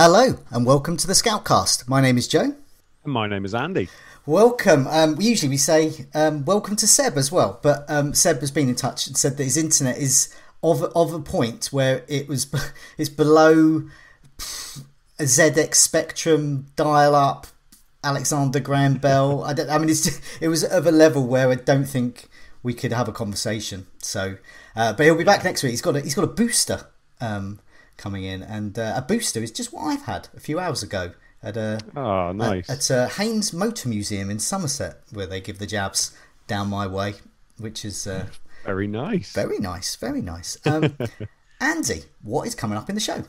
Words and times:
Hello 0.00 0.38
and 0.52 0.64
welcome 0.64 0.96
to 0.96 1.08
the 1.08 1.12
Scoutcast. 1.12 1.88
My 1.88 2.00
name 2.00 2.18
is 2.18 2.28
Joe. 2.28 2.54
And 3.02 3.12
my 3.12 3.26
name 3.26 3.44
is 3.44 3.52
Andy. 3.52 3.88
Welcome. 4.26 4.86
Um, 4.86 5.20
usually 5.20 5.48
we 5.48 5.56
say 5.56 6.06
um, 6.14 6.44
welcome 6.44 6.76
to 6.76 6.86
Seb 6.86 7.18
as 7.18 7.32
well, 7.32 7.58
but 7.64 7.84
um, 7.90 8.14
Seb 8.14 8.38
has 8.38 8.52
been 8.52 8.68
in 8.68 8.76
touch 8.76 9.08
and 9.08 9.16
said 9.16 9.36
that 9.36 9.42
his 9.42 9.56
internet 9.56 9.98
is 9.98 10.32
of 10.62 10.84
of 10.94 11.12
a 11.12 11.18
point 11.18 11.70
where 11.72 12.04
it 12.06 12.28
was 12.28 12.46
it's 12.96 13.08
below 13.08 13.88
a 15.18 15.24
ZX 15.24 15.74
Spectrum 15.74 16.66
dial 16.76 17.16
up 17.16 17.48
Alexander 18.04 18.60
Graham 18.60 18.98
Bell. 18.98 19.42
I, 19.42 19.50
I 19.68 19.78
mean, 19.78 19.88
it's 19.88 20.20
it 20.40 20.46
was 20.46 20.62
of 20.62 20.86
a 20.86 20.92
level 20.92 21.26
where 21.26 21.50
I 21.50 21.56
don't 21.56 21.86
think 21.86 22.28
we 22.62 22.72
could 22.72 22.92
have 22.92 23.08
a 23.08 23.12
conversation. 23.12 23.88
So, 24.00 24.36
uh, 24.76 24.92
but 24.92 25.06
he'll 25.06 25.18
be 25.18 25.24
back 25.24 25.42
next 25.42 25.64
week. 25.64 25.70
He's 25.70 25.82
got 25.82 25.96
a, 25.96 26.00
he's 26.02 26.14
got 26.14 26.22
a 26.22 26.28
booster. 26.28 26.86
Um, 27.20 27.58
coming 27.98 28.24
in, 28.24 28.42
and 28.42 28.78
uh, 28.78 28.94
a 28.96 29.02
booster 29.02 29.42
is 29.42 29.50
just 29.50 29.72
what 29.72 29.82
I've 29.82 30.02
had 30.02 30.28
a 30.34 30.40
few 30.40 30.58
hours 30.58 30.82
ago 30.82 31.12
at 31.42 31.56
a 31.56 31.78
oh 31.94 32.32
nice 32.32 32.68
at, 32.70 32.90
at 32.90 33.12
Haynes 33.12 33.52
Motor 33.52 33.90
Museum 33.90 34.30
in 34.30 34.38
Somerset, 34.38 35.02
where 35.12 35.26
they 35.26 35.42
give 35.42 35.58
the 35.58 35.66
jabs 35.66 36.16
down 36.46 36.68
my 36.68 36.86
way, 36.86 37.16
which 37.58 37.84
is 37.84 38.06
uh, 38.06 38.26
very 38.64 38.86
nice, 38.86 39.34
very 39.34 39.58
nice, 39.58 39.96
very 39.96 40.22
nice. 40.22 40.56
Um, 40.64 40.96
Andy, 41.60 42.04
what 42.22 42.46
is 42.46 42.54
coming 42.54 42.78
up 42.78 42.88
in 42.88 42.94
the 42.94 43.00
show? 43.00 43.24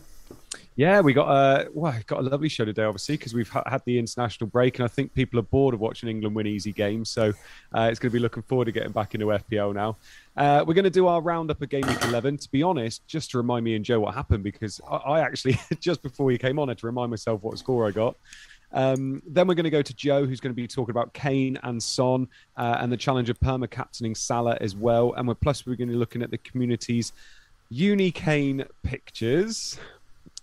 Yeah, 0.80 1.02
we 1.02 1.12
got 1.12 1.28
a 1.28 1.70
well, 1.74 1.94
got 2.08 2.20
a 2.20 2.22
lovely 2.22 2.48
show 2.48 2.64
today, 2.64 2.86
obviously, 2.86 3.18
because 3.18 3.34
we've 3.34 3.50
ha- 3.50 3.66
had 3.68 3.82
the 3.84 4.00
international 4.00 4.50
break, 4.50 4.80
and 4.80 4.86
I 4.86 4.88
think 4.88 5.14
people 5.14 5.38
are 5.38 5.44
bored 5.44 5.74
of 5.74 5.82
watching 5.82 6.08
England 6.08 6.34
win 6.34 6.48
easy 6.48 6.72
games. 6.72 7.10
So 7.10 7.34
uh, 7.76 7.90
it's 7.92 8.00
going 8.00 8.12
to 8.12 8.14
be 8.14 8.20
looking 8.20 8.44
forward 8.44 8.64
to 8.64 8.72
getting 8.72 8.94
back 8.94 9.14
into 9.14 9.26
FPL 9.26 9.76
now. 9.76 9.98
Uh, 10.38 10.64
we're 10.66 10.76
going 10.76 10.86
to 10.86 10.90
do 10.90 11.08
our 11.08 11.20
roundup 11.20 11.62
of 11.62 11.68
game 11.68 11.86
week 11.86 12.02
11. 12.06 12.38
To 12.38 12.52
be 12.52 12.64
honest, 12.64 13.06
just 13.08 13.30
to 13.32 13.38
remind 13.38 13.66
me 13.66 13.76
and 13.76 13.84
Joe 13.84 14.00
what 14.00 14.16
happened, 14.16 14.42
because 14.42 14.80
I, 14.90 14.96
I 14.96 15.20
actually 15.20 15.60
just 15.82 16.02
before 16.02 16.26
we 16.26 16.38
came 16.38 16.58
on 16.58 16.70
I 16.70 16.72
had 16.72 16.78
to 16.78 16.86
remind 16.86 17.10
myself 17.10 17.44
what 17.44 17.58
score 17.58 17.86
I 17.86 17.92
got. 17.92 18.16
Um, 18.72 19.22
then 19.28 19.50
we're 19.50 19.56
going 19.56 19.66
to 19.66 19.70
go 19.70 19.82
to 19.82 19.94
Joe, 19.94 20.26
who's 20.26 20.40
going 20.40 20.56
to 20.56 20.62
be 20.62 20.66
talking 20.66 20.92
about 20.92 21.12
Kane 21.12 21.60
and 21.64 21.84
Son 21.84 22.26
uh, 22.56 22.78
and 22.80 22.90
the 22.90 22.96
challenge 22.96 23.30
of 23.30 23.38
perma 23.42 23.70
captaining 23.70 24.16
Salah 24.16 24.58
as 24.62 24.78
well. 24.78 25.12
And 25.18 25.28
we're 25.28 25.34
plus 25.34 25.66
we're 25.66 25.76
going 25.76 25.90
to 25.90 25.96
be 25.96 26.00
looking 26.00 26.22
at 26.22 26.32
the 26.32 26.38
community's 26.38 27.12
Uni 27.70 28.12
Kane 28.12 28.64
pictures. 28.82 29.78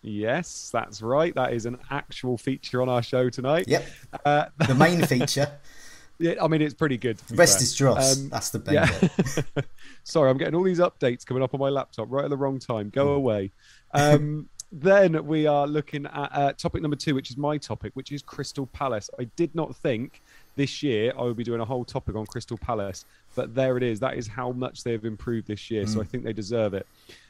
Yes, 0.06 0.70
that's 0.72 1.02
right. 1.02 1.34
That 1.34 1.52
is 1.52 1.66
an 1.66 1.78
actual 1.90 2.38
feature 2.38 2.80
on 2.80 2.88
our 2.88 3.02
show 3.02 3.28
tonight. 3.28 3.64
Yep. 3.66 3.86
Uh, 4.24 4.44
the 4.68 4.74
main 4.74 5.02
feature. 5.06 5.50
Yeah, 6.18 6.34
I 6.40 6.46
mean 6.46 6.62
it's 6.62 6.74
pretty 6.74 6.96
good. 6.96 7.18
The 7.18 7.34
rest 7.34 7.58
fair. 7.58 7.62
is 7.64 7.74
dross. 7.74 8.16
Um, 8.16 8.28
that's 8.28 8.50
the 8.50 8.60
best. 8.60 9.02
Yeah. 9.02 9.62
Sorry, 10.04 10.30
I'm 10.30 10.38
getting 10.38 10.54
all 10.54 10.62
these 10.62 10.78
updates 10.78 11.26
coming 11.26 11.42
up 11.42 11.54
on 11.54 11.60
my 11.60 11.70
laptop 11.70 12.06
right 12.08 12.24
at 12.24 12.30
the 12.30 12.36
wrong 12.36 12.60
time. 12.60 12.88
Go 12.90 13.08
mm. 13.08 13.16
away. 13.16 13.50
Um, 13.92 14.48
then 14.72 15.26
we 15.26 15.48
are 15.48 15.66
looking 15.66 16.06
at 16.06 16.30
uh, 16.32 16.52
topic 16.52 16.82
number 16.82 16.96
two, 16.96 17.16
which 17.16 17.30
is 17.30 17.36
my 17.36 17.58
topic, 17.58 17.90
which 17.94 18.12
is 18.12 18.22
Crystal 18.22 18.66
Palace. 18.66 19.10
I 19.18 19.24
did 19.34 19.54
not 19.56 19.74
think 19.74 20.22
this 20.54 20.84
year 20.84 21.12
I 21.18 21.22
would 21.22 21.36
be 21.36 21.44
doing 21.44 21.60
a 21.60 21.64
whole 21.64 21.84
topic 21.84 22.14
on 22.14 22.26
Crystal 22.26 22.56
Palace, 22.56 23.04
but 23.34 23.56
there 23.56 23.76
it 23.76 23.82
is. 23.82 23.98
That 23.98 24.16
is 24.16 24.28
how 24.28 24.52
much 24.52 24.84
they 24.84 24.92
have 24.92 25.04
improved 25.04 25.48
this 25.48 25.68
year. 25.68 25.84
Mm. 25.84 25.88
So 25.88 26.00
I 26.00 26.04
think 26.04 26.22
they 26.22 26.32
deserve 26.32 26.74
it. 26.74 26.86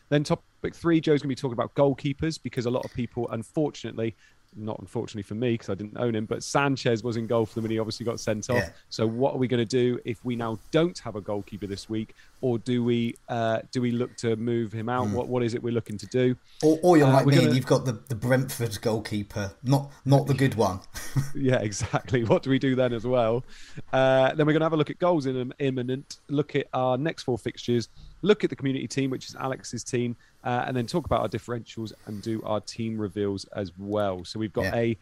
Then 0.09 0.25
topic 0.25 0.75
three, 0.75 1.00
Joe's 1.00 1.22
going 1.22 1.28
to 1.28 1.28
be 1.28 1.34
talking 1.34 1.55
about 1.55 1.75
goalkeepers 1.75 2.41
because 2.43 2.67
a 2.67 2.71
lot 2.71 2.84
of 2.84 2.93
people, 2.94 3.28
unfortunately, 3.31 4.17
not 4.56 4.78
unfortunately 4.78 5.22
for 5.22 5.34
me 5.34 5.53
because 5.53 5.69
I 5.69 5.75
didn't 5.75 5.97
own 5.99 6.15
him, 6.15 6.25
but 6.25 6.43
Sanchez 6.43 7.03
was 7.03 7.17
in 7.17 7.27
goal 7.27 7.47
for 7.47 7.56
them 7.56 7.65
and 7.65 7.72
he 7.72 7.78
obviously 7.78 8.06
got 8.06 8.19
sent 8.19 8.49
off. 8.50 8.56
Yeah. 8.56 8.71
So 8.89 9.06
what 9.06 9.34
are 9.34 9.39
we 9.39 9.49
going 9.49 9.65
to 9.65 9.65
do 9.65 9.99
if 10.05 10.25
we 10.25 10.37
now 10.37 10.59
don't 10.71 10.99
have 11.00 11.17
a 11.17 11.21
goalkeeper 11.21 11.67
this 11.67 11.89
week, 11.89 12.15
or 12.41 12.59
do 12.59 12.83
we 12.83 13.15
uh, 13.28 13.61
do 13.71 13.83
we 13.83 13.91
look 13.91 14.17
to 14.19 14.37
move 14.37 14.72
him 14.72 14.89
out? 14.89 15.09
Mm. 15.09 15.12
What 15.12 15.28
what 15.28 15.43
is 15.43 15.55
it 15.55 15.62
we're 15.62 15.75
looking 15.75 15.99
to 15.99 16.06
do? 16.06 16.37
Or, 16.62 16.78
or 16.83 16.97
you're 16.97 17.06
uh, 17.06 17.12
like 17.12 17.27
me 17.27 17.34
gonna... 17.34 17.47
and 17.49 17.56
you've 17.56 17.67
got 17.67 17.84
the, 17.84 18.00
the 18.09 18.15
Brentford 18.15 18.81
goalkeeper, 18.81 19.53
not 19.62 19.93
not 20.05 20.27
the 20.27 20.34
good 20.34 20.55
one. 20.55 20.81
yeah, 21.34 21.56
exactly. 21.56 22.25
What 22.25 22.43
do 22.43 22.50
we 22.50 22.59
do 22.59 22.75
then 22.75 22.93
as 22.93 23.06
well? 23.06 23.44
Uh, 23.93 24.34
then 24.34 24.47
we're 24.47 24.53
going 24.53 24.61
to 24.61 24.67
have 24.67 24.73
a 24.73 24.77
look 24.77 24.91
at 24.91 24.99
goals 24.99 25.27
in 25.27 25.53
imminent. 25.59 26.19
Look 26.28 26.56
at 26.56 26.67
our 26.73 26.97
next 26.97 27.25
four 27.25 27.38
fixtures 27.38 27.88
look 28.26 28.44
at 28.44 28.50
the 28.50 28.56
community 28.56 28.88
team, 28.88 29.10
which 29.10 29.28
is 29.28 29.37
Alex's 29.37 29.84
team, 29.84 30.16
uh, 30.44 30.64
and 30.66 30.76
then 30.76 30.87
talk 30.87 31.06
about 31.06 31.20
our 31.20 31.28
differentials 31.28 31.92
and 32.06 32.20
do 32.20 32.42
our 32.42 32.60
team 32.60 32.98
reveals 32.98 33.44
as 33.56 33.72
well. 33.78 34.25
So 34.25 34.38
we've 34.38 34.53
got 34.53 34.64
yeah. 34.64 34.76
a 34.76 34.98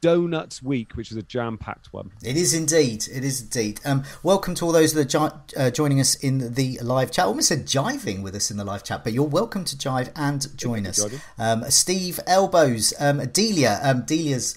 Donuts 0.00 0.62
Week, 0.62 0.94
which 0.94 1.10
is 1.10 1.16
a 1.16 1.22
jam 1.22 1.58
packed 1.58 1.92
one. 1.92 2.10
It 2.22 2.36
is 2.36 2.54
indeed. 2.54 3.06
It 3.12 3.22
is 3.22 3.42
indeed. 3.42 3.80
Um, 3.84 4.04
welcome 4.22 4.54
to 4.54 4.64
all 4.64 4.72
those 4.72 4.94
that 4.94 5.14
are 5.14 5.42
uh, 5.56 5.70
joining 5.70 6.00
us 6.00 6.14
in 6.14 6.54
the 6.54 6.78
live 6.82 7.10
chat. 7.10 7.26
I 7.26 7.28
almost 7.28 7.48
said 7.48 7.66
jiving 7.66 8.22
with 8.22 8.34
us 8.34 8.50
in 8.50 8.56
the 8.56 8.64
live 8.64 8.82
chat, 8.82 9.04
but 9.04 9.12
you're 9.12 9.24
welcome 9.24 9.64
to 9.64 9.76
jive 9.76 10.10
and 10.16 10.46
join 10.56 10.86
us. 10.86 11.04
Um, 11.38 11.64
Steve 11.70 12.18
Elbows, 12.26 12.94
um, 12.98 13.24
Delia. 13.26 13.78
Um, 13.82 14.02
Delia's 14.02 14.56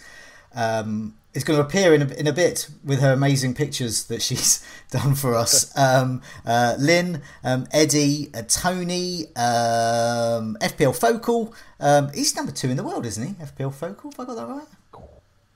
um, 0.55 1.15
is 1.33 1.43
going 1.43 1.57
to 1.57 1.65
appear 1.65 1.93
in 1.93 2.01
a, 2.01 2.13
in 2.13 2.27
a 2.27 2.33
bit 2.33 2.69
with 2.83 2.99
her 2.99 3.11
amazing 3.11 3.53
pictures 3.53 4.05
that 4.05 4.21
she's 4.21 4.63
done 4.91 5.15
for 5.15 5.35
us. 5.35 5.71
Um, 5.83 6.21
uh, 6.45 6.75
Lynn, 6.79 7.21
um, 7.43 7.67
Eddie, 7.71 8.29
uh, 8.33 8.43
Tony, 8.47 9.25
um, 9.35 10.55
FPL 10.61 10.97
Focal. 10.97 11.53
Um, 11.79 12.11
he's 12.13 12.35
number 12.35 12.51
two 12.51 12.69
in 12.69 12.77
the 12.77 12.83
world, 12.83 13.05
isn't 13.05 13.25
he? 13.25 13.33
FPL 13.33 13.73
Focal, 13.73 14.11
have 14.11 14.19
I 14.19 14.25
got 14.25 14.35
that 14.35 14.47
right? 14.47 14.67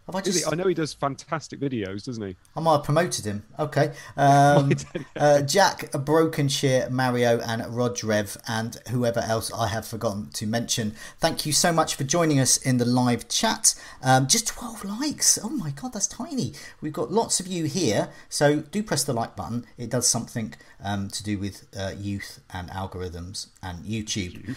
Have 0.08 0.16
I 0.16 0.22
just? 0.22 0.52
I 0.52 0.56
know 0.56 0.68
he 0.68 0.74
does 0.74 0.94
fantastic 0.94 1.60
videos, 1.60 2.06
doesn't 2.06 2.26
he? 2.26 2.38
I 2.56 2.62
might 2.62 2.78
have 2.78 2.84
promoted 2.84 3.26
him. 3.26 3.44
Okay. 3.60 3.94
Um, 4.18 4.72
uh, 5.16 5.42
Jack, 5.42 5.92
Brokenshire, 5.92 6.90
Mario, 6.90 7.40
and 7.40 7.62
Rodrev, 7.64 8.38
and 8.48 8.78
whoever 8.90 9.20
else 9.20 9.52
I 9.54 9.68
have 9.68 9.86
forgotten 9.86 10.30
to 10.32 10.48
mention. 10.48 10.96
Thank 11.20 11.46
you 11.46 11.54
so 11.54 11.72
much 11.72 11.96
for 11.96 12.04
joining 12.04 12.40
us 12.40 12.58
in 12.58 12.78
the 12.78 12.86
live 12.86 13.28
chat. 13.28 13.76
Um, 14.02 14.28
just 14.28 14.48
12 14.48 14.86
likes. 14.86 15.38
Oh 15.42 15.50
my 15.50 15.70
god, 15.72 15.94
that's 15.94 16.08
tiny. 16.08 16.54
We've 16.82 16.94
got 16.94 17.12
lots 17.12 17.40
of 17.40 17.48
you 17.48 17.66
here, 17.66 18.10
so 18.30 18.62
do 18.62 18.82
press 18.82 19.04
the 19.04 19.14
like 19.14 19.36
button. 19.36 19.66
It 19.78 19.90
does 19.90 20.08
something 20.08 20.56
um, 20.84 21.10
to 21.10 21.24
do 21.24 21.38
with 21.38 21.68
uh, 21.78 21.94
youth 21.98 22.40
and 22.52 22.70
algorithms 22.70 23.48
and 23.62 23.86
YouTube. 23.86 24.56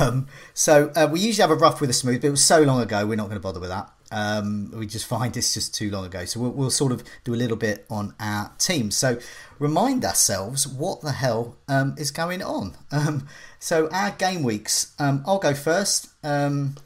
Um, 0.00 0.26
so 0.52 0.92
uh, 0.94 1.08
we 1.10 1.20
usually 1.20 1.42
have 1.48 1.50
a 1.50 1.60
rough 1.60 1.80
with 1.80 1.88
a 1.88 1.94
smooth, 1.94 2.20
but 2.20 2.28
it 2.28 2.30
was 2.30 2.44
so 2.44 2.62
long 2.62 2.82
ago, 2.82 3.06
we're 3.06 3.16
not 3.16 3.28
going 3.28 3.36
to 3.36 3.40
bother 3.40 3.60
with 3.60 3.70
that. 3.70 3.90
Um, 4.10 4.70
we 4.74 4.86
just 4.86 5.06
find 5.06 5.36
it's 5.36 5.54
just 5.54 5.74
too 5.74 5.90
long 5.90 6.06
ago. 6.06 6.24
So 6.24 6.40
we'll, 6.40 6.50
we'll, 6.50 6.70
sort 6.70 6.92
of 6.92 7.04
do 7.24 7.34
a 7.34 7.36
little 7.36 7.56
bit 7.56 7.84
on 7.90 8.14
our 8.18 8.52
team. 8.58 8.90
So 8.90 9.18
remind 9.58 10.04
ourselves 10.04 10.66
what 10.66 11.02
the 11.02 11.12
hell 11.12 11.56
um, 11.68 11.94
is 11.98 12.10
going 12.10 12.42
on. 12.42 12.76
Um, 12.90 13.28
so 13.60 13.88
our 13.90 14.10
game 14.12 14.42
weeks. 14.42 14.94
Um, 14.98 15.22
I'll 15.26 15.38
go 15.38 15.54
first. 15.54 16.08
Um, 16.24 16.76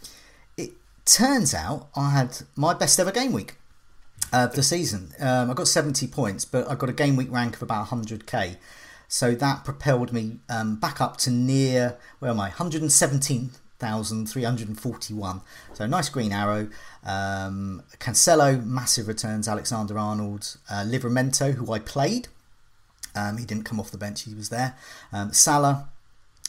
it 0.56 0.72
turns 1.04 1.54
out 1.54 1.88
I 1.96 2.10
had 2.10 2.38
my 2.56 2.74
best 2.74 2.98
ever 2.98 3.12
game 3.12 3.32
week 3.32 3.56
of 4.32 4.54
the 4.54 4.62
season. 4.62 5.12
Um, 5.20 5.50
I 5.50 5.54
got 5.54 5.68
70 5.68 6.06
points, 6.08 6.44
but 6.44 6.68
I 6.68 6.74
got 6.74 6.90
a 6.90 6.92
game 6.92 7.16
week 7.16 7.30
rank 7.30 7.56
of 7.56 7.62
about 7.62 7.88
100k. 7.88 8.56
So 9.08 9.34
that 9.34 9.64
propelled 9.64 10.12
me 10.12 10.38
back 10.48 11.00
up 11.00 11.18
to 11.18 11.30
near 11.30 11.96
where 12.18 12.30
am 12.30 12.40
I? 12.40 12.48
117 12.48 13.50
1,341. 13.82 15.40
So 15.74 15.86
nice 15.86 16.08
green 16.08 16.32
arrow. 16.32 16.68
Um, 17.04 17.82
Cancelo, 17.98 18.64
massive 18.64 19.08
returns. 19.08 19.48
Alexander 19.48 19.98
Arnold, 19.98 20.56
uh, 20.70 20.84
Livramento, 20.86 21.54
who 21.54 21.72
I 21.72 21.78
played. 21.78 22.28
Um, 23.14 23.36
he 23.36 23.44
didn't 23.44 23.64
come 23.64 23.78
off 23.78 23.90
the 23.90 23.98
bench, 23.98 24.22
he 24.22 24.34
was 24.34 24.48
there. 24.48 24.74
Um, 25.12 25.32
Salah, 25.32 25.88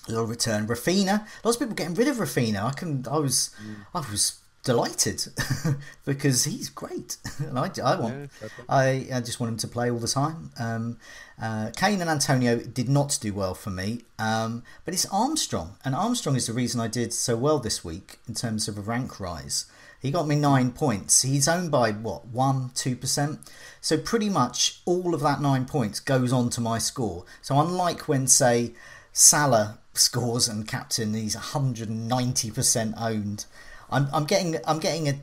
little 0.08 0.26
return. 0.26 0.68
Raphinha, 0.68 1.26
lots 1.44 1.58
of 1.58 1.60
people 1.60 1.76
getting 1.76 1.96
rid 1.96 2.08
of 2.08 2.18
Raphinha. 2.18 2.64
I 2.64 2.72
can, 2.72 3.06
I 3.10 3.18
was, 3.18 3.54
mm. 3.62 3.86
I 3.94 4.00
was 4.10 4.40
delighted 4.64 5.26
because 6.06 6.46
he's 6.46 6.70
great, 6.70 7.18
and 7.40 7.60
I, 7.60 7.70
I 7.84 7.96
want, 7.96 8.32
yeah, 8.42 8.48
I, 8.70 9.08
I 9.14 9.22
just 9.22 9.40
want 9.40 9.52
him 9.52 9.58
to 9.58 9.68
play 9.68 9.92
all 9.92 10.00
the 10.00 10.08
time. 10.08 10.52
Um, 10.58 10.98
uh, 11.42 11.72
Kane 11.76 12.02
and 12.02 12.10
Antonio 12.10 12.58
did 12.60 12.90
not 12.90 13.18
do 13.22 13.34
well 13.34 13.54
for 13.54 13.70
me, 13.70 14.02
um, 14.18 14.64
but 14.86 14.94
it's 14.94 15.06
Armstrong, 15.08 15.76
and 15.84 15.94
Armstrong 15.94 16.36
is 16.36 16.48
the 16.48 16.54
reason 16.54 16.80
I 16.80 16.88
did 16.88 17.14
so 17.14 17.36
well 17.36 17.60
this 17.60 17.84
week 17.84 18.20
in 18.28 18.34
terms 18.34 18.68
of 18.68 18.78
a 18.78 18.82
rank 18.82 19.20
rise. 19.20 19.66
He 20.04 20.12
got 20.12 20.28
me 20.28 20.36
nine 20.36 20.74
points. 20.74 21.22
He's 21.22 21.48
owned 21.48 21.72
by 21.72 21.92
what 21.92 22.28
one, 22.28 22.72
two 22.76 22.98
percent. 22.98 23.40
So 23.80 23.98
pretty 23.98 24.28
much 24.28 24.82
all 24.84 25.16
of 25.16 25.22
that 25.22 25.42
nine 25.42 25.64
points 25.64 26.02
goes 26.02 26.34
on 26.34 26.50
to 26.52 26.62
my 26.62 26.78
score. 26.78 27.24
So 27.42 27.58
unlike 27.58 28.10
when 28.10 28.28
say 28.28 28.74
Salah 29.14 29.80
scores 29.94 30.50
and 30.50 30.68
captain, 30.68 31.14
he's 31.14 31.36
190 31.36 32.52
percent 32.52 32.96
owned. 32.98 33.46
I'm, 33.94 34.08
I'm 34.14 34.26
getting 34.26 34.58
I'm 34.66 34.80
getting 34.80 35.08
a 35.08 35.16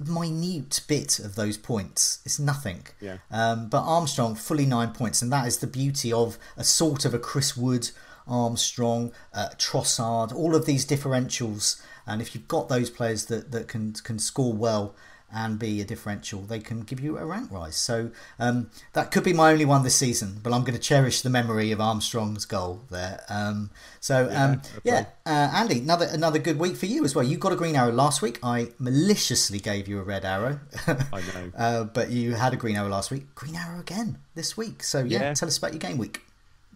minute 0.00 0.80
bit 0.88 1.18
of 1.20 1.36
those 1.36 1.56
points. 1.56 2.20
It's 2.24 2.38
nothing. 2.38 2.86
Yeah. 3.00 3.18
Um, 3.30 3.68
but 3.68 3.82
Armstrong 3.82 4.34
fully 4.34 4.66
nine 4.66 4.92
points, 4.92 5.22
and 5.22 5.32
that 5.32 5.46
is 5.46 5.58
the 5.58 5.66
beauty 5.66 6.12
of 6.12 6.38
a 6.56 6.64
sort 6.64 7.04
of 7.04 7.14
a 7.14 7.18
Chris 7.18 7.56
Wood, 7.56 7.90
Armstrong, 8.26 9.12
uh, 9.32 9.50
Trossard, 9.56 10.34
all 10.34 10.54
of 10.54 10.66
these 10.66 10.84
differentials. 10.84 11.80
And 12.06 12.20
if 12.20 12.34
you've 12.34 12.48
got 12.48 12.68
those 12.68 12.90
players 12.90 13.26
that, 13.26 13.52
that 13.52 13.68
can 13.68 13.92
can 13.92 14.18
score 14.18 14.52
well 14.52 14.94
and 15.34 15.58
be 15.58 15.80
a 15.80 15.84
differential, 15.84 16.40
they 16.40 16.60
can 16.60 16.82
give 16.82 17.00
you 17.00 17.18
a 17.18 17.26
rank 17.26 17.50
rise. 17.50 17.76
So 17.76 18.10
um, 18.38 18.70
that 18.92 19.10
could 19.10 19.24
be 19.24 19.32
my 19.32 19.52
only 19.52 19.64
one 19.64 19.82
this 19.82 19.96
season, 19.96 20.38
but 20.42 20.52
I'm 20.52 20.62
going 20.62 20.74
to 20.74 20.80
cherish 20.80 21.22
the 21.22 21.30
memory 21.30 21.72
of 21.72 21.80
Armstrong's 21.80 22.44
goal 22.44 22.82
there. 22.90 23.24
Um, 23.28 23.70
so 24.00 24.28
yeah, 24.30 24.44
um, 24.44 24.62
yeah. 24.84 25.06
Uh, 25.26 25.50
Andy, 25.54 25.80
another 25.80 26.06
another 26.10 26.38
good 26.38 26.58
week 26.58 26.76
for 26.76 26.86
you 26.86 27.04
as 27.04 27.14
well. 27.14 27.24
You 27.24 27.36
got 27.36 27.52
a 27.52 27.56
green 27.56 27.74
arrow 27.74 27.92
last 27.92 28.22
week. 28.22 28.38
I 28.42 28.68
maliciously 28.78 29.58
gave 29.58 29.88
you 29.88 29.98
a 29.98 30.02
red 30.02 30.24
arrow. 30.24 30.60
I 30.86 31.20
know, 31.20 31.52
uh, 31.56 31.84
but 31.84 32.10
you 32.10 32.34
had 32.34 32.52
a 32.52 32.56
green 32.56 32.76
arrow 32.76 32.88
last 32.88 33.10
week. 33.10 33.34
Green 33.34 33.56
arrow 33.56 33.80
again 33.80 34.18
this 34.34 34.56
week. 34.56 34.82
So 34.82 35.00
yeah, 35.00 35.20
yeah. 35.20 35.34
tell 35.34 35.48
us 35.48 35.58
about 35.58 35.72
your 35.72 35.80
game 35.80 35.98
week. 35.98 36.22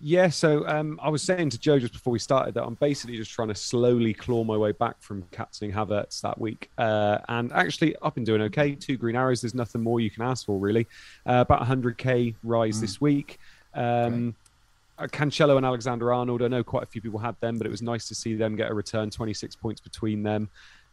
Yeah, 0.00 0.28
so 0.28 0.66
um, 0.68 1.00
I 1.02 1.08
was 1.08 1.22
saying 1.22 1.50
to 1.50 1.58
Joe 1.58 1.78
just 1.78 1.92
before 1.92 2.12
we 2.12 2.20
started 2.20 2.54
that 2.54 2.64
I'm 2.64 2.74
basically 2.74 3.16
just 3.16 3.32
trying 3.32 3.48
to 3.48 3.54
slowly 3.54 4.14
claw 4.14 4.44
my 4.44 4.56
way 4.56 4.70
back 4.70 5.00
from 5.02 5.22
captaining 5.32 5.74
Havertz 5.74 6.20
that 6.20 6.40
week. 6.40 6.70
Uh, 6.78 7.18
and 7.28 7.52
actually, 7.52 7.96
I've 8.00 8.14
been 8.14 8.24
doing 8.24 8.42
okay. 8.42 8.76
Two 8.76 8.96
green 8.96 9.16
arrows, 9.16 9.40
there's 9.40 9.54
nothing 9.54 9.82
more 9.82 9.98
you 9.98 10.10
can 10.10 10.22
ask 10.22 10.46
for, 10.46 10.58
really. 10.58 10.86
Uh, 11.26 11.44
about 11.46 11.62
100k 11.62 12.36
rise 12.44 12.78
mm. 12.78 12.80
this 12.80 13.00
week. 13.00 13.38
Um, 13.74 14.36
uh, 14.98 15.06
Cancelo 15.06 15.56
and 15.56 15.66
Alexander 15.66 16.12
Arnold, 16.12 16.42
I 16.42 16.48
know 16.48 16.62
quite 16.62 16.84
a 16.84 16.86
few 16.86 17.00
people 17.00 17.18
had 17.18 17.36
them, 17.40 17.58
but 17.58 17.66
it 17.66 17.70
was 17.70 17.82
nice 17.82 18.06
to 18.08 18.14
see 18.14 18.34
them 18.34 18.54
get 18.54 18.70
a 18.70 18.74
return, 18.74 19.10
26 19.10 19.56
points 19.56 19.80
between 19.80 20.22
them. 20.22 20.48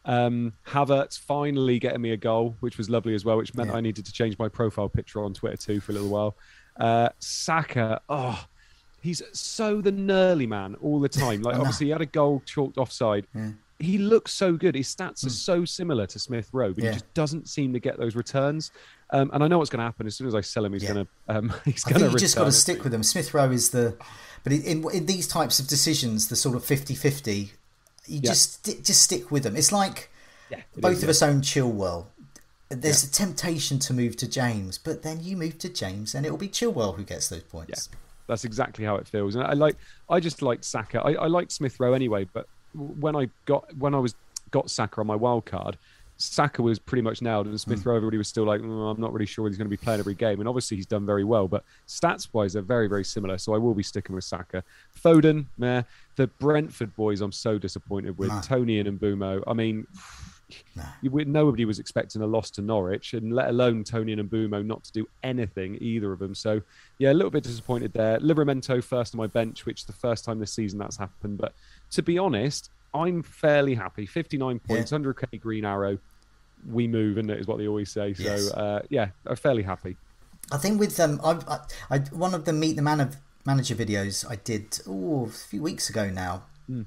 Um, 0.05 0.53
Havertz 0.67 1.19
finally 1.19 1.79
getting 1.79 2.01
me 2.01 2.11
a 2.11 2.17
goal, 2.17 2.55
which 2.59 2.77
was 2.77 2.89
lovely 2.89 3.15
as 3.15 3.25
well, 3.25 3.37
which 3.37 3.53
meant 3.55 3.71
yeah. 3.71 3.77
I 3.77 3.81
needed 3.81 4.05
to 4.05 4.11
change 4.11 4.37
my 4.37 4.47
profile 4.47 4.89
picture 4.89 5.23
on 5.23 5.33
Twitter 5.33 5.57
too 5.57 5.79
for 5.79 5.91
a 5.91 5.95
little 5.95 6.09
while. 6.09 6.35
Uh, 6.79 7.09
Saka, 7.19 8.01
oh, 8.09 8.45
he's 9.05 9.21
so 9.33 9.81
the 9.81 9.91
Nurly 9.91 10.47
man 10.47 10.75
all 10.81 10.99
the 10.99 11.07
time. 11.07 11.41
Like 11.41 11.55
obviously 11.59 11.87
he 11.87 11.91
had 11.91 12.01
a 12.01 12.07
goal 12.07 12.41
chalked 12.45 12.77
offside. 12.77 13.27
Yeah. 13.33 13.51
He 13.77 13.97
looks 13.97 14.33
so 14.33 14.53
good. 14.53 14.73
His 14.73 14.87
stats 14.87 15.19
mm. 15.19 15.25
are 15.25 15.29
hmm. 15.29 15.33
so 15.33 15.65
similar 15.65 16.07
to 16.07 16.17
Smith 16.17 16.49
Rowe, 16.53 16.73
but 16.73 16.83
yeah. 16.83 16.89
he 16.91 16.95
just 16.95 17.13
doesn't 17.13 17.49
seem 17.49 17.73
to 17.73 17.79
get 17.79 17.97
those 17.97 18.15
returns. 18.15 18.71
Um, 19.11 19.29
and 19.33 19.43
I 19.43 19.47
know 19.47 19.57
what's 19.57 19.69
going 19.69 19.79
to 19.79 19.85
happen 19.85 20.07
as 20.07 20.15
soon 20.15 20.27
as 20.27 20.35
I 20.35 20.41
sell 20.41 20.65
him. 20.65 20.73
He's 20.73 20.83
yeah. 20.83 20.93
going 20.93 21.05
to. 21.05 21.37
Um, 21.37 21.53
he's 21.65 21.83
going 21.83 22.01
to. 22.01 22.09
You 22.09 22.17
just 22.17 22.37
got 22.37 22.45
to 22.45 22.51
stick 22.51 22.83
with 22.83 22.93
him. 22.93 23.03
Smith 23.03 23.33
Rowe 23.33 23.51
is 23.51 23.69
the, 23.69 23.97
but 24.43 24.53
in, 24.53 24.89
in 24.91 25.05
these 25.05 25.27
types 25.27 25.59
of 25.59 25.67
decisions, 25.67 26.29
the 26.29 26.35
sort 26.35 26.55
of 26.55 26.63
50-50, 26.63 27.49
you 28.07 28.21
just 28.21 28.65
just 28.85 29.01
stick 29.01 29.29
with 29.29 29.43
them. 29.43 29.55
It's 29.55 29.71
like 29.71 30.09
both 30.77 30.97
is, 30.97 31.03
of 31.03 31.09
us 31.09 31.21
own 31.21 31.41
Chilwell 31.41 32.07
there's 32.69 33.03
yeah. 33.03 33.09
a 33.09 33.11
temptation 33.11 33.77
to 33.79 33.93
move 33.93 34.17
to 34.17 34.27
James, 34.27 34.77
but 34.77 35.03
then 35.03 35.23
you 35.23 35.37
move 35.37 35.57
to 35.59 35.69
James 35.69 36.15
and 36.15 36.25
it 36.25 36.31
will 36.31 36.37
be 36.37 36.49
Chilwell 36.49 36.95
who 36.95 37.03
gets 37.03 37.29
those 37.29 37.43
points. 37.43 37.89
Yeah. 37.91 37.99
That's 38.27 38.45
exactly 38.45 38.86
how 38.86 38.95
it 38.95 39.07
feels. 39.07 39.36
And 39.36 39.44
I 39.44 39.54
like, 39.54 39.77
I 40.10 40.19
just 40.19 40.42
like 40.42 40.63
Saka. 40.63 41.01
I, 41.01 41.13
I 41.13 41.27
liked 41.27 41.51
Smith 41.51 41.80
Rowe 41.80 41.94
anyway, 41.94 42.27
but 42.33 42.48
when 42.74 43.16
I 43.16 43.30
got 43.45 43.75
when 43.77 43.94
I 43.94 44.00
was 44.00 44.16
got 44.51 44.69
Saka 44.69 45.01
on 45.01 45.07
my 45.07 45.16
wild 45.16 45.45
card, 45.45 45.77
Saka 46.18 46.62
was 46.62 46.80
pretty 46.80 47.01
much 47.01 47.22
nailed, 47.22 47.48
and 47.48 47.60
Smith 47.60 47.83
hmm. 47.83 47.89
Rowe 47.89 47.95
everybody 47.95 48.18
was 48.18 48.27
still 48.27 48.45
like, 48.45 48.62
mm, 48.62 48.92
I'm 48.92 49.00
not 49.00 49.13
really 49.13 49.25
sure 49.25 49.48
he's 49.48 49.57
going 49.57 49.66
to 49.66 49.69
be 49.69 49.77
playing 49.77 50.00
every 50.00 50.16
game. 50.16 50.39
And 50.39 50.48
obviously 50.48 50.77
he's 50.77 50.86
done 50.86 51.06
very 51.06 51.24
well, 51.24 51.48
but 51.48 51.63
stats 51.88 52.30
wise 52.33 52.54
they're 52.54 52.62
very 52.62 52.88
very 52.88 53.04
similar. 53.04 53.38
So 53.38 53.54
I 53.54 53.57
will 53.57 53.74
be 53.74 53.83
sticking 53.83 54.16
with 54.16 54.24
Saka. 54.24 54.63
Foden, 55.04 55.45
meh. 55.57 55.83
The 56.16 56.27
Brentford 56.27 56.95
boys, 56.95 57.22
I'm 57.22 57.31
so 57.31 57.57
disappointed 57.57 58.18
with. 58.18 58.31
Toney 58.44 58.80
and 58.80 59.00
Mbeumo. 59.00 59.44
I 59.48 59.54
mean. 59.54 59.88
No. 60.75 61.23
nobody 61.23 61.65
was 61.65 61.79
expecting 61.79 62.21
a 62.21 62.25
loss 62.25 62.49
to 62.51 62.61
Norwich, 62.61 63.13
and 63.13 63.33
let 63.33 63.49
alone 63.49 63.83
Toney 63.83 64.13
and 64.13 64.29
Mbeumo 64.29 64.65
not 64.65 64.83
to 64.85 64.91
do 64.91 65.07
anything, 65.23 65.77
either 65.81 66.11
of 66.11 66.19
them. 66.19 66.35
So, 66.35 66.61
yeah, 66.97 67.11
a 67.11 67.13
little 67.13 67.31
bit 67.31 67.43
disappointed 67.43 67.93
there. 67.93 68.19
Livramento 68.19 68.83
first 68.83 69.13
on 69.13 69.17
my 69.17 69.27
bench, 69.27 69.65
which 69.65 69.81
is 69.81 69.85
the 69.85 69.93
first 69.93 70.25
time 70.25 70.39
this 70.39 70.53
season 70.53 70.79
that's 70.79 70.97
happened. 70.97 71.37
But 71.37 71.53
to 71.91 72.01
be 72.01 72.17
honest, 72.17 72.69
I'm 72.93 73.23
fairly 73.23 73.75
happy. 73.75 74.05
59 74.05 74.59
points, 74.59 74.91
yeah. 74.91 74.97
100k 74.97 75.39
green 75.39 75.65
arrow. 75.65 75.97
We 76.69 76.87
move, 76.87 77.17
and 77.17 77.29
it 77.29 77.39
is 77.39 77.47
what 77.47 77.57
they 77.57 77.67
always 77.67 77.91
say. 77.91 78.13
So, 78.13 78.23
yes. 78.23 78.51
uh, 78.51 78.81
yeah, 78.89 79.09
I'm 79.27 79.35
fairly 79.35 79.63
happy. 79.63 79.97
I 80.51 80.57
think 80.57 80.79
with 80.79 80.99
um, 80.99 81.19
I, 81.23 81.39
I, 81.47 81.59
I, 81.95 81.99
one 82.11 82.33
of 82.33 82.45
the 82.45 82.53
meet 82.53 82.75
the 82.75 82.81
man 82.81 83.01
of 83.01 83.17
manager 83.45 83.75
videos 83.75 84.29
I 84.29 84.35
did 84.35 84.79
oh, 84.87 85.25
a 85.25 85.29
few 85.29 85.61
weeks 85.61 85.89
ago 85.89 86.09
now. 86.09 86.43
Mm 86.69 86.85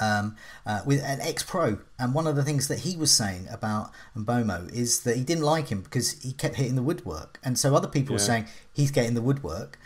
um, 0.00 0.36
uh, 0.66 0.80
with 0.84 1.02
an 1.04 1.20
ex 1.20 1.42
pro. 1.42 1.78
And 1.98 2.14
one 2.14 2.26
of 2.26 2.34
the 2.34 2.42
things 2.42 2.68
that 2.68 2.80
he 2.80 2.96
was 2.96 3.12
saying 3.12 3.46
about 3.50 3.92
Mbeumo 4.16 4.72
is 4.72 5.02
that 5.02 5.16
he 5.16 5.22
didn't 5.22 5.44
like 5.44 5.68
him 5.68 5.82
because 5.82 6.20
he 6.22 6.32
kept 6.32 6.56
hitting 6.56 6.74
the 6.74 6.82
woodwork. 6.82 7.38
And 7.44 7.58
so 7.58 7.76
other 7.76 7.88
people 7.88 8.12
yeah. 8.12 8.16
were 8.16 8.24
saying 8.24 8.46
he's 8.72 8.90
getting 8.90 9.14
the 9.14 9.22
woodwork. 9.22 9.78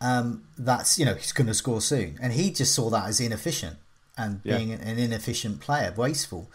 Um, 0.00 0.44
that's, 0.58 0.98
you 0.98 1.04
know, 1.04 1.14
he's 1.14 1.32
going 1.32 1.46
to 1.46 1.54
score 1.54 1.80
soon. 1.80 2.18
And 2.20 2.32
he 2.32 2.50
just 2.50 2.74
saw 2.74 2.90
that 2.90 3.06
as 3.06 3.20
inefficient 3.20 3.76
and 4.16 4.40
yeah. 4.42 4.56
being 4.56 4.72
an 4.72 4.98
inefficient 4.98 5.60
player, 5.60 5.94
wasteful. 5.96 6.50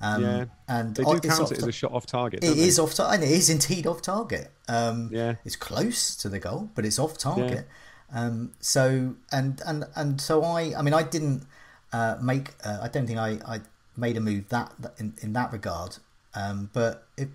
Um, 0.00 0.22
yeah, 0.22 0.44
and 0.66 0.96
they 0.96 1.04
do 1.04 1.20
count 1.20 1.52
it 1.52 1.58
as 1.58 1.66
a 1.66 1.70
shot 1.70 1.92
off 1.92 2.06
target. 2.06 2.42
It 2.42 2.58
is 2.58 2.80
off 2.80 2.92
target. 2.94 3.28
It 3.28 3.32
is 3.32 3.48
indeed 3.48 3.86
off 3.86 4.02
target. 4.02 4.50
Um, 4.68 5.10
yeah, 5.12 5.36
it's 5.44 5.54
close 5.54 6.16
to 6.16 6.28
the 6.28 6.40
goal, 6.40 6.70
but 6.74 6.84
it's 6.84 6.98
off 6.98 7.16
target. 7.16 7.68
Yeah. 8.12 8.20
Um, 8.20 8.52
so 8.58 9.14
and 9.30 9.62
and 9.64 9.84
and 9.94 10.20
so 10.20 10.42
I, 10.42 10.74
I 10.76 10.82
mean, 10.82 10.92
I 10.92 11.04
didn't 11.04 11.46
uh, 11.92 12.16
make. 12.20 12.50
Uh, 12.64 12.78
I 12.82 12.88
don't 12.88 13.06
think 13.06 13.18
I, 13.18 13.38
I 13.46 13.60
made 13.96 14.16
a 14.16 14.20
move 14.20 14.48
that, 14.48 14.72
in, 14.98 15.14
in 15.22 15.32
that 15.34 15.52
regard. 15.52 15.98
Um, 16.34 16.70
but 16.72 17.06
if, 17.16 17.28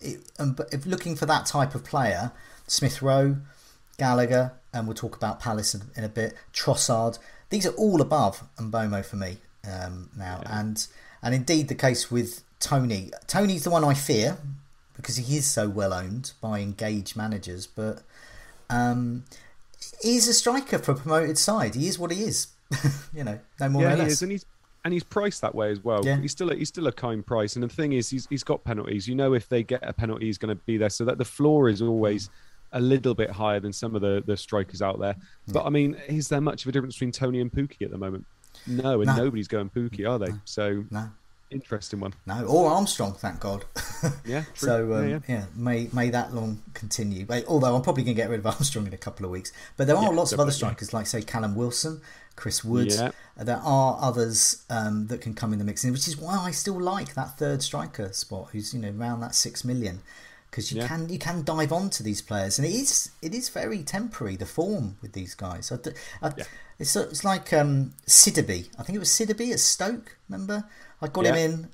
it, 0.00 0.20
um, 0.38 0.52
but 0.52 0.72
if 0.72 0.86
looking 0.86 1.16
for 1.16 1.26
that 1.26 1.46
type 1.46 1.74
of 1.74 1.84
player, 1.84 2.32
Smith 2.66 3.02
Rowe, 3.02 3.36
Gallagher, 3.96 4.52
and 4.72 4.86
we'll 4.86 4.94
talk 4.94 5.16
about 5.16 5.40
Palace 5.40 5.74
in, 5.74 5.82
in, 5.96 6.04
a 6.04 6.08
bit. 6.08 6.34
Trossard, 6.52 7.18
these 7.50 7.66
are 7.66 7.72
all 7.72 8.00
above 8.00 8.44
Mbeumo 8.56 9.04
for 9.04 9.16
me 9.16 9.38
um, 9.64 10.10
now, 10.16 10.40
yeah. 10.42 10.60
and 10.60 10.86
and 11.22 11.34
indeed 11.34 11.68
the 11.68 11.74
case 11.74 12.10
with 12.10 12.42
Toney. 12.60 13.10
Toney's 13.26 13.64
the 13.64 13.70
one 13.70 13.84
I 13.84 13.94
fear 13.94 14.38
because 14.96 15.16
he 15.16 15.36
is 15.36 15.46
so 15.46 15.68
well 15.68 15.92
owned 15.92 16.32
by 16.40 16.60
engaged 16.60 17.16
managers, 17.16 17.66
but 17.66 18.02
um, 18.70 19.24
he's 20.02 20.28
a 20.28 20.34
striker 20.34 20.78
for 20.78 20.92
a 20.92 20.96
promoted 20.96 21.38
side. 21.38 21.74
He 21.74 21.88
is 21.88 21.98
what 21.98 22.12
he 22.12 22.22
is. 22.22 22.48
you 23.14 23.24
know, 23.24 23.38
no 23.60 23.68
more. 23.68 23.82
Yeah, 23.82 23.94
no 23.94 24.04
he 24.04 24.10
is, 24.10 24.22
and 24.22 24.32
he's 24.32 24.46
and 24.84 24.92
he's 24.92 25.04
priced 25.04 25.40
that 25.40 25.54
way 25.54 25.70
as 25.70 25.82
well. 25.82 26.04
Yeah. 26.04 26.20
He's 26.20 26.32
still 26.32 26.50
a, 26.50 26.54
he's 26.56 26.68
still 26.68 26.86
a 26.86 26.92
kind 26.92 27.24
price, 27.24 27.56
and 27.56 27.62
the 27.62 27.68
thing 27.68 27.92
is, 27.92 28.10
he's 28.10 28.26
he's 28.28 28.44
got 28.44 28.64
penalties. 28.64 29.08
You 29.08 29.14
know, 29.14 29.34
if 29.34 29.48
they 29.48 29.62
get 29.62 29.80
a 29.82 29.92
penalty, 29.92 30.26
he's 30.26 30.38
going 30.38 30.56
to 30.56 30.62
be 30.66 30.76
there, 30.76 30.90
so 30.90 31.04
that 31.04 31.18
the 31.18 31.24
floor 31.24 31.68
is 31.68 31.82
always 31.82 32.30
a 32.72 32.80
little 32.80 33.14
bit 33.14 33.30
higher 33.30 33.60
than 33.60 33.72
some 33.72 33.94
of 33.94 34.02
the 34.02 34.22
the 34.26 34.36
strikers 34.36 34.82
out 34.82 35.00
there. 35.00 35.16
But 35.48 35.64
I 35.64 35.70
mean, 35.70 35.96
is 36.08 36.28
there 36.28 36.40
much 36.40 36.64
of 36.64 36.68
a 36.68 36.72
difference 36.72 36.94
between 36.94 37.12
Toney 37.12 37.40
and 37.40 37.50
Pukki 37.50 37.82
at 37.82 37.90
the 37.90 37.98
moment? 37.98 38.26
No, 38.66 39.00
and 39.00 39.06
no. 39.06 39.16
nobody's 39.16 39.48
going 39.48 39.70
Pukki, 39.70 40.08
are 40.08 40.18
they? 40.18 40.32
No. 40.32 40.40
So 40.44 40.84
no. 40.90 41.10
Interesting 41.50 42.00
one. 42.00 42.12
No, 42.26 42.44
or 42.44 42.70
Armstrong, 42.70 43.14
thank 43.14 43.40
God. 43.40 43.64
yeah. 44.26 44.42
True. 44.54 44.68
so 44.68 44.94
um, 44.94 45.08
yeah, 45.08 45.18
yeah. 45.26 45.34
yeah, 45.36 45.44
may 45.56 45.88
may 45.94 46.10
that 46.10 46.34
long 46.34 46.62
continue. 46.74 47.26
Although 47.46 47.74
I'm 47.74 47.80
probably 47.80 48.04
going 48.04 48.16
to 48.16 48.22
get 48.22 48.28
rid 48.28 48.40
of 48.40 48.46
Armstrong 48.46 48.86
in 48.86 48.92
a 48.92 48.98
couple 48.98 49.24
of 49.24 49.32
weeks. 49.32 49.50
But 49.78 49.86
there 49.86 49.96
are 49.96 50.02
yeah, 50.02 50.08
lots 50.10 50.32
of 50.32 50.40
other 50.40 50.50
strikers, 50.50 50.92
like 50.92 51.06
say 51.06 51.22
Callum 51.22 51.54
Wilson, 51.54 52.02
Chris 52.38 52.64
Wood. 52.64 52.92
Yeah. 52.92 53.10
There 53.36 53.60
are 53.62 53.98
others 54.00 54.64
um, 54.70 55.08
that 55.08 55.20
can 55.20 55.34
come 55.34 55.52
in 55.52 55.58
the 55.58 55.64
mix, 55.64 55.84
which 55.84 56.08
is 56.08 56.16
why 56.16 56.38
I 56.38 56.52
still 56.52 56.80
like 56.80 57.14
that 57.14 57.36
third 57.36 57.62
striker 57.62 58.12
spot, 58.12 58.48
who's 58.52 58.72
you 58.72 58.80
know 58.80 58.94
around 58.96 59.20
that 59.20 59.34
six 59.34 59.64
million, 59.64 60.00
because 60.50 60.72
you 60.72 60.80
yeah. 60.80 60.88
can 60.88 61.08
you 61.08 61.18
can 61.18 61.44
dive 61.44 61.72
onto 61.72 62.02
these 62.02 62.22
players, 62.22 62.58
and 62.58 62.66
it 62.66 62.72
is 62.72 63.10
it 63.20 63.34
is 63.34 63.48
very 63.48 63.82
temporary 63.82 64.36
the 64.36 64.46
form 64.46 64.96
with 65.02 65.12
these 65.12 65.34
guys. 65.34 65.70
I, 65.70 65.76
I, 66.26 66.32
yeah. 66.36 66.44
It's 66.78 66.94
it's 66.94 67.24
like 67.24 67.52
um, 67.52 67.94
Sidibe. 68.06 68.68
I 68.78 68.82
think 68.82 68.96
it 68.96 69.00
was 69.00 69.10
Sidibe 69.10 69.52
at 69.52 69.60
Stoke. 69.60 70.16
Remember, 70.28 70.64
I 71.02 71.08
got 71.08 71.26
him 71.26 71.34
in, 71.34 71.68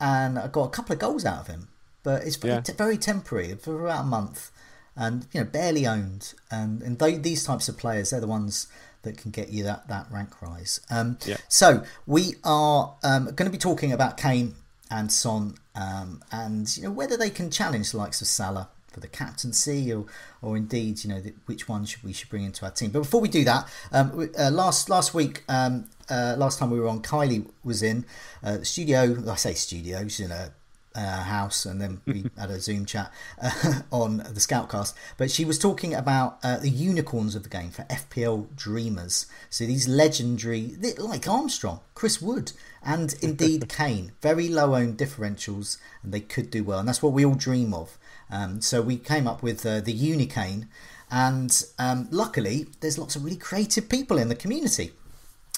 and 0.00 0.38
I 0.38 0.48
got 0.48 0.64
a 0.64 0.70
couple 0.70 0.94
of 0.94 0.98
goals 0.98 1.24
out 1.24 1.40
of 1.40 1.46
him. 1.48 1.68
But 2.02 2.22
it's 2.22 2.36
very, 2.36 2.62
very 2.76 2.96
temporary 2.96 3.54
for 3.56 3.84
about 3.84 4.04
a 4.04 4.06
month, 4.06 4.50
and 4.96 5.26
you 5.32 5.40
know 5.40 5.46
barely 5.46 5.86
owned. 5.86 6.32
And 6.50 6.82
and 6.82 6.98
they, 6.98 7.16
these 7.16 7.44
types 7.44 7.68
of 7.68 7.76
players, 7.76 8.10
they're 8.10 8.20
the 8.20 8.26
ones 8.26 8.68
that 9.02 9.16
can 9.16 9.30
get 9.30 9.50
you 9.50 9.64
that, 9.64 9.88
that 9.88 10.06
rank 10.10 10.40
rise. 10.42 10.80
Um, 10.90 11.18
yeah. 11.24 11.36
So 11.48 11.84
we 12.06 12.34
are 12.44 12.96
um, 13.02 13.26
going 13.26 13.46
to 13.46 13.50
be 13.50 13.58
talking 13.58 13.92
about 13.92 14.16
Kane 14.16 14.54
and 14.90 15.12
Son 15.12 15.54
um, 15.74 16.22
and 16.32 16.76
you 16.76 16.84
know 16.84 16.90
whether 16.90 17.16
they 17.16 17.30
can 17.30 17.50
challenge 17.50 17.92
the 17.92 17.98
likes 17.98 18.20
of 18.20 18.26
Salah 18.26 18.68
for 18.92 19.00
the 19.00 19.08
captaincy 19.08 19.92
or, 19.92 20.06
or 20.42 20.56
indeed 20.56 21.04
you 21.04 21.10
know 21.10 21.20
the, 21.20 21.34
which 21.46 21.68
one 21.68 21.84
should 21.84 22.02
we 22.02 22.12
should 22.12 22.28
bring 22.28 22.44
into 22.44 22.64
our 22.64 22.70
team. 22.70 22.90
But 22.90 23.00
before 23.00 23.20
we 23.20 23.28
do 23.28 23.44
that, 23.44 23.68
um, 23.92 24.30
uh, 24.38 24.50
last 24.50 24.90
last 24.90 25.14
week. 25.14 25.44
Um, 25.48 25.88
uh, 26.10 26.34
last 26.38 26.58
time 26.58 26.70
we 26.70 26.80
were 26.80 26.88
on, 26.88 27.02
Kylie 27.02 27.46
was 27.62 27.82
in 27.82 28.06
uh, 28.42 28.56
the 28.56 28.64
studio. 28.64 29.14
I 29.30 29.34
say 29.34 29.52
studio. 29.52 30.02
She's 30.04 30.20
in 30.20 30.30
a 30.30 30.52
uh, 30.98 31.22
house, 31.22 31.64
and 31.64 31.80
then 31.80 32.00
we 32.06 32.24
had 32.38 32.50
a 32.50 32.60
Zoom 32.60 32.84
chat 32.84 33.12
uh, 33.40 33.80
on 33.92 34.18
the 34.18 34.40
Scoutcast. 34.40 34.94
But 35.16 35.30
she 35.30 35.44
was 35.44 35.58
talking 35.58 35.94
about 35.94 36.38
uh, 36.42 36.58
the 36.58 36.70
unicorns 36.70 37.36
of 37.36 37.44
the 37.44 37.48
game 37.48 37.70
for 37.70 37.82
FPL 37.84 38.54
Dreamers. 38.56 39.26
So 39.48 39.64
these 39.64 39.86
legendary, 39.86 40.76
like 40.98 41.28
Armstrong, 41.28 41.80
Chris 41.94 42.20
Wood, 42.20 42.52
and 42.82 43.14
indeed 43.22 43.68
Kane, 43.78 44.12
very 44.20 44.48
low 44.48 44.74
owned 44.74 44.98
differentials, 44.98 45.78
and 46.02 46.12
they 46.12 46.20
could 46.20 46.50
do 46.50 46.64
well, 46.64 46.80
and 46.80 46.88
that's 46.88 47.02
what 47.02 47.12
we 47.12 47.24
all 47.24 47.34
dream 47.34 47.72
of. 47.72 47.96
Um, 48.30 48.60
so 48.60 48.82
we 48.82 48.96
came 48.96 49.26
up 49.26 49.42
with 49.42 49.64
uh, 49.64 49.80
the 49.80 49.94
Unicane, 49.94 50.66
and 51.10 51.64
um, 51.78 52.08
luckily 52.10 52.66
there's 52.80 52.98
lots 52.98 53.16
of 53.16 53.24
really 53.24 53.36
creative 53.36 53.88
people 53.88 54.18
in 54.18 54.28
the 54.28 54.34
community. 54.34 54.92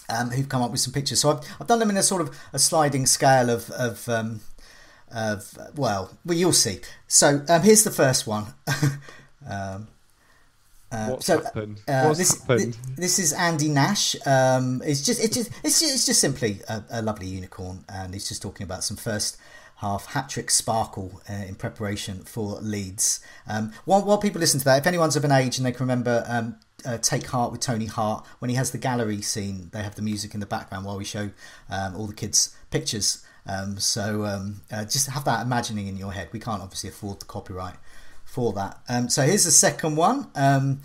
Um, 0.08 0.30
who've 0.30 0.48
come 0.48 0.60
up 0.60 0.72
with 0.72 0.80
some 0.80 0.92
pictures? 0.92 1.20
So 1.20 1.30
I've, 1.30 1.56
I've 1.60 1.68
done 1.68 1.78
them 1.78 1.88
in 1.88 1.96
a 1.96 2.02
sort 2.02 2.20
of 2.20 2.36
a 2.52 2.58
sliding 2.58 3.06
scale 3.06 3.48
of, 3.48 3.70
of 3.70 4.08
um, 4.08 4.40
of 5.10 5.56
well, 5.76 6.10
well, 6.24 6.36
you'll 6.36 6.52
see. 6.52 6.80
So 7.08 7.44
um, 7.48 7.62
here's 7.62 7.84
the 7.84 7.90
first 7.90 8.26
one. 8.26 8.46
um, 9.48 9.88
uh, 10.92 11.10
What's 11.10 11.26
so, 11.26 11.40
happened? 11.40 11.80
Uh, 11.86 12.04
What's 12.04 12.18
this, 12.18 12.40
happened? 12.40 12.76
This 12.96 13.18
is 13.18 13.32
Andy 13.32 13.68
Nash. 13.68 14.16
Um, 14.26 14.82
it's 14.84 15.04
just 15.04 15.22
it's 15.22 15.36
just 15.36 15.50
it's 15.62 15.80
just, 15.80 15.94
it's 15.94 16.06
just 16.06 16.20
simply 16.20 16.60
a, 16.68 16.82
a, 16.90 17.02
lovely 17.02 17.28
unicorn, 17.28 17.84
and 17.88 18.12
he's 18.12 18.28
just 18.28 18.42
talking 18.42 18.64
about 18.64 18.82
some 18.82 18.96
first 18.96 19.36
half 19.76 20.06
hat 20.06 20.28
trick 20.28 20.50
sparkle 20.50 21.22
uh, 21.30 21.32
in 21.32 21.54
preparation 21.54 22.24
for 22.24 22.58
Leeds. 22.60 23.20
Um, 23.46 23.72
while 23.84 24.04
while 24.04 24.18
people 24.18 24.40
listen 24.40 24.58
to 24.58 24.64
that, 24.64 24.78
if 24.78 24.86
anyone's 24.86 25.14
of 25.14 25.24
an 25.24 25.32
age 25.32 25.58
and 25.58 25.66
they 25.66 25.72
can 25.72 25.80
remember. 25.80 26.24
Um, 26.28 26.56
uh, 26.82 26.96
Take 26.96 27.26
Hart 27.26 27.52
with 27.52 27.60
Tony 27.60 27.84
Hart. 27.84 28.24
When 28.38 28.48
he 28.48 28.56
has 28.56 28.70
the 28.70 28.78
gallery 28.78 29.20
scene, 29.20 29.68
they 29.70 29.82
have 29.82 29.96
the 29.96 30.02
music 30.02 30.32
in 30.32 30.40
the 30.40 30.46
background 30.46 30.86
while 30.86 30.96
we 30.96 31.04
show 31.04 31.28
um, 31.68 31.94
all 31.94 32.06
the 32.06 32.14
kids' 32.14 32.56
pictures. 32.70 33.22
Um, 33.46 33.78
so 33.78 34.24
um, 34.24 34.62
uh, 34.70 34.84
just 34.84 35.08
have 35.10 35.24
that 35.24 35.42
imagining 35.42 35.86
in 35.86 35.96
your 35.96 36.12
head. 36.12 36.28
We 36.32 36.40
can't 36.40 36.62
obviously 36.62 36.90
afford 36.90 37.20
the 37.20 37.26
copyright 37.26 37.76
for 38.24 38.52
that. 38.52 38.80
Um, 38.88 39.08
so 39.08 39.22
here's 39.22 39.44
the 39.44 39.50
second 39.50 39.96
one. 39.96 40.28
Um, 40.34 40.80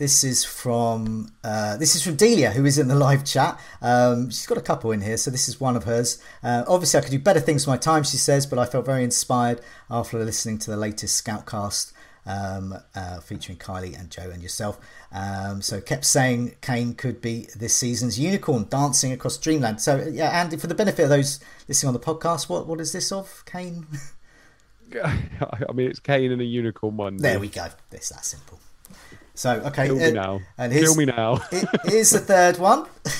this 0.00 0.24
is 0.24 0.44
from 0.44 1.30
uh, 1.44 1.76
this 1.76 1.94
is 1.94 2.02
from 2.02 2.16
Delia, 2.16 2.52
who 2.52 2.64
is 2.64 2.78
in 2.78 2.88
the 2.88 2.94
live 2.94 3.22
chat. 3.22 3.60
Um, 3.82 4.30
she's 4.30 4.46
got 4.46 4.56
a 4.56 4.62
couple 4.62 4.92
in 4.92 5.02
here, 5.02 5.18
so 5.18 5.30
this 5.30 5.46
is 5.46 5.60
one 5.60 5.76
of 5.76 5.84
hers. 5.84 6.22
Uh, 6.42 6.64
obviously, 6.66 6.98
I 6.98 7.02
could 7.02 7.10
do 7.10 7.18
better 7.18 7.38
things 7.38 7.66
with 7.66 7.74
my 7.74 7.76
time, 7.76 8.02
she 8.04 8.16
says, 8.16 8.46
but 8.46 8.58
I 8.58 8.64
felt 8.64 8.86
very 8.86 9.04
inspired 9.04 9.60
after 9.90 10.18
listening 10.24 10.56
to 10.60 10.70
the 10.70 10.76
latest 10.78 11.22
Scoutcast 11.22 11.92
um, 12.26 12.74
uh, 12.94 13.20
featuring 13.20 13.58
Kylie 13.58 13.98
and 13.98 14.10
Joe 14.10 14.30
and 14.30 14.42
yourself. 14.42 14.78
Um, 15.12 15.62
so 15.62 15.80
kept 15.80 16.04
saying 16.04 16.56
Kane 16.60 16.94
could 16.94 17.20
be 17.20 17.48
this 17.56 17.74
season's 17.74 18.18
unicorn 18.18 18.66
dancing 18.68 19.12
across 19.12 19.36
Dreamland. 19.36 19.80
So 19.80 20.08
yeah, 20.10 20.30
Andy, 20.30 20.56
for 20.56 20.66
the 20.66 20.74
benefit 20.74 21.04
of 21.04 21.08
those 21.08 21.40
listening 21.68 21.88
on 21.88 21.94
the 21.94 22.00
podcast, 22.00 22.48
what 22.48 22.66
what 22.66 22.80
is 22.80 22.92
this 22.92 23.12
of 23.12 23.44
Kane? 23.46 23.86
I 25.04 25.72
mean, 25.72 25.88
it's 25.88 26.00
Kane 26.00 26.32
and 26.32 26.40
a 26.40 26.44
unicorn 26.44 26.96
one. 26.96 27.16
There 27.16 27.38
we 27.38 27.48
go. 27.48 27.68
It's 27.92 28.08
that 28.08 28.24
simple. 28.24 28.58
So 29.34 29.52
okay, 29.66 29.86
kill 29.86 29.96
me 29.96 30.08
uh, 30.08 30.10
now. 30.10 30.40
And 30.58 30.72
here's, 30.72 30.88
kill 30.88 30.96
me 30.96 31.06
now. 31.06 31.36
here's 31.84 32.10
the 32.10 32.20
third 32.20 32.58
one. 32.58 32.86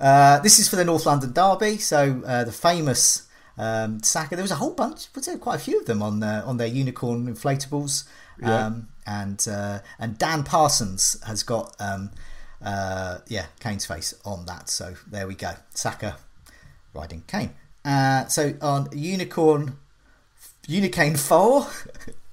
Uh, 0.00 0.40
this 0.40 0.58
is 0.58 0.68
for 0.68 0.74
the 0.74 0.84
North 0.84 1.06
London 1.06 1.32
Derby. 1.32 1.78
So 1.78 2.20
uh, 2.26 2.42
the 2.42 2.52
famous 2.52 3.28
um, 3.58 4.02
Saka. 4.02 4.36
There 4.36 4.42
was 4.42 4.50
a 4.50 4.56
whole 4.56 4.72
bunch, 4.72 5.08
quite 5.40 5.56
a 5.56 5.62
few 5.62 5.80
of 5.80 5.86
them 5.86 6.02
on 6.02 6.20
their, 6.20 6.44
on 6.44 6.56
their 6.56 6.66
unicorn 6.66 7.26
inflatables. 7.26 8.04
Yeah. 8.40 8.66
Um, 8.66 8.88
and 9.06 9.46
uh, 9.48 9.80
and 9.98 10.18
Dan 10.18 10.44
Parsons 10.44 11.22
has 11.26 11.42
got 11.42 11.74
um, 11.78 12.10
uh, 12.62 13.18
yeah 13.28 13.46
Kane's 13.60 13.86
face 13.86 14.14
on 14.24 14.46
that. 14.46 14.68
So 14.68 14.94
there 15.06 15.26
we 15.26 15.34
go. 15.34 15.52
Saka 15.70 16.16
riding 16.94 17.22
Kane. 17.26 17.50
Uh, 17.84 18.26
so 18.26 18.54
on 18.62 18.88
unicorn, 18.92 19.76
Unicane 20.66 21.18
four. 21.18 21.66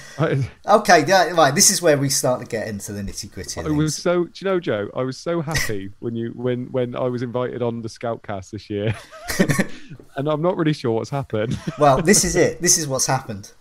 okay, 0.66 1.04
yeah, 1.06 1.30
right. 1.30 1.54
This 1.54 1.70
is 1.70 1.82
where 1.82 1.98
we 1.98 2.08
start 2.08 2.40
to 2.40 2.46
get 2.46 2.66
into 2.68 2.92
the 2.92 3.02
nitty 3.02 3.30
gritty. 3.30 3.60
I 3.60 3.68
was 3.68 3.96
so, 3.96 4.24
do 4.24 4.30
you 4.38 4.44
know, 4.44 4.60
Joe? 4.60 4.88
I 4.96 5.02
was 5.02 5.18
so 5.18 5.40
happy 5.42 5.90
when 6.00 6.14
you 6.14 6.32
when 6.34 6.66
when 6.72 6.96
I 6.96 7.08
was 7.08 7.22
invited 7.22 7.62
on 7.62 7.82
the 7.82 7.88
Scoutcast 7.88 8.50
this 8.50 8.70
year, 8.70 8.94
and 10.16 10.28
I'm 10.28 10.42
not 10.42 10.56
really 10.56 10.72
sure 10.72 10.92
what's 10.92 11.10
happened. 11.10 11.58
well, 11.78 12.00
this 12.00 12.24
is 12.24 12.36
it. 12.36 12.62
This 12.62 12.78
is 12.78 12.88
what's 12.88 13.06
happened. 13.06 13.52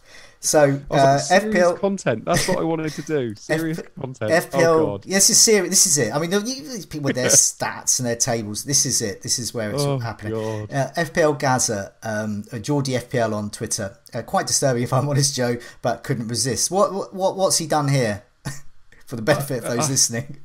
So 0.43 0.81
uh, 0.89 1.19
FPL 1.29 1.79
content. 1.79 2.25
That's 2.25 2.47
what 2.47 2.57
I 2.57 2.63
wanted 2.63 2.91
to 2.93 3.03
do. 3.03 3.35
Serious 3.37 3.77
F- 3.77 3.93
content. 3.93 4.31
FPL. 4.31 4.63
Oh, 4.63 4.97
this 4.97 5.29
is 5.29 5.39
serious. 5.39 5.69
This 5.69 5.85
is 5.85 5.97
it. 5.99 6.15
I 6.15 6.17
mean, 6.17 6.31
these 6.31 6.87
people 6.87 7.05
with 7.05 7.15
their 7.15 7.27
stats 7.29 7.99
and 7.99 8.07
their 8.07 8.15
tables. 8.15 8.63
This 8.63 8.87
is 8.87 9.03
it. 9.03 9.21
This 9.21 9.37
is 9.37 9.53
where 9.53 9.71
it's 9.71 9.83
oh, 9.83 9.99
happening. 9.99 10.33
Uh, 10.33 10.91
FPL 10.97 11.37
Gaza, 11.37 11.93
um, 12.01 12.43
Geordie 12.59 12.93
FPL 12.93 13.33
on 13.33 13.51
Twitter. 13.51 13.95
Uh, 14.15 14.23
quite 14.23 14.47
disturbing, 14.47 14.81
if 14.81 14.91
I'm 14.91 15.07
honest, 15.09 15.35
Joe, 15.35 15.57
but 15.83 16.03
couldn't 16.03 16.27
resist. 16.27 16.71
What 16.71 17.13
what 17.13 17.37
what's 17.37 17.59
he 17.59 17.67
done 17.67 17.87
here? 17.87 18.23
For 19.05 19.17
the 19.17 19.21
benefit 19.21 19.63
of 19.63 19.69
those 19.69 19.89
uh, 19.89 19.91
listening. 19.91 20.37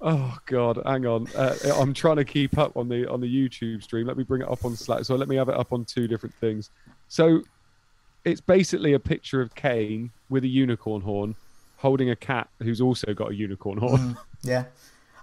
Oh 0.00 0.38
God, 0.46 0.80
hang 0.86 1.04
on. 1.06 1.26
Uh, 1.34 1.56
I'm 1.76 1.94
trying 1.94 2.16
to 2.16 2.24
keep 2.24 2.58
up 2.58 2.76
on 2.76 2.88
the 2.88 3.10
on 3.10 3.20
the 3.20 3.26
YouTube 3.26 3.82
stream. 3.82 4.06
Let 4.06 4.16
me 4.16 4.22
bring 4.22 4.42
it 4.42 4.48
up 4.48 4.64
on 4.64 4.76
Slack. 4.76 5.04
So 5.04 5.16
let 5.16 5.28
me 5.28 5.34
have 5.34 5.48
it 5.48 5.56
up 5.56 5.72
on 5.72 5.84
two 5.84 6.06
different 6.06 6.34
things. 6.36 6.70
So 7.08 7.42
it's 8.24 8.40
basically 8.40 8.92
a 8.92 9.00
picture 9.00 9.40
of 9.40 9.54
Kane 9.54 10.10
with 10.28 10.44
a 10.44 10.48
unicorn 10.48 11.02
horn 11.02 11.36
holding 11.78 12.10
a 12.10 12.16
cat 12.16 12.48
who's 12.60 12.80
also 12.80 13.14
got 13.14 13.30
a 13.30 13.34
unicorn 13.34 13.78
horn. 13.78 14.00
Mm, 14.00 14.16
yeah. 14.42 14.64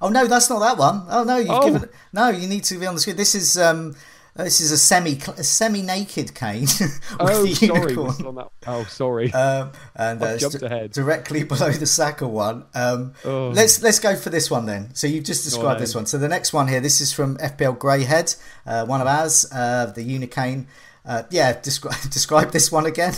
Oh 0.01 0.09
no, 0.09 0.27
that's 0.27 0.49
not 0.49 0.59
that 0.59 0.77
one. 0.77 1.03
Oh 1.09 1.23
no, 1.23 1.37
you've 1.37 1.49
oh. 1.49 1.71
given 1.71 1.89
no. 2.13 2.29
You 2.29 2.47
need 2.47 2.63
to 2.65 2.77
be 2.77 2.85
on 2.85 2.95
the 2.95 3.01
screen. 3.01 3.15
This 3.15 3.33
is 3.33 3.57
um, 3.57 3.95
this 4.35 4.61
is 4.61 4.71
a 4.71 4.77
semi 4.77 5.19
a 5.37 5.43
semi 5.43 5.81
naked 5.81 6.35
Kane. 6.35 6.61
with 6.79 7.01
oh 7.19 7.45
sorry, 7.47 7.95
that, 7.95 8.49
oh 8.67 8.83
sorry. 8.83 9.31
Um, 9.37 9.71
and 9.95 10.21
uh, 10.21 10.37
jumped 10.37 10.61
ahead 10.61 10.91
directly 10.91 11.43
below 11.51 11.71
the 11.71 11.87
Saka 11.87 12.27
one. 12.27 12.65
Um, 12.75 13.13
oh. 13.25 13.49
Let's 13.49 13.81
let's 13.81 13.99
go 13.99 14.15
for 14.15 14.29
this 14.29 14.51
one 14.51 14.67
then. 14.67 14.93
So 14.93 15.07
you've 15.07 15.23
just 15.23 15.43
described 15.43 15.79
this 15.79 15.95
one. 15.95 16.05
So 16.05 16.17
the 16.17 16.27
next 16.27 16.53
one 16.53 16.67
here. 16.67 16.79
This 16.79 17.01
is 17.01 17.11
from 17.11 17.37
FPL 17.37 17.77
Greyhead, 17.77 18.39
uh, 18.65 18.85
one 18.85 19.01
of 19.01 19.07
ours, 19.07 19.51
uh, 19.51 19.87
the 19.87 20.03
Unicane. 20.03 20.67
Uh, 21.07 21.23
yeah, 21.29 21.59
describe 21.59 21.99
describe 22.11 22.51
this 22.51 22.71
one 22.71 22.85
again. 22.85 23.13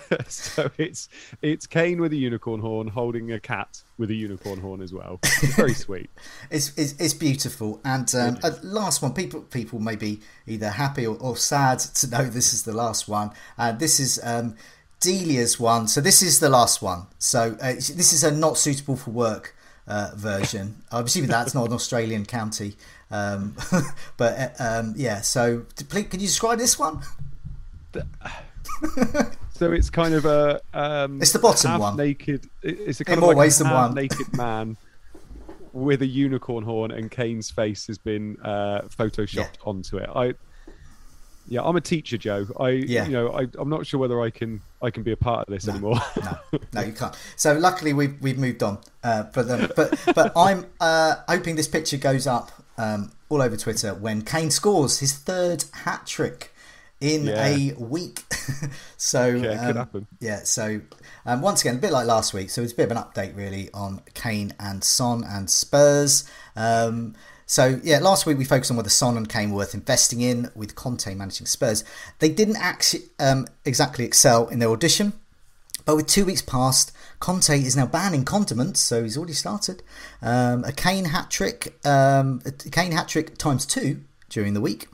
so 0.28 0.70
it's 0.78 1.08
it's 1.40 1.66
Kane 1.66 2.00
with 2.00 2.12
a 2.12 2.16
unicorn 2.16 2.60
horn 2.60 2.88
holding 2.88 3.32
a 3.32 3.40
cat 3.40 3.82
with 3.98 4.10
a 4.10 4.14
unicorn 4.14 4.60
horn 4.60 4.80
as 4.82 4.92
well. 4.92 5.18
It's 5.22 5.54
very 5.54 5.74
sweet. 5.86 6.10
it's, 6.50 6.76
it's, 6.76 6.92
it's 6.98 7.14
beautiful. 7.14 7.80
And 7.84 8.12
um, 8.14 8.38
uh, 8.42 8.52
last 8.62 9.02
one, 9.02 9.14
people 9.14 9.40
people 9.42 9.80
may 9.80 9.96
be 9.96 10.20
either 10.46 10.70
happy 10.70 11.06
or, 11.06 11.16
or, 11.18 11.36
sad 11.36 11.78
to 11.78 12.06
know 12.08 12.24
this 12.24 12.52
is 12.52 12.62
the 12.62 12.72
last 12.72 13.08
one. 13.08 13.32
Uh, 13.58 13.72
this 13.72 13.98
is 13.98 14.20
um, 14.22 14.56
Delia's 15.00 15.58
one. 15.58 15.88
So 15.88 16.00
this 16.00 16.22
is 16.22 16.40
the 16.40 16.48
last 16.48 16.82
one. 16.82 17.06
So 17.18 17.56
uh, 17.60 17.74
this 17.74 18.12
is 18.12 18.22
a 18.22 18.30
not 18.30 18.58
suitable 18.58 18.96
for 18.96 19.10
work 19.10 19.54
uh, 19.86 20.12
version. 20.14 20.82
I'm 20.90 21.06
assuming 21.06 21.30
that's 21.30 21.54
not 21.54 21.66
an 21.66 21.72
Australian 21.72 22.24
county. 22.24 22.76
Um, 23.12 23.54
but 24.16 24.54
uh, 24.58 24.80
um, 24.80 24.94
yeah, 24.96 25.20
so 25.20 25.66
please, 25.88 26.06
can 26.08 26.18
you 26.18 26.26
describe 26.26 26.58
this 26.58 26.78
one? 26.78 27.02
so 29.52 29.70
it's 29.70 29.90
kind 29.90 30.14
of 30.14 30.24
a 30.24 30.60
um, 30.72 31.20
it's 31.20 31.32
the 31.32 31.38
bottom 31.38 31.78
one 31.78 31.96
naked 31.96 32.48
it's 32.62 33.00
a 33.00 33.04
kind 33.04 33.18
In 33.18 33.30
of 33.30 33.36
like 33.36 33.60
a 33.60 33.64
one. 33.64 33.94
naked 33.94 34.32
man 34.36 34.76
with 35.72 36.02
a 36.02 36.06
unicorn 36.06 36.64
horn 36.64 36.90
and 36.90 37.10
Kane's 37.10 37.50
face 37.50 37.86
has 37.86 37.98
been 37.98 38.38
uh, 38.42 38.82
photoshopped 38.88 39.34
yeah. 39.34 39.64
onto 39.64 39.98
it 39.98 40.08
I 40.14 40.34
yeah 41.48 41.62
I'm 41.62 41.76
a 41.76 41.80
teacher 41.82 42.16
Joe 42.16 42.46
I 42.58 42.70
yeah. 42.70 43.04
you 43.04 43.12
know 43.12 43.30
I, 43.32 43.46
I'm 43.58 43.68
not 43.68 43.86
sure 43.86 44.00
whether 44.00 44.20
I 44.22 44.30
can 44.30 44.62
I 44.80 44.90
can 44.90 45.02
be 45.02 45.12
a 45.12 45.16
part 45.16 45.48
of 45.48 45.52
this 45.52 45.66
no, 45.66 45.74
anymore 45.74 46.00
no 46.24 46.38
no 46.72 46.80
you 46.80 46.92
can't 46.92 47.14
so 47.36 47.52
luckily 47.52 47.92
we've, 47.92 48.20
we've 48.22 48.38
moved 48.38 48.62
on 48.62 48.78
uh, 49.04 49.24
but, 49.34 49.50
um, 49.50 49.70
but 49.76 50.02
but 50.14 50.32
I'm 50.34 50.66
uh, 50.80 51.16
hoping 51.28 51.56
this 51.56 51.68
picture 51.68 51.98
goes 51.98 52.26
up 52.26 52.61
um, 52.78 53.12
all 53.28 53.42
over 53.42 53.56
Twitter 53.56 53.94
when 53.94 54.22
Kane 54.22 54.50
scores 54.50 54.98
his 55.00 55.14
third 55.14 55.64
hat 55.72 56.06
trick 56.06 56.52
in 57.02 57.24
yeah. 57.26 57.46
a 57.46 57.74
week. 57.74 58.22
so 58.96 59.26
yeah, 59.26 59.68
um, 59.68 59.76
happen. 59.76 60.06
Yeah, 60.20 60.44
so 60.44 60.80
um, 61.26 61.42
once 61.42 61.60
again, 61.60 61.76
a 61.76 61.78
bit 61.78 61.92
like 61.92 62.06
last 62.06 62.32
week. 62.32 62.48
So 62.50 62.62
it's 62.62 62.72
a 62.72 62.76
bit 62.76 62.90
of 62.90 62.96
an 62.96 63.02
update 63.02 63.36
really 63.36 63.68
on 63.74 64.00
Kane 64.14 64.54
and 64.60 64.82
Son 64.82 65.24
and 65.24 65.50
Spurs. 65.50 66.24
Um, 66.54 67.14
so 67.44 67.80
yeah, 67.82 67.98
last 67.98 68.24
week 68.24 68.38
we 68.38 68.44
focused 68.44 68.70
on 68.70 68.76
whether 68.76 68.88
Son 68.88 69.16
and 69.16 69.28
Kane 69.28 69.50
were 69.50 69.58
worth 69.58 69.74
investing 69.74 70.20
in 70.20 70.50
with 70.54 70.74
Conte 70.74 71.12
managing 71.14 71.46
Spurs. 71.46 71.84
They 72.20 72.28
didn't 72.28 72.56
actually 72.56 73.04
um, 73.18 73.46
exactly 73.64 74.04
excel 74.04 74.48
in 74.48 74.60
their 74.60 74.70
audition, 74.70 75.12
but 75.84 75.96
with 75.96 76.06
two 76.06 76.24
weeks 76.24 76.40
past, 76.40 76.92
Conte 77.22 77.56
is 77.56 77.76
now 77.76 77.86
banning 77.86 78.24
condiments, 78.24 78.80
so 78.80 79.04
he's 79.04 79.16
already 79.16 79.32
started. 79.32 79.84
Um, 80.20 80.64
a 80.64 80.72
Kane 80.72 81.04
hat 81.04 81.30
trick, 81.30 81.78
um, 81.86 82.42
a 82.44 82.50
Kane 82.50 82.90
hat 82.90 83.06
trick 83.06 83.38
times 83.38 83.64
two 83.64 84.00
during 84.28 84.54
the 84.54 84.60
week. 84.60 84.88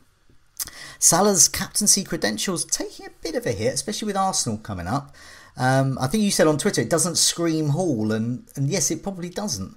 Salah's 0.98 1.48
captaincy 1.48 2.04
credentials 2.04 2.66
taking 2.66 3.06
a 3.06 3.10
bit 3.22 3.34
of 3.34 3.46
a 3.46 3.52
hit, 3.52 3.72
especially 3.72 4.04
with 4.04 4.16
Arsenal 4.16 4.58
coming 4.58 4.86
up. 4.86 5.16
Um, 5.56 5.96
I 5.98 6.06
think 6.06 6.22
you 6.22 6.30
said 6.30 6.46
on 6.46 6.58
Twitter 6.58 6.82
it 6.82 6.90
doesn't 6.90 7.16
scream 7.16 7.70
haul, 7.70 8.12
and, 8.12 8.46
and 8.56 8.68
yes, 8.68 8.90
it 8.90 9.02
probably 9.02 9.30
doesn't. 9.30 9.74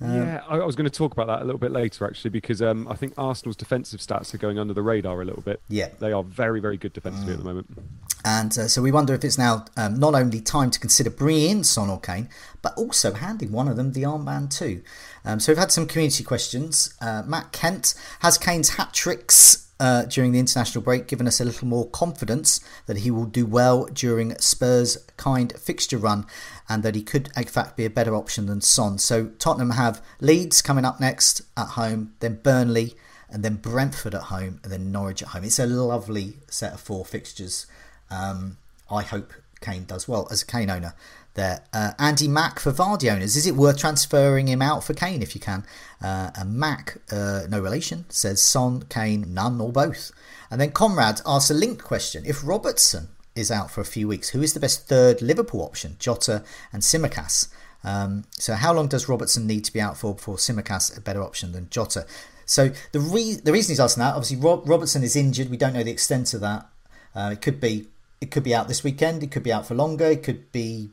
Um, 0.00 0.14
yeah, 0.14 0.42
I, 0.48 0.58
was 0.58 0.76
going 0.76 0.88
to 0.88 0.96
talk 0.96 1.12
about 1.12 1.26
that 1.26 1.42
a 1.42 1.44
little 1.44 1.58
bit 1.58 1.72
later, 1.72 2.06
actually, 2.06 2.30
because 2.30 2.62
um, 2.62 2.86
I 2.86 2.94
think 2.94 3.14
Arsenal's 3.18 3.56
defensive 3.56 3.98
stats 3.98 4.32
are 4.32 4.38
going 4.38 4.56
under 4.56 4.72
the 4.72 4.82
radar 4.82 5.20
a 5.20 5.24
little 5.24 5.42
bit. 5.42 5.60
Yeah, 5.68 5.88
they 5.98 6.12
are 6.12 6.22
very, 6.22 6.60
very 6.60 6.76
good 6.76 6.92
defensively 6.92 7.32
mm. 7.32 7.38
at 7.38 7.38
the 7.38 7.44
moment. 7.44 7.78
And 8.24 8.56
uh, 8.58 8.68
so 8.68 8.82
we 8.82 8.90
wonder 8.90 9.14
if 9.14 9.24
it's 9.24 9.38
now 9.38 9.64
um, 9.76 9.98
not 9.98 10.14
only 10.14 10.40
time 10.40 10.70
to 10.70 10.80
consider 10.80 11.10
bringing 11.10 11.50
in 11.50 11.64
Son 11.64 11.88
or 11.88 12.00
Kane, 12.00 12.28
but 12.62 12.74
also 12.76 13.14
handing 13.14 13.52
one 13.52 13.68
of 13.68 13.76
them 13.76 13.92
the 13.92 14.02
armband 14.02 14.56
too. 14.56 14.82
Um, 15.24 15.40
so 15.40 15.52
we've 15.52 15.58
had 15.58 15.72
some 15.72 15.86
community 15.86 16.24
questions. 16.24 16.94
Uh, 17.00 17.22
Matt 17.24 17.52
Kent 17.52 17.94
has 18.20 18.36
Kane's 18.36 18.70
hat 18.70 18.92
tricks 18.92 19.68
uh, 19.80 20.04
during 20.04 20.32
the 20.32 20.40
international 20.40 20.82
break, 20.82 21.06
given 21.06 21.26
us 21.26 21.40
a 21.40 21.44
little 21.44 21.68
more 21.68 21.88
confidence 21.88 22.60
that 22.86 22.98
he 22.98 23.10
will 23.10 23.26
do 23.26 23.46
well 23.46 23.84
during 23.86 24.36
Spurs' 24.38 24.98
kind 25.16 25.52
fixture 25.56 25.98
run 25.98 26.26
and 26.68 26.82
that 26.82 26.94
he 26.94 27.02
could, 27.02 27.30
in 27.36 27.44
fact, 27.44 27.76
be 27.76 27.84
a 27.84 27.90
better 27.90 28.14
option 28.14 28.46
than 28.46 28.60
Son. 28.60 28.98
So 28.98 29.26
Tottenham 29.38 29.70
have 29.70 30.02
Leeds 30.20 30.62
coming 30.62 30.84
up 30.84 31.00
next 31.00 31.42
at 31.56 31.68
home, 31.68 32.14
then 32.20 32.40
Burnley, 32.42 32.94
and 33.30 33.44
then 33.44 33.56
Brentford 33.56 34.14
at 34.14 34.22
home, 34.22 34.58
and 34.62 34.72
then 34.72 34.90
Norwich 34.90 35.22
at 35.22 35.28
home. 35.28 35.44
It's 35.44 35.58
a 35.58 35.66
lovely 35.66 36.38
set 36.48 36.72
of 36.72 36.80
four 36.80 37.04
fixtures. 37.04 37.66
Um, 38.10 38.58
I 38.90 39.02
hope 39.02 39.32
Kane 39.60 39.84
does 39.84 40.08
well 40.08 40.28
as 40.30 40.42
a 40.42 40.46
Kane 40.46 40.70
owner 40.70 40.94
there. 41.34 41.62
Uh, 41.72 41.92
Andy 41.98 42.28
Mack 42.28 42.58
for 42.58 42.72
Vardy 42.72 43.10
owners. 43.12 43.36
Is 43.36 43.46
it 43.46 43.54
worth 43.54 43.78
transferring 43.78 44.48
him 44.48 44.60
out 44.60 44.84
for 44.84 44.94
Kane 44.94 45.22
if 45.22 45.34
you 45.34 45.40
can? 45.40 45.64
Uh, 46.02 46.30
and 46.34 46.54
Mack, 46.54 46.98
uh, 47.10 47.42
no 47.48 47.60
relation, 47.60 48.04
says 48.08 48.42
Son, 48.42 48.82
Kane, 48.88 49.32
none 49.32 49.60
or 49.60 49.72
both. 49.72 50.10
And 50.50 50.60
then 50.60 50.72
Conrad 50.72 51.20
asks 51.26 51.50
a 51.50 51.54
linked 51.54 51.84
question. 51.84 52.24
If 52.26 52.46
Robertson 52.46 53.08
is 53.34 53.50
out 53.50 53.70
for 53.70 53.80
a 53.80 53.86
few 53.86 54.08
weeks, 54.08 54.30
who 54.30 54.42
is 54.42 54.54
the 54.54 54.60
best 54.60 54.88
third 54.88 55.22
Liverpool 55.22 55.62
option? 55.62 55.96
Jota 55.98 56.42
and 56.72 56.82
Tsimikas. 56.82 57.48
Um, 57.84 58.24
so 58.32 58.54
how 58.54 58.74
long 58.74 58.88
does 58.88 59.08
Robertson 59.08 59.46
need 59.46 59.64
to 59.64 59.72
be 59.72 59.80
out 59.80 59.96
for 59.96 60.14
before 60.14 60.36
Tsimikas 60.36 60.96
a 60.96 61.00
better 61.00 61.22
option 61.22 61.52
than 61.52 61.70
Jota? 61.70 62.06
So 62.44 62.70
the 62.92 63.00
re- 63.00 63.34
the 63.36 63.52
reason 63.52 63.72
he's 63.72 63.80
asking 63.80 64.00
that, 64.00 64.14
obviously 64.14 64.38
Rob- 64.38 64.68
Robertson 64.68 65.04
is 65.04 65.14
injured. 65.14 65.50
We 65.50 65.56
don't 65.56 65.74
know 65.74 65.84
the 65.84 65.90
extent 65.90 66.34
of 66.34 66.40
that. 66.40 66.66
Uh, 67.14 67.30
it 67.34 67.42
could 67.42 67.60
be 67.60 67.86
it 68.20 68.30
could 68.30 68.42
be 68.42 68.54
out 68.54 68.68
this 68.68 68.82
weekend. 68.82 69.22
It 69.22 69.30
could 69.30 69.42
be 69.42 69.52
out 69.52 69.66
for 69.66 69.74
longer. 69.74 70.06
It 70.06 70.22
could 70.22 70.50
be 70.52 70.90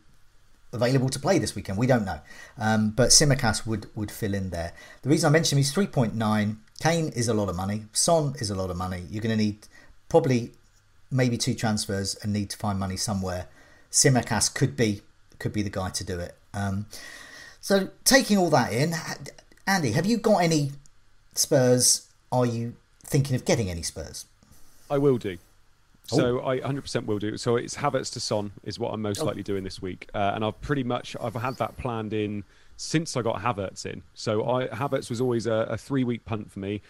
available 0.73 1.09
to 1.09 1.19
play 1.19 1.39
this 1.39 1.55
weekend. 1.55 1.77
We 1.77 1.87
don't 1.87 2.05
know. 2.05 2.19
Um, 2.57 2.91
but 2.91 3.09
Tsimikas 3.09 3.65
would, 3.65 3.87
would 3.95 4.11
fill 4.11 4.33
in 4.33 4.49
there. 4.49 4.73
The 5.01 5.09
reason 5.09 5.27
I 5.27 5.31
mentioned 5.31 5.57
him 5.57 5.61
is 5.61 5.73
3.9. 5.73 6.57
Kane 6.81 7.09
is 7.09 7.27
a 7.27 7.33
lot 7.33 7.49
of 7.49 7.55
money. 7.55 7.85
Son 7.93 8.33
is 8.39 8.49
a 8.49 8.55
lot 8.55 8.69
of 8.69 8.77
money. 8.77 9.03
You're 9.09 9.23
going 9.23 9.37
to 9.37 9.43
need 9.43 9.67
probably 10.09 10.51
maybe 11.11 11.37
two 11.37 11.53
transfers 11.53 12.15
and 12.15 12.33
need 12.33 12.49
to 12.51 12.57
find 12.57 12.79
money 12.79 12.97
somewhere. 12.97 13.47
Tsimikas 13.91 14.53
could 14.53 14.75
be 14.75 15.01
could 15.39 15.53
be 15.53 15.61
the 15.61 15.69
guy 15.69 15.89
to 15.89 16.03
do 16.03 16.19
it. 16.19 16.35
Um, 16.53 16.85
so 17.59 17.89
taking 18.03 18.37
all 18.37 18.49
that 18.51 18.71
in, 18.71 18.93
Andy, 19.67 19.91
have 19.91 20.05
you 20.05 20.17
got 20.17 20.37
any 20.37 20.71
Spurs? 21.33 22.07
Are 22.31 22.45
you 22.45 22.75
thinking 23.03 23.35
of 23.35 23.43
getting 23.43 23.69
any 23.69 23.81
Spurs? 23.81 24.25
I 24.89 24.97
will 24.97 25.17
do. 25.17 25.37
So 26.07 26.41
oh. 26.41 26.47
I 26.47 26.59
100% 26.59 27.05
will 27.05 27.19
do. 27.19 27.37
So 27.37 27.55
it's 27.55 27.75
Havertz 27.75 28.13
to 28.13 28.19
Son 28.19 28.51
is 28.63 28.79
what 28.79 28.93
I'm 28.93 29.01
most 29.01 29.21
oh. 29.21 29.25
likely 29.25 29.43
doing 29.43 29.63
this 29.63 29.81
week, 29.81 30.09
uh, 30.13 30.31
and 30.35 30.43
I've 30.45 30.59
pretty 30.61 30.83
much 30.83 31.15
I've 31.21 31.35
had 31.35 31.57
that 31.57 31.77
planned 31.77 32.13
in 32.13 32.43
since 32.77 33.15
I 33.15 33.21
got 33.21 33.41
Havertz 33.41 33.85
in. 33.85 34.03
So 34.13 34.47
I, 34.47 34.67
Havertz 34.67 35.09
was 35.09 35.21
always 35.21 35.47
a, 35.47 35.67
a 35.69 35.77
three 35.77 36.03
week 36.03 36.25
punt 36.25 36.51
for 36.51 36.59
me. 36.59 36.81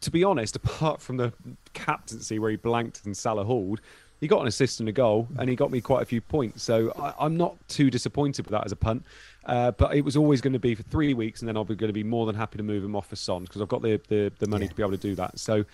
To 0.00 0.10
be 0.10 0.22
honest, 0.22 0.56
apart 0.56 1.00
from 1.00 1.16
the 1.16 1.32
captaincy 1.72 2.38
where 2.38 2.50
he 2.50 2.56
blanked 2.56 3.04
and 3.06 3.16
Salah 3.16 3.44
hauled, 3.44 3.80
he 4.20 4.28
got 4.28 4.40
an 4.40 4.46
assist 4.46 4.80
and 4.80 4.88
a 4.88 4.92
goal, 4.92 5.28
and 5.38 5.48
he 5.48 5.56
got 5.56 5.70
me 5.70 5.80
quite 5.80 6.02
a 6.02 6.06
few 6.06 6.20
points. 6.20 6.62
So 6.62 6.92
I, 6.98 7.26
am 7.26 7.36
not 7.36 7.56
too 7.68 7.90
disappointed 7.90 8.46
with 8.46 8.52
that 8.52 8.64
as 8.64 8.72
a 8.72 8.76
punt. 8.76 9.04
Uh, 9.44 9.70
but 9.72 9.94
it 9.94 10.02
was 10.02 10.16
always 10.16 10.40
going 10.40 10.52
to 10.54 10.58
be 10.58 10.74
for 10.74 10.82
three 10.84 11.12
weeks, 11.14 11.40
and 11.40 11.48
then 11.48 11.56
I'll 11.56 11.64
be 11.64 11.74
going 11.74 11.88
to 11.88 11.94
be 11.94 12.04
more 12.04 12.24
than 12.26 12.34
happy 12.34 12.56
to 12.56 12.62
move 12.62 12.82
him 12.82 12.96
off 12.96 13.08
for 13.08 13.16
Son 13.16 13.44
because 13.44 13.60
I've 13.60 13.68
got 13.68 13.82
the, 13.82 14.00
the, 14.08 14.32
the 14.38 14.46
money 14.46 14.64
yeah. 14.64 14.70
to 14.70 14.74
be 14.74 14.82
able 14.82 14.92
to 14.92 14.96
do 14.96 15.14
that. 15.16 15.38
So 15.38 15.64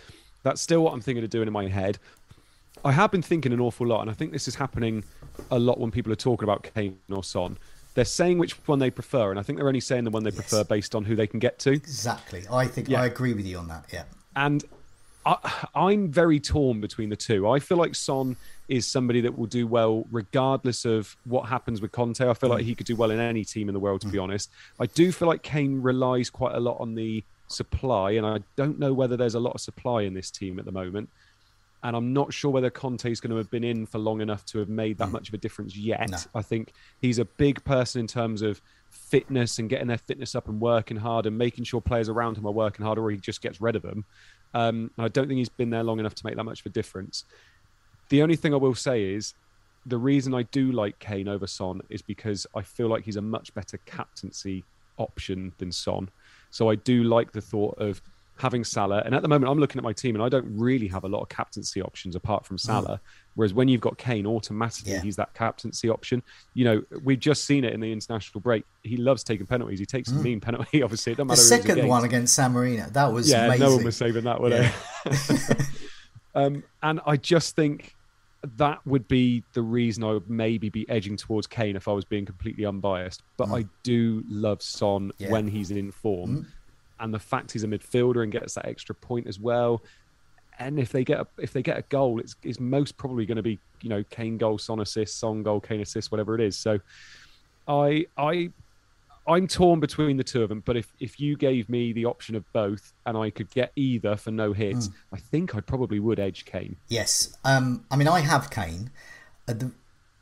that's 0.43 0.61
still 0.61 0.83
what 0.83 0.93
I'm 0.93 1.01
thinking 1.01 1.23
of 1.23 1.31
doing 1.31 1.47
in 1.47 1.53
my 1.53 1.69
head. 1.69 1.99
I 2.85 2.93
have 2.93 3.11
been 3.11 3.23
thinking 3.23 3.53
an 3.53 3.61
awful 3.61 3.87
lot, 3.87 4.01
and 4.01 4.11
I 4.11 4.15
think 4.15 4.33
this 4.33 4.49
is 4.49 4.55
happening 4.55 5.05
a 5.51 5.59
lot 5.59 5.79
when 5.79 5.91
people 5.91 6.13
are 6.13 6.17
talking 6.17 6.45
about 6.45 6.69
Kane 6.75 6.99
or 7.11 7.23
Son. 7.23 7.59
They're 7.95 8.05
saying 8.05 8.39
which 8.39 8.53
one 8.67 8.79
they 8.79 8.91
prefer, 8.91 9.31
and 9.31 9.39
I 9.39 9.43
think 9.43 9.59
they're 9.59 9.69
only 9.69 9.81
saying 9.81 10.05
the 10.05 10.11
one 10.11 10.23
they 10.23 10.31
yes. 10.31 10.37
prefer 10.37 10.65
based 10.65 10.95
on 10.95 11.05
who 11.05 11.17
they 11.17 11.27
can 11.27 11.41
get 11.41 11.59
to. 11.61 11.73
Exactly. 11.73 12.45
I 12.51 12.67
think 12.67 12.89
yeah. 12.89 13.03
I 13.03 13.07
agree 13.07 13.35
with 13.35 13.47
you 13.47 13.59
on 13.59 13.69
that. 13.69 13.85
Yeah. 13.93 14.05
And 14.37 14.65
I, 15.27 15.67
I'm 15.75 16.11
very 16.11 16.41
torn 16.41 16.81
between 16.81 17.11
the 17.11 17.17
two. 17.17 17.49
I 17.49 17.59
feel 17.59 17.77
like 17.77 17.95
Son 17.95 18.37
is 18.69 18.87
somebody 18.87 19.21
that 19.23 19.37
will 19.37 19.47
do 19.47 19.67
well 19.67 20.07
regardless 20.11 20.85
of 20.85 21.17
what 21.25 21.49
happens 21.49 21.83
with 21.83 21.93
Conte. 21.93 22.27
I 22.27 22.33
feel 22.33 22.49
mm. 22.49 22.55
like 22.55 22.65
he 22.65 22.75
could 22.75 22.87
do 22.87 22.97
well 22.97 23.11
in 23.11 23.19
any 23.19 23.45
team 23.45 23.69
in 23.69 23.75
the 23.75 23.81
world, 23.81 24.01
to 24.03 24.07
mm. 24.07 24.13
be 24.13 24.19
honest. 24.19 24.51
I 24.79 24.87
do 24.87 25.13
feel 25.13 25.29
like 25.29 25.43
Kane 25.43 25.83
relies 25.83 26.31
quite 26.31 26.55
a 26.55 26.61
lot 26.61 26.81
on 26.81 26.95
the 26.95 27.25
supply, 27.49 28.13
and 28.13 28.25
I 28.25 28.39
don't 28.57 28.79
know 28.79 28.95
whether 28.95 29.17
there's 29.17 29.35
a 29.35 29.41
lot 29.41 29.55
of 29.55 29.61
supply 29.61 30.03
in 30.03 30.15
this 30.15 30.31
team 30.31 30.59
at 30.59 30.65
the 30.65 30.73
moment 30.73 31.11
and 31.83 31.97
I'm 31.97 32.13
not 32.13 32.33
sure 32.33 32.51
whether 32.51 32.71
Conte 32.71 33.11
is 33.11 33.21
going 33.21 33.31
to 33.31 33.37
have 33.37 33.51
been 33.51 33.65
in 33.65 33.87
for 33.87 33.99
long 33.99 34.21
enough 34.21 34.45
to 34.47 34.59
have 34.59 34.69
made 34.69 34.99
that 34.99 35.09
mm. 35.09 35.13
much 35.13 35.29
of 35.29 35.35
a 35.35 35.39
difference 35.39 35.77
yet. 35.77 36.11
No. 36.11 36.19
I 36.35 36.43
think 36.43 36.73
he's 37.01 37.19
a 37.19 37.25
big 37.25 37.65
person 37.65 38.01
in 38.01 38.07
terms 38.07 38.43
of 38.43 38.61
fitness 38.91 39.59
and 39.59 39.71
getting 39.71 39.87
their 39.87 39.99
fitness 39.99 40.35
up 40.35 40.49
and 40.49 40.61
working 40.61 40.97
hard 40.97 41.27
and 41.27 41.39
making 41.39 41.65
sure 41.65 41.81
players 41.81 42.09
around 42.09 42.37
him 42.37 42.47
are 42.47 42.53
working 42.53 42.85
hard, 42.85 42.99
or 42.99 43.11
he 43.11 43.17
just 43.17 43.41
gets 43.41 43.61
rid 43.61 43.77
of 43.77 43.83
them. 43.83 44.05
Um, 44.53 44.91
I 44.99 45.09
don't 45.09 45.29
think 45.29 45.39
he's 45.39 45.49
been 45.49 45.71
there 45.71 45.85
long 45.85 46.01
enough 46.01 46.15
to 46.17 46.27
make 46.27 46.37
that 46.37 46.45
much 46.45 46.61
of 46.61 46.67
a 46.67 46.71
difference. 46.71 47.25
The 48.09 48.23
only 48.23 48.37
thing 48.37 48.53
I 48.53 48.59
will 48.59 48.75
say 48.75 49.05
is 49.05 49.35
the 49.87 49.99
reason 49.99 50.35
I 50.35 50.43
do 50.43 50.73
like 50.73 50.99
Kane 50.99 51.29
over 51.29 51.47
Son 51.47 51.81
is 51.89 52.03
because 52.03 52.47
I 52.55 52.63
feel 52.63 52.89
like 52.89 53.05
he's 53.05 53.17
a 53.17 53.23
much 53.23 53.55
better 53.55 53.79
captaincy 53.87 54.65
option 54.99 55.53
than 55.59 55.73
Son. 55.73 56.11
So 56.51 56.69
I 56.69 56.75
do 56.75 57.05
like 57.05 57.33
the 57.33 57.41
thought 57.41 57.79
of 57.79 58.03
having 58.41 58.65
Salah. 58.65 59.03
And 59.05 59.15
at 59.15 59.23
the 59.23 59.29
moment, 59.29 59.51
I'm 59.51 59.59
looking 59.59 59.79
at 59.79 59.85
my 59.85 59.93
team 59.93 60.15
and 60.17 60.25
I 60.25 60.29
don't 60.29 60.47
really 60.59 60.89
have 60.89 61.05
a 61.05 61.09
lot 61.09 61.21
of 61.21 61.29
captaincy 61.29 61.83
options 61.83 62.17
apart 62.17 62.45
from 62.45 62.57
mm. 62.57 62.61
Salah. 62.61 62.97
Mm. 62.97 63.01
Whereas 63.35 63.55
when 63.55 63.69
you've 63.69 63.81
got 63.81 63.99
Kane, 63.99 64.27
automatically 64.27 64.93
yeah. 64.93 65.03
he's 65.03 65.17
that 65.17 65.33
captaincy 65.35 65.89
option. 65.89 66.23
You 66.55 66.65
know, 66.65 66.83
we've 67.05 67.21
just 67.21 67.45
seen 67.45 67.65
it 67.65 67.73
in 67.73 67.81
the 67.81 67.93
international 67.93 68.41
break. 68.41 68.65
He 68.83 68.97
loves 68.97 69.23
taking 69.23 69.47
penalties. 69.47 69.79
He 69.79 69.87
takes 69.87 70.11
mm. 70.11 70.17
the 70.17 70.23
mean 70.23 70.41
penalty, 70.41 70.83
obviously. 70.83 71.13
It 71.13 71.17
doesn't 71.17 71.29
the 71.29 71.37
second 71.37 71.87
one 71.87 72.05
against 72.05 72.35
San 72.35 72.53
Marino, 72.53 72.89
that 72.91 73.13
was 73.13 73.31
yeah, 73.31 73.45
amazing. 73.45 73.67
no 73.67 73.77
one 73.77 73.85
was 73.85 73.97
saving 73.97 74.25
that, 74.25 74.41
would 74.41 74.53
yeah. 74.53 74.73
they? 75.05 75.37
um, 76.35 76.65
and 76.83 77.01
I 77.07 77.17
just 77.17 77.55
think 77.55 77.95
that 78.57 78.85
would 78.87 79.07
be 79.07 79.45
the 79.53 79.63
reason 79.63 80.03
I 80.03 80.13
would 80.13 80.31
maybe 80.31 80.71
be 80.71 80.89
edging 80.89 81.17
towards 81.17 81.47
Kane 81.47 81.77
if 81.77 81.89
I 81.89 81.93
was 81.93 82.07
being 82.07 82.25
completely 82.25 82.65
unbiased. 82.65 83.23
But 83.37 83.49
mm. 83.49 83.61
I 83.61 83.69
do 83.83 84.25
love 84.29 84.63
Son 84.63 85.13
yeah. 85.19 85.31
when 85.31 85.47
he's 85.47 85.71
in 85.71 85.93
form. 85.93 86.47
And 87.01 87.13
the 87.13 87.19
fact 87.19 87.53
he's 87.53 87.65
a 87.65 87.67
midfielder 87.67 88.23
and 88.23 88.31
gets 88.31 88.55
that 88.55 88.67
extra 88.67 88.95
point 88.95 89.27
as 89.27 89.41
well. 89.41 89.83
And 90.59 90.79
if 90.79 90.93
they 90.93 91.05
get 91.05 91.21
a, 91.21 91.27
if 91.39 91.53
they 91.53 91.63
get 91.63 91.79
a 91.79 91.83
goal, 91.83 92.21
it's, 92.21 92.37
it's 92.43 92.61
most 92.61 92.99
probably 92.99 93.25
going 93.25 93.37
to 93.37 93.43
be 93.43 93.59
you 93.83 93.89
know 93.89 94.05
Kane 94.11 94.39
goal, 94.39 94.59
Son 94.59 94.81
assist, 94.81 95.19
Son 95.19 95.43
goal, 95.43 95.61
Kane 95.61 95.81
assist, 95.81 96.11
whatever 96.11 96.35
it 96.35 96.41
is. 96.41 96.59
So 96.59 96.81
I 97.67 98.07
I 98.17 98.51
I'm 99.27 99.47
torn 99.47 99.81
between 99.81 100.17
the 100.17 100.25
two 100.25 100.43
of 100.43 100.49
them. 100.49 100.63
But 100.65 100.77
if 100.77 100.93
if 100.99 101.21
you 101.21 101.37
gave 101.37 101.69
me 101.69 101.93
the 101.93 102.07
option 102.07 102.35
of 102.35 102.51
both 102.53 102.93
and 103.07 103.17
I 103.17 103.31
could 103.31 103.51
get 103.51 103.73
either 103.77 104.17
for 104.17 104.31
no 104.31 104.53
hits, 104.53 104.89
mm. 104.89 104.95
I 105.13 105.19
think 105.19 105.55
I 105.55 105.61
probably 105.61 106.01
would 106.01 106.19
edge 106.19 106.45
Kane. 106.45 106.77
Yes, 106.89 107.37
um, 107.45 107.85
I 107.91 107.97
mean 107.97 108.09
I 108.09 108.21
have 108.21 108.51
Kane, 108.51 108.91
uh, 109.49 109.55
the, 109.55 109.73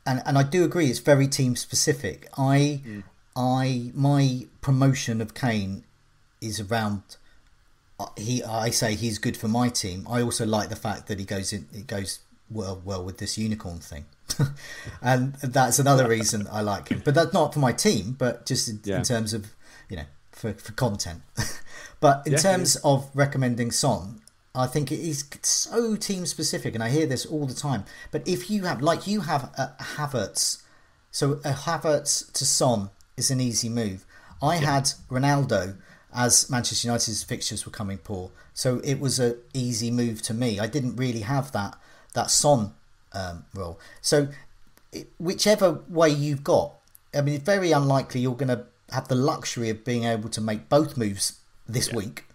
and 0.05 0.21
and 0.25 0.37
I 0.37 0.43
do 0.43 0.63
agree 0.63 0.87
it's 0.87 0.99
very 0.99 1.27
team 1.27 1.55
specific. 1.55 2.29
I 2.37 2.81
mm. 2.85 3.03
I 3.35 3.91
my 3.93 4.47
promotion 4.61 5.21
of 5.21 5.33
Kane 5.33 5.83
is 6.41 6.59
around. 6.59 7.03
Uh, 7.99 8.07
he, 8.15 8.43
I 8.43 8.69
say 8.69 8.95
he's 8.95 9.17
good 9.17 9.35
for 9.35 9.47
my 9.47 9.69
team. 9.69 10.07
I 10.09 10.21
also 10.21 10.45
like 10.45 10.69
the 10.69 10.75
fact 10.75 11.07
that 11.07 11.19
he 11.19 11.25
goes 11.25 11.51
in. 11.51 11.67
It 11.73 11.87
goes 11.87 12.19
well, 12.49 12.81
well 12.83 13.03
with 13.03 13.17
this 13.17 13.37
unicorn 13.37 13.79
thing, 13.79 14.05
and 15.01 15.33
that's 15.35 15.79
another 15.79 16.07
reason 16.07 16.47
I 16.51 16.61
like 16.61 16.89
him. 16.89 17.01
But 17.03 17.15
that's 17.15 17.33
not 17.33 17.53
for 17.53 17.59
my 17.59 17.71
team, 17.71 18.15
but 18.17 18.45
just 18.45 18.69
in, 18.69 18.79
yeah. 18.83 18.97
in 18.97 19.03
terms 19.03 19.33
of 19.33 19.47
you 19.89 19.97
know 19.97 20.05
for 20.31 20.53
for 20.53 20.71
content. 20.73 21.21
but 21.99 22.25
in 22.25 22.33
yeah, 22.33 22.39
terms 22.39 22.75
of 22.77 23.09
recommending 23.13 23.71
Son, 23.71 24.21
I 24.55 24.67
think 24.67 24.91
it 24.91 24.99
is 24.99 25.25
so 25.43 25.95
team 25.95 26.25
specific, 26.25 26.73
and 26.73 26.83
I 26.83 26.89
hear 26.89 27.05
this 27.05 27.25
all 27.25 27.45
the 27.45 27.53
time. 27.53 27.85
But 28.11 28.27
if 28.27 28.49
you 28.49 28.63
have, 28.63 28.81
like 28.81 29.07
you 29.07 29.21
have 29.21 29.43
a 29.57 29.75
Havertz, 29.79 30.63
so 31.11 31.33
a 31.43 31.51
Havertz 31.51 32.31
to 32.33 32.45
Son 32.45 32.89
is 33.15 33.29
an 33.29 33.39
easy 33.39 33.69
move. 33.69 34.05
I 34.41 34.55
yeah. 34.55 34.75
had 34.75 34.83
Ronaldo 35.09 35.77
as 36.13 36.49
Manchester 36.49 36.87
United's 36.87 37.23
fixtures 37.23 37.65
were 37.65 37.71
coming 37.71 37.97
poor. 37.97 38.31
So 38.53 38.79
it 38.83 38.99
was 38.99 39.19
an 39.19 39.37
easy 39.53 39.91
move 39.91 40.21
to 40.23 40.33
me. 40.33 40.59
I 40.59 40.67
didn't 40.67 40.95
really 40.95 41.21
have 41.21 41.51
that 41.51 41.77
that 42.13 42.31
Son 42.31 42.73
um, 43.13 43.45
role. 43.53 43.79
So 44.01 44.29
it, 44.91 45.07
whichever 45.19 45.81
way 45.87 46.09
you've 46.09 46.43
got, 46.43 46.73
I 47.13 47.21
mean, 47.21 47.35
it's 47.35 47.43
very 47.43 47.71
unlikely 47.71 48.21
you're 48.21 48.35
going 48.35 48.49
to 48.49 48.65
have 48.91 49.07
the 49.07 49.15
luxury 49.15 49.69
of 49.69 49.85
being 49.85 50.05
able 50.05 50.29
to 50.29 50.41
make 50.41 50.69
both 50.69 50.97
moves 50.97 51.39
this 51.67 51.89
yeah. 51.89 51.95
week. 51.95 52.25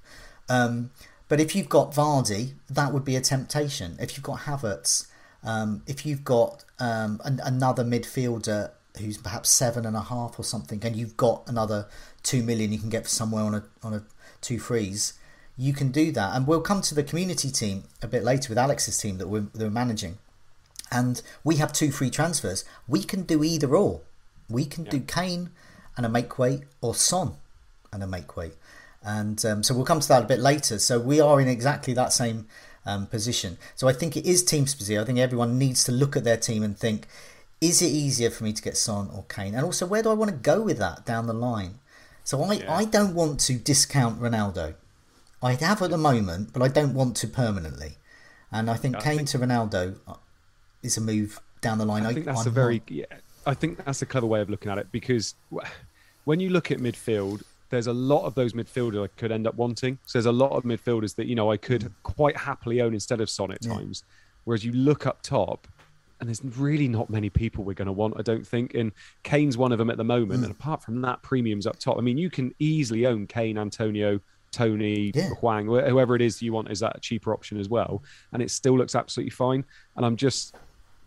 Um, 0.48 0.90
but 1.28 1.40
if 1.40 1.56
you've 1.56 1.68
got 1.68 1.92
Vardy, 1.92 2.54
that 2.70 2.92
would 2.92 3.04
be 3.04 3.16
a 3.16 3.20
temptation. 3.20 3.96
If 4.00 4.16
you've 4.16 4.24
got 4.24 4.40
Havertz, 4.40 5.08
um, 5.42 5.82
if 5.86 6.06
you've 6.06 6.24
got 6.24 6.64
um, 6.78 7.20
an, 7.24 7.40
another 7.44 7.82
midfielder 7.82 8.70
who's 8.98 9.18
perhaps 9.18 9.50
seven 9.50 9.84
and 9.86 9.96
a 9.96 10.02
half 10.02 10.38
or 10.38 10.44
something, 10.44 10.80
and 10.84 10.96
you've 10.96 11.16
got 11.16 11.42
another 11.46 11.86
two 12.22 12.42
million 12.42 12.72
you 12.72 12.78
can 12.78 12.90
get 12.90 13.04
for 13.04 13.10
somewhere 13.10 13.44
on 13.44 13.54
a 13.54 13.64
on 13.82 13.94
a 13.94 14.02
two 14.40 14.58
frees, 14.58 15.14
you 15.56 15.72
can 15.72 15.90
do 15.90 16.12
that. 16.12 16.34
And 16.34 16.46
we'll 16.46 16.60
come 16.60 16.80
to 16.82 16.94
the 16.94 17.02
community 17.02 17.50
team 17.50 17.84
a 18.02 18.06
bit 18.06 18.22
later 18.22 18.48
with 18.48 18.58
Alex's 18.58 18.98
team 18.98 19.18
that 19.18 19.28
we're, 19.28 19.40
that 19.40 19.58
we're 19.58 19.70
managing, 19.70 20.18
and 20.90 21.22
we 21.42 21.56
have 21.56 21.72
two 21.72 21.90
free 21.90 22.10
transfers. 22.10 22.64
We 22.86 23.02
can 23.02 23.22
do 23.22 23.42
either 23.42 23.74
or. 23.74 24.00
We 24.48 24.64
can 24.64 24.84
yeah. 24.84 24.90
do 24.92 25.00
Kane 25.00 25.50
and 25.96 26.04
a 26.04 26.08
make 26.08 26.38
weight 26.38 26.64
or 26.80 26.94
Son 26.94 27.32
and 27.92 28.02
a 28.02 28.06
make 28.06 28.36
weight. 28.36 28.54
And 29.02 29.44
um, 29.44 29.62
so 29.62 29.74
we'll 29.74 29.84
come 29.84 30.00
to 30.00 30.08
that 30.08 30.22
a 30.22 30.26
bit 30.26 30.40
later. 30.40 30.78
So 30.78 30.98
we 30.98 31.20
are 31.20 31.40
in 31.40 31.48
exactly 31.48 31.94
that 31.94 32.12
same 32.12 32.46
um, 32.86 33.06
position. 33.06 33.58
So 33.74 33.88
I 33.88 33.92
think 33.92 34.16
it 34.16 34.26
is 34.26 34.42
team 34.42 34.66
specific. 34.66 35.00
I 35.00 35.04
think 35.04 35.18
everyone 35.18 35.58
needs 35.58 35.84
to 35.84 35.92
look 35.92 36.16
at 36.16 36.24
their 36.24 36.36
team 36.36 36.62
and 36.62 36.76
think, 36.78 37.06
is 37.60 37.82
it 37.82 37.86
easier 37.86 38.30
for 38.30 38.44
me 38.44 38.52
to 38.52 38.62
get 38.62 38.76
Son 38.76 39.08
or 39.14 39.24
Kane? 39.28 39.54
And 39.54 39.64
also, 39.64 39.86
where 39.86 40.02
do 40.02 40.10
I 40.10 40.14
want 40.14 40.30
to 40.30 40.36
go 40.36 40.62
with 40.62 40.78
that 40.78 41.06
down 41.06 41.26
the 41.26 41.32
line? 41.32 41.78
So 42.24 42.42
I, 42.42 42.54
yeah. 42.54 42.74
I 42.74 42.84
don't 42.84 43.14
want 43.14 43.40
to 43.40 43.54
discount 43.54 44.20
Ronaldo. 44.20 44.74
I 45.42 45.54
have 45.54 45.82
at 45.82 45.90
the 45.90 45.98
moment, 45.98 46.52
but 46.52 46.62
I 46.62 46.68
don't 46.68 46.94
want 46.94 47.16
to 47.18 47.26
permanently. 47.28 47.96
And 48.50 48.70
I 48.70 48.74
think 48.74 48.96
I 48.96 49.00
Kane 49.00 49.16
think... 49.18 49.28
to 49.30 49.38
Ronaldo 49.38 49.96
uh, 50.06 50.14
is 50.82 50.96
a 50.96 51.00
move 51.00 51.40
down 51.60 51.78
the 51.78 51.84
line. 51.84 52.06
I 52.06 52.12
think 52.12 52.26
that's 52.26 52.42
I'm 52.42 52.48
a 52.48 52.50
very, 52.50 52.82
yeah, 52.88 53.04
I 53.46 53.54
think 53.54 53.84
that's 53.84 54.00
a 54.00 54.06
clever 54.06 54.26
way 54.26 54.40
of 54.40 54.48
looking 54.48 54.70
at 54.70 54.78
it 54.78 54.88
because 54.90 55.34
when 56.24 56.40
you 56.40 56.50
look 56.50 56.70
at 56.70 56.78
midfield, 56.78 57.42
there's 57.70 57.86
a 57.86 57.92
lot 57.92 58.24
of 58.24 58.34
those 58.34 58.52
midfielders 58.52 59.04
I 59.04 59.08
could 59.18 59.32
end 59.32 59.46
up 59.46 59.56
wanting. 59.56 59.98
So 60.06 60.18
there's 60.18 60.26
a 60.26 60.32
lot 60.32 60.52
of 60.52 60.64
midfielders 60.64 61.16
that 61.16 61.26
you 61.26 61.34
know 61.34 61.50
I 61.50 61.56
could 61.56 61.92
quite 62.02 62.36
happily 62.36 62.80
own 62.80 62.94
instead 62.94 63.20
of 63.20 63.28
Son 63.28 63.50
at 63.50 63.64
yeah. 63.64 63.74
times. 63.74 64.04
Whereas 64.44 64.64
you 64.64 64.72
look 64.72 65.06
up 65.06 65.22
top, 65.22 65.66
and 66.24 66.30
there's 66.30 66.58
really 66.58 66.88
not 66.88 67.10
many 67.10 67.28
people 67.28 67.64
we're 67.64 67.74
going 67.74 67.84
to 67.84 67.92
want, 67.92 68.14
I 68.16 68.22
don't 68.22 68.46
think. 68.46 68.72
And 68.72 68.92
Kane's 69.24 69.58
one 69.58 69.72
of 69.72 69.78
them 69.78 69.90
at 69.90 69.98
the 69.98 70.04
moment. 70.04 70.40
Mm. 70.40 70.44
And 70.44 70.52
apart 70.52 70.82
from 70.82 71.02
that, 71.02 71.20
premiums 71.20 71.66
up 71.66 71.78
top. 71.78 71.98
I 71.98 72.00
mean, 72.00 72.16
you 72.16 72.30
can 72.30 72.54
easily 72.58 73.04
own 73.04 73.26
Kane, 73.26 73.58
Antonio, 73.58 74.18
Toney, 74.50 75.12
yeah. 75.14 75.28
Hwang, 75.40 75.66
whoever 75.66 76.16
it 76.16 76.22
is 76.22 76.40
you 76.40 76.54
want 76.54 76.70
is 76.70 76.80
that 76.80 76.96
a 76.96 77.00
cheaper 77.00 77.34
option 77.34 77.60
as 77.60 77.68
well. 77.68 78.02
And 78.32 78.42
it 78.42 78.50
still 78.50 78.78
looks 78.78 78.94
absolutely 78.94 79.32
fine. 79.32 79.66
And 79.96 80.06
I'm 80.06 80.16
just, 80.16 80.54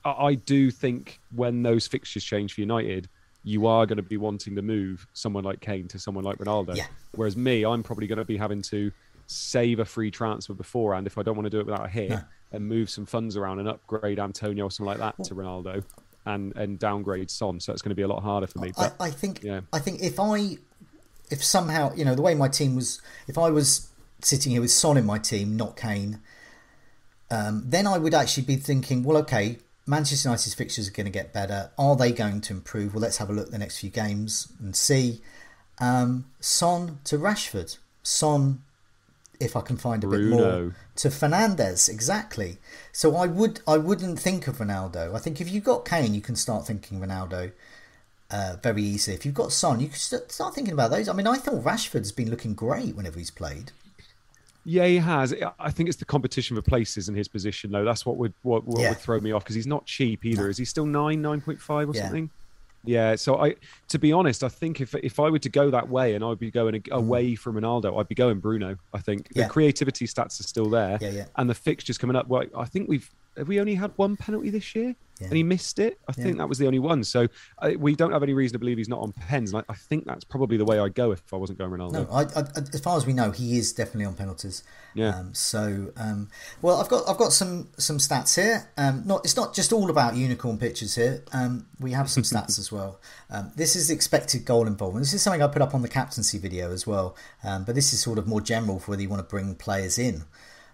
I 0.06 0.36
do 0.36 0.70
think 0.70 1.20
when 1.36 1.64
those 1.64 1.88
fixtures 1.88 2.24
change 2.24 2.54
for 2.54 2.62
United, 2.62 3.10
you 3.44 3.66
are 3.66 3.88
going 3.88 3.98
to 3.98 4.04
be 4.04 4.18
wanting 4.18 4.56
to 4.56 4.62
move 4.62 5.08
someone 5.14 5.44
like 5.44 5.62
Kane 5.62 5.88
to 5.88 5.98
someone 5.98 6.26
like 6.26 6.38
Ronaldo. 6.38 6.76
Yeah. 6.76 6.86
Whereas 7.16 7.36
me, 7.36 7.66
I'm 7.66 7.82
probably 7.82 8.06
going 8.06 8.20
to 8.20 8.26
be 8.26 8.38
having 8.38 8.62
to 8.64 8.92
save 9.26 9.80
a 9.80 9.86
free 9.86 10.12
transfer 10.12 10.54
beforehand 10.54 11.08
if 11.08 11.18
I 11.18 11.24
don't 11.24 11.36
want 11.36 11.48
to 11.48 11.50
do 11.50 11.60
it 11.60 11.66
without 11.66 11.88
a 11.88 11.90
hit. 11.90 12.20
And 12.52 12.68
move 12.68 12.90
some 12.90 13.06
funds 13.06 13.36
around 13.36 13.60
and 13.60 13.68
upgrade 13.68 14.20
Antonio 14.20 14.66
or 14.66 14.72
something 14.72 14.98
like 14.98 15.00
that 15.00 15.24
to 15.26 15.36
Ronaldo 15.36 15.84
and 16.26 16.56
and 16.56 16.78
downgrade 16.78 17.32
Son. 17.32 17.60
So 17.60 17.74
it's 17.74 17.82
going 17.82 17.92
to 17.92 17.96
be 17.96 18.02
a 18.04 18.08
lot 18.08 18.22
harder 18.22 18.48
for 18.48 18.60
me. 18.60 18.72
But, 18.76 18.96
I, 19.00 19.06
I 19.08 19.12
think 19.12 19.44
yeah. 19.44 19.62
I 19.74 19.80
think 19.80 20.02
if 20.02 20.20
I 20.20 20.58
if 21.30 21.44
somehow 21.44 21.94
you 21.96 22.06
know 22.06 22.16
the 22.16 22.22
way 22.22 22.36
my 22.36 22.48
team 22.48 22.76
was, 22.76 23.02
if 23.28 23.38
I 23.38 23.50
was 23.50 23.90
sitting 24.22 24.52
here 24.52 24.62
with 24.62 24.72
Son 24.72 24.98
in 24.98 25.06
my 25.06 25.18
team, 25.18 25.56
not 25.56 25.78
Kane, 25.78 26.20
um, 27.32 27.64
then 27.66 27.88
I 27.88 27.98
would 27.98 28.14
actually 28.14 28.44
be 28.44 28.56
thinking, 28.56 29.04
well, 29.04 29.18
okay, 29.18 29.58
Manchester 29.86 30.30
United's 30.30 30.54
fixtures 30.54 30.88
are 30.88 30.92
going 30.92 31.06
to 31.06 31.12
get 31.12 31.34
better. 31.34 31.72
Are 31.78 31.96
they 31.96 32.12
going 32.12 32.42
to 32.42 32.54
improve? 32.54 32.94
Well, 32.94 33.02
let's 33.02 33.18
have 33.18 33.30
a 33.30 33.34
look 33.34 33.48
at 33.48 33.52
the 33.52 33.58
next 33.58 33.80
few 33.80 33.90
games 33.90 34.52
and 34.60 34.76
see. 34.76 35.22
Um, 35.80 36.26
Son 36.40 37.00
to 37.06 37.18
Rashford. 37.18 37.78
Son, 38.04 38.64
if 39.40 39.56
I 39.56 39.62
can 39.62 39.78
find 39.78 40.04
a 40.04 40.08
Bruno. 40.08 40.38
bit 40.38 40.46
more, 40.46 40.76
to 40.96 41.10
Fernandes 41.10 41.90
Exactly. 41.90 42.58
So 42.92 43.16
I 43.16 43.28
would 43.28 43.62
I 43.68 43.78
wouldn't 43.78 44.20
think 44.20 44.48
of 44.48 44.58
Ronaldo. 44.58 45.14
I 45.16 45.20
think 45.20 45.42
if 45.42 45.50
you've 45.50 45.64
got 45.64 45.86
Kane, 45.86 46.14
you 46.14 46.22
can 46.22 46.36
start 46.36 46.66
thinking 46.66 47.00
Ronaldo. 47.00 47.52
Uh, 48.30 48.58
very 48.62 48.84
easily. 48.84 49.16
If 49.16 49.26
you've 49.26 49.34
got 49.34 49.54
Son, 49.54 49.80
you 49.80 49.88
can 49.88 49.98
start 49.98 50.54
thinking 50.54 50.74
about 50.74 50.92
those. 50.92 51.08
I 51.08 51.14
mean, 51.14 51.28
I 51.28 51.38
thought 51.38 51.64
Rashford's 51.64 52.12
been 52.12 52.30
looking 52.30 52.56
great 52.56 52.94
whenever 52.94 53.18
he's 53.18 53.32
played. 53.32 53.72
Yeah, 54.66 54.86
he 54.86 54.98
has. 54.98 55.34
I 55.58 55.72
think 55.72 55.88
it's 55.88 55.98
the 55.98 56.04
competition 56.04 56.58
for 56.58 56.62
places 56.62 57.08
in 57.08 57.16
his 57.16 57.30
position, 57.30 57.72
though. 57.72 57.86
That's 57.86 58.06
what 58.06 58.18
would 58.18 58.34
what, 58.42 58.68
what 58.68 58.82
yeah. 58.82 58.90
would 58.90 58.98
throw 58.98 59.18
me 59.22 59.32
off 59.32 59.46
because 59.46 59.56
he's 59.56 59.66
not 59.66 59.86
cheap 59.86 60.26
either. 60.26 60.44
No. 60.44 60.50
Is 60.50 60.58
he 60.58 60.66
still 60.66 60.86
nine, 60.86 61.22
nine 61.22 61.40
point 61.40 61.62
five 61.62 61.88
or 61.88 61.94
yeah. 61.94 62.02
something? 62.02 62.30
Yeah. 62.88 63.16
So 63.16 63.40
I, 63.40 63.56
to 63.90 64.00
be 64.00 64.12
honest, 64.12 64.44
I 64.44 64.50
think 64.50 64.82
if 64.82 64.96
if 64.96 65.20
I 65.20 65.30
were 65.30 65.40
to 65.40 65.50
go 65.50 65.70
that 65.70 65.90
way 65.90 66.16
and 66.16 66.24
I 66.24 66.28
would 66.28 66.40
be 66.40 66.52
going 66.52 66.82
mm. 66.82 66.92
away 66.92 67.36
from 67.36 67.56
Ronaldo, 67.56 68.00
I'd 68.00 68.08
be 68.08 68.16
going 68.16 68.40
Bruno. 68.40 68.78
I 68.94 69.00
think 69.00 69.28
yeah. 69.34 69.44
the 69.44 69.50
creativity 69.50 70.08
stats 70.08 70.40
are 70.40 70.44
still 70.44 70.70
there, 70.70 70.98
yeah, 71.02 71.10
yeah. 71.10 71.26
and 71.36 71.50
the 71.50 71.56
fixtures 71.56 71.98
coming 71.98 72.16
up. 72.16 72.28
Well, 72.28 72.46
I 72.56 72.66
think 72.66 72.90
we've 72.90 73.10
have 73.38 73.48
we 73.48 73.60
only 73.60 73.76
had 73.76 73.92
one 73.96 74.18
penalty 74.18 74.50
this 74.50 74.76
year? 74.76 74.96
yeah. 75.20 75.28
and 75.28 75.38
he 75.38 75.44
missed 75.44 75.80
it. 75.80 76.00
I 76.08 76.12
think 76.12 76.38
that 76.38 76.48
was 76.48 76.58
the 76.58 76.68
only 76.68 76.80
one. 76.80 77.04
So 77.04 77.28
uh, 77.60 77.72
we 77.78 77.96
don't 77.96 78.12
have 78.12 78.24
any 78.24 78.34
reason 78.34 78.54
to 78.54 78.60
believe 78.60 78.78
he's 78.78 78.90
not 78.90 79.00
on 79.00 79.14
pens. 79.14 79.54
And 79.54 79.64
I, 79.68 79.72
I 79.72 79.76
think 79.76 80.06
that's 80.06 80.24
probably 80.24 80.58
the 80.58 80.66
way 80.66 80.80
I'd 80.80 80.96
go 80.96 81.12
if 81.12 81.22
I 81.34 81.38
wasn't 81.38 81.60
going 81.60 81.72
Ronaldo. 81.72 81.92
No, 81.92 82.08
I, 82.12 82.22
I, 82.22 82.44
as 82.74 82.80
far 82.80 82.98
as 82.98 83.06
we 83.06 83.14
know, 83.14 83.32
he 83.32 83.58
is 83.58 83.74
definitely 83.74 84.06
on 84.06 84.16
penalties. 84.16 84.64
Yeah. 84.94 85.18
Um, 85.18 85.34
so, 85.34 85.92
um, 85.98 86.30
well, 86.62 86.80
I've 86.80 86.90
got 86.90 87.08
I've 87.08 87.18
got 87.18 87.34
some 87.34 87.70
some 87.78 87.98
stats 87.98 88.36
here. 88.36 88.70
Um, 88.78 89.04
not 89.06 89.22
it's 89.24 89.36
not 89.36 89.54
just 89.54 89.74
all 89.74 89.90
about 89.90 90.16
unicorn 90.16 90.58
pictures 90.58 90.96
here. 90.96 91.24
Um, 91.34 91.68
we 91.80 91.92
have 91.92 92.10
some 92.10 92.24
stats 92.32 92.60
as 92.60 92.72
well. 92.72 93.00
Um, 93.30 93.52
this 93.56 93.76
is 93.76 93.90
expected 93.90 94.46
goal 94.46 94.68
involvement. 94.68 95.06
This 95.06 95.14
is 95.14 95.22
something 95.22 95.42
I 95.42 95.48
put 95.48 95.62
up 95.62 95.74
on 95.74 95.82
the 95.82 95.90
captaincy 95.90 96.38
video 96.38 96.72
as 96.72 96.86
well. 96.86 97.16
Um, 97.44 97.64
but 97.64 97.76
this 97.76 97.94
is 97.94 98.02
sort 98.02 98.18
of 98.18 98.28
more 98.28 98.42
general 98.42 98.80
for 98.80 98.92
whether 98.92 99.02
you 99.02 99.10
want 99.10 99.22
to 99.22 99.30
bring 99.30 99.56
players 99.56 99.98
in 99.98 100.24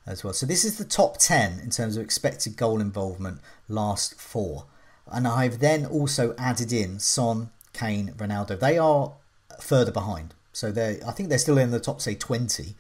as 0.06 0.24
well. 0.24 0.34
So 0.34 0.46
this 0.46 0.66
is 0.66 0.78
the 0.78 0.86
top 0.86 1.18
10 1.18 1.60
in 1.60 1.70
terms 1.70 1.98
of 1.98 2.04
expected 2.04 2.58
goal 2.58 2.82
involvement 2.82 3.40
last 3.68 4.20
four. 4.20 4.66
And 5.08 5.28
I've 5.28 5.60
then 5.60 5.86
also 5.86 6.36
added 6.38 6.72
in 6.72 7.00
Son, 7.00 7.50
Kane, 7.74 8.14
Ronaldo. 8.18 8.60
They 8.60 8.78
are 8.78 9.14
further 9.60 9.92
behind. 9.92 10.34
So 10.52 10.72
they 10.72 11.00
I 11.06 11.12
think 11.12 11.30
they're 11.30 11.38
still 11.38 11.58
in 11.58 11.72
the 11.72 11.80
top 11.80 12.00
say 12.00 12.16
20, 12.16 12.76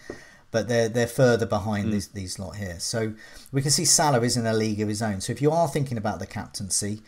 but 0.51 0.67
they're 0.67 0.87
they're 0.87 1.07
further 1.07 1.45
behind 1.45 1.87
mm. 1.87 1.91
these 1.91 2.07
these 2.09 2.39
lot 2.39 2.55
here. 2.55 2.79
So 2.79 3.13
we 3.51 3.61
can 3.61 3.71
see 3.71 3.85
Salah 3.85 4.21
is 4.21 4.37
in 4.37 4.45
a 4.45 4.53
league 4.53 4.79
of 4.79 4.87
his 4.87 5.01
own. 5.01 5.19
So 5.21 5.31
if 5.33 5.41
you 5.41 5.51
are 5.51 5.67
thinking 5.67 5.97
about 5.97 6.19
the 6.19 6.27
captaincy, 6.27 7.01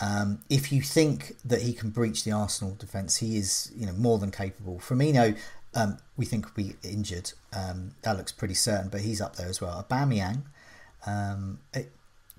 um, 0.00 0.40
if 0.48 0.72
you 0.72 0.80
think 0.80 1.36
that 1.44 1.62
he 1.62 1.72
can 1.72 1.90
breach 1.90 2.24
the 2.24 2.32
Arsenal 2.32 2.74
defence, 2.76 3.18
he 3.18 3.36
is 3.36 3.72
you 3.76 3.84
know 3.84 3.92
more 3.92 4.18
than 4.18 4.30
capable. 4.30 4.78
Firmino, 4.78 5.36
um, 5.74 5.98
we 6.16 6.24
think 6.24 6.46
will 6.46 6.64
be 6.64 6.76
injured. 6.82 7.32
Um, 7.52 7.94
that 8.02 8.16
looks 8.16 8.32
pretty 8.32 8.54
certain, 8.54 8.88
but 8.88 9.00
he's 9.00 9.20
up 9.20 9.36
there 9.36 9.48
as 9.48 9.60
well. 9.60 9.86
Aubameyang, 9.88 10.42
um, 11.06 11.60
it, 11.72 11.92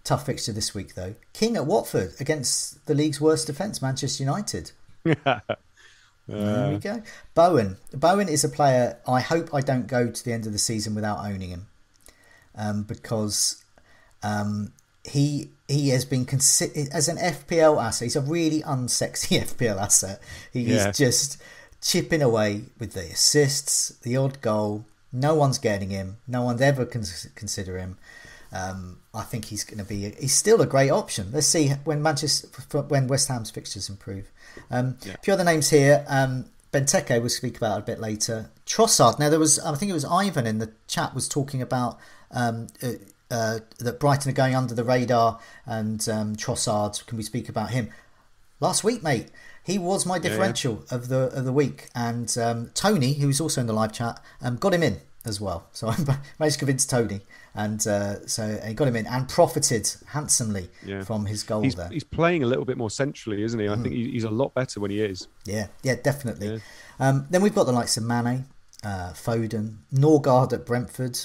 tough 0.03 0.25
fixture 0.25 0.51
this 0.51 0.75
week 0.75 0.95
though. 0.95 1.15
King 1.33 1.55
at 1.55 1.65
Watford 1.65 2.13
against 2.19 2.85
the 2.85 2.93
league's 2.93 3.19
worst 3.19 3.47
defence, 3.47 3.81
Manchester 3.81 4.23
United. 4.23 4.71
uh... 5.25 5.39
There 6.27 6.71
we 6.71 6.77
go. 6.77 7.03
Bowen. 7.33 7.77
Bowen 7.93 8.29
is 8.29 8.43
a 8.43 8.49
player. 8.49 8.97
I 9.07 9.19
hope 9.19 9.53
I 9.53 9.61
don't 9.61 9.87
go 9.87 10.09
to 10.09 10.23
the 10.23 10.31
end 10.31 10.45
of 10.45 10.53
the 10.53 10.59
season 10.59 10.95
without 10.95 11.19
owning 11.19 11.49
him, 11.49 11.67
um, 12.55 12.83
because 12.83 13.63
um, 14.21 14.71
he 15.03 15.49
he 15.67 15.89
has 15.89 16.05
been 16.05 16.25
considered 16.25 16.87
as 16.93 17.09
an 17.09 17.17
FPL 17.17 17.81
asset. 17.81 18.05
He's 18.05 18.15
a 18.15 18.21
really 18.21 18.61
unsexy 18.61 19.39
FPL 19.57 19.81
asset. 19.81 20.21
He 20.51 20.61
yeah. 20.61 20.89
is 20.89 20.97
just 20.97 21.41
chipping 21.83 22.21
away 22.21 22.63
with 22.79 22.93
the 22.93 23.01
assists, 23.01 23.89
the 24.01 24.17
odd 24.17 24.41
goal. 24.41 24.85
No 25.11 25.35
one's 25.35 25.59
getting 25.59 25.91
him. 25.91 26.17
No 26.27 26.41
one's 26.41 26.61
ever 26.61 26.85
cons- 26.85 27.27
consider 27.35 27.77
him. 27.77 27.97
Um, 28.51 28.99
I 29.13 29.23
think 29.23 29.45
he's 29.45 29.63
going 29.63 29.79
to 29.79 29.83
be. 29.83 30.11
He's 30.19 30.33
still 30.33 30.61
a 30.61 30.65
great 30.65 30.89
option. 30.89 31.29
Let's 31.31 31.47
see 31.47 31.69
when 31.83 32.01
Manchester, 32.01 32.47
when 32.83 33.07
West 33.07 33.27
Ham's 33.27 33.51
fixtures 33.51 33.89
improve. 33.89 34.31
Um, 34.71 34.97
yeah. 35.03 35.13
A 35.13 35.17
few 35.17 35.33
other 35.33 35.43
names 35.43 35.69
here. 35.69 36.05
Um, 36.07 36.45
Benteke 36.71 37.19
we'll 37.19 37.29
speak 37.29 37.57
about 37.57 37.79
a 37.79 37.83
bit 37.83 37.99
later. 37.99 38.49
Trossard. 38.65 39.19
Now 39.19 39.29
there 39.29 39.39
was, 39.39 39.59
I 39.59 39.75
think 39.75 39.91
it 39.91 39.93
was 39.93 40.05
Ivan 40.05 40.47
in 40.47 40.57
the 40.57 40.71
chat 40.87 41.13
was 41.13 41.27
talking 41.27 41.61
about 41.61 41.99
um, 42.31 42.67
uh, 42.81 42.93
uh, 43.29 43.59
that 43.79 43.99
Brighton 43.99 44.31
are 44.31 44.35
going 44.35 44.55
under 44.55 44.73
the 44.73 44.83
radar 44.83 45.39
and 45.65 46.07
um, 46.09 46.35
Trossard. 46.35 47.05
Can 47.05 47.17
we 47.17 47.23
speak 47.23 47.49
about 47.49 47.71
him? 47.71 47.89
Last 48.59 48.83
week, 48.83 49.03
mate. 49.03 49.29
He 49.63 49.77
was 49.77 50.05
my 50.05 50.19
differential 50.19 50.83
yeah, 50.89 50.95
of 50.97 51.07
the 51.07 51.29
of 51.33 51.45
the 51.45 51.53
week, 51.53 51.89
and 51.95 52.35
um, 52.37 52.71
Tony, 52.73 53.13
who's 53.13 53.39
also 53.39 53.61
in 53.61 53.67
the 53.67 53.73
live 53.73 53.93
chat, 53.93 54.21
um, 54.41 54.57
got 54.57 54.73
him 54.73 54.83
in 54.83 54.99
as 55.25 55.39
well. 55.39 55.67
So 55.73 55.87
I 55.87 55.95
managed 56.39 56.55
to 56.55 56.59
convince 56.59 56.85
Tony, 56.85 57.21
and 57.55 57.85
uh, 57.87 58.25
so 58.27 58.59
he 58.65 58.73
got 58.73 58.87
him 58.87 58.95
in 58.95 59.07
and 59.07 59.27
profited 59.29 59.89
handsomely 60.07 60.69
yeah. 60.85 61.03
from 61.03 61.25
his 61.25 61.43
goal 61.43 61.61
he's, 61.61 61.75
there. 61.75 61.89
He's 61.89 62.03
playing 62.03 62.43
a 62.43 62.45
little 62.45 62.65
bit 62.65 62.77
more 62.77 62.89
centrally, 62.89 63.43
isn't 63.43 63.59
he? 63.59 63.67
I 63.67 63.75
mm. 63.75 63.83
think 63.83 63.95
he's 63.95 64.25
a 64.25 64.29
lot 64.29 64.53
better 64.53 64.79
when 64.79 64.91
he 64.91 65.01
is. 65.01 65.27
Yeah, 65.45 65.67
yeah, 65.81 65.95
definitely. 65.95 66.47
Yeah. 66.47 66.59
Um, 66.99 67.27
then 67.29 67.41
we've 67.41 67.55
got 67.55 67.65
the 67.65 67.71
likes 67.71 67.95
of 67.97 68.03
Mane, 68.03 68.45
uh, 68.83 69.13
Foden, 69.13 69.77
Nørgaard 69.93 70.53
at 70.53 70.65
Brentford. 70.65 71.19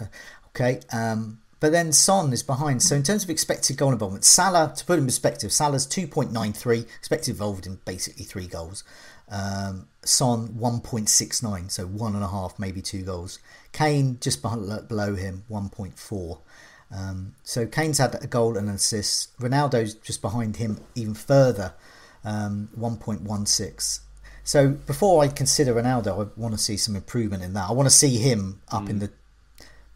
Uh, 0.00 0.06
okay, 0.48 0.80
um, 0.92 1.38
but 1.66 1.72
then 1.72 1.90
Son 1.90 2.32
is 2.32 2.44
behind. 2.44 2.80
So 2.80 2.94
in 2.94 3.02
terms 3.02 3.24
of 3.24 3.30
expected 3.30 3.76
goal 3.76 3.90
involvement, 3.90 4.24
Salah, 4.24 4.72
to 4.76 4.84
put 4.84 5.00
in 5.00 5.04
perspective, 5.04 5.50
Salah's 5.50 5.84
2.93, 5.84 6.82
expected 6.82 7.32
involved 7.32 7.66
in 7.66 7.80
basically 7.84 8.24
three 8.24 8.46
goals. 8.46 8.84
Um, 9.28 9.88
Son 10.04 10.50
1.69, 10.50 11.68
so 11.72 11.86
one 11.86 12.14
and 12.14 12.22
a 12.22 12.28
half, 12.28 12.56
maybe 12.60 12.80
two 12.80 13.02
goals. 13.02 13.40
Kane 13.72 14.16
just 14.20 14.42
below 14.42 15.16
him, 15.16 15.42
1.4. 15.50 16.38
Um, 16.92 17.34
so 17.42 17.66
Kane's 17.66 17.98
had 17.98 18.14
a 18.22 18.28
goal 18.28 18.56
and 18.56 18.68
an 18.68 18.76
assist. 18.76 19.36
Ronaldo's 19.40 19.94
just 19.94 20.22
behind 20.22 20.58
him 20.58 20.78
even 20.94 21.14
further 21.14 21.74
um, 22.24 22.68
1.16. 22.78 24.00
So 24.44 24.68
before 24.68 25.24
I 25.24 25.26
consider 25.26 25.74
Ronaldo, 25.74 26.26
I 26.26 26.40
want 26.40 26.54
to 26.54 26.60
see 26.60 26.76
some 26.76 26.94
improvement 26.94 27.42
in 27.42 27.54
that. 27.54 27.68
I 27.68 27.72
want 27.72 27.88
to 27.88 27.94
see 27.94 28.18
him 28.18 28.62
up 28.70 28.84
mm. 28.84 28.90
in 28.90 28.98
the, 29.00 29.10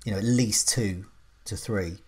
you 0.04 0.11
know, 0.11 0.18
at 0.18 0.24
least 0.24 0.68
two 0.68 1.04
to 1.46 1.57
three. 1.57 1.98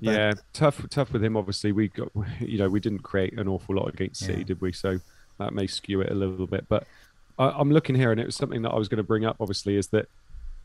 But, 0.00 0.10
yeah, 0.10 0.32
tough, 0.52 0.84
tough 0.90 1.12
with 1.12 1.22
him. 1.22 1.36
Obviously, 1.36 1.72
we 1.72 1.88
got, 1.88 2.10
you 2.40 2.58
know, 2.58 2.68
we 2.68 2.80
didn't 2.80 3.00
create 3.00 3.38
an 3.38 3.48
awful 3.48 3.76
lot 3.76 3.88
against 3.88 4.20
City, 4.20 4.38
yeah. 4.40 4.44
did 4.44 4.60
we? 4.60 4.72
So 4.72 4.98
that 5.38 5.52
may 5.52 5.66
skew 5.66 6.00
it 6.00 6.10
a 6.10 6.14
little 6.14 6.46
bit. 6.46 6.68
But 6.68 6.86
I, 7.38 7.60
am 7.60 7.70
looking 7.70 7.94
here, 7.94 8.10
and 8.10 8.20
it 8.20 8.26
was 8.26 8.36
something 8.36 8.62
that 8.62 8.70
I 8.70 8.78
was 8.78 8.88
going 8.88 8.98
to 8.98 9.04
bring 9.04 9.24
up. 9.24 9.36
Obviously, 9.40 9.76
is 9.76 9.88
that 9.88 10.08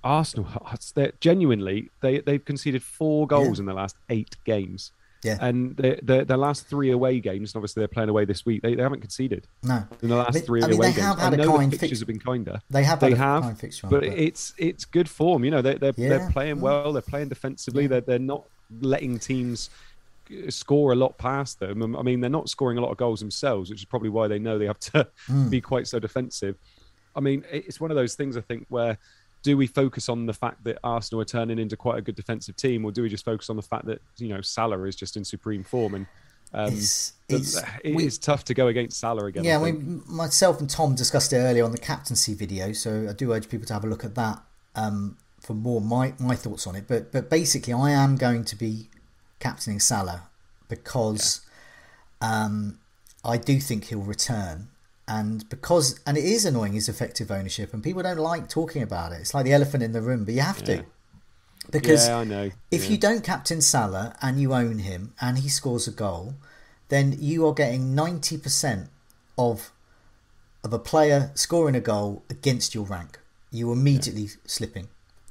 Arsenal, 0.03 0.47
they're 0.95 1.13
genuinely 1.19 1.89
they 2.01 2.19
they've 2.19 2.43
conceded 2.43 2.83
four 2.83 3.27
goals 3.27 3.57
yeah. 3.57 3.63
in 3.63 3.65
the 3.65 3.73
last 3.73 3.95
eight 4.09 4.35
games. 4.43 4.91
Yeah. 5.23 5.37
And 5.41 5.75
the, 5.75 5.99
the, 6.03 6.25
the 6.25 6.37
last 6.37 6.67
three 6.67 6.91
away 6.91 7.19
games, 7.19 7.53
and 7.53 7.59
obviously 7.59 7.81
they're 7.81 7.87
playing 7.87 8.09
away 8.09 8.25
this 8.25 8.45
week, 8.45 8.61
they, 8.61 8.75
they 8.75 8.83
haven't 8.83 9.01
conceded. 9.01 9.47
No. 9.63 9.83
In 10.01 10.09
the 10.09 10.15
last 10.15 10.33
they, 10.33 10.41
three 10.41 10.63
I 10.63 10.67
mean, 10.67 10.77
away 10.77 10.93
games. 10.93 11.15
I 11.17 11.29
know 11.31 11.57
the 11.57 11.77
fixtures 11.77 11.99
have 11.99 12.07
been 12.07 12.19
kinder. 12.19 12.61
They 12.69 12.83
have 12.83 12.99
they 12.99 13.13
have, 13.13 13.59
but, 13.59 13.89
but, 13.89 14.03
it's 14.03 14.53
it's 14.57 14.85
good 14.85 15.09
form. 15.09 15.43
You 15.43 15.51
know, 15.51 15.61
they, 15.61 15.75
they're, 15.75 15.93
yeah. 15.97 16.09
they're 16.09 16.29
playing 16.29 16.61
well, 16.61 16.93
they're 16.93 17.01
playing 17.01 17.29
defensively, 17.29 17.83
yeah. 17.83 17.89
they're, 17.89 18.01
they're 18.01 18.19
not 18.19 18.45
letting 18.81 19.19
teams 19.19 19.69
score 20.49 20.91
a 20.91 20.95
lot 20.95 21.17
past 21.17 21.59
them. 21.59 21.95
I 21.95 22.01
mean, 22.01 22.21
they're 22.21 22.29
not 22.29 22.49
scoring 22.49 22.77
a 22.77 22.81
lot 22.81 22.91
of 22.91 22.97
goals 22.97 23.19
themselves, 23.19 23.69
which 23.69 23.79
is 23.79 23.85
probably 23.85 24.09
why 24.09 24.27
they 24.27 24.39
know 24.39 24.57
they 24.57 24.65
have 24.65 24.79
to 24.79 25.07
mm. 25.27 25.49
be 25.49 25.61
quite 25.61 25.87
so 25.87 25.99
defensive. 25.99 26.55
I 27.15 27.19
mean, 27.19 27.43
it's 27.51 27.79
one 27.79 27.91
of 27.91 27.97
those 27.97 28.15
things 28.15 28.37
I 28.37 28.41
think 28.41 28.65
where 28.69 28.97
do 29.47 29.55
we 29.55 29.65
focus 29.65 30.09
on 30.09 30.25
the 30.25 30.33
fact 30.33 30.61
that 30.65 30.77
Arsenal 30.83 31.21
are 31.21 31.25
turning 31.25 31.57
into 31.57 31.77
quite 31.77 31.97
a 31.97 32.01
good 32.01 32.17
defensive 32.17 32.57
team, 32.57 32.83
or 32.83 32.91
do 32.91 33.01
we 33.01 33.07
just 33.07 33.23
focus 33.23 33.49
on 33.49 33.55
the 33.55 33.61
fact 33.61 33.85
that 33.85 34.01
you 34.17 34.27
know 34.27 34.41
Salah 34.41 34.83
is 34.83 34.93
just 34.93 35.15
in 35.15 35.23
supreme 35.23 35.63
form 35.63 35.93
and 35.95 36.05
um, 36.53 36.73
it's, 36.73 37.13
it's, 37.29 37.57
it 37.81 37.95
we, 37.95 38.05
is 38.05 38.17
tough 38.17 38.43
to 38.43 38.53
go 38.53 38.67
against 38.67 38.99
Salah 38.99 39.23
again. 39.23 39.45
Yeah, 39.45 39.61
I 39.61 39.71
myself 39.71 40.59
and 40.59 40.69
Tom 40.69 40.95
discussed 40.95 41.31
it 41.31 41.37
earlier 41.37 41.63
on 41.63 41.71
the 41.71 41.77
captaincy 41.77 42.33
video, 42.33 42.73
so 42.73 43.07
I 43.09 43.13
do 43.13 43.31
urge 43.31 43.47
people 43.47 43.65
to 43.67 43.73
have 43.73 43.85
a 43.85 43.87
look 43.87 44.03
at 44.03 44.15
that 44.15 44.41
um, 44.75 45.15
for 45.39 45.53
more 45.53 45.79
my 45.79 46.13
my 46.19 46.35
thoughts 46.35 46.67
on 46.67 46.75
it. 46.75 46.83
But 46.85 47.13
but 47.13 47.29
basically, 47.29 47.71
I 47.71 47.91
am 47.91 48.17
going 48.17 48.43
to 48.43 48.55
be 48.57 48.89
captaining 49.39 49.79
Salah 49.79 50.23
because 50.67 51.39
yeah. 52.21 52.43
um, 52.43 52.79
I 53.23 53.37
do 53.37 53.61
think 53.61 53.85
he'll 53.85 54.01
return 54.01 54.67
and 55.07 55.47
because 55.49 55.99
and 56.05 56.17
it 56.17 56.23
is 56.23 56.45
annoying 56.45 56.75
is 56.75 56.89
effective 56.89 57.31
ownership 57.31 57.73
and 57.73 57.83
people 57.83 58.03
don't 58.03 58.17
like 58.17 58.49
talking 58.49 58.81
about 58.81 59.11
it 59.11 59.21
it's 59.21 59.33
like 59.33 59.45
the 59.45 59.53
elephant 59.53 59.83
in 59.83 59.93
the 59.93 60.01
room 60.01 60.25
but 60.25 60.33
you 60.33 60.41
have 60.41 60.63
to 60.63 60.83
because 61.71 62.07
yeah, 62.07 62.17
I 62.17 62.23
know. 62.23 62.51
if 62.71 62.85
yeah. 62.85 62.91
you 62.91 62.97
don't 62.97 63.23
captain 63.23 63.61
Salah 63.61 64.15
and 64.21 64.39
you 64.39 64.53
own 64.53 64.79
him 64.79 65.13
and 65.21 65.39
he 65.39 65.49
scores 65.49 65.87
a 65.87 65.91
goal 65.91 66.35
then 66.89 67.15
you 67.19 67.45
are 67.45 67.53
getting 67.53 67.93
90% 67.93 68.87
of 69.37 69.71
of 70.63 70.73
a 70.73 70.79
player 70.79 71.31
scoring 71.35 71.75
a 71.75 71.81
goal 71.81 72.23
against 72.29 72.75
your 72.75 72.85
rank 72.85 73.19
you 73.51 73.71
immediately 73.71 74.27
slipping 74.45 74.87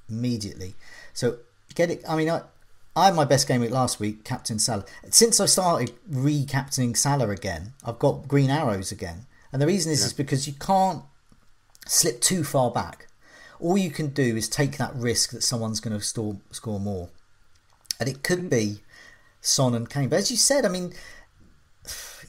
immediately 0.09 0.75
so 1.13 1.39
get 1.75 1.91
it 1.91 2.03
I 2.09 2.17
mean 2.17 2.31
I 2.31 2.43
I 2.97 3.07
had 3.07 3.15
my 3.15 3.27
best 3.27 3.47
game 3.47 3.61
week 3.61 3.71
last 3.73 4.01
week, 4.01 4.25
Captain 4.25 4.59
Salah. 4.59 4.87
Since 5.11 5.39
I 5.39 5.45
started 5.45 5.93
re-captaining 6.09 6.95
Salah 6.95 7.29
again, 7.29 7.75
I've 7.85 7.99
got 7.99 8.27
green 8.27 8.49
arrows 8.49 8.91
again. 8.91 9.27
And 9.53 9.63
the 9.63 9.67
reason 9.67 9.93
is, 9.93 10.01
yeah. 10.01 10.07
is 10.07 10.13
because 10.13 10.47
you 10.47 10.55
can't 10.55 11.03
slip 11.87 12.21
too 12.21 12.45
far 12.45 12.71
back. 12.71 13.09
All 13.59 13.79
you 13.79 13.91
can 13.91 14.09
do 14.09 14.37
is 14.37 14.49
take 14.49 14.77
that 14.79 14.95
risk 14.95 15.31
that 15.31 15.43
someone's 15.43 15.81
going 15.81 15.99
to 15.99 16.05
score, 16.05 16.37
score 16.51 16.81
more. 16.81 17.09
And 17.99 18.09
it 18.09 18.23
could 18.23 18.51
be 18.51 18.81
Son 19.41 19.75
and 19.75 19.89
Kane. 19.89 20.09
But 20.09 20.19
as 20.19 20.31
you 20.31 20.37
said, 20.37 20.67
I 20.67 20.69
mean, 20.69 20.93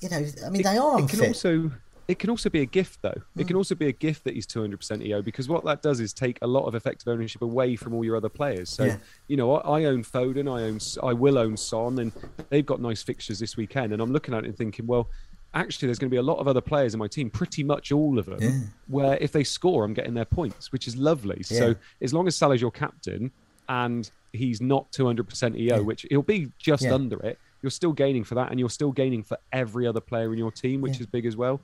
you 0.02 0.10
know, 0.10 0.26
I 0.46 0.50
mean, 0.50 0.62
it, 0.62 0.64
they 0.64 0.78
are 0.78 0.98
unfit. 0.98 1.14
It 1.14 1.18
can 1.18 1.28
also, 1.28 1.72
it 2.08 2.20
can 2.20 2.30
also 2.30 2.50
be 2.50 2.62
a 2.62 2.66
gift, 2.66 3.02
though. 3.02 3.10
Mm. 3.10 3.42
It 3.42 3.48
can 3.48 3.56
also 3.58 3.76
be 3.76 3.88
a 3.88 3.92
gift 3.92 4.24
that 4.24 4.34
he's 4.34 4.48
200% 4.48 5.04
EO 5.06 5.22
because 5.22 5.50
what 5.50 5.66
that 5.66 5.82
does 5.82 6.00
is 6.00 6.14
take 6.14 6.38
a 6.42 6.48
lot 6.48 6.66
of 6.66 6.76
effective 6.76 7.08
ownership 7.08 7.42
away 7.42 7.76
from 7.76 7.94
all 7.94 8.06
your 8.06 8.16
other 8.16 8.30
players. 8.30 8.70
So, 8.70 8.86
yeah. 8.86 8.98
you 9.28 9.36
know, 9.36 9.56
I, 9.56 9.82
I, 9.82 9.86
own 9.86 10.04
Foden, 10.04 10.48
I 10.48 10.64
own, 10.64 10.80
I 11.04 11.14
will 11.14 11.38
own 11.38 11.58
Son, 11.58 12.00
and 12.00 12.12
they've 12.50 12.66
got 12.66 12.80
nice 12.80 13.04
fixtures 13.04 13.40
this 13.40 13.58
weekend. 13.58 13.92
And 13.92 14.02
I'm 14.02 14.14
looking 14.14 14.34
at 14.34 14.46
it 14.46 14.48
and 14.48 14.58
thinking, 14.58 14.88
well, 14.88 15.10
actually 15.54 15.88
there's 15.88 16.00
going 16.00 16.10
to 16.10 16.14
be 16.14 16.18
a 16.18 16.24
lot 16.24 16.40
of 16.40 16.48
other 16.48 16.62
players 16.62 16.94
in 16.94 17.00
my 17.00 17.08
team, 17.08 17.30
pretty 17.30 17.64
much 17.64 17.92
all 17.92 18.20
of 18.20 18.26
them, 18.26 18.40
yeah. 18.42 18.60
where 18.88 19.18
if 19.18 19.32
they 19.32 19.44
score, 19.44 19.84
I'm 19.84 19.94
getting 19.94 20.14
their 20.14 20.26
points, 20.26 20.72
which 20.72 20.88
is 20.88 20.96
lovely. 20.96 21.44
Yeah. 21.50 21.60
So 21.60 21.76
as 22.02 22.14
long 22.14 22.28
as 22.28 22.36
Salah's 22.36 22.62
your 22.62 22.72
captain 22.72 23.32
and 23.70 24.10
he's 24.34 24.62
not 24.62 24.92
200% 24.92 25.58
EO, 25.58 25.76
yeah. 25.76 25.80
which 25.80 26.06
he'll 26.10 26.22
be 26.22 26.52
just 26.58 26.86
under 26.86 27.20
it, 27.20 27.40
you're 27.62 27.72
still 27.72 27.94
gaining 27.94 28.24
for 28.24 28.36
that, 28.36 28.52
and 28.52 28.60
you're 28.60 28.70
still 28.70 28.92
gaining 28.92 29.24
for 29.24 29.38
every 29.52 29.88
other 29.88 30.00
player 30.00 30.32
in 30.32 30.38
your 30.38 30.52
team, 30.52 30.82
which 30.82 31.00
is 31.00 31.08
big 31.08 31.26
as 31.26 31.36
well. 31.36 31.60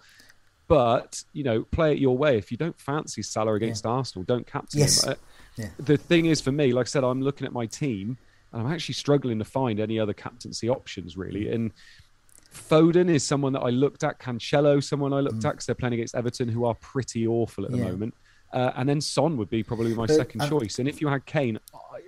But 0.67 1.23
you 1.33 1.43
know, 1.43 1.63
play 1.63 1.91
it 1.93 1.99
your 1.99 2.17
way. 2.17 2.37
If 2.37 2.51
you 2.51 2.57
don't 2.57 2.77
fancy 2.79 3.21
Salah 3.21 3.53
against 3.53 3.85
Arsenal, 3.85 4.23
don't 4.23 4.47
captain 4.47 4.79
yes. 4.79 5.03
him. 5.03 5.15
Uh, 5.59 5.65
the 5.77 5.97
thing 5.97 6.25
is, 6.25 6.41
for 6.41 6.51
me, 6.51 6.73
like 6.73 6.87
I 6.87 6.89
said, 6.89 7.03
I'm 7.03 7.21
looking 7.21 7.45
at 7.45 7.53
my 7.53 7.67
team, 7.67 8.17
and 8.51 8.61
I'm 8.61 8.71
actually 8.71 8.95
struggling 8.95 9.39
to 9.39 9.45
find 9.45 9.79
any 9.79 9.99
other 9.99 10.13
captaincy 10.13 10.69
options 10.69 11.17
really. 11.17 11.51
And 11.51 11.71
Foden 12.53 13.09
is 13.09 13.25
someone 13.25 13.53
that 13.53 13.61
I 13.61 13.69
looked 13.69 14.03
at. 14.03 14.19
Cancelo, 14.19 14.83
someone 14.83 15.13
I 15.13 15.19
looked 15.19 15.39
mm. 15.39 15.45
at 15.45 15.53
because 15.53 15.65
they're 15.65 15.75
playing 15.75 15.95
against 15.95 16.15
Everton, 16.15 16.47
who 16.47 16.65
are 16.65 16.75
pretty 16.75 17.27
awful 17.27 17.65
at 17.65 17.71
the 17.71 17.77
yeah. 17.77 17.85
moment. 17.85 18.13
Uh, 18.51 18.71
and 18.75 18.87
then 18.87 19.01
Son 19.01 19.35
would 19.37 19.49
be 19.49 19.63
probably 19.63 19.95
my 19.95 20.05
but, 20.05 20.15
second 20.15 20.41
um, 20.41 20.49
choice. 20.49 20.77
And 20.77 20.87
if 20.87 21.01
you 21.01 21.07
had 21.07 21.25
Kane, 21.25 21.59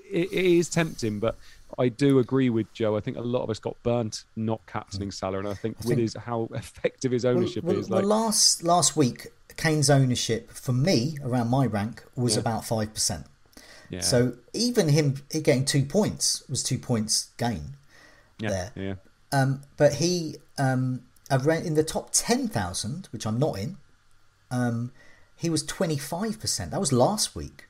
it, 0.10 0.32
it 0.32 0.46
is 0.46 0.70
tempting, 0.70 1.20
but 1.20 1.36
I 1.80 1.90
do 1.90 2.20
agree 2.20 2.52
with 2.52 2.72
Joe. 2.74 2.96
I 2.96 3.00
think 3.00 3.18
a 3.18 3.22
lot 3.22 3.44
of 3.44 3.50
us 3.50 3.60
got 3.60 3.76
burnt 3.82 4.26
not 4.36 4.62
captaining 4.68 5.10
mm. 5.10 5.14
Salah, 5.14 5.40
and 5.40 5.48
I 5.48 5.56
think 5.56 5.78
I 5.84 5.88
with 5.88 5.98
his 5.98 6.16
how 6.16 6.48
effective 6.54 7.12
his 7.12 7.26
ownership 7.26 7.64
well, 7.64 7.74
well, 7.74 7.82
is. 7.82 7.90
Like, 7.90 8.02
well, 8.02 8.10
last 8.10 8.64
last 8.64 8.96
week, 8.96 9.28
Kane's 9.58 9.90
ownership 9.90 10.52
for 10.52 10.74
me 10.74 11.18
around 11.24 11.50
my 11.50 11.66
rank 11.66 12.04
was 12.16 12.36
yeah. 12.36 12.42
about 12.42 12.66
five 12.66 12.94
percent. 12.94 13.26
Yeah. 13.90 14.02
So 14.02 14.34
even 14.54 14.90
him 14.90 15.16
getting 15.30 15.66
two 15.66 15.84
points 15.84 16.48
was 16.50 16.64
two 16.64 16.78
points 16.80 17.30
gain 17.38 17.76
yeah. 18.40 18.50
there. 18.50 18.72
Yeah. 18.76 18.94
Um, 19.32 19.62
but 19.78 19.96
he, 19.96 20.38
um, 20.58 21.02
in 21.30 21.74
the 21.74 21.84
top 21.84 22.10
10,000, 22.12 23.10
which 23.12 23.26
I'm 23.26 23.40
not 23.40 23.58
in, 23.58 23.78
um, 24.52 24.92
he 25.36 25.50
was 25.50 25.64
25%. 25.64 26.72
That 26.72 26.80
was 26.80 26.94
last 26.94 27.36
week. 27.36 27.68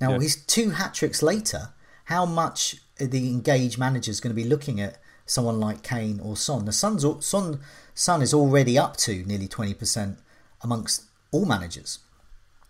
Now, 0.00 0.12
yeah. 0.12 0.20
his 0.20 0.36
two 0.36 0.70
hat 0.70 0.94
tricks 0.94 1.22
later, 1.22 1.70
how 2.04 2.26
much 2.26 2.76
the 2.98 3.30
engaged 3.30 3.78
manager 3.78 4.10
is 4.10 4.20
going 4.20 4.34
to 4.34 4.42
be 4.42 4.48
looking 4.48 4.80
at 4.80 4.98
someone 5.24 5.58
like 5.58 5.82
Kane 5.82 6.20
or 6.20 6.36
Son? 6.36 6.64
The 6.64 6.72
Son's, 6.72 7.04
Son, 7.24 7.60
Son 7.94 8.22
is 8.22 8.34
already 8.34 8.78
up 8.78 8.96
to 8.98 9.24
nearly 9.24 9.48
20% 9.48 10.16
amongst 10.62 11.04
all 11.30 11.46
managers. 11.46 12.00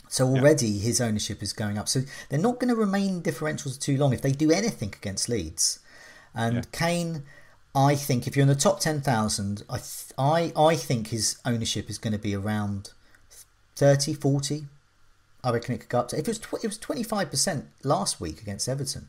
So 0.09 0.27
already 0.27 0.69
yeah. 0.69 0.85
his 0.85 1.01
ownership 1.01 1.43
is 1.43 1.53
going 1.53 1.79
up. 1.79 1.89
So 1.89 2.03
they're 2.29 2.39
not 2.39 2.61
going 2.61 2.69
to 2.69 2.77
remain 2.77 3.23
differentials 3.23 3.81
too 3.81 3.97
long 3.97 4.13
if 4.13 4.23
they 4.23 4.33
do 4.33 4.53
anything 4.53 4.95
against 4.97 5.29
Leeds. 5.29 5.81
And 6.35 6.57
yeah. 6.57 6.63
Kane 6.73 7.23
I 7.77 7.95
think 7.95 8.27
if 8.27 8.35
you're 8.35 8.43
in 8.43 8.49
the 8.49 8.55
top 8.55 8.81
10,000, 8.81 9.63
I, 9.69 9.77
th- 9.77 10.13
I, 10.17 10.51
I 10.57 10.77
think 10.77 11.09
his 11.09 11.39
ownership 11.45 11.91
is 11.91 11.99
going 11.99 12.15
to 12.15 12.19
be 12.19 12.35
around 12.35 12.91
30, 13.77 14.15
40. 14.15 14.65
I 15.45 15.53
reckon 15.53 15.75
it 15.75 15.79
could 15.79 15.91
go 15.91 16.01
up 16.01 16.09
to. 16.09 16.19
If 16.19 16.27
it 16.27 16.29
was, 16.29 16.39
tw- 16.39 16.65
it 16.65 16.67
was 16.67 16.79
25% 16.79 17.65
last 17.85 18.19
week 18.19 18.41
against 18.41 18.67
Everton 18.67 19.09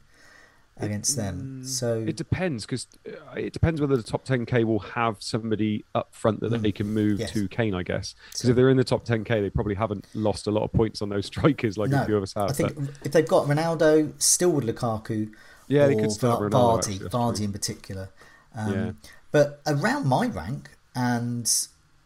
against 0.79 1.15
them. 1.15 1.61
Mm, 1.63 1.67
so 1.67 2.03
it 2.07 2.15
depends 2.15 2.65
because 2.65 2.87
uh, 3.07 3.31
it 3.35 3.53
depends 3.53 3.81
whether 3.81 3.97
the 3.97 4.03
top 4.03 4.25
10k 4.25 4.63
will 4.63 4.79
have 4.79 5.17
somebody 5.19 5.83
up 5.95 6.13
front 6.13 6.39
that 6.41 6.51
mm, 6.51 6.61
they 6.61 6.71
can 6.71 6.93
move 6.93 7.19
yes. 7.19 7.31
to 7.31 7.47
Kane, 7.47 7.73
I 7.73 7.83
guess. 7.83 8.15
Because 8.27 8.41
so, 8.41 8.49
if 8.49 8.55
they're 8.55 8.69
in 8.69 8.77
the 8.77 8.83
top 8.83 9.05
10k, 9.05 9.27
they 9.27 9.49
probably 9.49 9.75
haven't 9.75 10.05
lost 10.13 10.47
a 10.47 10.51
lot 10.51 10.63
of 10.63 10.73
points 10.73 11.01
on 11.01 11.09
those 11.09 11.25
strikers 11.27 11.77
like 11.77 11.89
no, 11.89 12.03
a 12.03 12.05
few 12.05 12.17
of 12.17 12.23
us 12.23 12.33
have. 12.33 12.49
I 12.49 12.53
think 12.53 12.75
but... 12.75 12.89
if 13.03 13.11
they've 13.11 13.27
got 13.27 13.47
Ronaldo, 13.47 14.11
still 14.21 14.51
with 14.51 14.65
Lukaku, 14.65 15.31
yeah, 15.67 15.83
or 15.83 15.87
they 15.87 15.95
could 15.95 16.11
start 16.11 16.39
Ronaldo, 16.39 16.51
Vardy, 16.51 16.93
actually, 16.95 17.09
Vardy 17.09 17.41
in 17.41 17.51
particular. 17.51 18.09
Um, 18.57 18.73
yeah. 18.73 18.91
But 19.31 19.61
around 19.67 20.07
my 20.07 20.27
rank 20.27 20.69
and 20.95 21.49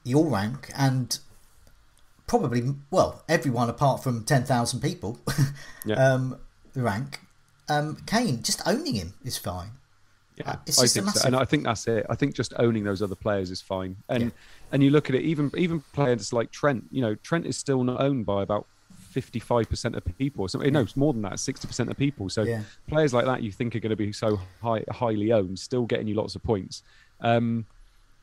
your 0.04 0.28
rank 0.28 0.70
and 0.76 1.18
probably 2.28 2.64
well 2.90 3.24
everyone 3.28 3.70
apart 3.70 4.02
from 4.02 4.24
10,000 4.24 4.80
people 4.80 5.20
yeah. 5.86 5.96
um, 5.96 6.40
rank 6.76 7.20
um, 7.70 7.98
Kane 8.06 8.42
just 8.42 8.62
owning 8.66 8.96
him 8.96 9.14
is 9.24 9.38
fine 9.38 9.72
yeah, 10.38 10.52
uh, 10.52 10.56
I 10.68 10.88
think 10.88 11.06
massive... 11.06 11.22
so. 11.22 11.28
and 11.28 11.36
I 11.36 11.46
think 11.46 11.64
that's 11.64 11.88
it. 11.88 12.06
I 12.10 12.16
think 12.16 12.36
just 12.36 12.54
owning 12.58 12.84
those 12.84 13.02
other 13.02 13.16
players 13.16 13.52
is 13.52 13.62
fine. 13.62 13.98
And 14.08 14.24
yeah. 14.24 14.30
and 14.72 14.84
you 14.84 14.90
look 14.90 15.10
at 15.10 15.16
it, 15.16 15.24
even 15.24 15.52
even 15.58 15.82
players 15.94 16.32
like 16.32 16.52
Trent. 16.52 16.86
You 16.92 17.02
know, 17.02 17.16
Trent 17.16 17.46
is 17.46 17.58
still 17.58 17.84
not 17.84 18.02
owned 18.02 18.26
by 18.26 18.44
about 18.44 18.66
55% 19.14 19.96
of 19.96 20.18
people. 20.18 20.48
So, 20.48 20.60
no, 20.60 20.82
it's 20.82 20.98
more 20.98 21.14
than 21.14 21.22
that, 21.24 21.34
60% 21.34 21.90
of 21.90 21.98
people. 21.98 22.30
So 22.30 22.44
yeah. 22.44 22.62
players 22.88 23.14
like 23.14 23.26
that 23.26 23.44
you 23.44 23.52
think 23.52 23.76
are 23.76 23.80
going 23.80 23.92
to 23.92 23.96
be 23.96 24.12
so 24.12 24.40
high, 24.62 24.84
highly 24.90 25.32
owned, 25.32 25.60
still 25.60 25.86
getting 25.86 26.08
you 26.08 26.16
lots 26.16 26.36
of 26.36 26.44
points. 26.44 26.84
Um, 27.20 27.66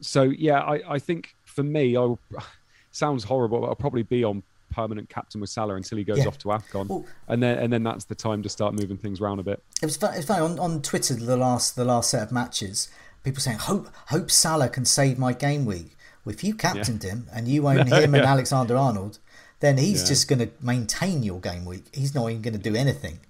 so, 0.00 0.22
yeah, 0.22 0.60
I, 0.60 0.94
I 0.94 0.98
think 0.98 1.34
for 1.44 1.62
me, 1.62 1.96
I 1.96 2.00
will, 2.00 2.18
sounds 2.90 3.24
horrible, 3.24 3.60
but 3.60 3.66
I'll 3.66 3.74
probably 3.74 4.02
be 4.02 4.24
on 4.24 4.42
permanent 4.70 5.08
captain 5.08 5.40
with 5.40 5.50
Salah 5.50 5.74
until 5.74 5.98
he 5.98 6.04
goes 6.04 6.18
yeah. 6.18 6.26
off 6.26 6.38
to 6.38 6.48
Afcon, 6.48 6.88
well, 6.88 7.04
and 7.28 7.42
then 7.42 7.58
and 7.58 7.72
then 7.72 7.82
that's 7.82 8.04
the 8.04 8.14
time 8.14 8.42
to 8.42 8.48
start 8.48 8.74
moving 8.74 8.96
things 8.96 9.20
around 9.20 9.40
a 9.40 9.42
bit. 9.42 9.62
It 9.82 9.86
was 9.86 9.96
fun, 9.96 10.14
it 10.14 10.18
was 10.18 10.26
funny 10.26 10.42
on, 10.42 10.58
on 10.58 10.82
Twitter 10.82 11.14
the 11.14 11.36
last 11.36 11.76
the 11.76 11.84
last 11.84 12.10
set 12.10 12.22
of 12.22 12.32
matches. 12.32 12.88
People 13.24 13.40
saying 13.40 13.58
hope 13.58 13.88
hope 14.06 14.30
Salah 14.30 14.68
can 14.68 14.84
save 14.84 15.18
my 15.18 15.32
game 15.32 15.64
week 15.64 15.96
Well, 16.24 16.34
if 16.34 16.44
you 16.44 16.54
captained 16.54 17.02
yeah. 17.02 17.10
him 17.10 17.28
and 17.32 17.48
you 17.48 17.66
own 17.66 17.86
him 17.86 18.14
and 18.14 18.24
Alexander 18.24 18.76
Arnold, 18.76 19.18
then 19.60 19.78
he's 19.78 20.06
just 20.08 20.28
going 20.28 20.38
to 20.38 20.50
maintain 20.60 21.22
your 21.22 21.40
game 21.40 21.64
week. 21.64 21.86
He's 21.92 22.14
not 22.14 22.30
even 22.30 22.42
going 22.42 22.54
to 22.54 22.60
do 22.60 22.76
anything. 22.76 23.20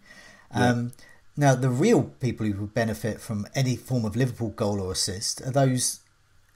Um, 0.52 0.92
now, 1.36 1.54
the 1.54 1.70
real 1.70 2.04
people 2.20 2.46
who 2.46 2.60
would 2.60 2.74
benefit 2.74 3.20
from 3.20 3.46
any 3.54 3.76
form 3.76 4.04
of 4.04 4.16
Liverpool 4.16 4.50
goal 4.50 4.80
or 4.80 4.92
assist 4.92 5.40
are 5.42 5.50
those, 5.50 6.00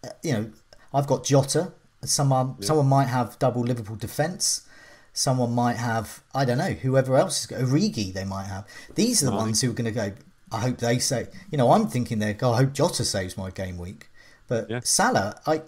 uh, 0.04 0.08
you 0.22 0.32
know, 0.32 0.50
I've 0.92 1.06
got 1.06 1.24
Jota. 1.24 1.72
Someone, 2.04 2.60
someone 2.62 2.88
might 2.88 3.06
have 3.06 3.38
double 3.38 3.62
Liverpool 3.62 3.96
defence. 3.96 4.66
Someone 5.12 5.52
might 5.54 5.76
have, 5.76 6.22
I 6.34 6.44
don't 6.44 6.58
know, 6.58 6.72
whoever 6.72 7.16
else 7.16 7.44
is 7.44 7.56
Origi 7.56 8.12
they 8.12 8.24
might 8.24 8.46
have. 8.46 8.66
These 8.94 9.22
are 9.22 9.26
the 9.26 9.32
ones 9.36 9.60
who 9.60 9.70
are 9.70 9.74
going 9.74 9.84
to 9.84 9.90
go. 9.92 10.12
I 10.50 10.58
hope 10.60 10.78
they 10.78 10.98
say. 10.98 11.28
You 11.50 11.58
know, 11.58 11.72
I'm 11.72 11.86
thinking 11.86 12.18
they're. 12.18 12.34
God, 12.34 12.54
I 12.54 12.56
hope 12.58 12.72
Jota 12.72 13.04
saves 13.04 13.36
my 13.36 13.50
game 13.50 13.78
week, 13.78 14.10
but 14.48 14.68
yeah. 14.68 14.80
Salah, 14.82 15.40
I, 15.46 15.62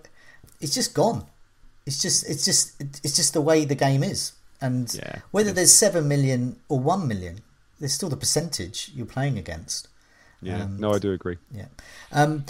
it's 0.61 0.75
just 0.75 0.95
gone. 0.95 1.27
It's 1.87 2.01
just, 2.01 2.29
it's 2.29 2.45
just, 2.45 2.81
it's 2.81 3.17
just 3.17 3.35
the 3.35 3.41
way 3.41 3.65
the 3.65 3.75
game 3.75 4.03
is, 4.03 4.33
and 4.61 4.93
yeah. 4.95 5.21
whether 5.31 5.53
there's 5.53 5.73
seven 5.73 6.09
million 6.09 6.57
or 6.69 6.81
one 6.81 7.07
million, 7.07 7.41
there's 7.79 7.93
still 7.93 8.09
the 8.09 8.17
percentage 8.17 8.91
you're 8.95 9.07
playing 9.07 9.39
against. 9.39 9.89
Yeah, 10.41 10.63
um, 10.63 10.79
no, 10.79 10.93
I 10.93 10.99
do 10.99 11.13
agree. 11.13 11.39
Yeah. 11.53 11.67
Um, 12.13 12.45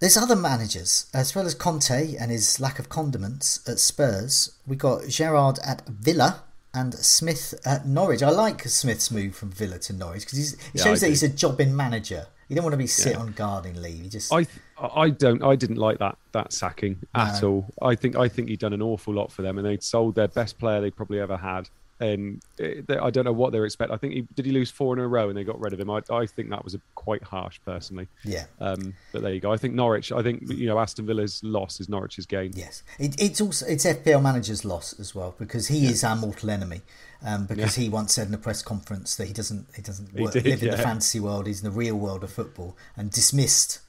there's 0.00 0.16
other 0.16 0.36
managers, 0.36 1.06
as 1.12 1.34
well 1.34 1.46
as 1.46 1.54
Conte 1.54 2.14
and 2.16 2.30
his 2.30 2.60
lack 2.60 2.78
of 2.78 2.88
condiments 2.88 3.66
at 3.68 3.78
Spurs. 3.78 4.52
We 4.66 4.76
got 4.76 5.08
Gerrard 5.08 5.58
at 5.66 5.86
Villa 5.88 6.44
and 6.72 6.94
Smith 6.94 7.54
at 7.64 7.86
Norwich. 7.86 8.22
I 8.22 8.30
like 8.30 8.62
Smith's 8.62 9.10
move 9.10 9.34
from 9.34 9.50
Villa 9.50 9.78
to 9.80 9.92
Norwich 9.92 10.24
because 10.24 10.52
it 10.52 10.58
yeah, 10.72 10.84
shows 10.84 11.00
that 11.00 11.08
he's 11.08 11.22
a 11.22 11.28
jobbing 11.28 11.74
manager. 11.74 12.26
You 12.48 12.54
don't 12.54 12.64
want 12.64 12.74
to 12.74 12.78
be 12.78 12.86
sit 12.86 13.14
yeah. 13.14 13.18
on 13.18 13.32
gardening 13.32 13.82
leave. 13.82 14.04
You 14.04 14.10
just 14.10 14.32
I 14.32 14.46
I 14.80 15.10
don't 15.10 15.42
I 15.42 15.56
didn't 15.56 15.76
like 15.76 15.98
that 15.98 16.16
that 16.32 16.52
sacking 16.52 17.00
at 17.14 17.42
no. 17.42 17.48
all. 17.48 17.66
I 17.82 17.94
think 17.94 18.16
I 18.16 18.28
think 18.28 18.48
he'd 18.48 18.60
done 18.60 18.72
an 18.72 18.82
awful 18.82 19.14
lot 19.14 19.32
for 19.32 19.42
them 19.42 19.58
and 19.58 19.66
they'd 19.66 19.82
sold 19.82 20.14
their 20.14 20.28
best 20.28 20.58
player 20.58 20.80
they 20.80 20.90
probably 20.90 21.20
ever 21.20 21.36
had 21.36 21.68
and 22.00 22.40
I 22.60 23.10
don't 23.10 23.24
know 23.24 23.32
what 23.32 23.52
they 23.52 23.60
expecting. 23.60 23.94
I 23.94 23.98
think 23.98 24.14
he 24.14 24.20
did 24.34 24.46
he 24.46 24.52
lose 24.52 24.70
four 24.70 24.92
in 24.94 25.00
a 25.00 25.08
row 25.08 25.28
and 25.28 25.36
they 25.36 25.44
got 25.44 25.60
rid 25.60 25.72
of 25.72 25.80
him. 25.80 25.90
I, 25.90 26.00
I 26.10 26.26
think 26.26 26.50
that 26.50 26.62
was 26.62 26.74
a, 26.74 26.80
quite 26.94 27.22
harsh, 27.22 27.58
personally. 27.64 28.06
Yeah. 28.24 28.44
Um, 28.60 28.94
but 29.12 29.22
there 29.22 29.32
you 29.32 29.40
go. 29.40 29.52
I 29.52 29.56
think 29.56 29.74
Norwich. 29.74 30.12
I 30.12 30.22
think 30.22 30.42
you 30.48 30.66
know 30.66 30.78
Aston 30.78 31.06
Villa's 31.06 31.42
loss 31.42 31.80
is 31.80 31.88
Norwich's 31.88 32.26
gain. 32.26 32.52
Yes, 32.54 32.82
it, 32.98 33.20
it's 33.20 33.40
also 33.40 33.66
it's 33.66 33.84
FPL 33.84 34.22
manager's 34.22 34.64
loss 34.64 34.98
as 35.00 35.14
well 35.14 35.34
because 35.38 35.68
he 35.68 35.78
yeah. 35.78 35.90
is 35.90 36.04
our 36.04 36.16
mortal 36.16 36.50
enemy. 36.50 36.82
Um, 37.20 37.46
because 37.46 37.76
yeah. 37.76 37.84
he 37.84 37.90
once 37.90 38.14
said 38.14 38.28
in 38.28 38.34
a 38.34 38.38
press 38.38 38.62
conference 38.62 39.16
that 39.16 39.26
he 39.26 39.32
doesn't 39.32 39.66
he 39.74 39.82
doesn't 39.82 40.14
work, 40.14 40.34
he 40.34 40.40
did, 40.40 40.50
live 40.50 40.62
in 40.62 40.70
the 40.70 40.78
fantasy 40.78 41.18
world. 41.18 41.48
He's 41.48 41.64
in 41.64 41.70
the 41.70 41.76
real 41.76 41.96
world 41.96 42.22
of 42.22 42.30
football 42.30 42.76
and 42.96 43.10
dismissed 43.10 43.80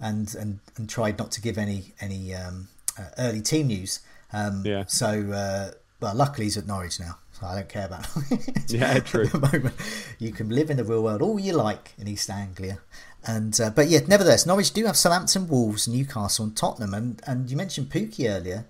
and 0.00 0.34
and, 0.34 0.60
and 0.76 0.88
tried 0.88 1.18
not 1.18 1.30
to 1.32 1.40
give 1.40 1.58
any 1.58 1.94
any 2.00 2.34
um, 2.34 2.68
uh, 2.98 3.04
early 3.18 3.40
team 3.40 3.68
news. 3.68 4.00
Um, 4.32 4.62
yeah. 4.64 4.84
So. 4.86 5.30
Uh, 5.32 5.70
well, 6.00 6.14
luckily 6.14 6.44
he's 6.44 6.56
at 6.56 6.66
Norwich 6.66 7.00
now, 7.00 7.18
so 7.32 7.46
I 7.46 7.56
don't 7.56 7.68
care 7.68 7.86
about 7.86 8.06
yeah, 8.68 9.00
true. 9.00 9.24
At 9.24 9.32
the 9.32 9.40
moment, 9.40 9.74
you 10.18 10.30
can 10.30 10.48
live 10.48 10.70
in 10.70 10.76
the 10.76 10.84
real 10.84 11.02
world 11.02 11.22
all 11.22 11.40
you 11.40 11.54
like 11.54 11.92
in 11.98 12.06
East 12.06 12.30
Anglia, 12.30 12.78
and 13.26 13.60
uh, 13.60 13.70
but 13.70 13.88
yeah, 13.88 14.00
nevertheless, 14.06 14.46
Norwich 14.46 14.72
do 14.72 14.84
have 14.86 14.96
Southampton, 14.96 15.48
Wolves, 15.48 15.88
Newcastle, 15.88 16.44
and 16.44 16.56
Tottenham, 16.56 16.94
and 16.94 17.20
and 17.26 17.50
you 17.50 17.56
mentioned 17.56 17.90
Pukki 17.90 18.30
earlier. 18.30 18.66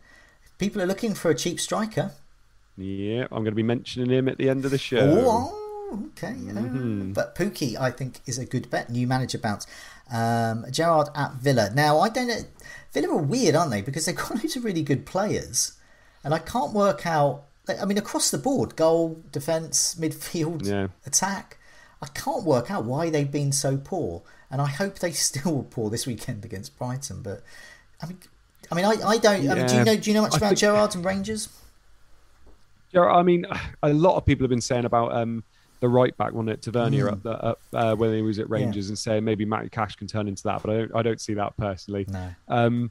People 0.59 0.81
are 0.83 0.87
looking 0.87 1.15
for 1.15 1.31
a 1.31 1.35
cheap 1.35 1.61
striker. 1.61 2.13
Yeah, 2.77 3.25
I'm 3.25 3.43
going 3.43 3.47
to 3.47 3.53
be 3.53 3.63
mentioning 3.63 4.11
him 4.11 4.29
at 4.29 4.39
the 4.39 4.49
end 4.49 4.65
of 4.65 4.71
the 4.71 4.79
show. 4.79 4.99
Oh, 5.01 6.09
okay. 6.11 6.33
Mm-hmm. 6.33 7.13
but 7.13 7.35
Pukki, 7.35 7.79
I 7.79 7.91
think, 7.91 8.21
is 8.27 8.39
a 8.39 8.47
good 8.47 8.71
bet. 8.71 8.89
New 8.89 9.07
manager 9.07 9.39
bounce. 9.39 9.67
Um, 10.11 10.65
Gerrard 10.71 11.09
at 11.15 11.35
Villa. 11.35 11.71
Now, 11.75 12.01
I 12.01 12.09
don't 12.09 12.29
know. 12.29 12.41
Villa 12.93 13.09
are 13.11 13.23
weird, 13.23 13.55
aren't 13.55 13.71
they? 13.71 13.83
Because 13.83 14.07
they've 14.07 14.17
got 14.17 14.31
loads 14.37 14.57
of 14.57 14.65
really 14.65 14.83
good 14.83 15.05
players 15.05 15.79
and 16.25 16.35
I 16.35 16.39
can't 16.39 16.73
work 16.73 17.07
out. 17.07 17.45
I 17.69 17.85
mean, 17.85 17.99
across 17.99 18.31
the 18.31 18.39
board, 18.39 18.77
goal, 18.77 19.23
defence, 19.31 19.95
midfield, 19.99 20.67
yeah. 20.67 20.89
attack. 21.07 21.59
I 22.01 22.07
can't 22.09 22.45
work 22.45 22.71
out 22.71 22.85
why 22.85 23.11
they've 23.11 23.31
been 23.31 23.53
so 23.53 23.77
poor, 23.77 24.23
and 24.51 24.61
I 24.61 24.67
hope 24.67 24.99
they 24.99 25.13
still 25.29 25.57
were 25.57 25.63
poor 25.63 25.91
this 25.91 26.07
weekend 26.07 26.45
against 26.45 26.79
Brighton. 26.79 27.23
But 27.23 27.43
I 28.03 28.07
mean, 28.07 28.19
I 28.71 28.75
mean, 28.75 28.85
I, 28.85 28.95
I 29.07 29.19
don't. 29.19 29.43
Yeah. 29.43 29.53
I 29.53 29.55
mean, 29.55 29.67
do 29.67 29.75
you 29.77 29.85
know? 29.85 29.97
Do 29.97 30.11
you 30.11 30.15
know 30.15 30.23
much 30.23 30.37
about 30.37 30.49
think... 30.49 30.59
Gerrard 30.61 30.95
and 30.95 31.05
Rangers? 31.05 31.49
Yeah, 32.93 33.05
I 33.05 33.23
mean, 33.23 33.47
a 33.83 33.93
lot 33.93 34.17
of 34.17 34.25
people 34.25 34.45
have 34.45 34.51
been 34.51 34.61
saying 34.61 34.85
about 34.85 35.13
um, 35.15 35.45
the 35.81 35.89
right 35.89 36.17
back, 36.17 36.33
wasn't 36.33 36.51
it, 36.51 36.63
Tavernier 36.63 37.07
mm. 37.07 37.13
up, 37.13 37.23
the, 37.23 37.45
up 37.45 37.61
uh, 37.73 37.95
when 37.95 38.15
he 38.15 38.23
was 38.23 38.39
at 38.39 38.49
Rangers, 38.51 38.87
yeah. 38.87 38.91
and 38.91 38.99
saying 38.99 39.25
maybe 39.25 39.45
Matty 39.45 39.69
Cash 39.69 39.97
can 39.97 40.07
turn 40.07 40.29
into 40.29 40.43
that, 40.45 40.63
but 40.63 40.71
I 40.71 40.77
don't, 40.79 40.97
I 40.97 41.03
don't 41.03 41.21
see 41.21 41.35
that 41.35 41.57
personally. 41.57 42.07
No. 42.09 42.31
Um, 42.49 42.91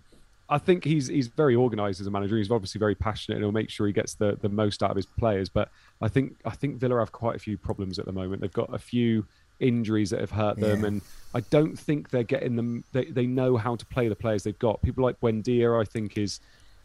I 0.49 0.57
think 0.57 0.85
he's 0.85 1.07
he's 1.07 1.27
very 1.27 1.55
organised 1.55 1.99
as 1.99 2.07
a 2.07 2.11
manager. 2.11 2.37
He's 2.37 2.49
obviously 2.49 2.79
very 2.79 2.95
passionate 2.95 3.35
and 3.35 3.43
he'll 3.43 3.51
make 3.51 3.69
sure 3.69 3.85
he 3.85 3.93
gets 3.93 4.13
the, 4.13 4.37
the 4.41 4.49
most 4.49 4.81
out 4.81 4.91
of 4.91 4.95
his 4.95 5.05
players. 5.05 5.49
But 5.49 5.69
I 6.01 6.07
think 6.07 6.37
I 6.45 6.51
think 6.51 6.77
Villa 6.77 6.99
have 6.99 7.11
quite 7.11 7.35
a 7.35 7.39
few 7.39 7.57
problems 7.57 7.99
at 7.99 8.05
the 8.05 8.13
moment. 8.13 8.41
They've 8.41 8.51
got 8.53 8.73
a 8.73 8.79
few 8.79 9.25
injuries 9.59 10.11
that 10.11 10.21
have 10.21 10.31
hurt 10.31 10.57
them, 10.57 10.81
yeah. 10.81 10.87
and 10.87 11.01
I 11.33 11.41
don't 11.41 11.77
think 11.77 12.11
they're 12.11 12.23
getting 12.23 12.55
them. 12.55 12.85
They 12.93 13.05
they 13.05 13.25
know 13.25 13.57
how 13.57 13.75
to 13.75 13.85
play 13.85 14.07
the 14.07 14.15
players 14.15 14.43
they've 14.43 14.57
got. 14.57 14.81
People 14.81 15.03
like 15.03 15.19
Buendia, 15.19 15.81
I 15.81 15.83
think, 15.83 16.17
is 16.17 16.39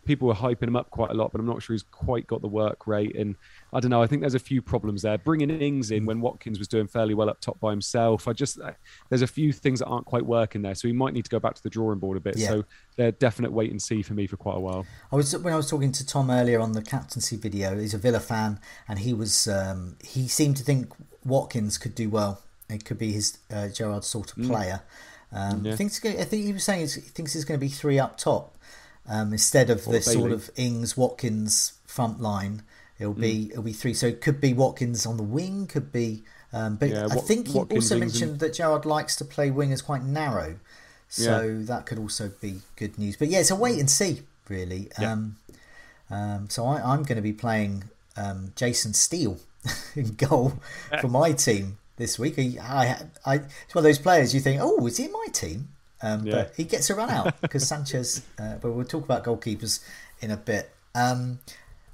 people 0.05 0.29
were 0.29 0.35
hyping 0.35 0.65
him 0.65 0.77
up 0.77 0.91
quite 0.91 1.11
a 1.11 1.15
lot, 1.15 1.33
but 1.33 1.41
I'm 1.41 1.47
not 1.47 1.63
sure 1.63 1.75
he's 1.75 1.85
quite 1.85 2.27
got 2.27 2.43
the 2.43 2.49
work 2.49 2.87
rate. 2.87 3.15
And 3.17 3.37
I 3.73 3.81
don't 3.81 3.91
know. 3.91 4.03
I 4.03 4.07
think 4.07 4.21
there's 4.21 4.35
a 4.35 4.41
few 4.41 4.61
problems 4.61 5.03
there. 5.03 5.17
Bringing 5.19 5.51
Ings 5.51 5.91
in 5.91 6.07
when 6.07 6.21
Watkins 6.21 6.59
was 6.59 6.69
doing 6.69 6.87
fairly 6.87 7.15
well 7.15 7.31
up 7.31 7.41
top 7.41 7.61
by 7.61 7.71
himself, 7.71 8.27
I 8.27 8.33
just 8.33 8.59
there's 9.09 9.23
a 9.23 9.27
few 9.27 9.53
things 9.53 9.79
that 9.79 9.87
aren't 9.87 10.07
quite 10.07 10.27
working 10.27 10.63
there. 10.63 10.75
So 10.75 10.89
he 10.89 10.95
might 10.95 11.15
need 11.15 11.25
to 11.25 11.31
go 11.31 11.39
back 11.39 11.55
to 11.55 11.63
the 11.63 11.71
drawing 11.71 11.99
board 11.99 12.17
a 12.17 12.21
bit. 12.21 12.37
Yeah. 12.37 12.49
So 12.49 12.65
they're 12.97 13.13
definite 13.13 13.53
wait 13.53 13.71
and 13.71 13.81
see 13.81 14.03
for 14.03 14.15
me 14.15 14.27
for 14.27 14.37
quite 14.37 14.57
a 14.57 14.61
while. 14.61 14.87
I 15.13 15.17
was 15.17 15.37
when 15.37 15.53
I 15.53 15.57
was 15.57 15.71
talking 15.71 15.93
to 15.93 16.07
Tom 16.07 16.31
earlier 16.31 16.61
on 16.61 16.73
the 16.73 16.83
captaincy 16.83 17.37
video. 17.37 17.79
He's 17.79 17.95
a 17.95 17.99
Villa 17.99 18.21
fan, 18.21 18.59
and 18.89 18.99
he 18.99 19.15
was 19.15 19.47
um, 19.47 19.97
he 20.05 20.27
seemed 20.29 20.57
to 20.57 20.65
think 20.65 20.93
Watkins 21.25 21.79
could 21.79 21.95
do 21.95 22.11
well. 22.11 22.43
It 22.69 22.85
could 22.85 22.99
be 22.99 23.13
his 23.13 23.39
uh, 23.53 23.69
Gerrard 23.69 24.05
sort 24.05 24.33
of 24.33 24.39
mm. 24.39 24.49
player. 24.49 24.83
Mm. 25.33 25.53
Um, 25.53 25.65
yeah. 25.65 25.73
I 25.73 25.77
think 25.77 25.93
I 26.05 26.25
think 26.25 26.45
he 26.45 26.53
was 26.53 26.65
saying 26.65 26.81
he 26.81 26.87
thinks 26.87 27.33
he's 27.33 27.45
going 27.45 27.59
to 27.59 27.65
be 27.65 27.71
three 27.71 27.99
up 27.99 28.19
top 28.19 28.57
um, 29.09 29.33
instead 29.33 29.71
of 29.71 29.87
or 29.87 29.93
the 29.93 30.01
Bailey. 30.01 30.01
sort 30.01 30.33
of 30.33 30.51
Ings 30.57 30.97
Watkins 30.97 31.75
front 31.87 32.21
line. 32.21 32.63
It'll 32.99 33.15
be 33.15 33.47
mm. 33.47 33.51
it'll 33.51 33.63
be 33.63 33.73
three. 33.73 33.95
So 33.95 34.07
it 34.07 34.21
could 34.21 34.41
be 34.41 34.53
Watkins 34.53 35.07
on 35.07 35.17
the 35.17 35.23
wing, 35.23 35.67
could 35.67 35.93
be. 35.93 36.23
Um, 36.53 36.77
but 36.77 36.91
yeah, 36.91 37.07
I 37.11 37.17
think 37.17 37.49
he 37.49 37.59
Watkins, 37.59 37.91
also 37.91 37.99
mentioned 37.99 38.33
and... 38.33 38.41
that 38.41 38.55
Gerrard 38.55 38.85
likes 38.85 39.17
to 39.17 39.25
play 39.25 39.51
wingers 39.51 39.85
quite 39.85 40.05
narrow, 40.05 40.57
so 41.09 41.43
yeah. 41.43 41.65
that 41.67 41.87
could 41.87 41.99
also 41.99 42.31
be 42.41 42.61
good 42.77 42.99
news. 42.99 43.17
But 43.17 43.29
yeah, 43.29 43.41
it's 43.41 43.51
a 43.51 43.57
wait 43.57 43.79
and 43.81 43.91
see 43.91 44.23
really. 44.49 44.91
Yeah. 45.01 45.13
Um, 45.13 45.37
um, 46.11 46.51
so 46.51 46.67
I, 46.67 46.95
am 46.95 47.05
going 47.05 47.17
to 47.17 47.23
be 47.23 47.33
playing 47.33 47.85
um, 48.17 48.53
Jason 48.55 48.93
Steele 48.93 49.39
in 49.97 50.15
goal 50.15 50.61
for 51.01 51.09
my 51.09 51.33
team 51.33 51.79
this 51.97 52.19
week. 52.19 52.39
I, 52.39 52.59
I, 52.61 52.99
I, 53.25 53.35
it's 53.37 53.75
one 53.75 53.81
of 53.81 53.85
those 53.85 53.99
players 53.99 54.35
you 54.35 54.41
think, 54.41 54.61
oh, 54.63 54.87
is 54.87 54.99
he 54.99 55.07
in 55.07 55.13
my 55.13 55.27
team? 55.33 55.69
Um, 56.03 56.27
yeah. 56.27 56.33
But 56.35 56.55
he 56.57 56.65
gets 56.65 56.91
a 56.91 56.95
run 56.95 57.11
out 57.11 57.41
because 57.41 57.67
Sanchez. 57.67 58.27
Uh, 58.39 58.57
but 58.61 58.73
we'll 58.73 58.85
talk 58.85 59.05
about 59.05 59.25
goalkeepers 59.25 59.85
in 60.21 60.31
a 60.31 60.37
bit. 60.37 60.71
Um, 60.95 61.39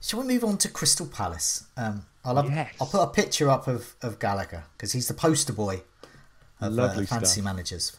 shall 0.00 0.20
we 0.20 0.26
move 0.26 0.44
on 0.44 0.58
to 0.58 0.68
Crystal 0.68 1.06
Palace? 1.06 1.66
Um, 1.76 2.06
I'll, 2.24 2.36
have, 2.36 2.50
yes. 2.50 2.74
I'll 2.80 2.86
put 2.86 3.02
a 3.02 3.08
picture 3.08 3.48
up 3.48 3.68
of, 3.68 3.94
of 4.02 4.18
Gallagher 4.18 4.64
because 4.76 4.92
he's 4.92 5.08
the 5.08 5.14
poster 5.14 5.52
boy 5.52 5.82
of 6.60 6.78
uh, 6.78 7.02
fantasy 7.02 7.40
managers. 7.40 7.96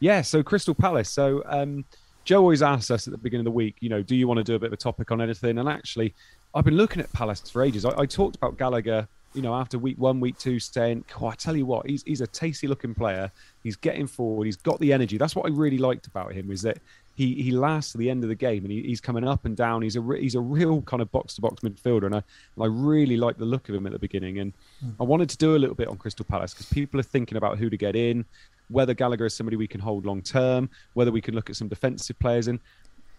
Yeah, 0.00 0.22
so 0.22 0.42
Crystal 0.42 0.74
Palace. 0.74 1.10
So 1.10 1.42
um, 1.46 1.84
Joe 2.24 2.40
always 2.40 2.62
asks 2.62 2.90
us 2.90 3.06
at 3.06 3.12
the 3.12 3.18
beginning 3.18 3.46
of 3.46 3.52
the 3.52 3.56
week, 3.56 3.76
you 3.80 3.88
know, 3.88 4.02
do 4.02 4.16
you 4.16 4.26
want 4.26 4.38
to 4.38 4.44
do 4.44 4.54
a 4.54 4.58
bit 4.58 4.68
of 4.68 4.72
a 4.72 4.76
topic 4.76 5.10
on 5.10 5.20
anything? 5.20 5.58
And 5.58 5.68
actually, 5.68 6.14
I've 6.54 6.64
been 6.64 6.76
looking 6.76 7.02
at 7.02 7.12
Palace 7.12 7.48
for 7.48 7.62
ages. 7.62 7.84
I, 7.84 7.96
I 7.98 8.06
talked 8.06 8.36
about 8.36 8.58
Gallagher 8.58 9.06
you 9.34 9.42
know, 9.42 9.54
after 9.54 9.78
week 9.78 9.98
one, 9.98 10.20
week 10.20 10.38
two, 10.38 10.58
saying, 10.58 11.04
oh, 11.20 11.26
I 11.26 11.34
tell 11.34 11.56
you 11.56 11.66
what, 11.66 11.88
he's, 11.88 12.02
he's 12.02 12.20
a 12.20 12.26
tasty 12.26 12.66
looking 12.66 12.94
player. 12.94 13.30
He's 13.62 13.76
getting 13.76 14.06
forward. 14.06 14.46
He's 14.46 14.56
got 14.56 14.80
the 14.80 14.92
energy. 14.92 15.18
That's 15.18 15.36
what 15.36 15.46
I 15.46 15.50
really 15.50 15.78
liked 15.78 16.06
about 16.06 16.32
him 16.32 16.50
is 16.50 16.62
that 16.62 16.78
he, 17.14 17.34
he 17.34 17.50
lasts 17.50 17.92
to 17.92 17.98
the 17.98 18.08
end 18.08 18.22
of 18.24 18.28
the 18.28 18.34
game 18.34 18.64
and 18.64 18.72
he, 18.72 18.82
he's 18.82 19.00
coming 19.00 19.26
up 19.26 19.44
and 19.44 19.56
down. 19.56 19.82
He's 19.82 19.96
a 19.96 20.02
he's 20.18 20.34
a 20.34 20.40
real 20.40 20.80
kind 20.82 21.02
of 21.02 21.12
box 21.12 21.34
to 21.34 21.42
box 21.42 21.60
midfielder, 21.62 22.06
and 22.06 22.14
I 22.14 22.22
and 22.56 22.62
I 22.62 22.66
really 22.66 23.16
like 23.18 23.36
the 23.36 23.44
look 23.44 23.68
of 23.68 23.74
him 23.74 23.86
at 23.86 23.92
the 23.92 23.98
beginning. 23.98 24.38
And 24.38 24.52
mm. 24.84 24.94
I 24.98 25.04
wanted 25.04 25.28
to 25.30 25.36
do 25.36 25.54
a 25.54 25.58
little 25.58 25.74
bit 25.74 25.88
on 25.88 25.96
Crystal 25.98 26.24
Palace 26.24 26.54
because 26.54 26.66
people 26.66 26.98
are 26.98 27.04
thinking 27.04 27.36
about 27.36 27.58
who 27.58 27.68
to 27.68 27.76
get 27.76 27.94
in, 27.94 28.24
whether 28.68 28.94
Gallagher 28.94 29.26
is 29.26 29.34
somebody 29.34 29.56
we 29.56 29.66
can 29.66 29.80
hold 29.80 30.06
long 30.06 30.22
term, 30.22 30.70
whether 30.94 31.12
we 31.12 31.20
can 31.20 31.34
look 31.34 31.50
at 31.50 31.56
some 31.56 31.68
defensive 31.68 32.18
players. 32.18 32.48
And 32.48 32.58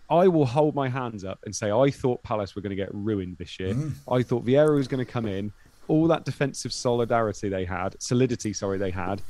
I 0.09 0.27
will 0.27 0.45
hold 0.45 0.73
my 0.73 0.89
hands 0.89 1.23
up 1.23 1.39
and 1.45 1.55
say 1.55 1.71
I 1.71 1.91
thought 1.91 2.23
Palace 2.23 2.55
were 2.55 2.61
going 2.61 2.71
to 2.71 2.75
get 2.75 2.89
ruined 2.93 3.37
this 3.37 3.59
year. 3.59 3.75
Mm. 3.75 3.93
I 4.11 4.23
thought 4.23 4.45
Vieira 4.45 4.75
was 4.75 4.87
going 4.87 5.05
to 5.05 5.09
come 5.09 5.27
in 5.27 5.53
all 5.91 6.07
that 6.07 6.23
defensive 6.23 6.71
solidarity 6.71 7.49
they 7.49 7.65
had, 7.65 8.01
solidity, 8.01 8.53
sorry, 8.53 8.77
they 8.77 8.91
had. 8.91 9.21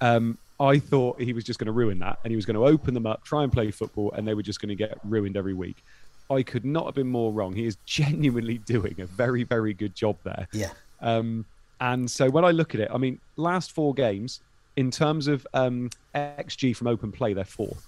Um, 0.00 0.38
I 0.58 0.78
thought 0.78 1.20
he 1.20 1.34
was 1.34 1.44
just 1.44 1.58
going 1.58 1.66
to 1.66 1.72
ruin 1.72 1.98
that, 1.98 2.18
and 2.24 2.32
he 2.32 2.36
was 2.36 2.46
going 2.46 2.54
to 2.54 2.64
open 2.64 2.94
them 2.94 3.06
up, 3.06 3.22
try 3.24 3.42
and 3.44 3.52
play 3.52 3.70
football, 3.70 4.10
and 4.12 4.26
they 4.26 4.32
were 4.32 4.42
just 4.42 4.58
going 4.58 4.70
to 4.70 4.74
get 4.74 4.98
ruined 5.04 5.36
every 5.36 5.52
week. 5.52 5.82
I 6.30 6.42
could 6.42 6.64
not 6.64 6.86
have 6.86 6.94
been 6.94 7.08
more 7.08 7.30
wrong. 7.30 7.54
He 7.54 7.66
is 7.66 7.76
genuinely 7.86 8.56
doing 8.74 8.94
a 9.00 9.06
very, 9.06 9.44
very 9.44 9.74
good 9.74 9.94
job 9.94 10.16
there. 10.24 10.48
Yeah. 10.52 10.70
Um, 11.00 11.44
and 11.78 12.10
so 12.10 12.30
when 12.30 12.44
I 12.44 12.52
look 12.52 12.74
at 12.74 12.80
it, 12.80 12.88
I 12.92 12.96
mean, 12.96 13.20
last 13.36 13.72
four 13.72 13.92
games 13.92 14.40
in 14.78 14.90
terms 14.90 15.28
of 15.28 15.46
um, 15.52 15.90
XG 16.14 16.74
from 16.74 16.86
open 16.86 17.12
play, 17.12 17.34
they're 17.34 17.44
fourth. 17.44 17.86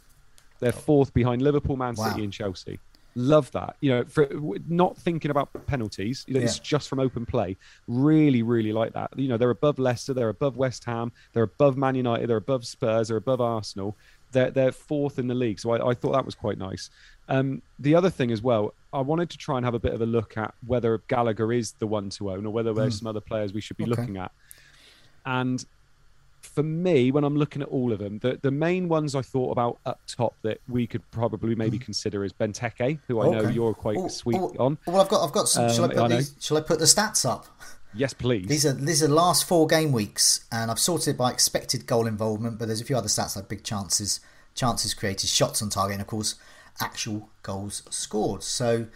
They're 0.61 0.73
fourth 0.73 1.15
behind 1.15 1.41
Liverpool, 1.41 1.77
Man 1.77 1.95
Wow. 1.97 2.11
City, 2.11 2.23
and 2.23 2.33
Chelsea. 2.33 2.79
Love 3.15 3.51
that. 3.53 3.77
You 3.81 3.91
know, 3.91 4.05
for 4.05 4.29
not 4.69 4.97
thinking 4.97 5.31
about 5.31 5.49
penalties, 5.67 6.25
you 6.29 6.35
know, 6.35 6.41
it's 6.41 6.59
just 6.59 6.89
from 6.89 7.01
open 7.01 7.27
play. 7.27 7.57
Really, 7.89 8.43
really 8.43 8.73
like 8.73 8.93
that. 8.93 9.11
You 9.17 9.29
know, 9.29 9.37
they're 9.37 9.51
above 9.51 9.79
Leicester, 9.79 10.15
they're 10.15 10.29
above 10.29 10.57
West 10.57 10.85
Ham, 10.85 11.13
they're 11.33 11.45
above 11.45 11.77
Man 11.77 11.95
United, 11.95 12.29
they're 12.29 12.37
above 12.37 12.67
Spurs, 12.67 13.09
they're 13.09 13.17
above 13.17 13.41
Arsenal. 13.41 13.97
They're 14.33 14.51
they're 14.51 14.73
fourth 14.73 15.19
in 15.19 15.27
the 15.27 15.35
league, 15.35 15.59
so 15.59 15.73
I, 15.73 15.91
I 15.91 15.95
thought 15.95 16.13
that 16.13 16.25
was 16.25 16.37
quite 16.37 16.57
nice. 16.57 16.89
Um, 17.29 17.63
the 17.81 17.97
other 17.97 18.11
thing 18.11 18.31
as 18.31 18.43
well, 18.43 18.75
I 18.93 19.01
wanted 19.01 19.31
to 19.31 19.39
try 19.39 19.57
and 19.57 19.65
have 19.65 19.75
a 19.75 19.79
bit 19.79 19.93
of 19.93 20.01
a 20.01 20.07
look 20.07 20.37
at 20.37 20.55
whether 20.67 20.99
Gallagher 21.09 21.53
is 21.53 21.73
the 21.73 21.87
one 21.87 22.11
to 22.11 22.31
own 22.31 22.47
or 22.47 22.53
whether 22.53 22.73
there's 22.73 22.99
some 22.99 23.09
other 23.09 23.21
players 23.21 23.53
we 23.53 23.61
should 23.61 23.77
be. 23.77 23.85
Okay. 23.85 23.91
looking 23.91 24.17
at. 24.17 24.31
And 25.27 25.65
for 26.41 26.63
me, 26.63 27.11
when 27.13 27.25
I'm 27.25 27.37
looking 27.37 27.63
at 27.63 27.69
all 27.69 27.93
of 27.93 27.99
them, 27.99 28.19
the, 28.19 28.39
the 28.43 28.51
main 28.51 28.89
ones 28.89 29.15
I 29.15 29.23
thought 29.23 29.53
about 29.53 29.79
up 29.87 30.01
top 30.07 30.35
that 30.43 30.59
we 30.69 30.87
could 30.87 31.09
probably 31.11 31.55
maybe 31.55 31.79
consider 31.79 32.25
is 32.25 32.33
Benteke, 32.33 32.99
who 33.07 33.21
I 33.21 33.31
know 33.31 33.45
Hmm. 33.45 33.53
You're 33.53 33.75
quite 33.75 33.97
Oh, 33.99 34.09
sweet 34.09 34.37
oh, 34.39 34.55
on. 34.59 34.79
Well, 34.87 35.01
I've 35.01 35.09
got, 35.09 35.25
I've 35.25 35.33
got 35.33 35.49
some. 35.49 35.71
shall 35.73 35.85
I 35.85 35.89
Um, 35.89 35.95
put 35.95 36.13
I 36.13 36.17
these? 36.17 36.35
Shall 36.41 36.57
I 36.57 36.61
put 36.61 36.79
the 36.79 36.85
stats 36.87 37.29
up? 37.29 37.47
Yes, 37.93 38.13
please. 38.13 38.47
These 38.47 38.65
are 38.67 38.73
these 38.73 39.03
are 39.03 39.09
the 39.09 39.15
last 39.15 39.45
four 39.49 39.67
game 39.67 39.91
weeks, 39.91 40.45
and 40.53 40.71
I've 40.71 40.79
sorted 40.79 41.17
by 41.19 41.31
expected 41.33 41.87
goal 41.87 42.07
involvement. 42.07 42.59
But 42.59 42.67
there's 42.69 42.81
a 42.81 42.85
few 42.85 42.97
other 42.97 43.09
stats 43.09 43.35
like 43.35 43.49
big 43.49 43.65
chances, 43.65 44.21
chances 44.55 44.95
created, 44.95 45.29
shots 45.29 45.61
on 45.61 45.71
target, 45.71 45.95
and 45.95 46.01
of 46.03 46.07
course, 46.07 46.37
actual 46.81 47.31
goals 47.43 47.83
scored. 47.91 48.45
So, 48.45 48.87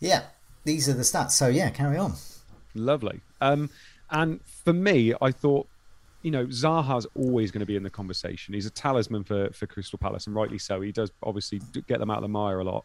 yeah, 0.00 0.22
these 0.64 0.88
are 0.88 0.94
the 0.94 1.02
stats. 1.02 1.32
So 1.32 1.48
yeah, 1.48 1.68
carry 1.70 1.98
on. 1.98 2.14
Lovely. 2.74 3.20
Um, 3.42 3.68
and 4.10 4.40
for 4.64 4.72
me, 4.72 5.12
I 5.20 5.30
thought, 5.30 5.68
you 6.22 6.30
know, 6.30 6.46
Zaha's 6.46 7.06
always 7.14 7.50
going 7.50 7.60
to 7.60 7.66
be 7.66 7.76
in 7.76 7.82
the 7.82 7.90
conversation. 7.90 8.54
He's 8.54 8.66
a 8.66 8.70
talisman 8.70 9.24
for, 9.24 9.50
for 9.52 9.66
Crystal 9.66 9.98
Palace, 9.98 10.26
and 10.26 10.34
rightly 10.34 10.58
so. 10.58 10.80
He 10.80 10.92
does 10.92 11.10
obviously 11.22 11.60
get 11.86 11.98
them 11.98 12.10
out 12.10 12.18
of 12.18 12.22
the 12.22 12.28
mire 12.28 12.60
a 12.60 12.64
lot. 12.64 12.84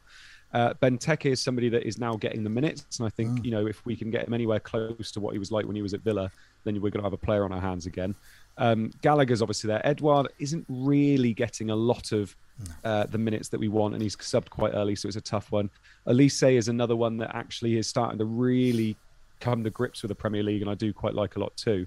Uh, 0.54 0.74
Benteke 0.76 1.32
is 1.32 1.42
somebody 1.42 1.68
that 1.70 1.86
is 1.86 1.98
now 1.98 2.16
getting 2.16 2.44
the 2.44 2.50
minutes, 2.50 3.00
and 3.00 3.06
I 3.06 3.10
think 3.10 3.44
you 3.44 3.52
know 3.52 3.68
if 3.68 3.86
we 3.86 3.96
can 3.96 4.10
get 4.10 4.28
him 4.28 4.34
anywhere 4.34 4.60
close 4.60 5.12
to 5.12 5.20
what 5.20 5.34
he 5.34 5.40
was 5.40 5.52
like 5.52 5.66
when 5.66 5.76
he 5.76 5.82
was 5.82 5.94
at 5.94 6.02
Villa, 6.02 6.32
then 6.64 6.76
we're 6.76 6.90
going 6.90 7.02
to 7.02 7.04
have 7.04 7.14
a 7.14 7.18
player 7.18 7.44
on 7.44 7.52
our 7.52 7.60
hands 7.60 7.86
again. 7.86 8.16
Um, 8.58 8.92
Gallagher's 9.02 9.42
obviously 9.42 9.68
there. 9.68 9.86
Edouard 9.86 10.30
isn't 10.40 10.66
really 10.68 11.34
getting 11.34 11.70
a 11.70 11.76
lot 11.76 12.12
of 12.12 12.36
uh, 12.84 13.06
the 13.06 13.18
minutes 13.18 13.50
that 13.50 13.60
we 13.60 13.68
want, 13.68 13.94
and 13.94 14.02
he's 14.02 14.16
subbed 14.16 14.50
quite 14.50 14.74
early, 14.74 14.96
so 14.96 15.08
it's 15.08 15.18
a 15.18 15.22
tough 15.22 15.52
one. 15.52 15.70
Olise 16.08 16.58
is 16.58 16.70
another 16.70 16.96
one 16.96 17.18
that 17.18 17.36
actually 17.36 17.78
is 17.78 17.88
starting 17.88 18.18
to 18.18 18.26
really 18.26 18.96
come 19.40 19.64
to 19.64 19.70
grips 19.70 20.02
with 20.02 20.10
the 20.10 20.16
Premier 20.16 20.44
League, 20.44 20.62
and 20.62 20.72
I 20.72 20.76
do 20.76 20.94
quite 20.94 21.14
like 21.14 21.36
a 21.36 21.40
lot 21.40 21.56
too. 21.58 21.86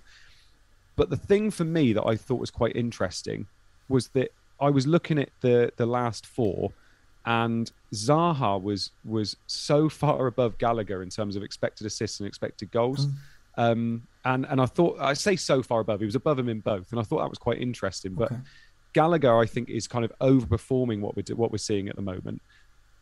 But 1.01 1.09
the 1.09 1.16
thing 1.16 1.51
for 1.51 1.64
me 1.64 1.94
that 1.94 2.05
I 2.07 2.14
thought 2.14 2.38
was 2.38 2.51
quite 2.51 2.76
interesting 2.76 3.46
was 3.88 4.09
that 4.09 4.32
I 4.61 4.68
was 4.68 4.86
looking 4.86 5.18
at 5.18 5.30
the 5.40 5.72
the 5.76 5.86
last 5.86 6.26
four, 6.26 6.72
and 7.24 7.72
Zaha 7.94 8.62
was 8.62 8.90
was 9.07 9.34
so 9.46 9.88
far 9.88 10.26
above 10.26 10.59
Gallagher 10.59 11.03
in 11.03 11.09
terms 11.09 11.36
of 11.36 11.42
expected 11.42 11.86
assists 11.86 12.20
and 12.20 12.26
expected 12.26 12.70
goals. 12.70 13.07
Um, 13.57 14.03
and 14.26 14.44
and 14.51 14.61
I 14.61 14.66
thought 14.66 14.98
I 15.01 15.14
say 15.14 15.36
so 15.36 15.62
far 15.62 15.80
above. 15.80 16.01
He 16.01 16.07
was 16.07 16.16
above 16.16 16.38
him 16.38 16.51
in 16.51 16.61
both, 16.61 16.90
and 16.90 17.01
I 17.01 17.03
thought 17.03 17.20
that 17.20 17.30
was 17.30 17.38
quite 17.38 17.62
interesting. 17.62 18.12
But 18.12 18.30
Okay. 18.32 18.40
Gallagher, 18.92 19.38
I 19.38 19.46
think, 19.46 19.70
is 19.70 19.88
kind 19.88 20.05
of 20.05 20.12
overperforming 20.20 21.01
what 21.01 21.16
we're 21.16 21.34
what 21.34 21.51
we're 21.51 21.57
seeing 21.70 21.88
at 21.88 21.96
the 21.96 22.03
moment. 22.03 22.42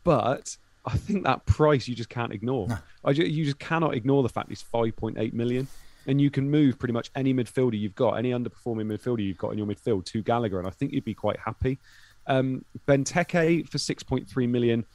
But 0.05 0.55
I 0.85 0.95
think 0.97 1.25
that 1.25 1.45
price 1.45 1.85
you 1.89 1.95
just 1.95 2.09
can't 2.09 2.31
ignore. 2.31 2.67
I 3.03 3.11
ju- 3.11 3.25
you 3.25 3.43
just 3.43 3.59
cannot 3.59 3.93
ignore 3.93 4.23
the 4.23 4.29
fact 4.29 4.47
he's 4.47 4.63
5.8 4.63 5.33
million, 5.33 5.67
and 6.09 6.19
you 6.19 6.31
can 6.31 6.49
move 6.49 6.79
pretty 6.79 6.91
much 6.91 7.11
any 7.15 7.35
midfielder 7.35 7.79
you've 7.79 7.93
got, 7.93 8.13
any 8.13 8.31
underperforming 8.31 8.87
midfielder 8.87 9.23
you've 9.23 9.37
got 9.37 9.51
in 9.51 9.59
your 9.59 9.67
midfield 9.67 10.05
to 10.05 10.23
Gallagher, 10.23 10.57
and 10.57 10.67
I 10.67 10.71
think 10.71 10.91
you'd 10.91 11.05
be 11.05 11.13
quite 11.13 11.37
happy. 11.37 11.77
Um, 12.25 12.65
Benteke 12.87 13.69
for 13.69 13.77
6.3 13.77 14.49
million. 14.49 14.85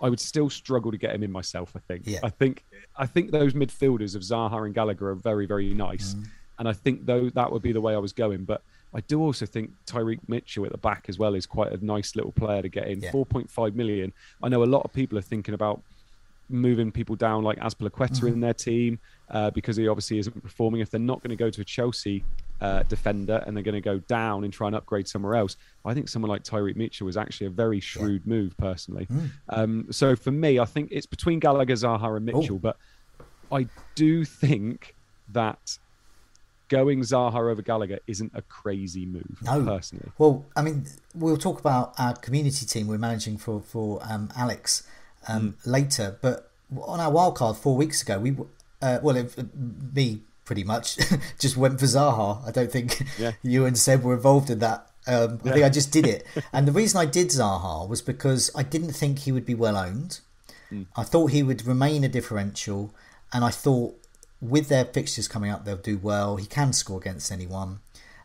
I 0.00 0.08
would 0.10 0.18
still 0.18 0.50
struggle 0.50 0.90
to 0.90 0.98
get 0.98 1.14
him 1.14 1.22
in 1.22 1.30
myself. 1.30 1.72
I 1.76 1.78
think. 1.78 2.02
Yeah. 2.06 2.18
I 2.24 2.28
think. 2.28 2.64
I 2.96 3.06
think 3.06 3.30
those 3.30 3.54
midfielders 3.54 4.16
of 4.16 4.22
Zaha 4.22 4.66
and 4.66 4.74
Gallagher 4.74 5.10
are 5.10 5.14
very, 5.14 5.46
very 5.46 5.72
nice, 5.74 6.16
and 6.58 6.68
I 6.68 6.72
think 6.72 7.06
though 7.06 7.30
that 7.30 7.52
would 7.52 7.62
be 7.62 7.70
the 7.70 7.80
way 7.80 7.94
I 7.94 7.98
was 7.98 8.12
going. 8.12 8.44
But 8.44 8.60
I 8.92 9.00
do 9.02 9.22
also 9.22 9.46
think 9.46 9.70
Tyrick 9.86 10.18
Mitchell 10.26 10.66
at 10.66 10.72
the 10.72 10.78
back 10.78 11.06
as 11.08 11.20
well 11.20 11.36
is 11.36 11.46
quite 11.46 11.70
a 11.70 11.84
nice 11.84 12.16
little 12.16 12.32
player 12.32 12.62
to 12.62 12.68
get 12.68 12.88
in. 12.88 13.00
Yeah. 13.00 13.12
4.5 13.12 13.74
million. 13.74 14.12
I 14.42 14.48
know 14.48 14.64
a 14.64 14.66
lot 14.66 14.82
of 14.84 14.92
people 14.92 15.16
are 15.18 15.22
thinking 15.22 15.54
about 15.54 15.82
moving 16.48 16.92
people 16.92 17.16
down 17.16 17.42
like 17.42 17.58
Azpilicueta 17.58 18.28
in 18.28 18.40
their 18.40 18.54
team 18.54 18.98
uh, 19.30 19.50
because 19.50 19.76
he 19.76 19.88
obviously 19.88 20.18
isn't 20.18 20.42
performing. 20.42 20.80
If 20.80 20.90
they're 20.90 21.00
not 21.00 21.22
going 21.22 21.30
to 21.30 21.36
go 21.36 21.50
to 21.50 21.60
a 21.60 21.64
Chelsea 21.64 22.24
uh, 22.60 22.82
defender 22.84 23.42
and 23.46 23.56
they're 23.56 23.64
going 23.64 23.74
to 23.74 23.80
go 23.80 23.98
down 23.98 24.44
and 24.44 24.52
try 24.52 24.66
and 24.66 24.76
upgrade 24.76 25.08
somewhere 25.08 25.34
else, 25.34 25.56
I 25.84 25.94
think 25.94 26.08
someone 26.08 26.30
like 26.30 26.42
Tyrick 26.42 26.76
Mitchell 26.76 27.06
was 27.06 27.16
actually 27.16 27.48
a 27.48 27.50
very 27.50 27.80
shrewd 27.80 28.26
move 28.26 28.56
personally. 28.56 29.08
Um, 29.48 29.86
so 29.90 30.16
for 30.16 30.30
me, 30.30 30.58
I 30.58 30.64
think 30.64 30.90
it's 30.92 31.06
between 31.06 31.38
Gallagher, 31.40 31.74
Zaha, 31.74 32.16
and 32.16 32.24
Mitchell, 32.26 32.58
but 32.58 32.76
I 33.50 33.66
do 33.94 34.24
think 34.24 34.94
that 35.32 35.78
going 36.68 37.00
Zaha 37.00 37.50
over 37.50 37.62
Gallagher 37.62 38.00
isn't 38.06 38.32
a 38.34 38.42
crazy 38.42 39.06
move 39.06 39.38
No. 39.42 39.64
personally. 39.64 40.10
Well, 40.18 40.44
I 40.56 40.62
mean, 40.62 40.86
we'll 41.14 41.36
talk 41.36 41.60
about 41.60 41.94
our 41.98 42.14
community 42.14 42.66
team 42.66 42.86
we're 42.86 42.98
managing 42.98 43.38
for 43.38 43.60
for 43.60 44.00
um, 44.02 44.30
Alex 44.36 44.86
um, 45.28 45.56
later. 45.64 46.18
But 46.20 46.50
on 46.82 47.00
our 47.00 47.10
wild 47.10 47.36
card 47.36 47.56
four 47.56 47.76
weeks 47.76 48.02
ago, 48.02 48.18
we 48.18 48.36
uh, 48.82 48.98
well, 49.02 49.16
it, 49.16 49.34
me 49.94 50.22
pretty 50.44 50.64
much 50.64 50.98
just 51.38 51.56
went 51.56 51.80
for 51.80 51.86
Zaha. 51.86 52.46
I 52.46 52.50
don't 52.50 52.70
think 52.70 53.02
Yeah. 53.18 53.32
you 53.42 53.64
and 53.66 53.78
Seb 53.78 54.02
were 54.02 54.14
involved 54.14 54.50
in 54.50 54.58
that. 54.60 54.90
Um, 55.06 55.40
I 55.44 55.50
think 55.50 55.64
I 55.64 55.68
just 55.68 55.92
did 55.92 56.06
it, 56.06 56.26
and 56.52 56.66
the 56.66 56.72
reason 56.72 56.98
I 56.98 57.04
did 57.04 57.28
Zaha 57.28 57.86
was 57.86 58.00
because 58.00 58.50
I 58.54 58.62
didn't 58.62 58.92
think 58.92 59.20
he 59.20 59.32
would 59.32 59.44
be 59.44 59.54
well 59.54 59.76
owned. 59.76 60.20
I 60.96 61.04
thought 61.04 61.30
he 61.30 61.44
would 61.44 61.64
remain 61.66 62.02
a 62.02 62.08
differential, 62.08 62.92
and 63.32 63.44
I 63.44 63.50
thought 63.50 63.94
with 64.40 64.68
their 64.68 64.84
fixtures 64.84 65.28
coming 65.28 65.50
up, 65.50 65.64
they'll 65.64 65.76
do 65.76 65.98
well. 65.98 66.34
He 66.36 66.46
can 66.46 66.72
score 66.72 66.98
against 66.98 67.30
anyone, 67.30 67.78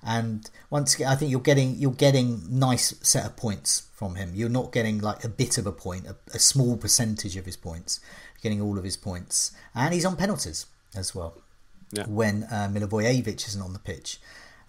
and 0.04 0.50
once 0.70 0.96
again, 0.96 1.08
I 1.08 1.16
think 1.16 1.32
you're 1.32 1.40
getting 1.42 1.76
you're 1.76 1.92
getting 1.92 2.42
nice 2.50 2.94
set 3.02 3.26
of 3.26 3.36
points 3.36 3.88
from 3.94 4.16
him. 4.16 4.32
You're 4.34 4.50
not 4.50 4.72
getting 4.72 5.00
like 5.00 5.24
a 5.24 5.30
bit 5.30 5.58
of 5.58 5.66
a 5.68 5.72
point, 5.72 6.08
a, 6.08 6.16
a 6.34 6.40
small 6.40 6.78
percentage 6.78 7.36
of 7.36 7.46
his 7.46 7.58
points. 7.58 8.00
You're 8.36 8.42
getting 8.52 8.62
all 8.62 8.78
of 8.78 8.84
his 8.84 8.98
points, 8.98 9.52
and 9.76 9.94
he's 9.94 10.06
on 10.06 10.16
penalties 10.16 10.66
as 10.96 11.14
well 11.14 11.42
Yeah. 11.92 12.06
when 12.08 12.44
uh, 12.46 12.70
Milivojevic 12.72 13.48
isn't 13.48 13.62
on 13.62 13.74
the 13.74 13.80
pitch. 13.80 14.20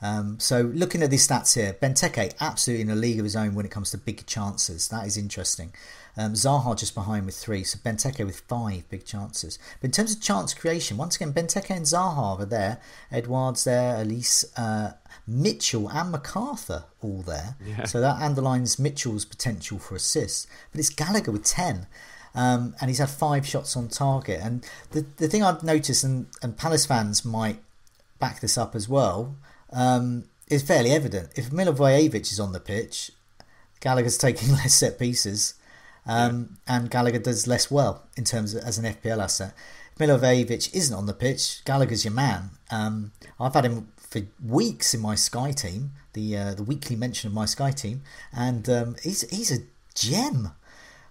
Um, 0.03 0.41
so 0.41 0.62
looking 0.62 1.03
at 1.03 1.11
these 1.11 1.28
stats 1.28 1.55
here, 1.55 1.74
Benteke 1.74 2.33
absolutely 2.41 2.83
in 2.83 2.91
a 2.91 2.95
league 2.95 3.18
of 3.18 3.24
his 3.24 3.37
own 3.37 3.55
when 3.55 3.66
it 3.66 3.70
comes 3.70 3.91
to 3.91 3.99
big 3.99 4.24
chances. 4.26 4.89
That 4.89 5.07
is 5.07 5.18
interesting. 5.18 5.74
Um, 6.16 6.33
Zaha 6.33 6.76
just 6.76 6.95
behind 6.95 7.26
with 7.26 7.37
three, 7.37 7.62
so 7.64 7.78
Benteke 7.78 8.24
with 8.24 8.41
five 8.49 8.89
big 8.89 9.05
chances. 9.05 9.59
But 9.81 9.89
in 9.89 9.93
terms 9.93 10.14
of 10.16 10.22
chance 10.22 10.55
creation, 10.55 10.97
once 10.97 11.16
again, 11.16 11.35
Benteke 11.35 11.68
and 11.76 11.85
Zaha 11.85 12.41
are 12.41 12.47
there. 12.47 12.81
Edouard's 13.12 13.64
there, 13.64 14.03
Olise, 14.03 14.45
uh, 14.57 14.93
Mitchell 15.27 15.89
and 15.89 16.14
McArthur 16.14 16.85
all 17.03 17.23
there. 17.23 17.57
Yeah. 17.64 17.85
So 17.85 18.01
that 18.01 18.21
underlines 18.21 18.79
Mitchell's 18.79 19.25
potential 19.25 19.79
for 19.79 19.95
assists. 19.95 20.47
But 20.73 20.81
it's 20.81 20.91
Gallagher 20.91 21.33
with 21.33 21.45
10. 21.45 21.87
Um, 22.35 22.75
and 22.81 22.89
he's 22.89 22.99
had 22.99 23.11
five 23.11 23.47
shots 23.47 23.77
on 23.77 23.89
target. 23.89 24.41
And 24.43 24.64
the, 24.93 25.05
the 25.16 25.29
thing 25.29 25.43
I've 25.43 25.62
noticed, 25.62 26.05
and, 26.05 26.27
and 26.43 26.57
Palace 26.57 26.87
fans 26.87 27.25
might 27.25 27.61
back 28.18 28.41
this 28.41 28.57
up 28.57 28.75
as 28.75 28.89
well, 28.89 29.37
um, 29.73 30.25
is 30.49 30.62
fairly 30.62 30.91
evident. 30.91 31.31
If 31.37 31.51
Milivojevic 31.51 32.33
is 32.33 32.41
on 32.41 32.53
the 32.53 32.61
pitch, 32.61 33.11
Gallagher's 33.81 34.18
taking 34.18 34.51
less 34.53 34.75
set 34.75 34.99
pieces, 34.99 35.55
um, 36.07 36.59
and 36.66 36.91
Gallagher 36.91 37.18
does 37.18 37.47
less 37.47 37.71
well 37.71 38.05
in 38.16 38.25
terms 38.25 38.55
of 38.55 38.64
as 38.64 38.79
an 38.79 38.85
FPL 38.85 39.23
asset. 39.23 39.55
If 39.93 39.99
Milivojevic 39.99 40.75
isn't 40.75 40.97
on 40.97 41.07
the 41.07 41.12
pitch, 41.12 41.64
Gallagher's 41.64 42.05
your 42.05 42.14
man. 42.14 42.51
Um, 42.71 43.12
I've 43.39 43.55
had 43.55 43.64
him 43.64 43.89
for 44.11 44.21
weeks 44.45 44.93
in 44.95 45.01
my 45.01 45.15
Sky 45.15 45.53
team, 45.53 45.93
the 46.13 46.37
uh, 46.37 46.55
the 46.55 46.63
weekly 46.65 46.97
mention 46.97 47.29
of 47.29 47.35
my 47.35 47.47
Sky 47.47 47.71
team, 47.71 48.03
and 48.33 48.69
um, 48.69 48.97
he's 49.03 49.29
he's 49.31 49.51
a 49.53 49.63
gem. 49.95 50.53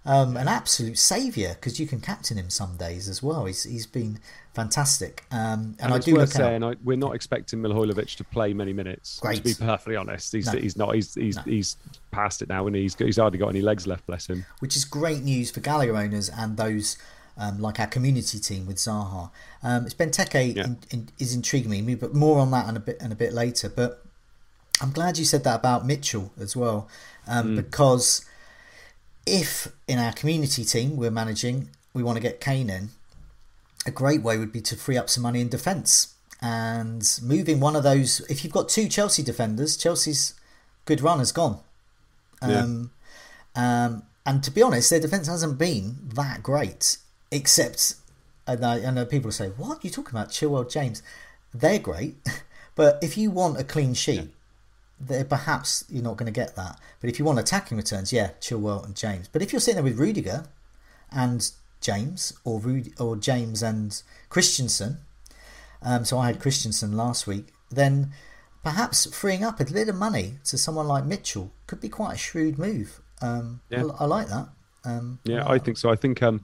Um, 0.02 0.38
an 0.38 0.48
absolute 0.48 0.96
saviour 0.96 1.50
because 1.50 1.78
you 1.78 1.86
can 1.86 2.00
captain 2.00 2.38
him 2.38 2.48
some 2.48 2.78
days 2.78 3.06
as 3.06 3.22
well. 3.22 3.44
He's 3.44 3.64
he's 3.64 3.84
been 3.86 4.18
fantastic, 4.54 5.24
um, 5.30 5.76
and, 5.78 5.80
And 5.80 5.92
I 5.94 5.98
do 5.98 6.14
worth 6.14 6.20
look 6.20 6.36
out. 6.36 6.48
saying 6.48 6.64
I, 6.64 6.74
we're 6.82 6.96
not 6.96 7.14
expecting 7.14 7.60
Milhojlovic 7.60 8.16
to 8.16 8.24
play 8.24 8.54
many 8.54 8.72
minutes. 8.72 9.18
Great. 9.20 9.36
To 9.36 9.42
be 9.42 9.52
perfectly 9.54 9.96
honest, 9.96 10.32
he's 10.32 10.46
No. 10.50 10.58
he's 10.58 10.76
not. 10.76 10.94
He's 10.94 11.14
he's 11.14 11.36
No. 11.36 11.42
he's 11.42 11.76
past 12.12 12.40
it 12.40 12.48
now, 12.48 12.66
and 12.66 12.74
he's 12.74 12.94
he's 12.94 13.18
hardly 13.18 13.38
got 13.38 13.48
any 13.48 13.60
legs 13.60 13.86
left. 13.86 14.06
Bless 14.06 14.26
him. 14.26 14.46
which 14.60 14.74
is 14.74 14.86
great 14.86 15.22
news 15.22 15.50
for 15.50 15.60
Gallagher 15.60 15.94
owners 15.96 16.30
and 16.30 16.56
those 16.56 16.96
um, 17.40 17.58
like 17.60 17.80
our 17.80 17.86
community 17.88 18.38
team 18.38 18.66
with 18.66 18.76
Zaha. 18.76 19.30
Um, 19.62 19.86
it's 19.86 19.94
Benteke 19.94 20.54
Yeah. 20.54 20.64
in, 20.66 20.78
in, 20.90 21.08
is 21.18 21.34
intriguing 21.34 21.84
me, 21.84 21.94
but 21.96 22.14
more 22.14 22.38
on 22.38 22.50
that 22.52 22.68
and 22.68 22.76
a 22.76 22.80
bit 22.80 22.98
and 23.00 23.12
a 23.12 23.16
bit 23.16 23.32
later. 23.32 23.68
But 23.68 24.04
I'm 24.80 24.92
glad 24.92 25.18
you 25.18 25.24
said 25.24 25.42
that 25.44 25.56
about 25.60 25.84
Mitchell 25.86 26.32
as 26.38 26.54
well, 26.54 26.88
um, 27.26 27.56
because 27.56 28.24
if 29.26 29.68
in 29.88 29.98
our 29.98 30.12
community 30.12 30.64
team 30.64 30.96
we're 30.96 31.10
managing, 31.10 31.70
we 31.94 32.02
want 32.02 32.16
to 32.16 32.22
get 32.22 32.40
Kane 32.40 32.70
in. 32.70 32.90
A 33.86 33.90
great 33.90 34.22
way 34.22 34.36
would 34.38 34.52
be 34.52 34.60
to 34.62 34.76
free 34.76 34.96
up 34.96 35.08
some 35.08 35.22
money 35.22 35.40
in 35.40 35.48
defence 35.48 36.14
and 36.42 37.18
moving 37.22 37.60
one 37.60 37.74
of 37.76 37.82
those. 37.82 38.20
If 38.28 38.44
you've 38.44 38.52
got 38.52 38.68
two 38.68 38.88
Chelsea 38.88 39.22
defenders, 39.22 39.76
Chelsea's 39.76 40.34
good 40.84 41.00
run 41.00 41.18
has 41.18 41.32
gone. 41.32 41.58
Yeah. 42.46 42.60
Um, 42.60 42.90
Um, 43.56 44.04
and 44.24 44.44
to 44.44 44.50
be 44.52 44.62
honest, 44.62 44.90
their 44.90 45.00
defence 45.00 45.26
hasn't 45.26 45.58
been 45.58 45.96
that 46.14 46.42
great, 46.42 46.98
except, 47.30 47.94
and 48.46 48.64
I, 48.64 48.86
I 48.86 48.90
know 48.90 49.04
people 49.04 49.30
say, 49.32 49.48
What? 49.48 49.78
are 49.78 49.80
you 49.82 49.90
talking 49.90 50.16
about 50.16 50.30
Chilwell 50.30 50.70
James? 50.70 51.02
They're 51.52 51.78
great. 51.78 52.16
but 52.74 52.98
if 53.02 53.16
you 53.16 53.30
want 53.30 53.60
a 53.60 53.64
clean 53.64 53.94
sheet, 53.94 54.30
yeah. 55.08 55.22
perhaps 55.24 55.84
you're 55.88 56.04
not 56.04 56.16
going 56.16 56.32
to 56.32 56.40
get 56.40 56.56
that. 56.56 56.78
But 57.00 57.10
if 57.10 57.18
you 57.18 57.24
want 57.24 57.38
attacking 57.38 57.76
returns, 57.76 58.12
yeah, 58.12 58.30
Chilwell 58.40 58.84
and 58.84 58.94
James. 58.94 59.28
But 59.28 59.42
if 59.42 59.52
you're 59.52 59.60
sitting 59.60 59.82
there 59.82 59.84
with 59.84 59.98
Rudiger 59.98 60.44
and 61.10 61.50
James, 61.80 62.32
or 62.44 62.60
Rud- 62.60 62.92
or 62.98 63.16
James 63.16 63.62
and 63.62 64.00
Christensen, 64.28 64.98
um, 65.82 66.04
so 66.04 66.18
I 66.18 66.26
had 66.26 66.40
Christensen 66.40 66.96
last 66.96 67.26
week, 67.26 67.48
then 67.70 68.12
perhaps 68.62 69.06
freeing 69.14 69.44
up 69.44 69.60
a 69.60 69.64
little 69.64 69.94
money 69.94 70.34
to 70.44 70.58
someone 70.58 70.86
like 70.86 71.04
Mitchell 71.04 71.52
could 71.66 71.80
be 71.80 71.88
quite 71.88 72.14
a 72.14 72.18
shrewd 72.18 72.58
move. 72.58 73.00
Um, 73.22 73.60
yeah. 73.70 73.84
I, 73.98 74.04
I, 74.04 74.06
like 74.06 74.28
that. 74.28 74.48
Um, 74.84 75.18
yeah, 75.24 75.44
I, 75.44 75.54
I 75.54 75.58
think 75.58 75.78
so. 75.78 75.90
I 75.90 75.96
think 75.96 76.22
um, 76.22 76.42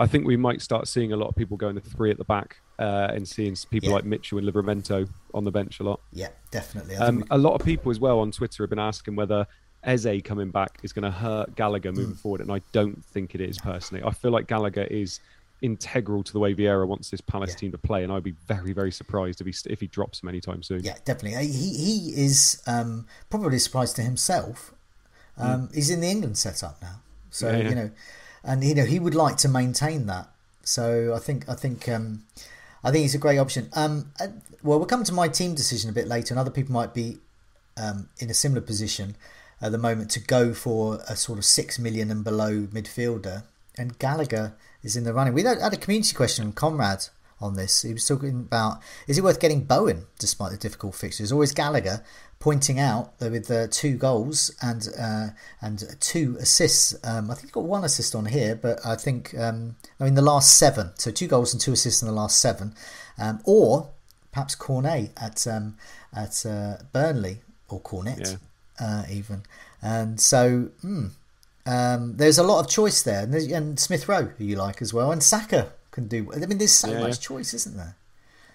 I 0.00 0.06
think 0.06 0.26
we 0.26 0.36
might 0.36 0.62
start 0.62 0.88
seeing 0.88 1.12
a 1.12 1.16
lot 1.16 1.28
of 1.28 1.36
people 1.36 1.58
going 1.58 1.74
to 1.74 1.80
three 1.82 2.10
at 2.10 2.16
the 2.16 2.24
back 2.24 2.56
uh, 2.78 3.08
and 3.12 3.28
seeing 3.28 3.54
people 3.70 3.90
yeah. 3.90 3.96
like 3.96 4.04
Mitchell 4.06 4.38
and 4.38 4.48
Livramento 4.48 5.06
on 5.34 5.44
the 5.44 5.50
bench 5.50 5.78
a 5.80 5.82
lot. 5.82 6.00
Yeah, 6.12 6.28
definitely. 6.50 6.96
Um, 6.96 7.18
we... 7.18 7.24
A 7.30 7.36
lot 7.36 7.54
of 7.54 7.64
people 7.64 7.90
as 7.90 8.00
well 8.00 8.18
on 8.20 8.32
Twitter 8.32 8.62
have 8.62 8.70
been 8.70 8.78
asking 8.78 9.14
whether 9.14 9.46
Eze 9.84 10.22
coming 10.24 10.50
back 10.50 10.78
is 10.82 10.94
going 10.94 11.04
to 11.04 11.10
hurt 11.10 11.54
Gallagher 11.54 11.92
moving 11.92 12.14
mm. 12.14 12.18
forward, 12.18 12.40
and 12.40 12.50
I 12.50 12.62
don't 12.72 13.04
think 13.04 13.34
it 13.34 13.42
is 13.42 13.58
personally. 13.58 14.02
I 14.02 14.10
feel 14.10 14.30
like 14.30 14.46
Gallagher 14.46 14.84
is 14.84 15.20
integral 15.62 16.22
to 16.22 16.32
the 16.32 16.38
way 16.38 16.54
Vieira 16.54 16.86
wants 16.86 17.10
this 17.10 17.20
Palace 17.20 17.50
yeah. 17.50 17.56
team 17.56 17.72
to 17.72 17.78
play, 17.78 18.02
and 18.02 18.10
I'd 18.10 18.22
be 18.22 18.34
very, 18.48 18.72
very 18.72 18.92
surprised 18.92 19.42
if 19.42 19.46
he 19.46 19.54
if 19.70 19.80
he 19.80 19.86
drops 19.86 20.22
him 20.22 20.30
anytime 20.30 20.62
soon. 20.62 20.82
Yeah, 20.82 20.96
definitely. 21.04 21.36
Uh, 21.36 21.40
he 21.42 21.74
he 21.74 22.12
is 22.16 22.62
um, 22.66 23.06
probably 23.28 23.58
surprised 23.58 23.96
to 23.96 24.02
himself. 24.02 24.72
Um, 25.36 25.68
mm. 25.68 25.74
He's 25.74 25.90
in 25.90 26.00
the 26.00 26.08
England 26.08 26.38
setup 26.38 26.80
now, 26.80 27.02
so 27.30 27.50
yeah, 27.50 27.58
yeah. 27.58 27.68
you 27.68 27.74
know, 27.74 27.90
and 28.44 28.62
you 28.64 28.74
know 28.74 28.84
he 28.84 28.98
would 28.98 29.14
like 29.14 29.36
to 29.38 29.48
maintain 29.48 30.06
that. 30.06 30.28
So 30.62 31.14
I 31.14 31.18
think 31.18 31.48
I 31.48 31.54
think 31.54 31.88
um, 31.88 32.24
I 32.82 32.90
think 32.90 33.02
he's 33.02 33.14
a 33.14 33.18
great 33.18 33.38
option. 33.38 33.68
Um, 33.74 34.12
well, 34.62 34.78
we'll 34.78 34.86
come 34.86 35.04
to 35.04 35.12
my 35.12 35.28
team 35.28 35.54
decision 35.54 35.90
a 35.90 35.92
bit 35.92 36.06
later, 36.06 36.32
and 36.32 36.38
other 36.38 36.50
people 36.50 36.72
might 36.72 36.94
be 36.94 37.18
um, 37.76 38.08
in 38.18 38.30
a 38.30 38.34
similar 38.34 38.60
position 38.60 39.16
at 39.60 39.72
the 39.72 39.78
moment 39.78 40.10
to 40.12 40.20
go 40.20 40.54
for 40.54 41.00
a 41.08 41.16
sort 41.16 41.38
of 41.38 41.44
six 41.44 41.78
million 41.78 42.10
and 42.10 42.24
below 42.24 42.62
midfielder. 42.72 43.44
And 43.76 43.98
Gallagher 43.98 44.54
is 44.82 44.96
in 44.96 45.04
the 45.04 45.12
running. 45.14 45.34
We 45.34 45.42
had 45.42 45.58
a 45.58 45.76
community 45.76 46.14
question 46.14 46.44
from 46.44 46.52
Conrad 46.52 47.06
on 47.40 47.54
this. 47.54 47.82
He 47.82 47.92
was 47.92 48.06
talking 48.06 48.30
about 48.30 48.80
is 49.06 49.18
it 49.18 49.24
worth 49.24 49.40
getting 49.40 49.64
Bowen 49.64 50.06
despite 50.18 50.50
the 50.50 50.58
difficult 50.58 50.94
fixtures, 50.94 51.32
or 51.32 51.42
is 51.42 51.52
Gallagher 51.52 52.04
pointing 52.40 52.80
out 52.80 53.18
that 53.18 53.30
with 53.30 53.50
uh, 53.50 53.68
two 53.70 53.96
goals 53.96 54.50
and 54.60 54.88
uh, 54.98 55.28
and 55.60 55.84
two 56.00 56.36
assists? 56.40 56.96
Um, 57.04 57.30
I 57.30 57.34
think 57.34 57.48
he 57.48 57.52
got 57.52 57.64
one 57.64 57.84
assist 57.84 58.14
on 58.14 58.26
here, 58.26 58.56
but 58.56 58.84
I 58.84 58.96
think 58.96 59.38
um, 59.38 59.76
mean 60.00 60.14
the 60.14 60.22
last 60.22 60.56
seven, 60.56 60.90
so 60.96 61.12
two 61.12 61.28
goals 61.28 61.52
and 61.52 61.60
two 61.60 61.72
assists 61.72 62.02
in 62.02 62.08
the 62.08 62.14
last 62.14 62.40
seven, 62.40 62.74
um, 63.18 63.40
or 63.44 63.90
perhaps 64.32 64.56
Cornet 64.56 65.12
at 65.16 65.46
um, 65.46 65.76
at 66.12 66.44
uh, 66.44 66.78
Burnley 66.92 67.38
or 67.68 67.78
Cornet 67.78 68.18
yeah. 68.80 68.84
Uh, 68.84 69.04
even, 69.08 69.42
and 69.80 70.20
so. 70.20 70.70
Um, 71.66 72.16
there's 72.16 72.38
a 72.38 72.42
lot 72.42 72.58
of 72.58 72.70
choice 72.70 73.02
there, 73.02 73.22
and, 73.22 73.34
and 73.34 73.78
Smith 73.78 74.08
Rowe, 74.08 74.24
who 74.38 74.44
you 74.44 74.56
like 74.56 74.80
as 74.80 74.94
well, 74.94 75.12
and 75.12 75.22
Saka 75.22 75.70
can 75.90 76.08
do. 76.08 76.32
I 76.32 76.38
mean, 76.46 76.58
there's 76.58 76.72
so 76.72 76.90
yeah, 76.90 77.00
much 77.00 77.20
choice, 77.20 77.52
isn't 77.52 77.76
there? 77.76 77.94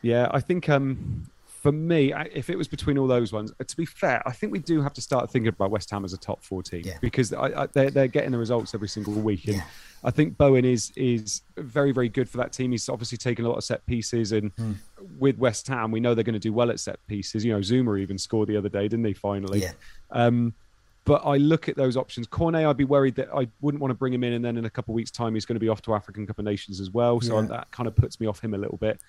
Yeah, 0.01 0.27
I 0.31 0.41
think 0.41 0.67
um, 0.67 1.27
for 1.65 1.71
me, 1.71 2.13
if 2.31 2.51
it 2.51 2.59
was 2.59 2.67
between 2.67 2.95
all 2.95 3.07
those 3.07 3.33
ones, 3.33 3.51
uh, 3.59 3.63
to 3.63 3.75
be 3.75 3.85
fair, 3.85 4.21
I 4.23 4.31
think 4.33 4.51
we 4.53 4.59
do 4.59 4.83
have 4.83 4.93
to 4.93 5.01
start 5.01 5.31
thinking 5.31 5.47
about 5.47 5.71
West 5.71 5.89
Ham 5.89 6.05
as 6.05 6.13
a 6.13 6.17
top 6.17 6.43
four 6.43 6.61
team 6.61 6.83
yeah. 6.85 6.99
because 7.01 7.33
I, 7.33 7.63
I, 7.63 7.65
they're, 7.65 7.89
they're 7.89 8.07
getting 8.07 8.29
the 8.29 8.37
results 8.37 8.75
every 8.75 8.87
single 8.87 9.13
week. 9.13 9.47
And 9.47 9.63
I 10.03 10.11
think 10.11 10.37
Bowen 10.37 10.63
is 10.63 10.93
is 10.95 11.41
very 11.57 11.91
very 11.91 12.07
good 12.07 12.29
for 12.29 12.37
that 12.37 12.53
team. 12.53 12.69
He's 12.69 12.87
obviously 12.87 13.17
taken 13.17 13.45
a 13.45 13.49
lot 13.49 13.57
of 13.57 13.63
set 13.63 13.83
pieces, 13.87 14.31
and 14.31 14.55
mm. 14.57 14.75
with 15.17 15.39
West 15.39 15.67
Ham, 15.67 15.89
we 15.89 15.99
know 15.99 16.13
they're 16.13 16.23
going 16.23 16.33
to 16.33 16.39
do 16.39 16.53
well 16.53 16.69
at 16.69 16.79
set 16.79 16.99
pieces. 17.07 17.43
You 17.43 17.53
know, 17.53 17.61
Zouma 17.61 17.99
even 17.99 18.19
scored 18.19 18.47
the 18.47 18.57
other 18.57 18.69
day, 18.69 18.87
didn't 18.87 19.05
he? 19.05 19.13
Finally, 19.13 19.63
yeah. 19.63 19.71
Um, 20.11 20.53
but 21.03 21.23
I 21.25 21.37
look 21.37 21.67
at 21.67 21.75
those 21.75 21.97
options. 21.97 22.27
Cornet, 22.27 22.63
I'd 22.63 22.77
be 22.77 22.83
worried 22.83 23.15
that 23.15 23.29
I 23.35 23.47
wouldn't 23.61 23.81
want 23.81 23.89
to 23.89 23.95
bring 23.95 24.13
him 24.13 24.23
in, 24.23 24.33
and 24.33 24.45
then 24.45 24.55
in 24.57 24.65
a 24.65 24.69
couple 24.69 24.93
of 24.93 24.97
weeks' 24.97 25.09
time, 25.09 25.33
he's 25.33 25.47
going 25.47 25.55
to 25.55 25.59
be 25.59 25.69
off 25.69 25.81
to 25.83 25.95
African 25.95 26.27
Cup 26.27 26.37
of 26.37 26.45
Nations 26.45 26.79
as 26.79 26.91
well. 26.91 27.19
So 27.21 27.39
yeah. 27.39 27.47
that 27.47 27.71
kind 27.71 27.87
of 27.87 27.95
puts 27.95 28.19
me 28.19 28.27
off 28.27 28.39
him 28.39 28.53
a 28.53 28.57
little 28.59 28.77
bit. 28.77 28.99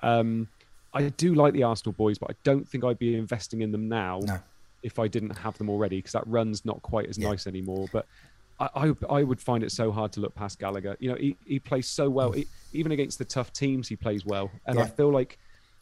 Um, 0.00 0.46
I 0.94 1.08
do 1.10 1.34
like 1.34 1.52
the 1.52 1.64
Arsenal 1.64 1.92
boys, 1.92 2.18
but 2.18 2.30
I 2.30 2.34
don't 2.44 2.66
think 2.68 2.84
I'd 2.84 2.98
be 2.98 3.16
investing 3.16 3.62
in 3.62 3.72
them 3.72 3.88
now 3.88 4.20
no. 4.22 4.38
if 4.82 4.98
I 4.98 5.08
didn't 5.08 5.36
have 5.36 5.58
them 5.58 5.68
already, 5.68 5.96
because 5.96 6.12
that 6.12 6.26
run's 6.26 6.64
not 6.64 6.80
quite 6.82 7.08
as 7.08 7.18
yeah. 7.18 7.28
nice 7.28 7.46
anymore. 7.46 7.88
But 7.92 8.06
I, 8.60 8.68
I, 8.74 8.92
I, 9.10 9.22
would 9.22 9.40
find 9.40 9.64
it 9.64 9.72
so 9.72 9.90
hard 9.90 10.12
to 10.12 10.20
look 10.20 10.34
past 10.34 10.58
Gallagher. 10.58 10.96
You 11.00 11.10
know, 11.10 11.16
he, 11.16 11.36
he 11.44 11.58
plays 11.58 11.88
so 11.88 12.08
well, 12.08 12.32
he, 12.32 12.42
mm. 12.42 12.48
even 12.72 12.92
against 12.92 13.18
the 13.18 13.24
tough 13.24 13.52
teams, 13.52 13.88
he 13.88 13.96
plays 13.96 14.24
well. 14.24 14.50
And 14.66 14.78
yeah. 14.78 14.84
I 14.84 14.86
feel 14.86 15.10
like 15.10 15.38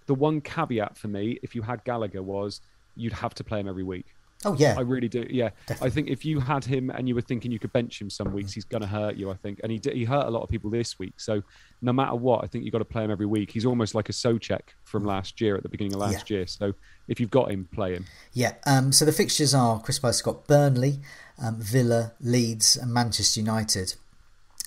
the 0.06 0.14
one 0.14 0.40
caveat 0.40 0.96
for 0.96 1.08
me, 1.08 1.38
if 1.42 1.54
you 1.54 1.62
had 1.62 1.84
Gallagher, 1.84 2.22
was 2.22 2.60
you'd 2.96 3.12
have 3.12 3.34
to 3.34 3.44
play 3.44 3.60
him 3.60 3.68
every 3.68 3.84
week. 3.84 4.06
Oh 4.44 4.54
yeah, 4.54 4.74
I 4.76 4.80
really 4.80 5.08
do. 5.08 5.26
Yeah, 5.30 5.50
Definitely. 5.66 5.86
I 5.86 5.90
think 5.90 6.08
if 6.08 6.24
you 6.24 6.40
had 6.40 6.64
him 6.64 6.90
and 6.90 7.08
you 7.08 7.14
were 7.14 7.20
thinking 7.20 7.52
you 7.52 7.58
could 7.58 7.72
bench 7.72 8.00
him 8.00 8.10
some 8.10 8.32
weeks, 8.32 8.52
he's 8.52 8.64
going 8.64 8.80
to 8.80 8.88
hurt 8.88 9.16
you. 9.16 9.30
I 9.30 9.34
think, 9.34 9.60
and 9.62 9.70
he 9.70 9.80
he 9.92 10.04
hurt 10.04 10.26
a 10.26 10.30
lot 10.30 10.42
of 10.42 10.48
people 10.48 10.70
this 10.70 10.98
week. 10.98 11.20
So 11.20 11.42
no 11.80 11.92
matter 11.92 12.14
what, 12.14 12.44
I 12.44 12.46
think 12.46 12.64
you've 12.64 12.72
got 12.72 12.78
to 12.78 12.84
play 12.84 13.04
him 13.04 13.10
every 13.10 13.26
week. 13.26 13.50
He's 13.50 13.66
almost 13.66 13.94
like 13.94 14.08
a 14.08 14.12
Soucek 14.12 14.60
from 14.84 15.04
last 15.04 15.40
year 15.40 15.56
at 15.56 15.62
the 15.62 15.68
beginning 15.68 15.94
of 15.94 16.00
last 16.00 16.30
yeah. 16.30 16.38
year. 16.38 16.46
So 16.46 16.74
if 17.08 17.20
you've 17.20 17.30
got 17.30 17.50
him, 17.50 17.68
play 17.72 17.94
him. 17.94 18.06
Yeah. 18.32 18.54
Um, 18.66 18.92
so 18.92 19.04
the 19.04 19.12
fixtures 19.12 19.54
are 19.54 19.80
Crystal 19.80 20.02
Palace 20.02 20.22
got 20.22 20.46
Burnley, 20.46 21.00
um, 21.40 21.60
Villa, 21.60 22.12
Leeds, 22.20 22.76
and 22.76 22.92
Manchester 22.92 23.40
United. 23.40 23.94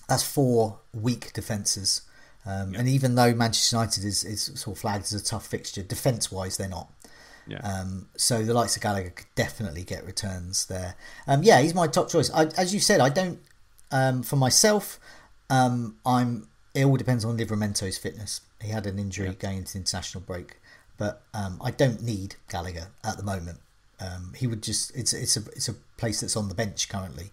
That's 0.07 0.23
four 0.23 0.79
weak 0.93 1.33
defences. 1.33 2.01
Um, 2.45 2.73
yeah. 2.73 2.79
And 2.79 2.89
even 2.89 3.15
though 3.15 3.33
Manchester 3.33 3.77
United 3.77 4.05
is, 4.05 4.23
is 4.23 4.43
sort 4.59 4.77
of 4.77 4.81
flagged 4.81 5.05
as 5.05 5.13
a 5.13 5.23
tough 5.23 5.47
fixture, 5.47 5.81
defence 5.81 6.31
wise, 6.31 6.57
they're 6.57 6.69
not. 6.69 6.89
Yeah. 7.47 7.59
Um, 7.59 8.07
so 8.15 8.43
the 8.43 8.53
likes 8.53 8.75
of 8.75 8.81
Gallagher 8.81 9.11
could 9.11 9.27
definitely 9.35 9.83
get 9.83 10.05
returns 10.05 10.65
there. 10.65 10.95
Um, 11.27 11.43
yeah, 11.43 11.61
he's 11.61 11.75
my 11.75 11.87
top 11.87 12.09
choice. 12.09 12.31
I, 12.31 12.45
as 12.57 12.73
you 12.73 12.79
said, 12.79 12.99
I 12.99 13.09
don't. 13.09 13.39
Um, 13.91 14.23
for 14.23 14.35
myself, 14.35 14.99
um, 15.49 15.97
I'm. 16.05 16.47
It 16.73 16.85
all 16.85 16.97
depends 16.97 17.23
on 17.23 17.37
Livramento's 17.37 17.97
fitness. 17.97 18.41
He 18.61 18.69
had 18.69 18.85
an 18.85 18.99
injury 18.99 19.27
yeah. 19.27 19.33
going 19.33 19.57
into 19.59 19.73
the 19.73 19.79
international 19.79 20.23
break, 20.23 20.57
but 20.97 21.21
um, 21.33 21.61
I 21.63 21.71
don't 21.71 22.01
need 22.01 22.35
Gallagher 22.49 22.87
at 23.03 23.17
the 23.17 23.23
moment. 23.23 23.59
Um, 23.99 24.33
he 24.35 24.47
would 24.47 24.63
just. 24.63 24.95
It's 24.95 25.13
it's 25.13 25.37
a 25.37 25.41
it's 25.51 25.69
a 25.69 25.73
place 25.97 26.21
that's 26.21 26.35
on 26.35 26.49
the 26.49 26.55
bench 26.55 26.89
currently. 26.89 27.31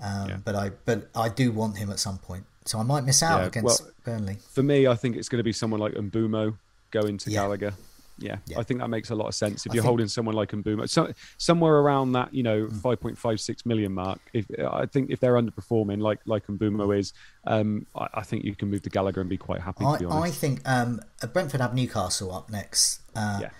Yeah. 0.00 0.36
But 0.44 0.54
I 0.54 0.70
but 0.84 1.08
I 1.14 1.28
do 1.28 1.50
want 1.50 1.78
him 1.78 1.90
at 1.90 1.98
some 1.98 2.18
point. 2.18 2.44
So 2.68 2.78
I 2.78 2.82
might 2.82 3.04
miss 3.04 3.22
out 3.22 3.40
yeah, 3.40 3.46
against 3.46 3.82
well, 3.82 3.90
Burnley. 4.04 4.36
For 4.50 4.62
me, 4.62 4.86
I 4.86 4.94
think 4.94 5.16
it's 5.16 5.30
going 5.30 5.38
to 5.38 5.44
be 5.44 5.54
someone 5.54 5.80
like 5.80 5.94
Mbeumo 5.94 6.54
going 6.90 7.16
to 7.18 7.30
Gallagher. 7.30 7.72
Yeah, 8.18 8.38
yeah, 8.46 8.58
I 8.58 8.62
think 8.62 8.80
that 8.80 8.88
makes 8.88 9.10
a 9.10 9.14
lot 9.14 9.28
of 9.28 9.34
sense. 9.34 9.64
If 9.64 9.72
I 9.72 9.74
you're 9.74 9.82
think... 9.82 9.88
holding 9.88 10.08
someone 10.08 10.34
like 10.34 10.50
Mbeumo, 10.50 10.88
so, 10.88 11.12
somewhere 11.36 11.76
around 11.76 12.12
that, 12.12 12.34
you 12.34 12.42
know, 12.42 12.66
mm. 12.66 12.80
5.56 12.80 13.64
million 13.64 13.92
mark. 13.92 14.20
If 14.32 14.46
I 14.58 14.86
think 14.86 15.10
if 15.10 15.20
they're 15.20 15.34
underperforming, 15.34 16.00
like 16.00 16.20
like 16.26 16.46
Mbeumo 16.46 16.98
is, 16.98 17.12
um, 17.44 17.86
I, 17.94 18.08
I, 18.14 18.22
think 18.22 18.44
you 18.44 18.54
can 18.54 18.70
move 18.70 18.82
to 18.82 18.90
Gallagher 18.90 19.20
and 19.20 19.30
be 19.30 19.36
quite 19.36 19.60
happy. 19.60 19.84
I, 19.84 19.96
I 20.08 20.30
think 20.30 20.60
um, 20.68 21.00
Brentford 21.32 21.60
have 21.60 21.74
Newcastle 21.74 22.34
up 22.34 22.50
next. 22.50 23.00
Uh, 23.14 23.38
yeah, 23.42 23.50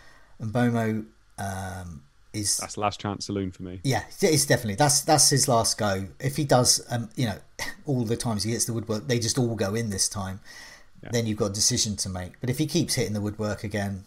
Mbeumo 0.43 1.07
um, 1.39 2.03
is 2.33 2.59
that's 2.59 2.77
last 2.77 3.01
chance 3.01 3.27
saloon 3.27 3.51
for 3.51 3.63
me. 3.63 3.81
Yeah, 3.85 4.05
it's 4.21 4.47
definitely 4.47 4.75
that's 4.75 5.03
that's 5.03 5.31
his 5.31 5.49
last 5.49 5.79
go. 5.79 6.09
If 6.21 6.37
he 6.37 6.45
does, 6.45 6.85
um, 6.91 7.11
you 7.17 7.27
know, 7.27 7.39
all 7.87 8.05
the 8.05 8.17
times 8.17 8.43
he 8.43 8.53
hits 8.53 8.65
the 8.65 8.73
woodwork, 8.73 9.07
they 9.07 9.19
just 9.19 9.39
all 9.39 9.55
go 9.55 9.75
in 9.75 9.91
this 9.91 10.09
time. 10.09 10.41
Yeah. 11.03 11.11
Then 11.13 11.27
you've 11.27 11.39
got 11.39 11.51
a 11.51 11.55
decision 11.55 11.97
to 11.97 12.09
make. 12.09 12.41
But 12.41 12.51
if 12.51 12.59
he 12.59 12.67
keeps 12.67 12.95
hitting 12.95 13.13
the 13.13 13.21
woodwork 13.21 13.63
again, 13.63 14.05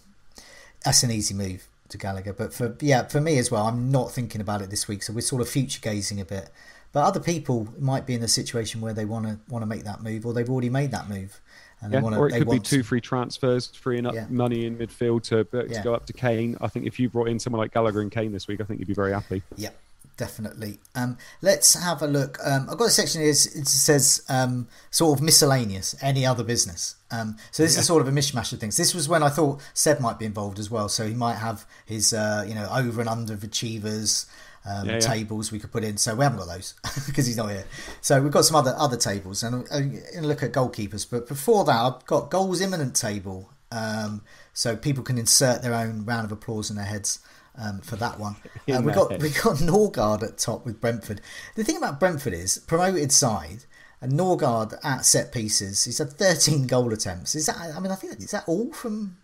that's 0.83 1.03
an 1.03 1.11
easy 1.11 1.33
move 1.33 1.67
to 1.89 1.97
Gallagher. 1.97 2.33
But 2.33 2.53
for 2.53 2.75
yeah, 2.79 3.07
for 3.07 3.21
me 3.21 3.37
as 3.37 3.51
well, 3.51 3.67
I'm 3.67 3.91
not 3.91 4.11
thinking 4.11 4.41
about 4.41 4.61
it 4.61 4.69
this 4.69 4.87
week, 4.87 5.03
so 5.03 5.13
we're 5.13 5.21
sort 5.21 5.41
of 5.41 5.49
future 5.49 5.79
gazing 5.81 6.19
a 6.19 6.25
bit. 6.25 6.49
But 6.93 7.05
other 7.05 7.21
people 7.21 7.69
might 7.79 8.05
be 8.05 8.15
in 8.15 8.23
a 8.23 8.27
situation 8.27 8.81
where 8.81 8.93
they 8.93 9.05
want 9.05 9.25
to 9.27 9.39
want 9.49 9.63
to 9.63 9.67
make 9.67 9.83
that 9.83 10.01
move, 10.01 10.25
or 10.25 10.33
they've 10.33 10.49
already 10.49 10.69
made 10.69 10.91
that 10.91 11.09
move. 11.09 11.39
And 11.81 11.91
yeah, 11.93 12.01
wanna, 12.01 12.19
or 12.19 12.27
it 12.27 12.33
could 12.33 12.49
be 12.49 12.59
two 12.59 12.83
free 12.83 13.01
transfers, 13.01 13.67
freeing 13.67 14.05
up 14.05 14.13
yeah. 14.13 14.27
money 14.29 14.65
in 14.65 14.77
midfield 14.77 15.23
to, 15.23 15.43
to 15.45 15.67
yeah. 15.67 15.83
go 15.83 15.95
up 15.95 16.05
to 16.05 16.13
Kane. 16.13 16.55
I 16.61 16.67
think 16.67 16.85
if 16.85 16.99
you 16.99 17.09
brought 17.09 17.27
in 17.27 17.39
someone 17.39 17.59
like 17.59 17.73
Gallagher 17.73 18.01
and 18.01 18.11
Kane 18.11 18.31
this 18.31 18.47
week, 18.47 18.61
I 18.61 18.65
think 18.65 18.79
you'd 18.79 18.87
be 18.87 18.93
very 18.93 19.11
happy. 19.11 19.41
Yeah, 19.55 19.69
definitely. 20.17 20.79
Um, 20.95 21.17
let's 21.41 21.73
have 21.73 22.01
a 22.01 22.07
look. 22.07 22.37
Um, 22.43 22.67
I've 22.69 22.77
got 22.77 22.87
a 22.87 22.91
section 22.91 23.21
here. 23.21 23.31
It 23.31 23.35
says 23.35 24.23
um, 24.29 24.67
sort 24.89 25.17
of 25.17 25.23
miscellaneous, 25.23 25.95
any 26.01 26.25
other 26.25 26.43
business. 26.43 26.95
Um, 27.11 27.37
so 27.51 27.63
this 27.63 27.75
yeah. 27.75 27.81
is 27.81 27.87
sort 27.87 28.01
of 28.01 28.07
a 28.07 28.11
mishmash 28.11 28.53
of 28.53 28.59
things. 28.59 28.77
This 28.77 28.93
was 28.93 29.09
when 29.09 29.23
I 29.23 29.29
thought 29.29 29.61
Seb 29.73 29.99
might 29.99 30.19
be 30.19 30.25
involved 30.25 30.59
as 30.59 30.69
well. 30.69 30.89
So 30.89 31.07
he 31.07 31.13
might 31.13 31.35
have 31.35 31.65
his 31.85 32.13
uh, 32.13 32.45
you 32.47 32.55
know 32.55 32.69
over 32.71 33.01
and 33.01 33.09
under 33.09 33.33
achievers. 33.33 34.27
Um, 34.63 34.85
yeah, 34.85 34.93
yeah. 34.93 34.99
tables 34.99 35.51
we 35.51 35.57
could 35.57 35.71
put 35.71 35.83
in. 35.83 35.97
So 35.97 36.13
we 36.13 36.23
haven't 36.23 36.37
got 36.37 36.47
those 36.47 36.75
because 37.07 37.25
he's 37.25 37.35
not 37.35 37.49
here. 37.49 37.65
So 38.01 38.21
we've 38.21 38.31
got 38.31 38.45
some 38.45 38.55
other 38.55 38.75
other 38.77 38.95
tables 38.95 39.41
and 39.41 39.67
uh, 39.71 40.21
look 40.21 40.43
at 40.43 40.51
goalkeepers. 40.51 41.09
But 41.09 41.27
before 41.27 41.65
that, 41.65 41.75
I've 41.75 42.05
got 42.05 42.29
goals 42.29 42.61
imminent 42.61 42.95
table. 42.95 43.49
Um, 43.71 44.21
so 44.53 44.75
people 44.75 45.03
can 45.03 45.17
insert 45.17 45.63
their 45.63 45.73
own 45.73 46.05
round 46.05 46.25
of 46.25 46.31
applause 46.31 46.69
in 46.69 46.75
their 46.75 46.85
heads 46.85 47.19
um, 47.57 47.81
for 47.81 47.95
that 47.97 48.19
one. 48.19 48.35
Uh, 48.71 48.79
we 48.79 48.93
got 48.93 49.09
we 49.19 49.29
got 49.29 49.57
Nørgaard 49.57 50.23
at 50.23 50.37
top 50.37 50.65
with 50.65 50.79
Brentford. 50.79 51.19
The 51.55 51.63
thing 51.63 51.75
about 51.75 51.99
Brentford 51.99 52.33
is 52.33 52.59
promoted 52.59 53.11
side. 53.11 53.65
And 53.99 54.13
Nørgaard 54.13 54.79
at 54.83 55.05
set 55.05 55.31
pieces, 55.31 55.83
he's 55.83 55.97
had 55.97 56.13
13 56.13 56.67
goal 56.67 56.93
attempts. 56.93 57.35
Is 57.35 57.47
that? 57.47 57.57
I 57.57 57.79
mean, 57.79 57.91
I 57.91 57.95
think 57.95 58.17
is 58.19 58.31
that 58.31 58.45
all 58.47 58.71
from 58.71 59.17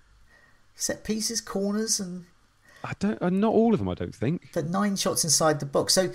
set 0.75 1.03
pieces, 1.03 1.39
corners, 1.39 1.99
and 1.99 2.25
I 2.83 2.93
don't. 2.99 3.21
Uh, 3.21 3.29
not 3.29 3.53
all 3.53 3.73
of 3.73 3.79
them, 3.79 3.89
I 3.89 3.95
don't 3.95 4.13
think. 4.13 4.49
But 4.53 4.67
nine 4.67 4.95
shots 4.95 5.23
inside 5.23 5.59
the 5.59 5.65
box. 5.65 5.93
So 5.93 6.11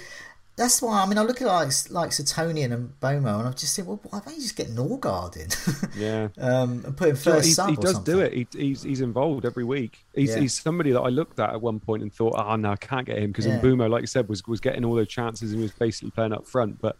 that's 0.54 0.82
why 0.82 1.02
I 1.02 1.06
mean 1.06 1.16
I 1.18 1.22
look 1.22 1.40
at 1.40 1.46
like 1.46 1.70
like 1.90 2.10
Suetonian 2.10 2.72
and 2.72 3.00
Mbeumo 3.00 3.38
and 3.38 3.48
I'm 3.48 3.54
just 3.54 3.74
saying, 3.74 3.88
well, 3.88 4.00
why 4.10 4.20
don't 4.20 4.34
you 4.34 4.42
just 4.42 4.56
get 4.56 4.68
Nørgaard 4.68 5.36
in? 5.36 6.00
yeah. 6.00 6.28
um, 6.38 6.82
and 6.84 6.96
put 6.96 7.08
him 7.08 7.16
first 7.16 7.46
he, 7.46 7.52
sub. 7.52 7.70
He 7.70 7.76
does 7.76 7.92
something. 7.92 8.14
do 8.14 8.20
it. 8.20 8.32
He, 8.34 8.46
he's 8.52 8.82
he's 8.82 9.00
involved 9.00 9.46
every 9.46 9.64
week. 9.64 10.04
He's 10.14 10.30
Yeah. 10.30 10.40
he's 10.40 10.60
somebody 10.60 10.92
that 10.92 11.00
I 11.00 11.08
looked 11.08 11.40
at 11.40 11.50
at 11.50 11.60
one 11.60 11.80
point 11.80 12.02
and 12.02 12.12
thought, 12.12 12.34
oh 12.36 12.56
no, 12.56 12.72
I 12.72 12.76
can't 12.76 13.06
get 13.06 13.18
him 13.18 13.30
because 13.30 13.46
Yeah. 13.46 13.60
Mbeumo, 13.60 13.88
like 13.88 14.02
you 14.02 14.06
said, 14.06 14.28
was 14.28 14.46
was 14.46 14.60
getting 14.60 14.84
all 14.84 14.94
those 14.94 15.08
chances 15.08 15.52
and 15.52 15.60
he 15.60 15.62
was 15.62 15.72
basically 15.72 16.10
playing 16.10 16.32
up 16.32 16.46
front. 16.46 16.80
But 16.80 16.96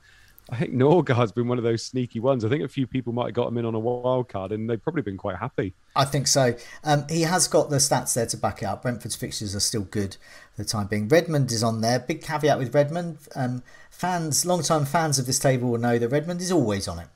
I 0.53 0.57
think 0.57 0.74
Nørgaard's 0.74 1.32
been 1.32 1.48
one 1.48 1.57
of 1.57 1.64
those 1.64 1.82
sneaky 1.82 2.20
ones. 2.20 2.44
I 2.44 2.50
think 2.50 2.62
a 2.62 2.68
few 2.68 2.86
people 2.86 3.14
might 3.14 3.24
have 3.24 3.34
got 3.34 3.48
him 3.48 3.57
in 3.57 3.64
on 3.64 3.74
a 3.74 3.78
wild 3.78 4.28
card 4.28 4.53
and 4.53 4.68
they've 4.68 4.82
probably 4.82 5.00
been 5.00 5.16
quite 5.16 5.36
happy. 5.36 5.72
I 5.96 6.05
think 6.05 6.26
so. 6.26 6.55
Um, 6.84 7.07
he 7.09 7.22
has 7.22 7.48
got 7.48 7.70
the 7.70 7.76
stats 7.76 8.12
there 8.12 8.26
to 8.26 8.36
back 8.36 8.61
it 8.61 8.66
up. 8.66 8.82
Brentford's 8.82 9.16
fixtures 9.16 9.57
are 9.57 9.61
still 9.61 9.84
good 9.84 10.18
for 10.55 10.62
the 10.62 10.68
time 10.68 10.88
being. 10.88 11.09
Redmond 11.09 11.50
is 11.53 11.62
on 11.62 11.80
there. 11.80 11.98
Big 11.98 12.20
caveat 12.20 12.59
with 12.59 12.74
Redmond. 12.74 13.16
Um, 13.34 13.62
fans, 13.90 14.44
long-time 14.44 14.84
fans 14.84 15.18
of 15.18 15.24
this 15.24 15.38
table 15.38 15.70
will 15.70 15.78
know 15.78 15.98
that 15.98 16.11
Redmond 16.11 16.42
is 16.42 16.53
always 16.53 16.86
on 16.86 16.98
it. 16.98 17.09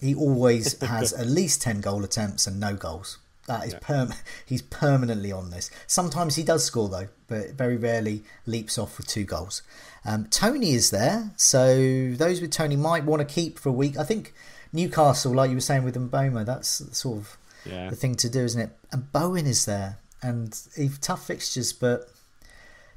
He 0.00 0.12
always 0.12 0.76
has 0.82 1.12
at 1.12 1.28
least 1.28 1.62
10 1.62 1.82
goal 1.82 2.02
attempts 2.02 2.48
and 2.48 2.58
no 2.58 2.74
goals. 2.74 3.18
That 3.50 3.66
is 3.66 3.74
perm- 3.80 4.14
he's 4.46 4.62
permanently 4.62 5.32
on 5.32 5.50
this. 5.50 5.70
Sometimes 5.86 6.36
he 6.36 6.42
does 6.44 6.64
score 6.64 6.88
though, 6.88 7.08
but 7.26 7.50
very 7.52 7.76
rarely 7.76 8.22
leaps 8.46 8.78
off 8.78 8.96
with 8.96 9.06
two 9.08 9.24
goals. 9.24 9.62
Um, 10.04 10.26
Toney 10.30 10.72
is 10.72 10.90
there, 10.90 11.30
so 11.36 12.12
those 12.14 12.40
with 12.40 12.52
Toney 12.52 12.76
might 12.76 13.04
want 13.04 13.20
to 13.20 13.34
keep 13.34 13.58
for 13.58 13.68
a 13.70 13.72
week. 13.72 13.98
I 13.98 14.04
think 14.04 14.32
Newcastle, 14.72 15.34
like 15.34 15.50
you 15.50 15.56
were 15.56 15.60
saying 15.60 15.82
with 15.84 15.96
Mbeumo, 15.96 16.46
that's 16.46 16.96
sort 16.96 17.18
of 17.18 17.36
Yeah. 17.66 17.90
the 17.90 17.96
thing 17.96 18.14
to 18.16 18.30
do, 18.30 18.40
isn't 18.44 18.60
it? 18.60 18.70
And 18.92 19.10
Bowen 19.12 19.46
is 19.46 19.64
there, 19.66 19.98
and 20.22 20.56
he's 20.76 20.96
tough 20.98 21.26
fixtures, 21.26 21.72
but 21.72 22.08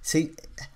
see, 0.01 0.31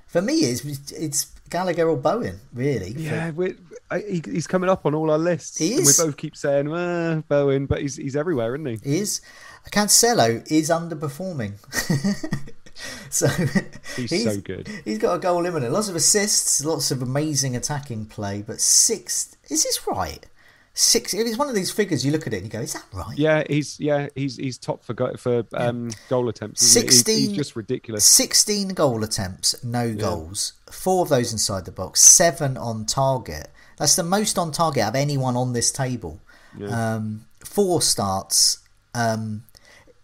for 0.08 0.22
me, 0.22 0.34
it's 0.40 0.92
it's 0.92 1.28
Gallagher 1.50 1.88
or 1.88 1.98
Bowen, 1.98 2.40
really. 2.54 2.92
Yeah, 2.98 3.32
we're, 3.32 3.56
I, 3.90 4.00
he, 4.00 4.22
he's 4.26 4.48
coming 4.48 4.70
up 4.70 4.86
on 4.86 4.94
all 4.94 5.10
our 5.12 5.18
lists. 5.18 5.58
He 5.58 5.76
is. 5.76 5.98
we 5.98 6.06
both 6.08 6.18
keep 6.18 6.36
saying, 6.36 6.68
Bowen, 7.30 7.68
but 7.68 7.82
he's 7.82 7.96
he's 7.96 8.16
everywhere, 8.18 8.54
isn't 8.56 8.66
he? 8.66 8.80
He 8.84 8.98
is. 9.00 9.22
Cancelo 9.72 10.46
is 10.52 10.70
underperforming. 10.70 11.54
so 13.10 13.28
He's 13.96 14.24
so 14.24 14.40
good. 14.40 14.70
He's 14.86 14.98
got 14.98 15.16
a 15.16 15.20
goal 15.20 15.46
imminent. 15.46 15.74
Lots 15.74 15.90
of 15.90 15.96
assists, 15.96 16.64
lots 16.64 16.92
of 16.92 17.02
amazing 17.02 17.56
attacking 17.56 18.06
play, 18.06 18.42
but 18.42 18.62
six. 18.62 19.36
Is 19.50 19.64
this 19.64 19.86
right? 19.88 20.26
Six. 20.74 21.14
It's 21.14 21.38
one 21.40 21.50
of 21.50 21.56
these 21.56 21.72
figures 21.72 22.06
you 22.06 22.12
look 22.12 22.28
at 22.28 22.34
it 22.34 22.38
and 22.38 22.46
you 22.46 22.52
go, 22.52 22.60
"Is 22.60 22.74
that 22.74 22.86
right?" 22.94 23.18
Yeah, 23.18 23.44
he's 23.50 23.80
yeah 23.80 24.10
he's 24.14 24.36
he's 24.38 24.60
top 24.60 24.84
for 24.84 24.94
go, 24.94 25.16
for 25.16 25.44
um, 25.56 25.90
goal 26.08 26.30
attempts. 26.30 26.62
isn't 26.62 26.82
he? 26.84 26.86
He's- 26.86 26.98
16 27.00 27.34
just 27.36 27.56
ridiculous. 27.56 28.06
16 28.06 28.70
goal 28.70 29.04
attempts, 29.04 29.64
no 29.64 29.96
goals. 29.96 30.54
Four 30.72 31.02
of 31.02 31.10
those 31.10 31.32
inside 31.32 31.66
the 31.66 31.72
box, 31.72 32.02
seven 32.02 32.58
on 32.58 32.86
target. 32.86 33.50
That's 33.78 33.96
the 33.96 34.04
most 34.04 34.38
on 34.38 34.52
target 34.52 34.84
of 34.84 34.94
anyone 34.96 35.36
on 35.36 35.54
this 35.54 35.72
table. 35.72 36.20
Um, 36.70 37.26
four 37.44 37.82
starts. 37.82 38.60
Um, 38.94 39.44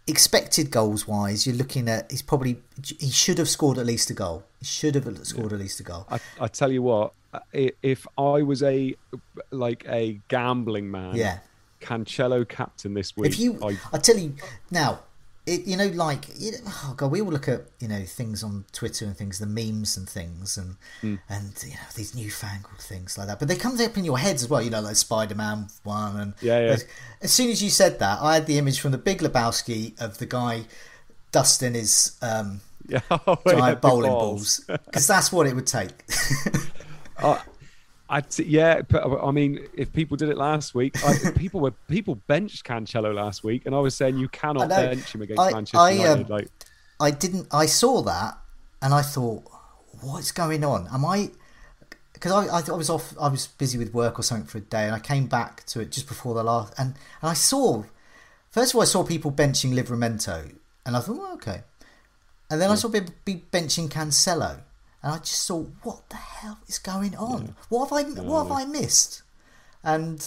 expected 0.06 0.70
goals 0.70 1.08
wise, 1.08 1.46
you're 1.46 1.56
looking 1.56 1.88
at 1.88 2.10
he's 2.10 2.22
probably 2.22 2.58
he 2.98 3.10
should 3.10 3.38
have 3.38 3.48
scored 3.48 3.78
at 3.78 3.86
least 3.86 4.10
a 4.10 4.14
goal. 4.14 4.44
He 4.58 4.66
should 4.66 4.94
have 4.94 5.26
scored 5.26 5.52
at 5.52 5.58
least 5.58 5.80
a 5.80 5.82
goal. 5.82 6.06
I, 6.10 6.20
I 6.40 6.48
tell 6.48 6.70
you 6.72 6.82
what, 6.82 7.12
if 7.52 8.06
I 8.18 8.42
was 8.42 8.62
a 8.62 8.94
like 9.50 9.84
a 9.88 10.20
gambling 10.28 10.90
man, 10.90 11.16
Yeah. 11.16 11.38
Cancelo 11.80 12.48
captain 12.48 12.94
this 12.94 13.14
week. 13.16 13.30
If 13.30 13.38
you, 13.38 13.58
I, 13.62 13.76
I 13.92 13.98
tell 13.98 14.16
you 14.16 14.34
now, 14.70 15.00
it, 15.46 15.66
you 15.66 15.76
know, 15.76 15.88
like, 15.88 16.28
know, 16.52 16.58
oh 16.66 16.94
god, 16.96 17.10
we 17.10 17.20
all 17.20 17.28
look 17.30 17.48
at 17.48 17.62
you 17.78 17.88
know 17.88 18.02
things 18.04 18.42
on 18.42 18.64
Twitter 18.72 19.04
and 19.04 19.16
things, 19.16 19.38
the 19.38 19.46
memes 19.46 19.96
and 19.96 20.08
things, 20.08 20.56
and 20.56 20.76
Hmm. 21.00 21.16
and 21.28 21.52
you 21.62 21.72
know 21.72 21.88
these 21.94 22.14
newfangled 22.14 22.78
things 22.78 23.18
like 23.18 23.26
that. 23.26 23.38
But 23.38 23.48
they 23.48 23.56
come 23.56 23.78
up 23.80 23.96
in 23.98 24.04
your 24.04 24.18
heads 24.18 24.42
as 24.42 24.48
well, 24.48 24.62
you 24.62 24.70
know, 24.70 24.80
like 24.80 24.96
Spider 24.96 25.34
Man 25.34 25.68
one, 25.82 26.18
and 26.18 26.34
Yeah, 26.40 26.60
yeah. 26.60 26.72
As, 26.72 26.86
as 27.20 27.32
soon 27.32 27.50
as 27.50 27.62
you 27.62 27.70
said 27.70 27.98
that, 27.98 28.20
I 28.22 28.34
had 28.34 28.46
the 28.46 28.56
image 28.58 28.80
from 28.80 28.92
the 28.92 28.98
Big 28.98 29.18
Lebowski 29.20 30.00
of 30.00 30.18
the 30.18 30.26
guy 30.26 30.64
dusting 31.30 31.74
his 31.74 32.16
um, 32.22 32.60
yeah, 32.88 33.00
giant 33.10 33.42
the 33.46 33.78
bowling 33.82 34.12
balls 34.12 34.60
because 34.66 35.06
that's 35.06 35.30
what 35.30 35.46
it 35.46 35.54
would 35.54 35.66
take. 35.66 35.92
I 38.08 38.20
t- 38.20 38.44
yeah, 38.44 38.82
but, 38.82 39.02
I 39.24 39.30
mean, 39.30 39.66
if 39.74 39.92
people 39.92 40.16
did 40.16 40.28
it 40.28 40.36
last 40.36 40.74
week, 40.74 40.94
I, 41.04 41.30
people 41.36 41.60
were 41.60 41.70
people 41.88 42.16
benched 42.26 42.64
Cancelo 42.64 43.14
last 43.14 43.42
week, 43.42 43.64
and 43.64 43.74
I 43.74 43.78
was 43.78 43.94
saying 43.94 44.18
you 44.18 44.28
cannot 44.28 44.68
bench 44.68 45.14
him 45.14 45.22
against 45.22 45.40
I- 45.40 45.52
Manchester 45.52 45.78
I, 45.78 45.90
United. 45.92 46.24
um, 46.24 46.36
like, 46.36 46.48
I 47.00 47.10
didn't. 47.10 47.48
I 47.50 47.66
saw 47.66 48.02
that 48.02 48.38
and 48.82 48.92
I 48.94 49.02
thought, 49.02 49.42
what's 50.00 50.32
going 50.32 50.64
on? 50.64 50.86
Am 50.92 51.04
I? 51.04 51.30
Because 52.12 52.32
I, 52.32 52.58
I, 52.58 52.62
I 52.68 52.76
was 52.76 52.90
off. 52.90 53.14
I 53.18 53.28
was 53.28 53.46
busy 53.46 53.78
with 53.78 53.92
work 53.94 54.18
or 54.18 54.22
something 54.22 54.46
for 54.46 54.58
a 54.58 54.60
day, 54.60 54.84
and 54.84 54.94
I 54.94 55.00
came 55.00 55.26
back 55.26 55.64
to 55.66 55.80
it 55.80 55.90
just 55.90 56.06
before 56.06 56.34
the 56.34 56.44
last. 56.44 56.74
And, 56.78 56.94
and 57.20 57.30
I 57.30 57.34
saw. 57.34 57.84
First 58.50 58.72
of 58.72 58.76
all, 58.76 58.82
I 58.82 58.84
saw 58.84 59.02
people 59.02 59.32
benching 59.32 59.72
Livramento, 59.72 60.54
and 60.86 60.96
I 60.96 61.00
thought, 61.00 61.16
well, 61.16 61.32
okay. 61.34 61.62
And 62.50 62.60
then 62.60 62.70
I 62.70 62.76
saw 62.76 62.88
people 62.88 63.12
be 63.24 63.42
benching 63.50 63.88
Cancelo, 63.88 64.60
and 65.04 65.12
I 65.12 65.18
just 65.18 65.46
thought, 65.46 65.68
what 65.82 66.08
the 66.08 66.16
hell 66.16 66.58
is 66.66 66.78
going 66.78 67.14
on? 67.16 67.54
What 67.68 67.90
have 67.90 67.92
I? 67.92 68.10
What 68.22 68.44
have 68.44 68.52
I 68.52 68.64
missed? 68.64 69.20
And 69.84 70.26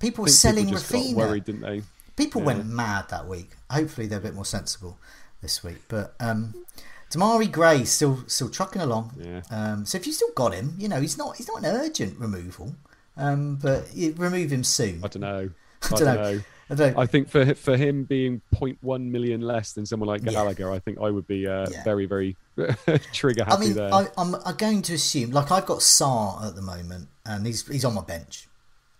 people 0.00 0.24
were 0.24 0.28
selling 0.28 0.66
people 0.66 0.80
Raphinha. 0.80 1.14
worried, 1.14 1.44
didn't 1.44 1.60
they? 1.60 1.82
People 2.16 2.42
went 2.42 2.66
mad 2.66 3.10
that 3.10 3.28
week. 3.28 3.50
Hopefully, 3.70 4.08
they're 4.08 4.18
a 4.18 4.22
bit 4.22 4.34
more 4.34 4.44
sensible 4.44 4.98
this 5.40 5.62
week. 5.62 5.76
But 5.86 6.14
um, 6.18 6.66
Demarai 7.12 7.52
Gray 7.52 7.84
still 7.84 8.24
still 8.26 8.48
trucking 8.48 8.82
along. 8.82 9.12
Yeah. 9.16 9.42
Um, 9.52 9.86
so 9.86 9.96
if 9.96 10.04
you 10.04 10.12
still 10.12 10.32
got 10.34 10.52
him, 10.52 10.74
you 10.78 10.88
know 10.88 11.00
he's 11.00 11.16
not 11.16 11.36
he's 11.36 11.46
not 11.46 11.58
an 11.58 11.66
urgent 11.66 12.18
removal. 12.18 12.74
Um, 13.16 13.54
but 13.54 13.94
you 13.94 14.14
remove 14.16 14.50
him 14.50 14.64
soon. 14.64 15.04
I 15.04 15.06
don't 15.06 15.20
know. 15.20 15.50
I 15.82 15.88
don't 15.90 16.00
know. 16.00 16.10
I 16.10 16.14
don't 16.14 16.34
know. 16.34 16.42
I 16.70 17.06
think 17.06 17.28
for 17.30 17.54
for 17.54 17.76
him 17.76 18.04
being 18.04 18.42
0.1 18.54 19.02
million 19.10 19.40
less 19.40 19.72
than 19.72 19.86
someone 19.86 20.08
like 20.08 20.22
Yeah. 20.22 20.32
Gallagher, 20.32 20.70
I 20.70 20.78
think 20.78 20.98
I 21.00 21.10
would 21.10 21.26
be 21.26 21.46
uh, 21.46 21.66
Yeah. 21.70 21.82
very 21.84 22.06
very 22.06 22.36
trigger 23.12 23.44
happy 23.44 23.56
I 23.56 23.60
mean, 23.66 23.74
there. 23.74 23.94
I, 23.94 24.06
I'm, 24.18 24.34
I'm 24.44 24.56
going 24.56 24.82
to 24.82 24.94
assume, 24.94 25.30
like 25.30 25.50
I've 25.50 25.66
got 25.66 25.80
Saar 25.82 26.40
at 26.44 26.54
the 26.56 26.62
moment, 26.62 27.08
and 27.24 27.46
he's 27.46 27.66
he's 27.66 27.84
on 27.84 27.94
my 27.94 28.02
bench. 28.02 28.46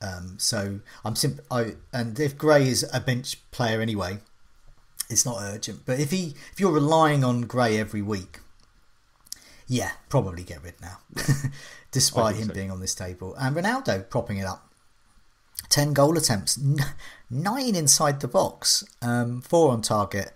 Um, 0.01 0.37
so 0.39 0.81
I'm 1.05 1.17
simp- 1.17 1.41
I 1.51 1.75
and 1.93 2.19
if 2.21 2.39
Gray 2.39 2.69
is 2.69 2.89
a 2.95 3.01
bench 3.01 3.37
player 3.51 3.81
anyway, 3.81 4.19
it's 5.11 5.27
not 5.27 5.39
urgent. 5.41 5.81
But 5.85 5.99
if 6.01 6.11
he 6.11 6.35
if 6.53 6.61
you're 6.61 6.73
relying 6.73 7.25
on 7.25 7.43
Gray 7.43 7.79
every 7.79 8.01
week, 8.03 8.39
yeah, 9.67 9.91
probably 10.09 10.45
get 10.45 10.63
rid 10.63 10.75
now. 10.81 10.99
Despite 11.91 12.37
him 12.37 12.49
so. 12.49 12.55
being 12.55 12.71
on 12.71 12.81
this 12.81 12.95
table, 12.95 13.35
and 13.39 13.57
Ronaldo 13.57 14.09
propping 14.09 14.39
it 14.39 14.45
up. 14.47 14.68
10 15.69 15.93
goal 15.93 16.17
attempts, 16.17 16.59
n- 16.59 16.77
nine 17.31 17.75
inside 17.75 18.21
the 18.21 18.29
box, 18.29 18.85
um, 19.03 19.41
four 19.43 19.71
on 19.73 19.83
target. 19.83 20.33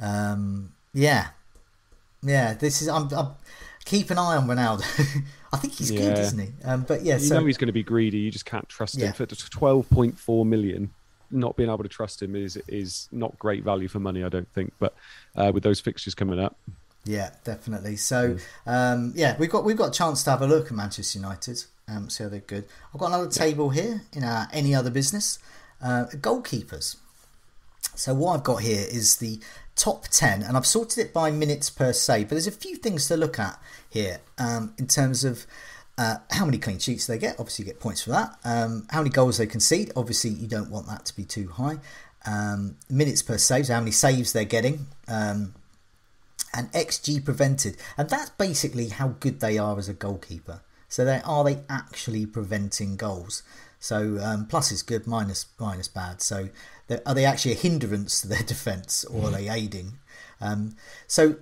Um, 0.00 0.72
yeah, 0.94 1.28
yeah. 2.22 2.54
This 2.54 2.80
is 2.82 2.88
I'm, 2.88 3.12
I'm 3.14 3.30
keep 3.84 4.10
an 4.10 4.18
eye 4.18 4.36
on 4.36 4.46
Ronaldo. 4.46 4.84
I 5.52 5.56
think 5.56 5.74
he's 5.74 5.90
good, 5.90 6.18
isn't 6.18 6.38
he? 6.38 6.48
Um, 6.64 6.82
but 6.82 7.02
yeah, 7.02 7.14
you 7.14 7.20
so 7.24 7.40
know 7.40 7.46
he's 7.46 7.56
going 7.56 7.68
to 7.68 7.72
be 7.72 7.82
greedy. 7.82 8.18
You 8.18 8.30
just 8.30 8.44
can't 8.44 8.68
trust 8.68 8.96
Yeah. 8.96 9.06
him 9.06 9.12
for 9.14 9.26
12.4 9.26 10.46
million. 10.46 10.90
Not 11.30 11.56
being 11.56 11.68
able 11.68 11.82
to 11.82 11.88
trust 11.88 12.22
him 12.22 12.36
is 12.36 12.56
is 12.68 13.08
not 13.12 13.38
great 13.38 13.62
value 13.64 13.88
for 13.88 13.98
money, 13.98 14.24
I 14.24 14.28
don't 14.28 14.48
think. 14.54 14.72
But 14.78 14.94
uh, 15.36 15.50
with 15.52 15.62
those 15.62 15.80
fixtures 15.80 16.14
coming 16.14 16.38
up, 16.38 16.56
yeah, 17.04 17.30
definitely. 17.44 17.96
So 17.96 18.36
um, 18.66 19.12
yeah, 19.14 19.36
we've 19.38 19.50
got 19.50 19.64
we've 19.64 19.76
got 19.76 19.88
a 19.88 19.92
chance 19.92 20.22
to 20.24 20.30
have 20.30 20.40
a 20.42 20.46
look 20.46 20.66
at 20.66 20.72
Manchester 20.72 21.18
United. 21.18 21.64
Um, 21.88 22.10
see 22.10 22.24
how 22.24 22.30
they're 22.30 22.40
good. 22.40 22.64
I've 22.92 23.00
got 23.00 23.08
another 23.08 23.30
table 23.30 23.70
here 23.70 24.02
in 24.12 24.22
our 24.22 24.48
any 24.52 24.74
other 24.74 24.90
business. 24.90 25.38
Uh, 25.82 26.06
goalkeepers. 26.12 26.96
So 27.94 28.14
what 28.14 28.34
I've 28.34 28.44
got 28.44 28.62
here 28.62 28.86
is 28.88 29.16
the 29.16 29.40
top 29.74 30.08
10 30.08 30.42
and 30.42 30.56
I've 30.56 30.66
sorted 30.66 30.98
it 30.98 31.14
by 31.14 31.30
minutes 31.30 31.70
per 31.70 31.92
se 31.92 32.24
but 32.24 32.30
there's 32.30 32.48
a 32.48 32.52
few 32.52 32.76
things 32.76 33.06
to 33.08 33.16
look 33.16 33.38
at 33.38 33.60
here 33.88 34.18
um, 34.38 34.74
in 34.76 34.88
terms 34.88 35.24
of 35.24 35.46
uh, 35.96 36.16
how 36.30 36.44
many 36.44 36.58
clean 36.58 36.78
sheets 36.78 37.06
they 37.06 37.18
get. 37.18 37.38
Obviously 37.38 37.64
you 37.64 37.72
get 37.72 37.80
points 37.80 38.02
for 38.02 38.10
that. 38.10 38.36
Um, 38.44 38.86
how 38.90 39.00
many 39.00 39.10
goals 39.10 39.38
they 39.38 39.46
concede. 39.46 39.92
Obviously 39.96 40.30
you 40.30 40.46
don't 40.46 40.70
want 40.70 40.86
that 40.88 41.06
to 41.06 41.16
be 41.16 41.24
too 41.24 41.48
high. 41.48 41.78
Um, 42.26 42.76
minutes 42.90 43.22
per 43.22 43.38
save 43.38 43.66
so 43.66 43.74
how 43.74 43.80
many 43.80 43.92
saves 43.92 44.32
they're 44.32 44.44
getting. 44.44 44.86
Um, 45.06 45.54
and 46.54 46.72
xg 46.72 47.24
prevented. 47.24 47.76
And 47.96 48.08
that's 48.08 48.30
basically 48.30 48.88
how 48.88 49.08
good 49.20 49.40
they 49.40 49.58
are 49.58 49.78
as 49.78 49.88
a 49.88 49.94
goalkeeper 49.94 50.60
so 50.88 51.04
they 51.04 51.20
are 51.24 51.44
they 51.44 51.60
actually 51.68 52.26
preventing 52.26 52.96
goals 52.96 53.42
so 53.78 54.18
um, 54.20 54.46
plus 54.46 54.72
is 54.72 54.82
good 54.82 55.06
minus 55.06 55.46
minus 55.58 55.88
bad 55.88 56.20
so 56.20 56.48
are 57.06 57.14
they 57.14 57.24
actually 57.24 57.52
a 57.52 57.56
hindrance 57.56 58.20
to 58.20 58.28
their 58.28 58.42
defence 58.46 59.04
or 59.04 59.28
are 59.28 59.30
they 59.30 59.48
aiding 59.48 59.98
um, 60.40 60.74
so 61.06 61.36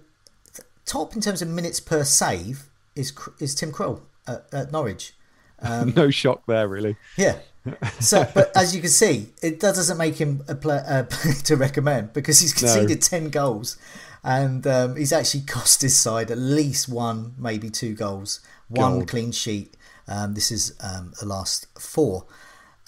top 0.86 1.14
in 1.14 1.20
terms 1.20 1.42
of 1.42 1.48
minutes 1.48 1.80
per 1.80 2.04
save 2.04 2.70
is 2.94 3.12
is 3.38 3.54
Tim 3.54 3.72
Krul 3.72 4.00
at, 4.26 4.46
at 4.52 4.72
Norwich. 4.72 5.12
Um, 5.60 5.92
no 5.96 6.10
shock 6.10 6.42
there, 6.46 6.66
really. 6.66 6.96
Yeah. 7.16 7.38
So, 7.98 8.24
but 8.32 8.56
as 8.56 8.76
you 8.76 8.80
can 8.80 8.90
see, 8.90 9.30
it 9.42 9.58
that 9.58 9.74
doesn't 9.74 9.98
make 9.98 10.18
him 10.18 10.44
a 10.46 10.54
player 10.54 10.84
uh, 10.86 11.02
to 11.46 11.56
recommend 11.56 12.12
because 12.12 12.38
he's 12.38 12.52
conceded 12.52 12.88
no. 12.90 12.94
ten 13.00 13.28
goals, 13.28 13.76
and 14.22 14.64
um, 14.68 14.94
he's 14.94 15.12
actually 15.12 15.40
cost 15.40 15.82
his 15.82 15.96
side 15.96 16.30
at 16.30 16.38
least 16.38 16.88
one, 16.88 17.34
maybe 17.36 17.68
two 17.68 17.96
goals, 17.96 18.38
one 18.68 19.06
clean 19.06 19.32
sheet. 19.32 19.76
Um, 20.08 20.34
this 20.34 20.50
is 20.50 20.74
um, 20.80 21.12
the 21.20 21.26
last 21.26 21.66
four. 21.78 22.26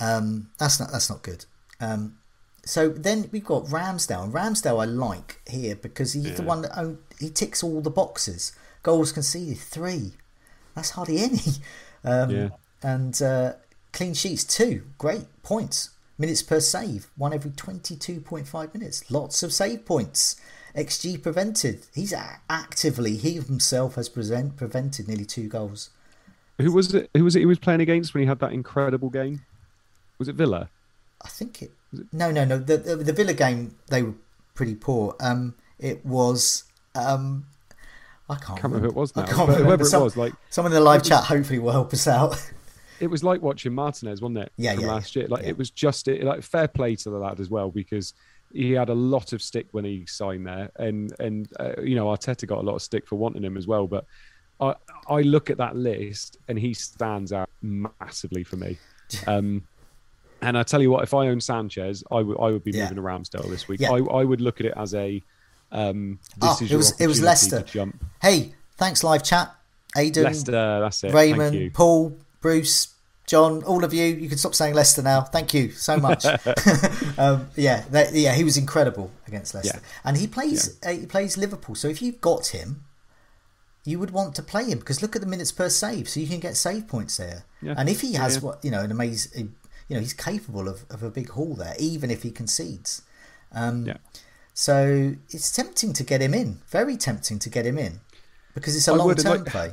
Um, 0.01 0.51
that's 0.59 0.79
not 0.79 0.93
that's 0.93 1.11
not 1.11 1.22
good. 1.22 1.45
Um, 1.81 2.18
so 2.64 2.89
then 2.91 3.29
we've 3.33 3.45
got 3.45 3.64
Ramsdale. 3.64 4.31
Ramsdale 4.31 4.83
I 4.83 4.85
like 4.85 5.41
here 5.49 5.74
because 5.74 6.12
he's 6.12 6.26
yeah. 6.26 6.35
the 6.35 6.43
one 6.43 6.62
that 6.62 6.97
he 7.18 7.31
ticks 7.31 7.62
all 7.62 7.81
the 7.81 7.91
boxes. 7.91 8.53
Goals 8.83 9.12
conceded 9.12 9.59
three. 9.59 10.12
That's 10.74 10.91
hardly 10.91 11.18
any. 11.22 11.41
Um, 12.05 12.31
yeah. 12.31 12.49
And 12.83 13.20
uh, 13.22 13.55
clean 13.93 14.14
sheets 14.14 14.45
two. 14.45 14.85
Great 14.99 15.26
points. 15.43 15.91
Minutes 16.18 16.43
per 16.43 16.61
save. 16.61 17.09
One 17.16 17.33
every 17.33 17.53
twenty 17.53 17.97
two 17.97 18.20
point 18.20 18.47
five 18.47 18.74
minutes. 18.74 19.11
Lots 19.11 19.43
of 19.43 19.53
save 19.53 19.85
points. 19.85 20.37
XG 20.79 21.20
prevented. 21.20 21.87
He's 21.95 22.14
actively 22.49 23.16
he 23.16 23.35
himself 23.35 23.97
has 23.97 24.09
present, 24.09 24.57
prevented 24.57 25.09
nearly 25.09 25.24
two 25.24 25.49
goals. 25.49 25.91
Who 26.59 26.72
was 26.72 26.95
it? 26.95 27.11
Who 27.14 27.24
was 27.24 27.37
it? 27.37 27.41
He 27.41 27.47
was 27.47 27.59
playing 27.59 27.81
against 27.81 28.14
when 28.14 28.22
he 28.22 28.29
had 28.29 28.39
that 28.41 28.53
incredible 28.53 29.11
game. 29.11 29.43
Was 30.18 30.29
it 30.29 30.37
Villa? 30.37 30.68
I 31.22 31.29
think 31.29 31.62
it. 31.62 31.72
it... 31.93 32.07
No, 32.12 32.31
no, 32.31 32.45
no. 32.45 32.59
The, 32.59 32.76
the, 32.76 32.97
the 32.97 33.12
Villa 33.12 33.35
game 33.35 33.76
they 33.89 34.03
were 34.03 34.14
pretty 34.55 34.74
poor. 34.74 35.16
Um, 35.20 35.55
it 35.79 36.05
was. 36.07 36.64
Um, 36.95 37.47
I 38.31 38.35
can't, 38.35 38.47
can't 38.61 38.64
remember. 38.64 38.87
who 38.87 38.91
it 38.91 38.95
was 38.95 39.16
now. 39.16 39.22
I 39.22 39.26
can't 39.26 39.41
remember. 39.41 39.64
Whoever 39.64 39.85
Some, 39.85 40.03
it 40.03 40.05
was, 40.05 40.16
like 40.16 40.33
someone 40.51 40.72
in 40.72 40.74
the 40.74 40.81
live 40.85 41.03
chat, 41.03 41.24
hopefully 41.24 41.59
will 41.59 41.72
help 41.72 41.93
us 41.93 42.07
out. 42.07 42.37
It 43.01 43.09
was 43.09 43.22
like 43.22 43.41
watching 43.41 43.72
Martinez, 43.74 44.20
wasn't 44.20 44.39
it? 44.39 44.53
Yeah, 44.57 44.74
from 44.74 44.83
yeah. 44.83 44.91
Last 44.91 45.14
year, 45.14 45.29
like 45.29 45.45
yeah. 45.45 45.51
it 45.51 45.59
was 45.59 45.70
just 45.70 46.09
it. 46.09 46.24
like 46.24 46.43
fair 46.43 46.66
play 46.66 46.97
to 46.97 47.11
the 47.11 47.16
lad 47.16 47.39
as 47.39 47.49
well 47.49 47.70
because 47.70 48.12
he 48.53 48.73
had 48.73 48.89
a 48.89 48.95
lot 48.95 49.33
of 49.33 49.43
stick 49.43 49.67
when 49.73 49.85
he 49.85 50.07
signed 50.07 50.47
there, 50.47 50.71
and 50.77 51.13
and 51.21 51.49
uh, 51.59 51.81
you 51.83 51.95
know 51.95 52.07
Arteta 52.07 52.47
got 52.47 52.59
a 52.59 52.63
lot 52.63 52.75
of 52.75 52.83
stick 52.83 53.07
for 53.07 53.17
wanting 53.17 53.45
him 53.45 53.57
as 53.57 53.67
well. 53.67 53.87
But 53.87 54.05
I 54.61 54.75
I 55.09 55.23
look 55.23 55.51
at 55.51 55.59
that 55.59 55.77
list 55.77 56.39
and 56.49 56.59
he 56.59 56.75
stands 56.75 57.33
out 57.33 57.49
massively 57.63 58.45
for 58.45 58.57
me. 58.57 58.79
Um, 59.27 59.67
and 60.43 60.59
I 60.59 60.63
tell 60.63 60.83
you 60.83 60.91
what, 60.91 61.03
if 61.03 61.15
I 61.15 61.29
own 61.29 61.41
Sanchez, 61.41 62.05
I 62.13 62.21
would 62.21 62.39
I 62.39 62.51
would 62.51 62.63
be 62.63 62.73
moving 62.73 62.89
yeah. 62.89 62.95
to 62.95 63.01
Ramsdale 63.01 63.49
this 63.49 63.69
week. 63.69 63.81
Yeah. 63.81 63.93
I, 63.93 64.01
I 64.01 64.23
would 64.23 64.43
look 64.43 64.61
at 64.61 64.67
it 64.67 64.75
as 64.77 64.95
a 64.95 65.23
um, 65.73 66.19
this 66.37 66.63
oh, 66.63 66.65
it 66.65 66.77
was 66.77 67.01
it 67.01 67.07
was 67.07 67.21
Leicester. 67.21 67.63
Jump. 67.63 68.05
Hey, 68.21 68.55
thanks 68.77 69.03
live 69.03 69.23
chat. 69.23 69.55
Aidan, 69.97 70.25
Leicester, 70.25 70.81
that's 70.81 71.03
it. 71.05 71.13
Raymond, 71.13 71.73
Paul, 71.75 72.17
Bruce, 72.41 72.95
John, 73.29 73.62
all 73.64 73.85
of 73.85 73.93
you. 73.93 74.05
You 74.05 74.29
can 74.29 74.39
stop 74.39 74.55
saying 74.55 74.74
Leicester 74.74 75.03
now. 75.03 75.20
Thank 75.20 75.53
you 75.53 75.70
so 75.70 75.99
much. 75.99 76.24
um, 77.18 77.49
yeah, 77.57 77.85
that, 77.91 78.12
yeah, 78.14 78.35
he 78.35 78.43
was 78.43 78.57
incredible 78.57 79.12
against 79.26 79.55
Leicester, 79.55 79.81
yeah. 79.81 79.89
and 80.05 80.16
he 80.16 80.26
plays 80.26 80.79
yeah. 80.83 80.89
uh, 80.89 80.93
he 80.95 81.07
plays 81.07 81.37
Liverpool. 81.37 81.74
So 81.74 81.89
if 81.89 82.01
you've 82.03 82.20
got 82.20 82.49
him, 82.49 82.85
you 83.85 83.99
would 83.99 84.11
want 84.11 84.35
to 84.37 84.43
play 84.43 84.64
him 84.64 84.79
because 84.79 85.03
look 85.03 85.14
at 85.14 85.20
the 85.20 85.29
minutes 85.29 85.53
per 85.53 85.68
save, 85.68 86.09
so 86.09 86.20
you 86.20 86.26
can 86.26 86.41
get 86.41 86.57
save 86.57 86.89
points 86.89 87.18
there. 87.18 87.45
Yeah. 87.61 87.74
And 87.76 87.89
if 87.89 88.01
he 88.01 88.14
has 88.14 88.41
what 88.41 88.64
you 88.64 88.70
know 88.70 88.81
an 88.81 88.91
amazing 88.91 89.55
you 89.89 89.95
know 89.95 90.01
he's 90.01 90.14
capable 90.14 90.66
of, 90.66 90.85
of 90.91 91.03
a 91.03 91.11
big 91.11 91.31
haul 91.31 91.55
there, 91.55 91.74
even 91.79 92.11
if 92.11 92.22
he 92.22 92.31
concedes. 92.31 93.03
Um, 93.53 93.87
yeah. 93.87 93.97
So 94.55 95.14
it's 95.31 95.53
tempting 95.53 95.93
to 95.93 96.03
get 96.03 96.20
him 96.20 96.35
in. 96.35 96.61
Very 96.68 96.97
tempting 96.97 97.39
to 97.41 97.51
get 97.51 97.64
him 97.64 97.79
in 97.79 98.01
because 98.55 98.74
it's 98.74 98.89
a 98.89 98.95
long 98.95 99.14
term 99.14 99.45
like, 99.45 99.47
play. 99.47 99.72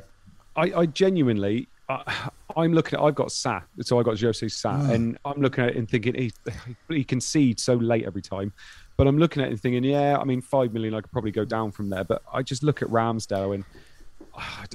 I, 0.55 0.81
I 0.81 0.85
genuinely, 0.85 1.67
I, 1.87 2.29
am 2.57 2.73
looking 2.73 2.97
at. 2.97 3.03
I've 3.03 3.15
got 3.15 3.31
Sa, 3.31 3.61
so 3.81 3.99
I 3.99 4.03
got 4.03 4.19
Jose 4.19 4.47
Sa, 4.47 4.73
mm. 4.73 4.91
and 4.91 5.17
I'm 5.25 5.41
looking 5.41 5.63
at 5.63 5.71
it 5.71 5.77
and 5.77 5.89
thinking 5.89 6.15
he 6.15 6.31
he 6.89 7.03
concedes 7.03 7.63
so 7.63 7.75
late 7.75 8.05
every 8.05 8.21
time. 8.21 8.53
But 8.97 9.07
I'm 9.07 9.17
looking 9.17 9.41
at 9.41 9.49
it 9.49 9.51
and 9.51 9.61
thinking, 9.61 9.83
yeah, 9.83 10.17
I 10.17 10.23
mean, 10.23 10.41
five 10.41 10.73
million, 10.73 10.93
I 10.93 11.01
could 11.01 11.11
probably 11.11 11.31
go 11.31 11.43
down 11.43 11.71
from 11.71 11.89
there. 11.89 12.03
But 12.03 12.21
I 12.31 12.41
just 12.41 12.63
look 12.63 12.81
at 12.81 12.87
Ramsdale 12.87 13.53
and 13.53 13.65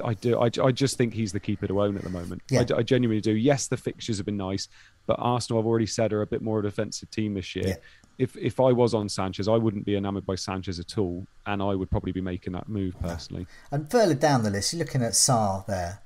I 0.04 0.14
do. 0.14 0.38
I, 0.38 0.50
I 0.62 0.72
just 0.72 0.96
think 0.96 1.14
he's 1.14 1.32
the 1.32 1.40
keeper 1.40 1.66
to 1.66 1.82
own 1.82 1.96
at 1.96 2.02
the 2.02 2.10
moment. 2.10 2.42
Yeah. 2.50 2.64
I, 2.70 2.78
I, 2.78 2.82
genuinely 2.82 3.20
do. 3.20 3.32
Yes, 3.32 3.68
the 3.68 3.76
fixtures 3.76 4.16
have 4.16 4.26
been 4.26 4.36
nice, 4.36 4.68
but 5.06 5.16
Arsenal, 5.18 5.60
I've 5.60 5.66
already 5.66 5.86
said, 5.86 6.12
are 6.12 6.22
a 6.22 6.26
bit 6.26 6.42
more 6.42 6.58
of 6.58 6.64
a 6.64 6.68
defensive 6.68 7.10
team 7.10 7.34
this 7.34 7.54
year. 7.54 7.68
Yeah. 7.68 7.74
If 8.18 8.36
if 8.36 8.60
I 8.60 8.72
was 8.72 8.92
on 8.94 9.08
Sanchez, 9.08 9.48
I 9.48 9.56
wouldn't 9.56 9.86
be 9.86 9.96
enamoured 9.96 10.26
by 10.26 10.34
Sanchez 10.34 10.78
at 10.78 10.98
all, 10.98 11.26
and 11.46 11.62
I 11.62 11.74
would 11.74 11.90
probably 11.90 12.12
be 12.12 12.20
making 12.20 12.52
that 12.52 12.68
move 12.68 12.94
personally. 13.00 13.46
And 13.70 13.90
further 13.90 14.14
down 14.14 14.42
the 14.42 14.50
list, 14.50 14.72
you're 14.72 14.84
looking 14.84 15.02
at 15.02 15.12
Sarr 15.12 15.64
there, 15.66 16.00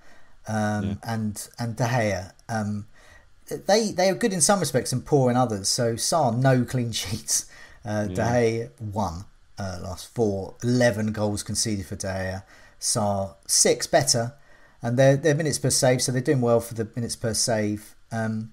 um, 0.48 0.84
yeah. 0.84 0.94
and 1.04 1.48
and 1.58 1.76
De 1.76 1.84
Gea. 1.84 2.32
Um, 2.48 2.86
they 3.48 3.90
they 3.90 4.08
are 4.08 4.14
good 4.14 4.32
in 4.32 4.40
some 4.40 4.60
respects 4.60 4.92
and 4.92 5.04
poor 5.04 5.30
in 5.30 5.36
others. 5.36 5.68
So 5.68 5.96
Saar 5.96 6.32
no 6.32 6.64
clean 6.64 6.92
sheets. 7.00 7.46
Uh, 7.84 8.06
De 8.06 8.14
Gea 8.14 8.70
one 8.80 9.26
uh, 9.58 9.78
last 9.82 10.12
four, 10.14 10.54
11 10.62 11.12
goals 11.12 11.42
conceded 11.42 11.86
for 11.86 11.96
De 11.96 12.06
Gea. 12.06 12.42
Sarr 12.80 13.34
six 13.46 13.86
better, 13.86 14.34
and 14.82 14.98
their 14.98 15.16
their 15.16 15.34
minutes 15.34 15.58
per 15.58 15.70
save, 15.70 16.02
so 16.02 16.12
they're 16.12 16.20
doing 16.20 16.40
well 16.40 16.60
for 16.60 16.74
the 16.74 16.88
minutes 16.94 17.16
per 17.16 17.32
save. 17.32 17.94
Um, 18.12 18.52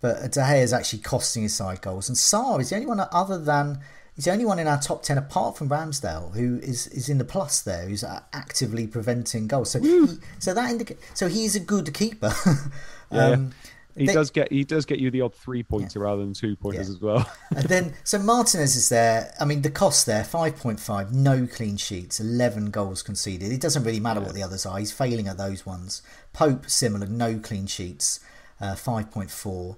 but 0.00 0.32
De 0.32 0.40
Gea 0.40 0.62
is 0.62 0.72
actually 0.72 1.00
costing 1.00 1.42
his 1.42 1.54
side 1.54 1.80
goals, 1.80 2.08
and 2.08 2.16
Saar 2.16 2.60
is 2.60 2.70
the 2.70 2.76
only 2.76 2.86
one 2.86 3.00
other 3.12 3.38
than 3.38 3.80
he's 4.14 4.24
the 4.24 4.32
only 4.32 4.44
one 4.44 4.58
in 4.58 4.66
our 4.66 4.80
top 4.80 5.02
ten 5.02 5.18
apart 5.18 5.56
from 5.56 5.68
Ramsdale 5.68 6.34
who 6.34 6.58
is, 6.58 6.86
is 6.88 7.08
in 7.08 7.18
the 7.18 7.24
plus 7.24 7.62
there, 7.62 7.88
who's 7.88 8.04
actively 8.04 8.86
preventing 8.86 9.46
goals. 9.46 9.70
So 9.70 9.80
he, 9.80 10.06
so 10.38 10.54
that 10.54 10.70
indicates 10.70 11.02
so 11.14 11.28
he's 11.28 11.56
a 11.56 11.60
good 11.60 11.92
keeper. 11.94 12.32
um, 12.46 12.70
yeah. 13.10 13.36
He 13.96 14.06
they, 14.06 14.14
does 14.14 14.30
get 14.30 14.50
he 14.50 14.64
does 14.64 14.86
get 14.86 15.00
you 15.00 15.10
the 15.10 15.20
odd 15.20 15.34
three 15.34 15.62
pointer 15.62 15.98
yeah. 15.98 16.04
rather 16.04 16.22
than 16.22 16.32
two 16.32 16.56
pointers 16.56 16.88
yeah. 16.88 16.94
as 16.94 17.00
well. 17.00 17.30
and 17.56 17.68
then 17.68 17.94
so 18.04 18.18
Martinez 18.18 18.74
is 18.74 18.88
there. 18.88 19.34
I 19.38 19.44
mean 19.44 19.62
the 19.62 19.70
cost 19.70 20.06
there 20.06 20.24
five 20.24 20.56
point 20.56 20.80
five, 20.80 21.12
no 21.12 21.46
clean 21.46 21.76
sheets, 21.76 22.18
eleven 22.18 22.70
goals 22.70 23.02
conceded. 23.02 23.52
It 23.52 23.60
doesn't 23.60 23.84
really 23.84 24.00
matter 24.00 24.20
what 24.20 24.34
the 24.34 24.42
others 24.42 24.64
are. 24.64 24.78
He's 24.78 24.92
failing 24.92 25.28
at 25.28 25.36
those 25.36 25.66
ones. 25.66 26.02
Pope 26.32 26.70
similar, 26.70 27.06
no 27.06 27.38
clean 27.38 27.66
sheets, 27.66 28.20
uh, 28.60 28.76
five 28.76 29.10
point 29.10 29.30
four. 29.30 29.76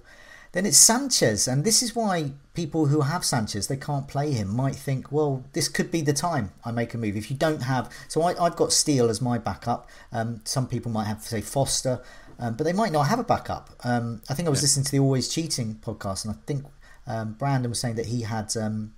Then 0.55 0.65
it's 0.65 0.77
Sanchez, 0.77 1.49
and 1.49 1.65
this 1.65 1.83
is 1.83 1.97
why 1.97 2.31
people 2.53 2.85
who 2.85 3.01
have 3.01 3.25
Sanchez 3.25 3.67
they 3.67 3.75
can't 3.75 4.07
play 4.07 4.31
him 4.31 4.55
might 4.55 4.75
think, 4.75 5.11
well, 5.11 5.43
this 5.51 5.67
could 5.67 5.91
be 5.91 5.99
the 5.99 6.13
time 6.13 6.51
I 6.63 6.71
make 6.71 6.93
a 6.93 6.97
move. 6.97 7.17
If 7.17 7.29
you 7.29 7.35
don't 7.35 7.63
have, 7.63 7.91
so 8.07 8.23
I, 8.23 8.41
have 8.41 8.55
got 8.55 8.71
Steele 8.71 9.09
as 9.09 9.21
my 9.21 9.37
backup. 9.37 9.89
Um, 10.13 10.39
some 10.45 10.65
people 10.65 10.93
might 10.93 11.07
have 11.07 11.21
say 11.23 11.41
Foster. 11.41 12.01
Um, 12.39 12.55
but 12.55 12.63
they 12.63 12.71
might 12.71 12.93
not 12.93 13.07
have 13.07 13.19
a 13.19 13.23
backup. 13.25 13.69
Um, 13.83 14.21
I 14.29 14.33
think 14.33 14.47
I 14.47 14.49
was 14.49 14.61
yeah. 14.61 14.63
listening 14.63 14.85
to 14.85 14.91
the 14.93 14.99
Always 14.99 15.27
Cheating 15.27 15.75
podcast, 15.81 16.23
and 16.23 16.33
I 16.33 16.37
think 16.45 16.65
um, 17.05 17.33
Brandon 17.33 17.69
was 17.69 17.79
saying 17.79 17.95
that 17.95 18.05
he 18.05 18.21
had 18.21 18.55
um, 18.55 18.93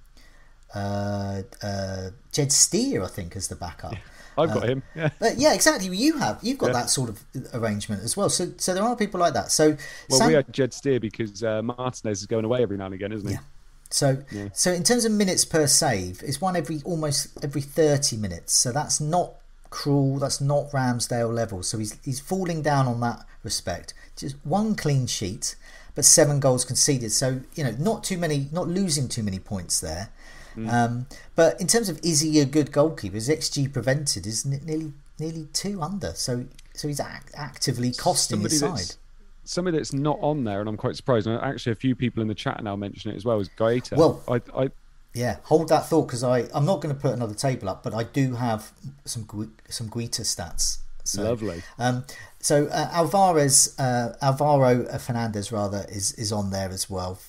uh, 0.75 1.41
uh, 1.63 2.09
Jed 2.31 2.51
Steer, 2.51 3.03
I 3.03 3.07
think, 3.07 3.35
as 3.35 3.47
the 3.47 3.55
backup. 3.55 3.93
Yeah, 3.93 3.99
I've 4.37 4.53
got 4.53 4.63
uh, 4.63 4.67
him. 4.67 4.83
Yeah. 4.95 5.09
yeah, 5.37 5.53
exactly. 5.53 5.95
You 5.95 6.17
have. 6.17 6.39
You've 6.41 6.57
got 6.57 6.73
that 6.73 6.89
sort 6.89 7.09
of 7.09 7.23
arrangement 7.53 8.03
as 8.03 8.15
well. 8.15 8.29
So, 8.29 8.51
so 8.57 8.73
there 8.73 8.83
are 8.83 8.95
people 8.95 9.19
like 9.19 9.33
that. 9.33 9.51
So, 9.51 9.77
well, 10.09 10.19
Sam... 10.19 10.27
we 10.27 10.33
had 10.33 10.51
Jed 10.53 10.73
Steer 10.73 10.99
because 10.99 11.43
uh, 11.43 11.61
Martinez 11.61 12.21
is 12.21 12.25
going 12.25 12.45
away 12.45 12.61
every 12.61 12.77
now 12.77 12.85
and 12.85 12.93
again, 12.93 13.11
isn't 13.11 13.27
he? 13.27 13.33
Yeah. 13.35 13.41
So, 13.89 14.23
yeah. 14.31 14.49
so 14.53 14.71
in 14.71 14.83
terms 14.83 15.05
of 15.05 15.11
minutes 15.11 15.45
per 15.45 15.65
save, 15.67 16.21
it's 16.23 16.41
one 16.41 16.55
every 16.55 16.81
almost 16.83 17.43
every 17.43 17.61
thirty 17.61 18.17
minutes. 18.17 18.53
So 18.53 18.71
that's 18.71 18.99
not 18.99 19.33
Krul. 19.71 20.19
That's 20.19 20.41
not 20.41 20.71
Ramsdale 20.71 21.33
level. 21.33 21.63
So 21.63 21.77
he's 21.77 21.97
he's 22.03 22.19
falling 22.19 22.61
down 22.61 22.87
on 22.87 22.99
that 23.01 23.25
respect. 23.43 23.93
Just 24.15 24.35
one 24.43 24.75
clean 24.75 25.07
sheet, 25.07 25.55
but 25.95 26.05
seven 26.05 26.39
goals 26.39 26.65
conceded. 26.65 27.11
So 27.11 27.41
you 27.55 27.63
know, 27.63 27.75
not 27.79 28.03
too 28.03 28.17
many, 28.17 28.49
not 28.51 28.67
losing 28.67 29.07
too 29.07 29.23
many 29.23 29.39
points 29.39 29.79
there. 29.79 30.09
Mm. 30.57 30.73
Um, 30.73 31.05
but 31.35 31.59
in 31.61 31.67
terms 31.67 31.87
of 31.87 31.99
is 32.03 32.21
he 32.21 32.39
a 32.39 32.45
good 32.45 32.71
goalkeeper? 32.71 33.15
His 33.15 33.29
xG 33.29 33.71
prevented 33.71 34.25
is 34.25 34.45
nearly 34.45 34.93
nearly 35.19 35.47
two 35.53 35.81
under. 35.81 36.13
So 36.13 36.45
so 36.73 36.87
he's 36.87 36.99
act- 36.99 37.33
actively 37.35 37.91
costing 37.91 38.37
Somebody 38.37 38.53
his 38.53 38.59
side. 38.59 38.95
Somebody 39.43 39.77
that's 39.77 39.93
not 39.93 40.17
on 40.21 40.43
there, 40.43 40.59
and 40.59 40.67
I'm 40.67 40.77
quite 40.77 40.95
surprised. 40.95 41.27
And 41.27 41.41
actually, 41.41 41.71
a 41.71 41.75
few 41.75 41.95
people 41.95 42.21
in 42.21 42.27
the 42.27 42.35
chat 42.35 42.61
now 42.63 42.75
mention 42.75 43.11
it 43.11 43.15
as 43.15 43.23
well. 43.23 43.39
Is 43.39 43.49
Guaita? 43.57 43.95
Well, 43.95 44.21
I, 44.27 44.41
I 44.55 44.69
yeah, 45.13 45.37
hold 45.43 45.69
that 45.69 45.87
thought 45.87 46.07
because 46.07 46.23
I 46.23 46.47
I'm 46.53 46.65
not 46.65 46.81
going 46.81 46.93
to 46.93 46.99
put 46.99 47.13
another 47.13 47.33
table 47.33 47.69
up, 47.69 47.83
but 47.83 47.93
I 47.93 48.03
do 48.03 48.35
have 48.35 48.71
some 49.05 49.25
some 49.69 49.89
Guaita 49.89 50.21
stats. 50.21 50.79
So, 51.03 51.23
Lovely. 51.23 51.63
Um, 51.79 52.03
so 52.39 52.65
uh, 52.67 52.89
Alvarez, 52.91 53.73
uh, 53.79 54.13
Alvaro 54.21 54.85
Fernandez 54.99 55.51
rather 55.51 55.85
is 55.89 56.11
is 56.13 56.31
on 56.31 56.51
there 56.51 56.69
as 56.69 56.89
well. 56.89 57.19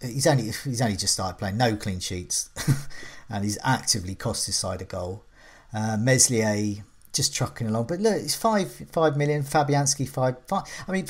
He's 0.00 0.26
only 0.26 0.44
he's 0.44 0.80
only 0.80 0.96
just 0.96 1.14
started 1.14 1.38
playing, 1.38 1.56
no 1.56 1.76
clean 1.76 2.00
sheets, 2.00 2.50
and 3.30 3.44
he's 3.44 3.58
actively 3.64 4.14
cost 4.14 4.46
his 4.46 4.56
side 4.56 4.80
a 4.80 4.84
goal. 4.84 5.24
Uh, 5.72 5.96
Meslier 5.98 6.84
just 7.12 7.34
trucking 7.34 7.66
along, 7.66 7.86
but 7.86 8.00
look, 8.00 8.14
it's 8.14 8.34
five 8.34 8.72
five 8.92 9.16
million. 9.16 9.42
Fabianski 9.42 10.08
five 10.08 10.36
five. 10.46 10.64
I 10.86 10.92
mean, 10.92 11.06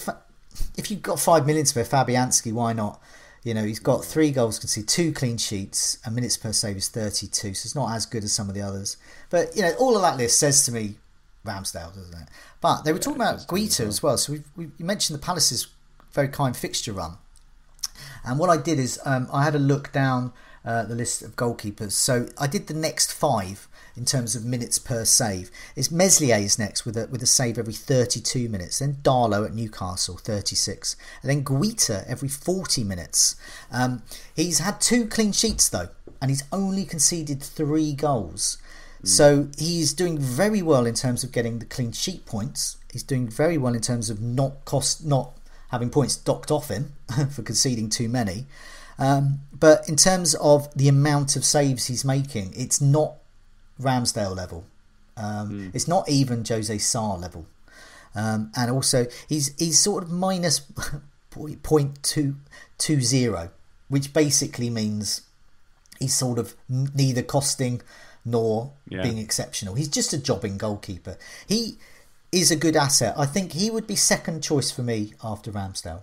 if 0.76 0.90
you've 0.90 1.02
got 1.02 1.20
five 1.20 1.46
million 1.46 1.64
to 1.64 1.68
spare, 1.68 1.84
Fabianski, 1.84 2.52
why 2.52 2.72
not? 2.72 3.00
You 3.44 3.54
know, 3.54 3.64
he's 3.64 3.78
got 3.78 4.04
three 4.04 4.30
goals 4.30 4.58
conceded, 4.58 4.88
two 4.88 5.12
clean 5.12 5.38
sheets, 5.38 5.98
and 6.04 6.14
minutes 6.14 6.36
per 6.36 6.52
save 6.52 6.76
is 6.76 6.88
32, 6.88 7.54
so 7.54 7.66
it's 7.66 7.74
not 7.74 7.94
as 7.94 8.04
good 8.04 8.24
as 8.24 8.32
some 8.32 8.48
of 8.48 8.54
the 8.54 8.60
others. 8.60 8.96
But, 9.30 9.54
you 9.56 9.62
know, 9.62 9.72
all 9.78 9.94
of 9.94 10.02
that 10.02 10.16
list 10.16 10.38
says 10.38 10.66
to 10.66 10.72
me 10.72 10.96
Ramsdale, 11.46 11.94
doesn't 11.94 12.14
it? 12.14 12.28
But 12.60 12.82
they 12.82 12.92
were 12.92 12.98
yeah, 12.98 13.02
talking 13.02 13.20
about 13.20 13.46
Guaita 13.46 13.86
as 13.86 14.02
well. 14.02 14.18
So 14.18 14.34
we 14.56 14.70
we 14.78 14.84
mentioned 14.84 15.18
the 15.18 15.24
Palace's 15.24 15.68
very 16.12 16.28
kind 16.28 16.56
fixture 16.56 16.92
run. 16.92 17.18
And 18.28 18.38
what 18.38 18.50
I 18.50 18.56
did 18.56 18.78
is 18.78 19.00
um, 19.04 19.28
I 19.32 19.42
had 19.42 19.54
a 19.54 19.58
look 19.58 19.90
down 19.92 20.32
uh, 20.64 20.84
the 20.84 20.94
list 20.94 21.22
of 21.22 21.34
goalkeepers. 21.34 21.92
So 21.92 22.26
I 22.38 22.46
did 22.46 22.66
the 22.66 22.74
next 22.74 23.12
five 23.12 23.68
in 23.96 24.04
terms 24.04 24.36
of 24.36 24.44
minutes 24.44 24.78
per 24.78 25.04
save. 25.04 25.50
It's 25.74 25.90
Meslier's 25.90 26.58
next 26.58 26.84
with 26.84 26.96
a 26.96 27.08
with 27.10 27.22
a 27.22 27.26
save 27.26 27.58
every 27.58 27.72
32 27.72 28.48
minutes. 28.48 28.78
Then 28.78 28.98
Darlow 29.02 29.46
at 29.46 29.54
Newcastle 29.54 30.18
36, 30.18 30.96
and 31.22 31.30
then 31.30 31.42
Guaita 31.42 32.04
every 32.06 32.28
40 32.28 32.84
minutes. 32.84 33.36
Um, 33.72 34.02
he's 34.36 34.58
had 34.58 34.80
two 34.80 35.06
clean 35.06 35.32
sheets 35.32 35.68
though, 35.68 35.88
and 36.20 36.30
he's 36.30 36.44
only 36.52 36.84
conceded 36.84 37.42
three 37.42 37.94
goals. 37.94 38.58
Mm. 39.02 39.08
So 39.08 39.48
he's 39.56 39.92
doing 39.94 40.18
very 40.18 40.60
well 40.60 40.86
in 40.86 40.94
terms 40.94 41.24
of 41.24 41.32
getting 41.32 41.60
the 41.60 41.66
clean 41.66 41.92
sheet 41.92 42.26
points. 42.26 42.76
He's 42.92 43.02
doing 43.02 43.28
very 43.28 43.58
well 43.58 43.74
in 43.74 43.80
terms 43.80 44.10
of 44.10 44.20
not 44.20 44.64
cost 44.64 45.04
not 45.04 45.32
having 45.68 45.90
points 45.90 46.16
docked 46.16 46.50
off 46.50 46.68
him 46.68 46.92
for 47.30 47.42
conceding 47.42 47.88
too 47.90 48.08
many. 48.08 48.46
Um, 48.98 49.40
but 49.52 49.88
in 49.88 49.96
terms 49.96 50.34
of 50.36 50.72
the 50.74 50.88
amount 50.88 51.36
of 51.36 51.44
saves 51.44 51.86
he's 51.86 52.04
making, 52.04 52.52
it's 52.56 52.80
not 52.80 53.14
Ramsdale 53.80 54.36
level. 54.36 54.64
Um, 55.16 55.50
mm. 55.50 55.74
It's 55.74 55.86
not 55.86 56.08
even 56.08 56.44
Jose 56.44 56.76
Sá 56.78 57.14
level. 57.14 57.46
Um, 58.14 58.50
and 58.56 58.70
also, 58.70 59.06
he's 59.28 59.54
he's 59.58 59.78
sort 59.78 60.02
of 60.04 60.10
minus 60.10 60.60
point 61.62 62.02
two 62.02 62.36
two 62.78 63.00
zero, 63.00 63.50
which 63.88 64.12
basically 64.12 64.70
means 64.70 65.22
he's 66.00 66.14
sort 66.14 66.38
of 66.38 66.54
neither 66.68 67.22
costing 67.22 67.82
nor 68.24 68.72
yeah. 68.88 69.02
being 69.02 69.18
exceptional. 69.18 69.74
He's 69.74 69.88
just 69.88 70.12
a 70.12 70.18
jobbing 70.18 70.58
goalkeeper. 70.58 71.16
He 71.46 71.78
is 72.32 72.50
a 72.50 72.56
good 72.56 72.76
asset. 72.76 73.14
I 73.16 73.26
think 73.26 73.52
he 73.52 73.70
would 73.70 73.86
be 73.86 73.96
second 73.96 74.42
choice 74.42 74.70
for 74.70 74.82
me 74.82 75.14
after 75.22 75.50
Ramsdale. 75.50 76.02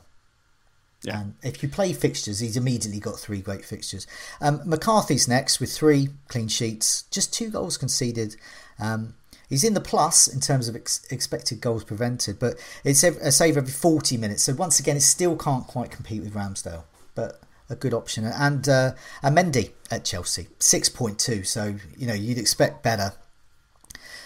Yeah. 1.03 1.21
And 1.21 1.35
if 1.43 1.61
you 1.61 1.69
play 1.69 1.93
fixtures, 1.93 2.39
he's 2.39 2.57
immediately 2.57 2.99
got 2.99 3.19
three 3.19 3.41
great 3.41 3.63
fixtures. 3.63 4.07
Um, 4.41 4.61
McCarthy's 4.65 5.27
next 5.27 5.59
with 5.59 5.71
three 5.71 6.09
clean 6.27 6.47
sheets, 6.47 7.03
just 7.11 7.33
two 7.33 7.49
goals 7.49 7.77
conceded. 7.77 8.35
Um, 8.79 9.13
he's 9.47 9.63
in 9.63 9.75
the 9.75 9.81
plus 9.81 10.27
in 10.27 10.39
terms 10.39 10.67
of 10.67 10.75
ex- 10.75 11.05
expected 11.11 11.61
goals 11.61 11.83
prevented, 11.83 12.39
but 12.39 12.55
it's 12.83 13.03
a 13.03 13.31
save 13.31 13.57
every 13.57 13.71
40 13.71 14.17
minutes. 14.17 14.43
So 14.43 14.53
once 14.53 14.79
again, 14.79 14.97
it 14.97 15.01
still 15.01 15.37
can't 15.37 15.67
quite 15.67 15.91
compete 15.91 16.23
with 16.23 16.33
Ramsdale, 16.33 16.83
but 17.13 17.39
a 17.69 17.75
good 17.75 17.93
option. 17.93 18.25
And 18.25 18.67
uh, 18.67 18.93
and 19.21 19.37
Mendy 19.37 19.71
at 19.91 20.05
Chelsea, 20.05 20.47
6.2. 20.59 21.45
So, 21.45 21.75
you 21.97 22.07
know, 22.07 22.13
you'd 22.13 22.39
expect 22.39 22.83
better. 22.83 23.13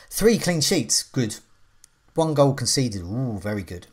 Three 0.10 0.38
clean 0.38 0.62
sheets, 0.62 1.04
good. 1.04 1.38
One 2.16 2.34
goal 2.34 2.54
conceded, 2.54 3.02
ooh, 3.02 3.40
very 3.40 3.64
good. 3.64 3.88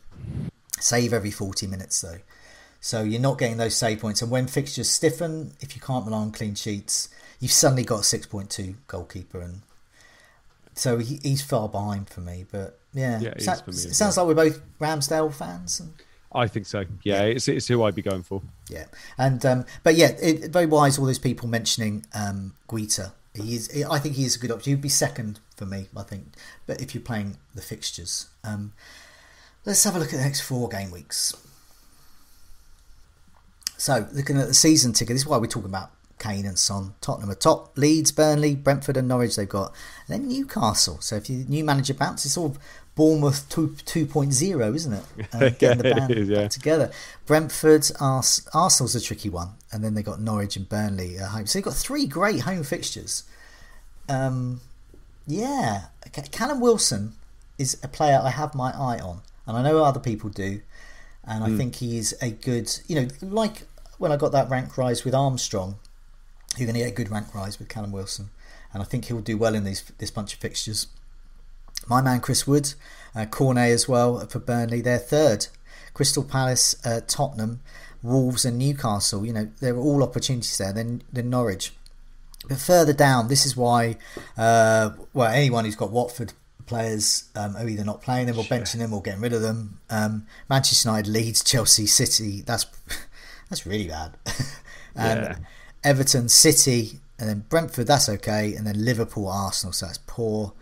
Save 0.79 1.13
every 1.13 1.31
40 1.31 1.67
minutes, 1.67 2.01
though. 2.01 2.19
So 2.79 3.03
you're 3.03 3.21
not 3.21 3.37
getting 3.37 3.57
those 3.57 3.75
save 3.75 3.99
points. 3.99 4.21
And 4.21 4.31
when 4.31 4.47
fixtures 4.47 4.89
stiffen, 4.89 5.53
if 5.59 5.75
you 5.75 5.81
can't 5.81 6.05
rely 6.05 6.19
on 6.19 6.31
clean 6.31 6.55
sheets, 6.55 7.09
you've 7.39 7.51
suddenly 7.51 7.83
got 7.83 7.99
a 7.99 8.01
6.2 8.01 8.75
goalkeeper. 8.87 9.39
And 9.39 9.61
so 10.73 10.97
he, 10.97 11.19
he's 11.23 11.41
far 11.41 11.67
behind 11.67 12.09
for 12.09 12.21
me. 12.21 12.45
But 12.49 12.79
yeah, 12.93 13.19
yeah 13.19 13.33
so, 13.39 13.53
it 13.67 13.95
sounds 13.95 14.17
like 14.17 14.27
we're 14.27 14.35
both 14.35 14.61
Ramsdale 14.79 15.33
fans. 15.33 15.79
And, 15.79 15.93
I 16.31 16.47
think 16.47 16.65
so. 16.65 16.81
Yeah, 17.03 17.23
yeah, 17.23 17.23
It's, 17.23 17.47
it's 17.47 17.67
who 17.67 17.83
I'd 17.83 17.95
be 17.95 18.01
going 18.01 18.23
for. 18.23 18.41
Yeah, 18.69 18.85
and 19.17 19.43
um, 19.45 19.65
but 19.83 19.95
yeah, 19.95 20.09
it, 20.21 20.51
very 20.51 20.65
wise. 20.65 20.99
All 20.99 21.05
those 21.05 21.19
people 21.19 21.47
mentioning 21.47 22.05
um, 22.13 22.53
Guaita. 22.67 23.13
He 23.33 23.55
is. 23.55 23.85
I 23.89 23.99
think 23.99 24.15
he 24.15 24.25
is 24.25 24.35
a 24.35 24.39
good 24.39 24.51
option. 24.51 24.71
He'd 24.71 24.81
be 24.81 24.89
second 24.89 25.39
for 25.57 25.65
me. 25.65 25.87
I 25.95 26.03
think. 26.03 26.27
But 26.65 26.81
if 26.81 26.95
you're 26.95 27.03
playing 27.03 27.37
the 27.53 27.61
fixtures, 27.61 28.27
um, 28.43 28.71
let's 29.65 29.83
have 29.83 29.95
a 29.95 29.99
look 29.99 30.13
at 30.13 30.17
the 30.17 30.23
next 30.23 30.41
four 30.41 30.69
game 30.69 30.91
weeks. 30.91 31.35
So, 33.77 34.07
looking 34.11 34.37
at 34.37 34.47
the 34.47 34.53
season 34.55 34.93
ticket, 34.93 35.13
this 35.13 35.21
is 35.21 35.27
why 35.27 35.37
we're 35.37 35.45
talking 35.45 35.69
about 35.69 35.91
Kane 36.19 36.45
and 36.45 36.57
Son. 36.57 36.95
Tottenham 36.99 37.29
are 37.29 37.35
top. 37.35 37.77
Leeds, 37.77 38.11
Burnley, 38.11 38.55
Brentford, 38.55 38.97
and 38.97 39.07
Norwich 39.07 39.35
they've 39.35 39.47
got. 39.47 39.71
And 40.07 40.23
then 40.23 40.27
Newcastle. 40.27 40.99
So, 40.99 41.15
if 41.15 41.29
you 41.29 41.45
new 41.47 41.63
manager 41.63 41.93
bounce, 41.93 42.25
it's 42.25 42.37
all 42.37 42.57
Bournemouth 42.95 43.47
2, 43.49 43.67
2.0, 43.85 44.75
isn't 44.75 44.93
it? 44.93 45.03
Uh, 45.33 45.49
getting 45.49 45.77
the 45.77 45.93
band 45.93 46.11
is, 46.11 46.29
yeah. 46.29 46.47
together. 46.47 46.91
Brentford, 47.27 47.85
Ars- 47.99 48.47
Arsenal's 48.53 48.95
a 48.95 49.01
tricky 49.01 49.29
one. 49.29 49.49
And 49.71 49.83
then 49.83 49.93
they 49.93 50.01
got 50.01 50.19
Norwich 50.19 50.55
and 50.55 50.67
Burnley 50.67 51.17
at 51.17 51.29
home. 51.29 51.45
So, 51.45 51.59
they've 51.59 51.65
got 51.65 51.75
three 51.75 52.07
great 52.07 52.41
home 52.41 52.63
fixtures. 52.63 53.23
Um, 54.09 54.61
yeah. 55.27 55.85
Callum 56.31 56.59
Wilson 56.59 57.13
is 57.57 57.77
a 57.83 57.87
player 57.87 58.19
I 58.23 58.29
have 58.29 58.55
my 58.55 58.71
eye 58.71 58.99
on. 58.99 59.21
And 59.45 59.55
I 59.55 59.61
know 59.61 59.83
other 59.83 59.99
people 59.99 60.29
do 60.29 60.61
and 61.27 61.43
I 61.43 61.49
mm. 61.49 61.57
think 61.57 61.75
he's 61.75 62.13
a 62.21 62.31
good, 62.31 62.71
you 62.87 62.95
know, 62.95 63.07
like 63.21 63.63
when 63.97 64.11
I 64.11 64.17
got 64.17 64.31
that 64.31 64.49
rank 64.49 64.77
rise 64.77 65.03
with 65.03 65.13
Armstrong, 65.13 65.75
you're 66.57 66.65
going 66.65 66.75
to 66.75 66.79
get 66.79 66.91
a 66.91 66.95
good 66.95 67.11
rank 67.11 67.35
rise 67.35 67.59
with 67.59 67.67
Callum 67.67 67.91
Wilson, 67.91 68.29
and 68.73 68.81
I 68.81 68.85
think 68.85 69.05
he'll 69.05 69.19
do 69.19 69.37
well 69.37 69.53
in 69.53 69.65
these 69.65 69.83
this 69.97 70.09
bunch 70.09 70.33
of 70.33 70.39
fixtures. 70.39 70.87
My 71.87 72.01
man 72.01 72.21
Chris 72.21 72.47
Wood, 72.47 72.73
uh, 73.13 73.25
Cornet 73.25 73.71
as 73.71 73.87
well 73.87 74.25
for 74.27 74.39
Burnley, 74.39 74.81
they're 74.81 74.97
third. 74.97 75.47
Crystal 75.93 76.23
Palace, 76.23 76.75
uh, 76.85 77.01
Tottenham, 77.07 77.59
Wolves, 78.03 78.45
and 78.45 78.57
Newcastle. 78.57 79.25
You 79.25 79.33
know, 79.33 79.51
there 79.59 79.73
are 79.73 79.79
all 79.79 80.03
opportunities 80.03 80.57
there. 80.57 80.71
Then, 80.71 81.01
then 81.11 81.31
Norwich. 81.31 81.73
But 82.47 82.59
further 82.59 82.93
down, 82.93 83.27
this 83.27 83.45
is 83.45 83.57
why, 83.57 83.97
uh, 84.37 84.91
well, 85.13 85.31
anyone 85.31 85.65
who's 85.65 85.75
got 85.75 85.91
Watford 85.91 86.33
players 86.65 87.25
um, 87.35 87.55
are 87.55 87.67
either 87.67 87.83
not 87.83 88.01
playing 88.01 88.27
them 88.27 88.37
or 88.37 88.43
benching 88.43 88.77
them 88.77 88.93
or 88.93 89.01
getting 89.01 89.21
rid 89.21 89.33
of 89.33 89.41
them. 89.41 89.79
Um, 89.89 90.27
Manchester 90.49 90.89
United, 90.89 91.09
Leeds, 91.09 91.43
Chelsea, 91.43 91.87
City. 91.87 92.41
That's 92.41 92.65
that's 93.49 93.65
really 93.65 93.87
bad. 93.87 94.17
and 94.95 95.21
yeah. 95.21 95.35
Everton, 95.83 96.29
City, 96.29 96.99
and 97.19 97.27
then 97.27 97.45
Brentford. 97.49 97.87
That's 97.87 98.09
okay. 98.09 98.53
And 98.53 98.67
then 98.67 98.83
Liverpool, 98.83 99.27
Arsenal. 99.27 99.73
So 99.73 99.87
that's 99.87 99.99
poor. 100.05 100.53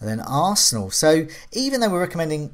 And 0.00 0.08
then 0.08 0.20
Arsenal. 0.20 0.90
So 0.90 1.26
even 1.52 1.80
though 1.80 1.90
we're 1.90 2.00
recommending 2.00 2.52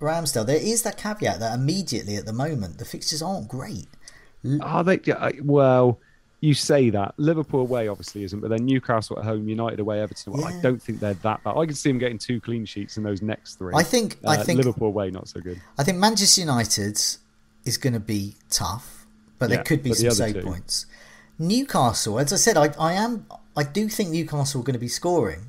Ramsdale, 0.00 0.46
there 0.46 0.56
is 0.56 0.82
that 0.82 0.96
caveat 0.96 1.40
that 1.40 1.54
immediately 1.54 2.16
at 2.16 2.26
the 2.26 2.32
moment 2.32 2.78
the 2.78 2.84
fixtures 2.84 3.22
aren't 3.22 3.48
great. 3.48 3.88
Are 4.62 4.82
they? 4.82 5.00
Well 5.42 5.98
you 6.40 6.54
say 6.54 6.88
that 6.90 7.14
Liverpool 7.18 7.60
away 7.60 7.88
obviously 7.88 8.24
isn't, 8.24 8.40
but 8.40 8.48
then 8.48 8.64
Newcastle 8.64 9.18
at 9.18 9.24
home, 9.24 9.46
United 9.48 9.78
away, 9.78 10.00
Everton. 10.00 10.32
Away. 10.32 10.50
Yeah. 10.50 10.58
I 10.58 10.62
don't 10.62 10.82
think 10.82 11.00
they're 11.00 11.14
that 11.14 11.44
bad. 11.44 11.56
I 11.56 11.66
can 11.66 11.74
see 11.74 11.90
them 11.90 11.98
getting 11.98 12.18
two 12.18 12.40
clean 12.40 12.64
sheets 12.64 12.96
in 12.96 13.02
those 13.02 13.20
next 13.20 13.56
three. 13.56 13.74
I 13.74 13.82
think. 13.82 14.16
Uh, 14.24 14.30
I 14.30 14.36
think 14.38 14.56
Liverpool 14.58 14.88
away 14.88 15.10
not 15.10 15.28
so 15.28 15.40
good. 15.40 15.60
I 15.78 15.84
think 15.84 15.98
Manchester 15.98 16.40
United 16.40 16.98
is 17.64 17.76
going 17.78 17.92
to 17.92 18.00
be 18.00 18.36
tough, 18.48 19.06
but 19.38 19.50
yeah, 19.50 19.56
there 19.56 19.64
could 19.64 19.82
be 19.82 19.92
some 19.92 20.10
save 20.12 20.36
two. 20.36 20.42
points. 20.42 20.86
Newcastle, 21.38 22.18
as 22.18 22.32
I 22.32 22.36
said, 22.36 22.56
I, 22.56 22.70
I 22.78 22.94
am. 22.94 23.26
I 23.56 23.62
do 23.62 23.88
think 23.88 24.10
Newcastle 24.10 24.62
are 24.62 24.64
going 24.64 24.74
to 24.74 24.80
be 24.80 24.88
scoring. 24.88 25.46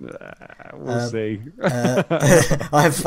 Uh, 0.00 0.34
we'll 0.74 1.00
um, 1.00 1.10
see. 1.10 1.40
uh, 1.60 2.02
I 2.72 2.82
have 2.82 2.94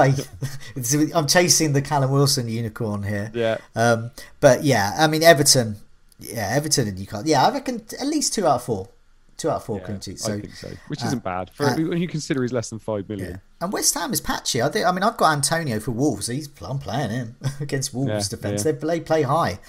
faith. 0.76 1.14
I'm 1.16 1.28
chasing 1.28 1.72
the 1.72 1.82
Callum 1.82 2.12
Wilson 2.12 2.50
unicorn 2.50 3.04
here. 3.04 3.32
Yeah. 3.34 3.58
Um, 3.74 4.12
but 4.42 4.66
yeah, 4.66 4.96
I 4.98 5.08
mean 5.08 5.24
Everton 5.24 5.78
yeah, 6.22 6.54
Everton 6.54 6.88
and 6.88 6.98
Newcastle. 6.98 7.28
Yeah, 7.28 7.46
I 7.46 7.52
reckon 7.52 7.84
at 8.00 8.08
least 8.08 8.34
two 8.34 8.46
out 8.46 8.56
of 8.56 8.64
four. 8.64 8.90
Two 9.38 9.50
out 9.50 9.58
of 9.58 9.66
four 9.66 9.80
yeah. 9.80 9.98
So, 10.00 10.34
I 10.34 10.42
think 10.42 10.54
so, 10.54 10.70
which 10.88 11.04
isn't 11.04 11.20
uh, 11.20 11.22
bad 11.22 11.50
for 11.52 11.66
uh, 11.66 11.76
when 11.76 12.00
you 12.00 12.08
consider 12.08 12.44
he's 12.44 12.54
less 12.54 12.70
than 12.70 12.80
five 12.80 13.10
million. 13.10 13.32
Yeah. 13.32 13.38
And 13.60 13.74
West 13.74 13.94
Ham 13.96 14.14
is 14.14 14.22
patchy. 14.22 14.62
I 14.62 14.70
think. 14.70 14.86
I 14.86 14.92
mean, 14.92 15.04
I've 15.04 15.18
got 15.18 15.34
Antonio 15.34 15.80
for 15.80 15.92
Wolves. 15.92 16.28
He's 16.28 16.48
I'm 16.62 16.78
playing 16.78 17.10
him 17.10 17.36
against 17.60 17.94
Wolves 17.94 18.10
yeah, 18.32 18.38
defense. 18.38 18.64
They 18.64 18.74
play 18.74 19.00
play 19.00 19.24
high. 19.24 19.60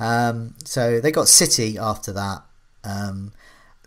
Um, 0.00 0.54
so 0.64 1.00
they 1.00 1.10
got 1.10 1.28
City 1.28 1.76
after 1.76 2.12
that, 2.12 2.42
um, 2.84 3.32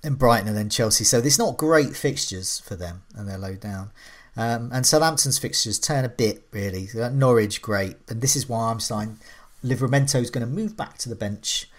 and 0.03 0.19
Brighton, 0.19 0.47
and 0.47 0.57
then 0.57 0.69
Chelsea. 0.69 1.03
So 1.05 1.19
it's 1.19 1.39
not 1.39 1.57
great 1.57 1.95
fixtures 1.95 2.59
for 2.59 2.75
them, 2.75 3.03
and 3.15 3.27
they're 3.27 3.37
low 3.37 3.55
down. 3.55 3.91
Um, 4.37 4.69
and 4.71 4.85
Southampton's 4.85 5.39
fixtures 5.39 5.79
turn 5.79 6.05
a 6.05 6.09
bit 6.09 6.45
really. 6.51 6.87
Norwich 6.93 7.61
great, 7.61 7.95
and 8.07 8.21
this 8.21 8.35
is 8.35 8.47
why 8.47 8.69
I'm 8.69 8.79
saying 8.79 9.17
Livramento 9.63 10.21
is 10.21 10.29
going 10.29 10.45
to 10.45 10.51
move 10.51 10.77
back 10.77 10.97
to 10.99 11.09
the 11.09 11.15
bench 11.15 11.69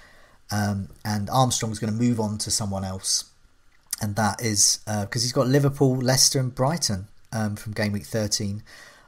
um, 0.53 0.89
and 1.05 1.31
Armstrong's 1.31 1.79
going 1.79 1.93
to 1.93 1.99
move 1.99 2.21
on 2.21 2.39
to 2.39 2.51
someone 2.51 2.85
else, 2.85 3.25
and 4.01 4.15
that 4.17 4.43
is 4.43 4.81
because 4.87 5.23
uh, 5.23 5.25
he's 5.25 5.33
got 5.33 5.49
Liverpool, 5.49 5.97
Leicester, 5.97 6.39
and 6.39 6.55
Brighton 6.55 7.09
um, 7.33 7.57
from 7.57 7.73
game 7.73 7.93
week 7.93 8.05
13 8.05 8.63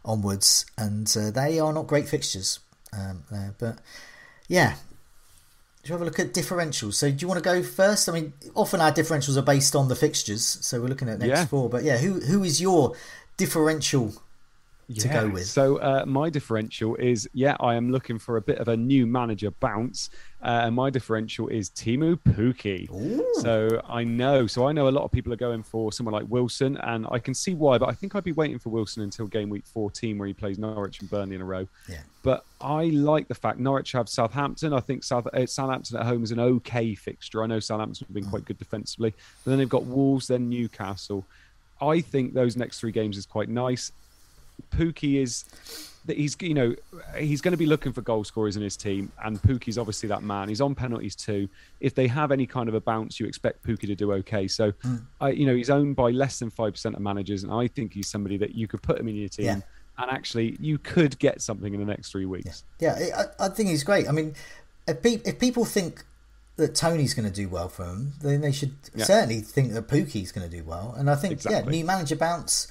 onwards, 0.05 0.67
and 0.79 1.15
uh, 1.19 1.31
they 1.31 1.61
are 1.61 1.73
not 1.73 1.87
great 1.87 2.09
fixtures 2.09 2.61
um, 2.93 3.25
there. 3.31 3.55
But 3.59 3.79
yeah, 4.49 4.75
do 5.83 5.89
you 5.89 5.93
have 5.93 6.03
a 6.03 6.05
look 6.05 6.19
at 6.19 6.33
differentials? 6.33 6.95
So 6.95 7.11
do 7.11 7.17
you 7.19 7.29
want 7.29 7.43
to 7.43 7.45
go 7.45 7.63
first? 7.63 8.09
I 8.09 8.13
mean, 8.13 8.33
often 8.55 8.81
our 8.81 8.93
differentials 8.93 9.37
are 9.37 9.43
based 9.43 9.77
on 9.77 9.89
the 9.89 9.97
fixtures, 9.97 10.45
so 10.45 10.81
we're 10.81 10.89
looking 10.89 11.09
at 11.09 11.19
next 11.19 11.29
yeah. 11.29 11.47
four. 11.47 11.69
But 11.69 11.85
yeah, 11.85 11.99
who 11.99 12.21
who 12.21 12.43
is 12.43 12.61
your 12.61 12.95
differential 13.37 14.15
to 14.93 15.09
go 15.09 15.29
with. 15.29 15.47
So 15.47 15.77
uh, 15.79 16.05
my 16.07 16.31
differential 16.31 16.97
is 16.97 17.29
yeah, 17.33 17.57
I 17.61 17.75
am 17.75 17.91
looking 17.91 18.19
for 18.19 18.37
a 18.37 18.43
bit 18.43 18.59
of 18.59 18.69
a 18.69 18.77
new 18.77 19.07
manager 19.07 19.51
bounce. 19.51 20.11
Uh, 20.45 20.65
and 20.67 20.75
my 20.75 20.91
differential 20.91 21.49
is 21.49 21.71
Teemu 21.71 22.19
Pukki. 22.21 22.87
So 23.41 23.81
I 23.89 24.05
know, 24.05 24.47
so 24.47 24.69
I 24.69 24.73
know 24.73 24.89
a 24.89 24.91
lot 24.91 25.03
of 25.03 25.11
people 25.11 25.33
are 25.33 25.37
going 25.37 25.63
for 25.63 25.91
someone 25.91 26.13
like 26.13 26.27
Wilson, 26.29 26.77
and 26.83 27.07
I 27.11 27.19
can 27.19 27.33
see 27.33 27.55
why. 27.55 27.79
But 27.79 27.89
I 27.89 27.93
think 27.93 28.15
I'd 28.15 28.25
be 28.25 28.33
waiting 28.33 28.59
for 28.59 28.69
Wilson 28.69 29.03
until 29.03 29.27
game 29.27 29.49
week 29.49 29.65
14, 29.65 30.19
where 30.19 30.29
he 30.29 30.35
plays 30.35 30.59
Norwich 30.59 31.01
and 31.01 31.09
Burnley 31.09 31.37
in 31.37 31.41
a 31.41 31.47
row. 31.47 31.67
Yeah. 31.89 32.01
But 32.23 32.45
I 32.61 32.85
like 32.87 33.27
the 33.27 33.35
fact 33.35 33.59
Norwich 33.59 33.93
have 33.93 34.07
Southampton. 34.07 34.75
I 34.75 34.81
think 34.81 35.03
South, 35.03 35.27
uh, 35.33 35.47
Southampton 35.47 35.97
at 35.97 36.05
home 36.05 36.23
is 36.23 36.31
an 36.31 36.41
okay 36.41 36.95
fixture. 36.95 37.43
I 37.43 37.47
know 37.47 37.59
Southampton 37.59 38.07
have 38.07 38.15
been 38.15 38.29
quite 38.29 38.45
good 38.45 38.59
defensively. 38.59 39.15
But 39.45 39.51
then 39.51 39.59
they've 39.59 39.69
got 39.69 39.85
Wolves, 39.85 40.27
then 40.27 40.51
Newcastle. 40.51 41.25
I 41.81 42.03
think 42.03 42.35
those 42.35 42.57
next 42.57 42.81
three 42.81 42.93
games 42.93 43.17
is 43.17 43.25
quite 43.25 43.49
nice. 43.49 43.93
Pukki 44.71 45.21
is 45.23 45.45
that 46.07 46.17
he's 46.19 46.37
you 46.41 46.53
know 46.53 46.75
he's 47.17 47.41
going 47.41 47.53
to 47.53 47.59
be 47.59 47.67
looking 47.67 47.93
for 47.93 48.03
goal 48.03 48.25
scorers 48.25 48.57
in 48.57 48.63
his 48.63 48.77
team, 48.77 49.11
and 49.25 49.41
Pukki's 49.41 49.79
obviously 49.79 50.09
that 50.11 50.23
man. 50.23 50.49
He's 50.49 50.61
on 50.61 50.75
penalties 50.75 51.15
too. 51.17 51.49
If 51.81 51.95
they 51.95 52.07
have 52.09 52.31
any 52.33 52.47
kind 52.47 52.69
of 52.69 52.75
a 52.75 52.81
bounce, 52.81 53.19
you 53.21 53.27
expect 53.27 53.65
Pukki 53.65 53.87
to 53.87 53.95
do 53.95 54.13
okay. 54.15 54.47
So, 54.49 54.73
Mm. 54.85 55.03
I, 55.21 55.31
you 55.31 55.47
know, 55.47 55.55
he's 55.55 55.71
owned 55.71 55.97
by 55.97 56.11
less 56.11 56.39
than 56.39 56.51
five 56.51 56.73
percent 56.75 56.95
of 56.95 57.01
managers, 57.01 57.43
and 57.43 57.53
I 57.53 57.69
think 57.69 57.95
he's 57.95 58.09
somebody 58.09 58.37
that 58.39 58.55
you 58.55 58.67
could 58.69 58.83
put 58.83 58.99
him 58.99 59.09
in 59.09 59.15
your 59.17 59.29
team, 59.29 59.47
Yeah. 59.47 59.61
and 59.99 60.11
actually 60.11 60.57
you 60.61 60.79
could 60.79 61.19
get 61.19 61.41
something 61.41 61.73
in 61.73 61.81
the 61.81 61.87
next 61.87 62.11
three 62.11 62.27
weeks. 62.27 62.65
Yeah, 62.81 62.99
I, 63.41 63.47
I 63.47 63.49
think 63.49 63.71
he's 63.71 63.85
great. 63.85 64.09
I 64.09 64.13
mean, 64.13 64.35
if, 64.87 65.03
pe- 65.03 65.23
if 65.25 65.39
people 65.39 65.65
think 65.65 66.05
that 66.57 66.75
Tony's 66.75 67.15
going 67.15 67.29
to 67.29 67.35
do 67.35 67.49
well 67.49 67.69
for 67.69 67.85
him, 67.85 68.13
then 68.21 68.41
they 68.43 68.53
should 68.53 68.75
Yeah. 68.95 69.05
certainly 69.07 69.41
think 69.41 69.73
that 69.73 69.89
Pukki's 69.89 70.31
going 70.33 70.49
to 70.49 70.55
do 70.57 70.63
well. 70.63 70.95
And 70.97 71.09
I 71.11 71.17
think, 71.17 71.43
yeah, 71.45 71.63
new 71.63 71.85
manager 71.85 72.15
bounce. 72.17 72.69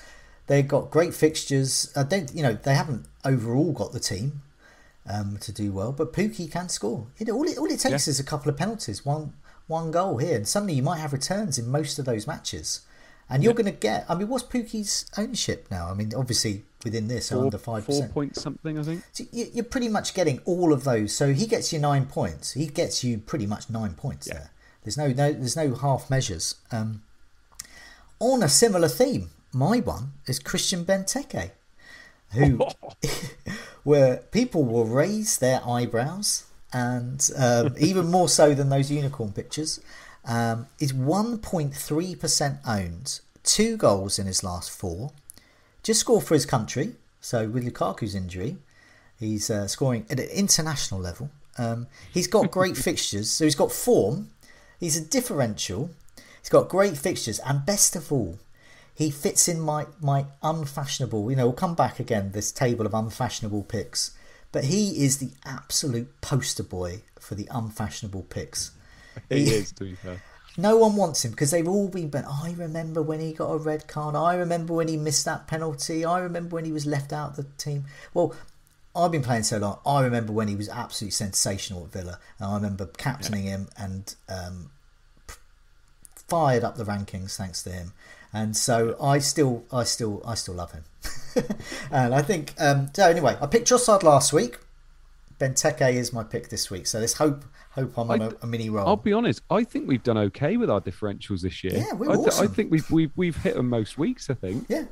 They've 0.47 0.67
got 0.67 0.91
great 0.91 1.13
fixtures. 1.13 1.91
I 1.95 2.03
don't, 2.03 2.33
you 2.33 2.43
know, 2.43 2.53
they 2.53 2.75
haven't 2.75 3.05
overall 3.23 3.71
got 3.71 3.93
the 3.93 3.99
team 3.99 4.41
um, 5.09 5.37
to 5.37 5.51
do 5.51 5.71
well, 5.71 5.91
but 5.91 6.11
Pukki 6.13 6.51
can 6.51 6.67
score. 6.69 7.07
Know, 7.19 7.33
all 7.35 7.47
it 7.47 7.57
all 7.57 7.65
it 7.65 7.79
takes 7.79 8.07
Yeah. 8.07 8.11
is 8.11 8.19
a 8.19 8.23
couple 8.23 8.49
of 8.51 8.57
penalties, 8.57 9.05
one 9.05 9.33
one 9.67 9.91
goal 9.91 10.17
here, 10.17 10.35
and 10.35 10.47
suddenly 10.47 10.73
you 10.73 10.83
might 10.83 10.99
have 10.99 11.13
returns 11.13 11.57
in 11.57 11.69
most 11.69 11.97
of 11.97 12.05
those 12.05 12.27
matches. 12.27 12.81
And 13.29 13.41
you're 13.41 13.53
going 13.53 13.65
to 13.65 13.71
get. 13.71 14.05
I 14.09 14.15
mean, 14.15 14.27
what's 14.27 14.43
Pukki's 14.43 15.09
ownership 15.17 15.67
now? 15.71 15.89
I 15.89 15.93
mean, 15.93 16.11
obviously 16.15 16.65
within 16.83 17.07
this 17.07 17.29
Four, 17.29 17.45
under 17.45 17.57
five 17.57 17.85
four 17.85 17.95
percent. 17.95 18.13
point 18.13 18.35
something, 18.35 18.77
I 18.77 18.83
think. 18.83 19.03
So 19.13 19.23
you- 19.31 19.49
you're 19.53 19.63
pretty 19.63 19.87
much 19.87 20.13
getting 20.13 20.39
all 20.43 20.73
of 20.73 20.83
those. 20.83 21.13
So 21.13 21.33
he 21.33 21.47
gets 21.47 21.71
you 21.71 21.79
nine 21.79 22.05
points. 22.05 22.51
He 22.51 22.67
gets 22.67 23.01
you 23.01 23.17
pretty 23.19 23.47
much 23.47 23.69
nine 23.69 23.93
points 23.93 24.27
Yeah. 24.27 24.33
there. 24.33 24.49
There's 24.83 24.97
no, 24.97 25.07
no 25.07 25.31
there's 25.31 25.55
no 25.55 25.73
half 25.73 26.09
measures. 26.09 26.55
Um, 26.69 27.01
on 28.19 28.43
a 28.43 28.49
similar 28.49 28.89
theme, 28.89 29.29
my 29.53 29.79
one 29.79 30.13
is 30.25 30.39
Christian 30.39 30.83
Benteke, 30.83 31.51
who 32.31 32.65
where 33.83 34.17
people 34.17 34.63
will 34.63 34.85
raise 34.85 35.37
their 35.37 35.61
eyebrows 35.67 36.45
and 36.71 37.29
um, 37.37 37.75
even 37.79 38.09
more 38.09 38.27
so 38.27 38.53
than 38.53 38.69
those 38.69 38.91
unicorn 38.91 39.31
pictures. 39.31 39.79
Um, 40.25 40.67
is 40.79 40.93
1.3% 40.93 42.59
owned, 42.65 43.19
two 43.43 43.75
goals 43.75 44.17
in 44.17 44.25
his 44.25 44.41
last 44.41 44.71
four, 44.71 45.11
just 45.83 45.99
scored 45.99 46.23
for 46.23 46.33
his 46.33 46.45
country. 46.45 46.95
So 47.19 47.49
with 47.49 47.65
Lukaku's 47.65 48.15
injury, 48.15 48.55
he's 49.19 49.49
uh, 49.49 49.67
scoring 49.67 50.05
at 50.09 50.21
an 50.21 50.29
international 50.29 51.01
level. 51.01 51.29
Um, 51.57 51.87
he's 52.13 52.27
got 52.27 52.51
great 52.51 52.77
fixtures, 52.89 53.29
so 53.29 53.43
he's 53.43 53.55
got 53.55 53.73
form. 53.73 54.29
He's 54.79 54.95
a 54.95 55.03
differential. 55.03 55.89
He's 56.41 56.49
got 56.49 56.69
great 56.69 56.97
fixtures, 56.97 57.39
and 57.39 57.65
best 57.65 57.95
of 57.95 58.09
all, 58.11 58.39
he 58.93 59.09
fits 59.09 59.47
in 59.47 59.59
my 59.59 59.87
my 59.99 60.25
unfashionable. 60.41 61.29
You 61.29 61.37
know, 61.37 61.47
we'll 61.47 61.53
come 61.53 61.75
back 61.75 61.99
again 61.99 62.31
this 62.31 62.51
table 62.51 62.85
of 62.85 62.93
unfashionable 62.93 63.63
picks, 63.63 64.15
but 64.51 64.65
he 64.65 65.03
is 65.03 65.17
the 65.17 65.31
absolute 65.45 66.21
poster 66.21 66.63
boy 66.63 67.01
for 67.19 67.35
the 67.35 67.47
unfashionable 67.51 68.23
picks. 68.23 68.71
He 69.29 69.43
is, 69.43 69.71
to 69.73 69.83
be 69.83 69.93
fair. 69.93 70.23
No 70.57 70.77
one 70.77 70.95
wants 70.95 71.23
him 71.23 71.31
because 71.31 71.51
they've 71.51 71.67
all 71.67 71.87
been. 71.87 72.09
But 72.09 72.25
I 72.27 72.55
remember 72.57 73.01
when 73.01 73.19
he 73.19 73.31
got 73.31 73.51
a 73.51 73.57
red 73.57 73.87
card. 73.87 74.15
I 74.15 74.35
remember 74.35 74.73
when 74.73 74.87
he 74.87 74.97
missed 74.97 75.25
that 75.25 75.45
penalty. 75.45 76.03
I 76.03 76.19
remember 76.19 76.55
when 76.55 76.65
he 76.65 76.71
was 76.71 76.87
left 76.87 77.13
out 77.13 77.31
of 77.31 77.35
the 77.35 77.43
team. 77.57 77.85
Well, 78.15 78.35
I've 78.95 79.11
been 79.11 79.23
playing 79.23 79.43
so 79.43 79.57
long. 79.57 79.79
I 79.85 80.01
remember 80.03 80.33
when 80.33 80.47
he 80.47 80.55
was 80.55 80.69
absolutely 80.69 81.11
sensational 81.11 81.85
at 81.85 81.91
Villa, 81.91 82.19
and 82.39 82.49
I 82.49 82.55
remember 82.55 82.85
captaining 82.85 83.43
him 83.43 83.69
and 83.77 84.15
um, 84.29 84.69
fired 86.27 86.63
up 86.63 86.75
the 86.77 86.85
rankings 86.85 87.35
thanks 87.35 87.63
to 87.63 87.71
him. 87.71 87.93
And 88.33 88.57
so 88.57 88.95
I 89.01 89.19
still, 89.19 89.63
I 89.71 89.83
still, 89.83 90.21
I 90.25 90.33
still 90.35 90.55
love 90.55 90.71
him. 90.71 90.83
and 91.91 92.13
I 92.15 92.21
think 92.21 92.53
um, 92.59 92.89
so. 92.93 93.07
Anyway, 93.07 93.37
I 93.41 93.45
picked 93.47 93.67
Trossard 93.69 94.03
last 94.03 94.33
week. 94.33 94.57
Benteke 95.39 95.93
is 95.93 96.13
my 96.13 96.23
pick 96.23 96.49
this 96.49 96.69
week. 96.71 96.87
So 96.87 96.99
let's 96.99 97.13
hope 97.13 97.43
hope 97.71 97.97
I'm 97.97 98.09
on 98.11 98.21
I- 98.21 98.25
a, 98.27 98.31
a 98.43 98.47
mini 98.47 98.69
roll. 98.69 98.87
I'll 98.87 98.95
be 98.95 99.13
honest. 99.13 99.41
I 99.49 99.63
think 99.63 99.87
we've 99.87 100.03
done 100.03 100.17
okay 100.17 100.57
with 100.57 100.69
our 100.69 100.79
differentials 100.81 101.41
this 101.41 101.63
year. 101.63 101.73
Yeah, 101.75 101.93
we're 101.93 102.11
I, 102.11 102.15
th- 102.15 102.27
awesome. 102.27 102.43
I 102.43 102.47
think 102.53 102.71
we've 102.71 102.89
we've 102.89 103.11
we've 103.15 103.35
hit 103.37 103.55
them 103.55 103.69
most 103.69 103.97
weeks. 103.97 104.29
I 104.29 104.35
think. 104.35 104.65
Yeah, 104.69 104.85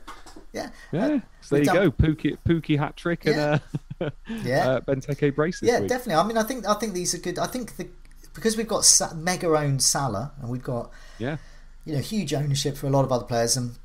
yeah, 0.53 0.69
Yeah. 0.91 1.05
Uh, 1.05 1.19
so 1.41 1.55
there 1.55 1.59
you 1.59 1.65
done- 1.65 1.75
go. 1.75 1.91
Pukki 1.91 2.37
Pukki 2.47 2.77
hat 2.77 2.97
trick 2.97 3.25
and 3.25 3.39
uh, 3.39 3.59
Yeah. 4.43 4.67
uh, 4.69 4.81
Benteke 4.81 5.33
brace 5.35 5.59
this 5.61 5.69
yeah, 5.69 5.79
definitely. 5.81 6.15
I 6.15 6.23
mean, 6.23 6.37
I 6.37 6.43
think 6.43 6.67
I 6.67 6.73
think 6.73 6.93
these 6.93 7.13
are 7.13 7.19
good. 7.19 7.37
I 7.39 7.47
think 7.47 7.77
the 7.77 7.87
because 8.33 8.57
we've 8.57 8.67
got 8.67 8.83
Sa- 8.83 9.13
mega 9.13 9.47
owned 9.47 9.81
Salah 9.83 10.31
and 10.41 10.49
we've 10.49 10.63
got 10.63 10.91
Yeah. 11.19 11.37
You 11.85 11.95
know 11.95 11.99
huge 11.99 12.33
ownership 12.33 12.77
for 12.77 12.87
a 12.87 12.89
lot 12.89 13.05
of 13.05 13.11
other 13.11 13.25
players 13.25 13.57
and 13.57 13.75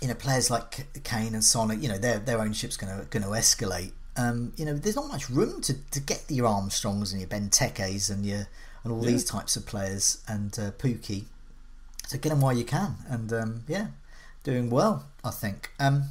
you 0.00 0.08
know 0.08 0.14
players 0.14 0.50
like 0.50 0.86
Kane 1.04 1.34
and 1.34 1.44
Sonic. 1.44 1.82
You 1.82 1.88
know 1.88 1.98
their 1.98 2.18
their 2.18 2.40
ownership's 2.40 2.76
going 2.76 2.98
to 2.98 3.06
going 3.06 3.22
to 3.22 3.30
escalate. 3.30 3.92
Um, 4.16 4.52
you 4.56 4.64
know, 4.64 4.74
there's 4.74 4.94
not 4.94 5.08
much 5.08 5.28
room 5.28 5.60
to, 5.62 5.74
to 5.90 6.00
get 6.00 6.24
your 6.28 6.46
Armstrongs 6.46 7.10
and 7.10 7.20
your 7.20 7.28
Bentekes 7.28 8.10
and 8.10 8.24
your 8.24 8.46
and 8.84 8.92
all 8.92 9.00
these 9.00 9.24
types 9.24 9.56
of 9.56 9.66
players 9.66 10.22
and 10.28 10.56
uh, 10.58 10.70
Pukki. 10.72 11.24
So 12.06 12.18
get 12.18 12.28
them 12.28 12.40
while 12.40 12.56
you 12.56 12.64
can, 12.64 12.96
and 13.08 13.32
um, 13.32 13.64
yeah, 13.66 13.88
doing 14.42 14.70
well, 14.70 15.06
I 15.24 15.30
think. 15.30 15.70
Um, 15.80 16.04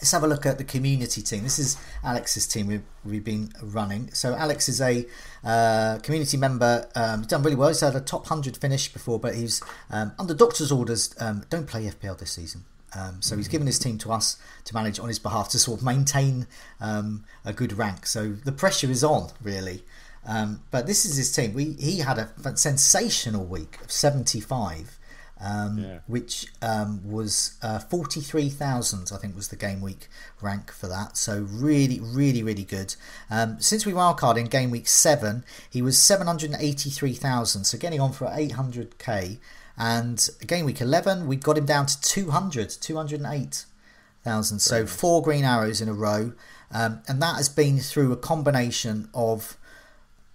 let's 0.00 0.12
have 0.12 0.22
a 0.22 0.28
look 0.28 0.46
at 0.46 0.58
the 0.58 0.64
community 0.64 1.22
team. 1.22 1.42
This 1.42 1.58
is 1.58 1.76
Alex's 2.04 2.46
team 2.46 2.68
we've, 2.68 2.84
we've 3.04 3.24
been 3.24 3.52
running. 3.62 4.12
So 4.12 4.34
Alex 4.34 4.68
is 4.68 4.80
a 4.80 5.06
uh, 5.44 5.98
community 6.02 6.36
member, 6.36 6.88
um, 6.94 7.22
done 7.22 7.42
really 7.42 7.56
well. 7.56 7.68
He's 7.68 7.80
had 7.80 7.96
a 7.96 8.00
top 8.00 8.22
100 8.22 8.56
finish 8.56 8.92
before, 8.92 9.18
but 9.18 9.34
he's 9.34 9.62
um, 9.90 10.12
under 10.18 10.34
doctor's 10.34 10.70
orders, 10.70 11.14
um, 11.20 11.44
don't 11.50 11.66
play 11.66 11.84
FPL 11.86 12.18
this 12.18 12.32
season. 12.32 12.64
Um, 12.96 13.20
so 13.20 13.36
he's 13.36 13.48
given 13.48 13.66
his 13.66 13.78
team 13.78 13.98
to 13.98 14.12
us 14.12 14.38
to 14.64 14.74
manage 14.74 14.98
on 14.98 15.08
his 15.08 15.18
behalf 15.18 15.50
to 15.50 15.58
sort 15.58 15.80
of 15.80 15.84
maintain 15.84 16.46
um, 16.80 17.24
a 17.44 17.52
good 17.52 17.72
rank. 17.72 18.06
So 18.06 18.32
the 18.32 18.52
pressure 18.52 18.90
is 18.90 19.04
on, 19.04 19.30
really. 19.42 19.82
Um, 20.26 20.62
but 20.70 20.86
this 20.86 21.04
is 21.04 21.16
his 21.16 21.32
team. 21.32 21.54
We, 21.54 21.72
he 21.72 21.98
had 21.98 22.18
a 22.18 22.56
sensational 22.56 23.44
week 23.44 23.80
of 23.82 23.90
75 23.90 24.97
um, 25.40 25.78
Yeah. 25.78 25.98
which 26.06 26.46
um, 26.60 27.00
was 27.08 27.54
uh, 27.62 27.78
43,000, 27.78 29.10
I 29.12 29.18
think 29.18 29.36
was 29.36 29.48
the 29.48 29.56
game 29.56 29.80
week 29.80 30.08
rank 30.40 30.70
for 30.72 30.88
that. 30.88 31.16
So 31.16 31.46
really, 31.50 32.00
really, 32.00 32.42
really 32.42 32.64
good. 32.64 32.94
Um, 33.30 33.60
since 33.60 33.86
we 33.86 33.92
wildcard 33.92 34.36
in 34.36 34.46
game 34.46 34.70
week 34.70 34.88
7, 34.88 35.44
he 35.70 35.80
was 35.82 35.96
783,000, 35.98 37.64
so 37.64 37.78
getting 37.78 38.00
on 38.00 38.12
for 38.12 38.26
800k. 38.26 39.38
And 39.76 40.28
game 40.46 40.64
week 40.64 40.80
11, 40.80 41.26
we 41.26 41.36
got 41.36 41.56
him 41.56 41.66
down 41.66 41.86
to 41.86 42.00
200, 42.00 42.68
208,000. 42.70 44.58
So 44.58 44.86
four 44.86 45.22
green 45.22 45.44
arrows 45.44 45.80
in 45.80 45.88
a 45.88 45.92
row. 45.94 46.32
Um, 46.70 47.00
and 47.08 47.22
that 47.22 47.36
has 47.36 47.48
been 47.48 47.78
through 47.78 48.12
a 48.12 48.16
combination 48.16 49.08
of 49.14 49.56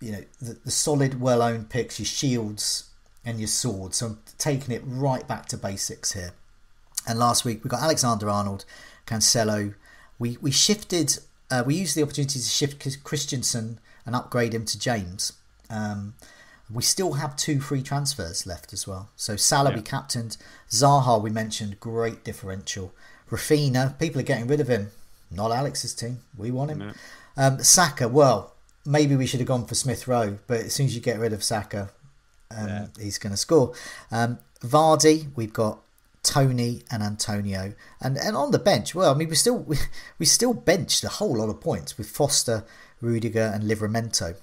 you 0.02 0.12
know 0.12 0.24
the, 0.42 0.58
the 0.66 0.72
solid 0.72 1.22
well 1.22 1.42
owned 1.42 1.70
picks 1.70 2.00
your 2.00 2.06
shields 2.06 2.90
and 3.24 3.40
your 3.40 3.48
swords 3.48 3.98
so 3.98 4.18
i'm 4.46 4.52
taking 4.60 4.74
it 4.74 4.82
right 4.86 5.28
back 5.28 5.48
to 5.48 5.58
basics 5.58 6.14
here. 6.14 6.32
And 7.08 7.20
last 7.20 7.44
week 7.46 7.64
we 7.64 7.70
got 7.70 7.82
alexander 7.82 8.30
arnold 8.30 8.66
cancelo. 9.06 9.74
We 10.20 10.38
we 10.42 10.52
shifted 10.52 11.18
uh, 11.52 11.64
we 11.66 11.76
used 11.76 11.96
the 11.96 12.04
opportunity 12.04 12.40
to 12.40 12.46
shift 12.46 13.04
christensen 13.04 13.80
and 14.06 14.16
upgrade 14.16 14.54
him 14.54 14.66
to 14.66 14.80
james. 14.80 15.34
Um, 15.70 16.16
we 16.72 16.82
still 16.82 17.14
have 17.14 17.36
two 17.36 17.60
free 17.60 17.82
transfers 17.82 18.48
left 18.48 18.74
as 18.74 18.88
well. 18.88 19.10
So 19.16 19.36
salah 19.36 19.74
we 19.74 19.82
captained. 19.82 20.38
Zaha 20.70 21.22
we 21.22 21.30
mentioned 21.30 21.80
great 21.80 22.24
differential. 22.24 22.94
Raphinha 23.30 23.98
people 24.00 24.22
are 24.22 24.26
getting 24.26 24.48
rid 24.48 24.62
of 24.62 24.68
him. 24.68 24.92
Not 25.30 25.52
alex's 25.52 25.94
team. 25.94 26.20
We 26.38 26.52
want 26.52 26.72
him. 26.72 26.80
No. 26.80 26.92
um, 27.38 27.64
Saka, 27.64 28.08
well, 28.08 28.54
maybe 28.86 29.16
we 29.16 29.26
should 29.26 29.40
have 29.40 29.48
gone 29.48 29.66
for 29.66 29.76
Smith 29.76 30.08
Rowe, 30.08 30.38
but 30.48 30.62
as 30.62 30.74
soon 30.74 30.86
as 30.86 30.96
you 30.96 31.02
get 31.02 31.20
rid 31.20 31.34
of 31.34 31.44
Saka, 31.44 31.90
um, 32.56 32.68
Yeah. 32.68 32.88
he's 33.00 33.18
going 33.18 33.32
to 33.34 33.38
score. 33.38 33.74
Um, 34.12 34.40
Vardy, 34.62 35.28
we've 35.36 35.54
got 35.54 35.80
Toney 36.24 36.84
and 36.90 37.04
Antonio, 37.04 37.74
and 38.00 38.18
and 38.18 38.36
on 38.36 38.52
the 38.52 38.60
bench, 38.60 38.96
well, 38.96 39.14
I 39.14 39.18
mean, 39.18 39.30
we 39.30 39.36
still 39.36 39.58
we, 39.68 39.78
we 40.20 40.26
still 40.26 40.54
benched 40.54 41.04
a 41.04 41.10
whole 41.10 41.38
lot 41.38 41.50
of 41.50 41.60
points 41.60 41.98
with 41.98 42.10
Foster, 42.10 42.64
Rudiger, 43.02 43.52
and 43.54 43.64
Livramento. 43.64 44.36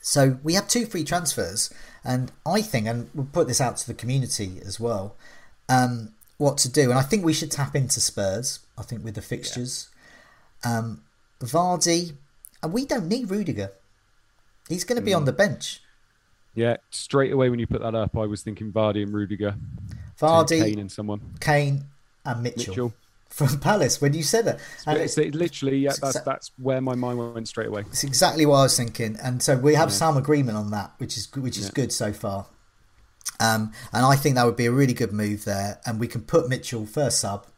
So 0.00 0.38
we 0.42 0.54
have 0.54 0.68
two 0.68 0.86
free 0.86 1.02
transfers, 1.02 1.72
and 2.04 2.30
I 2.46 2.60
think, 2.62 2.86
and 2.86 3.08
we'll 3.14 3.26
put 3.32 3.48
this 3.48 3.60
out 3.60 3.78
to 3.78 3.86
the 3.86 3.94
community 3.94 4.60
as 4.64 4.78
well, 4.78 5.16
um, 5.68 6.12
what 6.36 6.58
to 6.58 6.68
do. 6.68 6.90
And 6.90 6.98
I 6.98 7.02
think 7.02 7.24
we 7.24 7.32
should 7.32 7.50
tap 7.50 7.74
into 7.74 8.00
Spurs. 8.00 8.60
I 8.76 8.82
think 8.82 9.02
with 9.02 9.14
the 9.14 9.22
fixtures, 9.22 9.88
Um, 10.62 11.02
Vardy, 11.40 12.16
and 12.62 12.72
we 12.72 12.84
don't 12.86 13.08
need 13.08 13.30
Rudiger. 13.30 13.72
He's 14.68 14.84
going 14.84 14.96
to 14.96 15.04
be 15.04 15.12
mm. 15.12 15.16
on 15.16 15.24
the 15.24 15.32
bench. 15.32 15.80
Yeah, 16.54 16.76
straight 16.90 17.32
away 17.32 17.50
when 17.50 17.58
you 17.58 17.66
put 17.66 17.82
that 17.82 17.94
up, 17.94 18.16
I 18.16 18.26
was 18.26 18.42
thinking 18.42 18.72
Vardy 18.72 19.02
and 19.02 19.12
Rudiger. 19.12 19.56
Vardy, 20.20 20.62
Kane 20.62 20.78
and 20.78 20.92
someone. 20.92 21.20
Kane 21.40 21.84
and 22.24 22.42
Mitchell. 22.42 22.72
Mitchell. 22.72 22.94
From 23.28 23.58
Palace, 23.58 24.00
when 24.00 24.14
you 24.14 24.22
said 24.22 24.44
that, 24.44 24.60
and 24.86 24.98
it's, 24.98 25.18
it's 25.18 25.34
literally 25.34 25.78
yeah, 25.78 25.94
that's 26.00 26.20
that's 26.20 26.52
where 26.56 26.80
my 26.80 26.94
mind 26.94 27.18
went 27.18 27.48
straight 27.48 27.66
away. 27.66 27.80
It's 27.88 28.04
exactly 28.04 28.46
what 28.46 28.58
I 28.58 28.62
was 28.62 28.76
thinking, 28.76 29.16
and 29.20 29.42
so 29.42 29.56
we 29.56 29.74
have 29.74 29.88
yeah. 29.88 29.94
some 29.96 30.16
agreement 30.16 30.56
on 30.56 30.70
that, 30.70 30.92
which 30.98 31.16
is 31.16 31.28
which 31.34 31.58
is 31.58 31.64
yeah. 31.64 31.70
good 31.74 31.92
so 31.92 32.12
far. 32.12 32.46
Um, 33.40 33.72
and 33.92 34.06
I 34.06 34.14
think 34.14 34.36
that 34.36 34.46
would 34.46 34.54
be 34.54 34.66
a 34.66 34.70
really 34.70 34.94
good 34.94 35.12
move 35.12 35.44
there, 35.44 35.80
and 35.84 35.98
we 35.98 36.06
can 36.06 36.20
put 36.20 36.48
Mitchell 36.48 36.86
first 36.86 37.18
sub, 37.18 37.48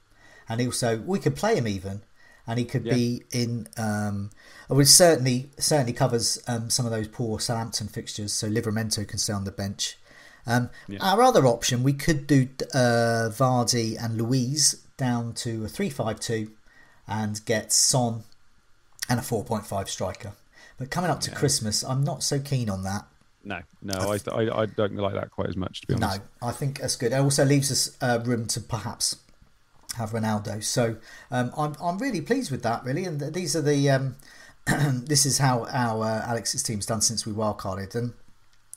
and 0.48 0.62
also 0.62 0.96
we 0.96 1.18
could 1.18 1.36
play 1.36 1.56
him 1.56 1.68
even, 1.68 2.00
and 2.46 2.58
he 2.58 2.64
could 2.64 2.84
yeah. 2.84 2.94
be 2.94 3.22
in. 3.32 3.68
Um, 3.76 4.30
which 4.68 4.88
certainly 4.88 5.50
certainly 5.58 5.92
covers 5.92 6.42
um, 6.48 6.70
some 6.70 6.86
of 6.86 6.92
those 6.92 7.08
poor 7.08 7.38
Southampton 7.38 7.88
fixtures, 7.88 8.32
so 8.32 8.50
Livramento 8.50 9.06
can 9.06 9.18
stay 9.18 9.32
on 9.32 9.44
the 9.44 9.52
bench. 9.52 9.96
Um, 10.46 10.70
yeah. 10.88 10.98
Our 11.00 11.22
other 11.22 11.46
option, 11.46 11.82
we 11.82 11.92
could 11.92 12.26
do 12.26 12.48
uh, 12.72 13.30
Vardy 13.30 13.96
and 14.02 14.16
Louise 14.16 14.82
down 14.96 15.34
to 15.34 15.64
a 15.64 15.68
three-five-two, 15.68 16.50
and 17.06 17.44
get 17.44 17.72
Son 17.72 18.24
and 19.08 19.20
a 19.20 19.22
four 19.22 19.44
point 19.44 19.66
five 19.66 19.88
striker. 19.88 20.32
But 20.78 20.90
coming 20.90 21.10
up 21.10 21.20
to 21.20 21.30
yeah. 21.30 21.36
Christmas, 21.36 21.82
I'm 21.84 22.04
not 22.04 22.22
so 22.22 22.40
keen 22.40 22.68
on 22.68 22.82
that. 22.82 23.06
No, 23.44 23.60
no, 23.80 23.94
I, 23.94 24.18
I, 24.32 24.62
I, 24.62 24.66
don't 24.66 24.96
like 24.96 25.14
that 25.14 25.30
quite 25.30 25.48
as 25.48 25.56
much. 25.56 25.82
To 25.82 25.86
be 25.86 25.94
honest, 25.94 26.20
no, 26.42 26.48
I 26.48 26.50
think 26.50 26.80
that's 26.80 26.96
good. 26.96 27.12
It 27.12 27.20
also 27.20 27.44
leaves 27.44 27.70
us 27.70 27.96
uh, 28.00 28.18
room 28.24 28.46
to 28.48 28.60
perhaps 28.60 29.16
have 29.96 30.10
Ronaldo. 30.10 30.62
So 30.62 30.96
um, 31.30 31.52
I'm 31.56 31.74
I'm 31.80 31.98
really 31.98 32.20
pleased 32.20 32.50
with 32.50 32.62
that, 32.62 32.84
really. 32.84 33.04
And 33.04 33.20
these 33.34 33.54
are 33.56 33.62
the 33.62 33.90
um, 33.90 34.16
this 34.66 35.26
is 35.26 35.38
how 35.38 35.66
our 35.66 36.04
uh, 36.04 36.22
Alex's 36.26 36.62
team's 36.62 36.86
done 36.86 37.00
since 37.00 37.26
we 37.26 37.32
wildcarded. 37.32 37.94
And 37.94 38.10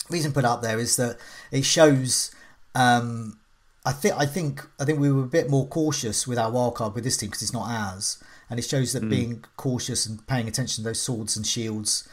the 0.07 0.13
reason 0.13 0.31
put 0.31 0.45
up 0.45 0.61
there 0.61 0.79
is 0.79 0.95
that 0.97 1.17
it 1.51 1.65
shows. 1.65 2.31
Um, 2.75 3.39
I 3.85 3.91
think 3.91 4.15
I 4.17 4.25
think 4.25 4.67
I 4.79 4.85
think 4.85 4.99
we 4.99 5.11
were 5.11 5.23
a 5.23 5.27
bit 5.27 5.49
more 5.49 5.67
cautious 5.67 6.27
with 6.27 6.37
our 6.37 6.51
wildcard 6.51 6.95
with 6.95 7.03
this 7.03 7.17
team 7.17 7.29
because 7.29 7.41
it's 7.41 7.53
not 7.53 7.69
ours, 7.69 8.21
and 8.49 8.59
it 8.59 8.65
shows 8.65 8.93
that 8.93 9.03
mm. 9.03 9.09
being 9.09 9.45
cautious 9.57 10.05
and 10.05 10.25
paying 10.27 10.47
attention 10.47 10.83
to 10.83 10.89
those 10.89 11.01
swords 11.01 11.37
and 11.37 11.47
shields 11.47 12.07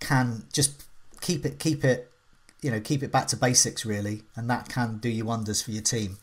can 0.00 0.44
just 0.52 0.84
keep 1.20 1.44
it 1.44 1.58
keep 1.58 1.84
it 1.84 2.10
you 2.62 2.70
know 2.70 2.80
keep 2.80 3.02
it 3.02 3.12
back 3.12 3.26
to 3.28 3.36
basics 3.36 3.84
really, 3.84 4.22
and 4.34 4.48
that 4.50 4.68
can 4.68 4.98
do 4.98 5.08
you 5.08 5.24
wonders 5.24 5.62
for 5.62 5.70
your 5.70 5.82
team. 5.82 6.18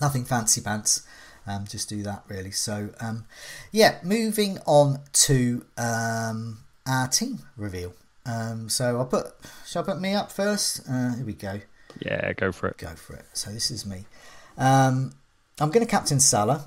Nothing 0.00 0.24
fancy 0.24 0.60
pants. 0.60 1.06
Um, 1.48 1.64
just 1.66 1.88
do 1.88 2.02
that 2.02 2.24
really. 2.28 2.50
So 2.50 2.90
um, 3.00 3.24
yeah, 3.72 3.98
moving 4.02 4.58
on 4.66 5.00
to 5.12 5.64
um, 5.76 6.58
our 6.86 7.08
team 7.08 7.40
reveal. 7.56 7.94
Um, 8.26 8.68
so 8.68 8.98
I'll 8.98 9.06
put. 9.06 9.26
Shall 9.66 9.82
I 9.82 9.86
put 9.86 10.00
me 10.00 10.14
up 10.14 10.30
first? 10.30 10.82
Uh, 10.88 11.14
here 11.14 11.24
we 11.24 11.32
go. 11.32 11.60
Yeah, 12.00 12.32
go 12.34 12.52
for 12.52 12.68
it. 12.68 12.76
Go 12.76 12.88
for 12.88 13.14
it. 13.14 13.24
So 13.32 13.50
this 13.50 13.70
is 13.70 13.86
me. 13.86 14.04
Um, 14.56 15.12
I'm 15.58 15.70
going 15.70 15.84
to 15.84 15.90
captain 15.90 16.20
Salah. 16.20 16.66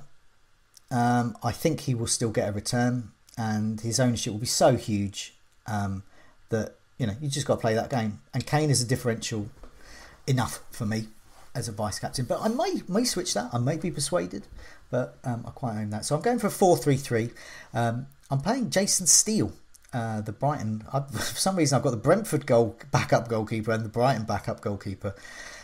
Um, 0.90 1.38
I 1.44 1.52
think 1.52 1.82
he 1.82 1.96
will 1.96 2.08
still 2.08 2.32
get 2.32 2.50
a 2.50 2.52
return, 2.52 3.12
and 3.38 3.80
his 3.80 4.00
ownership 4.00 4.34
will 4.34 4.40
be 4.40 4.46
so 4.48 4.76
huge 4.76 5.36
that 5.66 6.76
you 6.98 7.08
know 7.08 7.16
you 7.22 7.30
just 7.30 7.48
got 7.48 7.56
to 7.56 7.62
play 7.62 7.74
that 7.74 7.90
game. 7.90 8.20
And 8.34 8.46
Kane 8.46 8.70
is 8.70 8.82
a 8.82 8.86
differential 8.88 9.50
enough 10.28 10.62
for 10.72 10.86
me 10.86 11.08
as 11.56 11.68
a 11.68 11.72
vice 11.72 12.00
captain. 12.00 12.26
But 12.26 12.42
I 12.42 12.48
may 12.48 12.82
may 12.88 13.04
switch 13.04 13.34
that. 13.34 13.50
I 13.54 13.58
may 13.58 13.78
be 13.78 13.92
persuaded, 13.92 14.48
but 14.92 15.18
um, 15.24 15.44
I 15.48 15.52
quite 15.52 15.78
own 15.78 15.90
that. 15.90 16.06
So 16.06 16.16
I'm 16.16 16.22
going 16.22 16.38
for 16.38 16.48
a 16.48 16.52
four 16.52 16.78
three 16.78 16.98
three. 16.98 17.32
Um, 17.74 18.08
I'm 18.30 18.42
playing 18.42 18.70
Jason 18.70 19.08
Steele, 19.08 19.54
uh, 19.94 20.22
the 20.22 20.34
Brighton. 20.34 20.84
I, 20.94 21.00
for 21.00 21.20
some 21.20 21.56
reason, 21.56 21.76
I've 21.76 21.84
got 21.84 21.92
the 21.92 21.98
Brentford 21.98 22.46
goal 22.46 22.78
backup 22.92 23.28
goalkeeper 23.28 23.72
and 23.72 23.84
the 23.84 23.90
Brighton 23.90 24.26
backup 24.26 24.62
goalkeeper. 24.62 25.16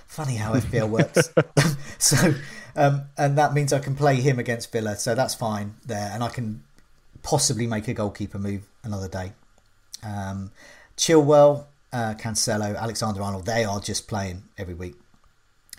Funny 0.07 0.37
how 0.37 0.53
FPL 0.53 0.89
works. 0.89 1.29
so, 1.99 2.33
um, 2.75 3.03
and 3.17 3.37
that 3.37 3.53
means 3.53 3.73
I 3.73 3.79
can 3.79 3.95
play 3.95 4.15
him 4.15 4.39
against 4.39 4.71
Villa. 4.71 4.95
So 4.95 5.13
that's 5.13 5.35
fine 5.35 5.75
there, 5.85 6.09
and 6.11 6.23
I 6.23 6.29
can 6.29 6.63
possibly 7.21 7.67
make 7.67 7.87
a 7.87 7.93
goalkeeper 7.93 8.39
move 8.39 8.63
another 8.83 9.09
day. 9.09 9.33
Um, 10.03 10.51
Chilwell, 10.95 11.65
uh, 11.91 12.15
Cancelo, 12.17 12.77
Alexander 12.77 13.21
Arnold, 13.21 13.45
they 13.45 13.65
are 13.65 13.81
just 13.81 14.07
playing 14.07 14.43
every 14.57 14.73
week. 14.73 14.95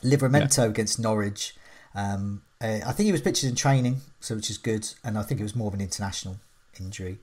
Livramento 0.03 0.59
yeah. 0.59 0.65
against 0.65 0.99
Norwich. 0.99 1.55
Um, 1.95 2.43
uh, 2.61 2.81
I 2.87 2.93
think 2.93 3.07
he 3.07 3.13
was 3.13 3.21
pictured 3.21 3.49
in 3.49 3.55
training, 3.55 4.01
so 4.21 4.35
which 4.35 4.51
is 4.51 4.59
good, 4.59 4.89
and 5.05 5.17
I 5.17 5.23
think 5.23 5.41
it 5.41 5.45
was 5.45 5.55
more 5.55 5.69
of 5.69 5.75
an 5.75 5.81
international 5.81 6.39
injury. 6.81 7.19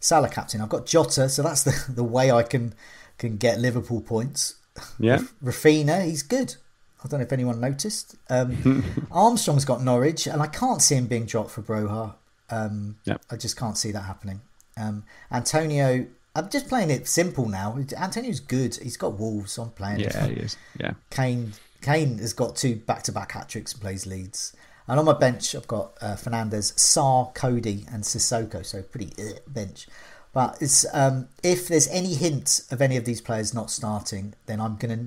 Salah 0.00 0.28
captain. 0.28 0.60
I've 0.60 0.68
got 0.68 0.86
Jota, 0.86 1.28
so 1.28 1.42
that's 1.42 1.62
the, 1.62 1.92
the 1.92 2.04
way 2.04 2.30
I 2.30 2.42
can 2.42 2.74
can 3.18 3.36
get 3.36 3.60
Liverpool 3.60 4.00
points. 4.00 4.56
Yeah, 4.98 5.20
Raphinha, 5.44 6.04
he's 6.04 6.22
good. 6.22 6.56
I 7.04 7.08
don't 7.08 7.20
know 7.20 7.26
if 7.26 7.32
anyone 7.32 7.60
noticed. 7.60 8.16
Um, 8.28 8.84
Armstrong's 9.10 9.64
got 9.64 9.82
Norwich, 9.82 10.26
and 10.26 10.42
I 10.42 10.46
can't 10.46 10.82
see 10.82 10.96
him 10.96 11.06
being 11.06 11.24
dropped 11.26 11.50
for 11.50 11.62
Broja. 11.62 12.14
Um, 12.50 12.96
yep. 13.04 13.22
I 13.30 13.36
just 13.36 13.56
can't 13.56 13.78
see 13.78 13.92
that 13.92 14.02
happening. 14.02 14.40
Um, 14.76 15.04
Antonio, 15.30 16.06
I'm 16.34 16.50
just 16.50 16.68
playing 16.68 16.90
it 16.90 17.08
simple 17.08 17.48
now. 17.48 17.78
Antonio's 17.96 18.40
good. 18.40 18.76
He's 18.76 18.96
got 18.96 19.18
Wolves. 19.18 19.52
So 19.52 19.62
I'm 19.62 19.70
playing. 19.70 20.00
Yeah, 20.00 20.26
he 20.26 20.34
is. 20.34 20.56
Yeah. 20.78 20.92
Kane, 21.10 21.52
Kane 21.80 22.18
has 22.18 22.32
got 22.32 22.56
two 22.56 22.76
back-to-back 22.76 23.32
hat 23.32 23.48
tricks 23.48 23.72
and 23.72 23.80
plays 23.80 24.06
Leeds. 24.06 24.54
And 24.90 24.98
on 24.98 25.04
my 25.04 25.12
bench, 25.12 25.54
I've 25.54 25.68
got 25.68 25.92
uh, 26.00 26.16
Fernandes, 26.16 26.74
Sarr, 26.74 27.32
Coady, 27.32 27.86
and 27.92 28.02
Sissoko. 28.02 28.66
So 28.66 28.82
pretty 28.82 29.12
uh, 29.22 29.38
bench. 29.46 29.86
But 30.32 30.58
it's 30.60 30.84
um, 30.92 31.28
if 31.44 31.68
there's 31.68 31.86
any 31.88 32.14
hint 32.14 32.62
of 32.72 32.82
any 32.82 32.96
of 32.96 33.04
these 33.04 33.20
players 33.20 33.54
not 33.54 33.70
starting, 33.70 34.34
then 34.46 34.60
I'm 34.60 34.74
gonna. 34.74 35.06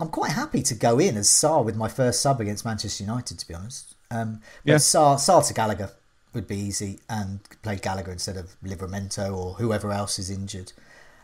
I'm 0.00 0.08
quite 0.08 0.32
happy 0.32 0.60
to 0.64 0.74
go 0.74 0.98
in 0.98 1.16
as 1.16 1.28
Sarr 1.28 1.64
with 1.64 1.76
my 1.76 1.86
first 1.86 2.20
sub 2.20 2.40
against 2.40 2.64
Manchester 2.64 3.04
United. 3.04 3.38
To 3.38 3.46
be 3.46 3.54
honest, 3.54 3.94
um, 4.10 4.40
but 4.64 4.72
yeah. 4.72 4.76
Sarr, 4.78 5.14
Sarr 5.18 5.46
to 5.46 5.54
Gallagher 5.54 5.90
would 6.34 6.48
be 6.48 6.56
easy, 6.56 6.98
and 7.08 7.38
play 7.62 7.76
Gallagher 7.76 8.10
instead 8.10 8.36
of 8.36 8.56
Livramento 8.60 9.32
or 9.32 9.54
whoever 9.54 9.92
else 9.92 10.18
is 10.18 10.30
injured. 10.30 10.72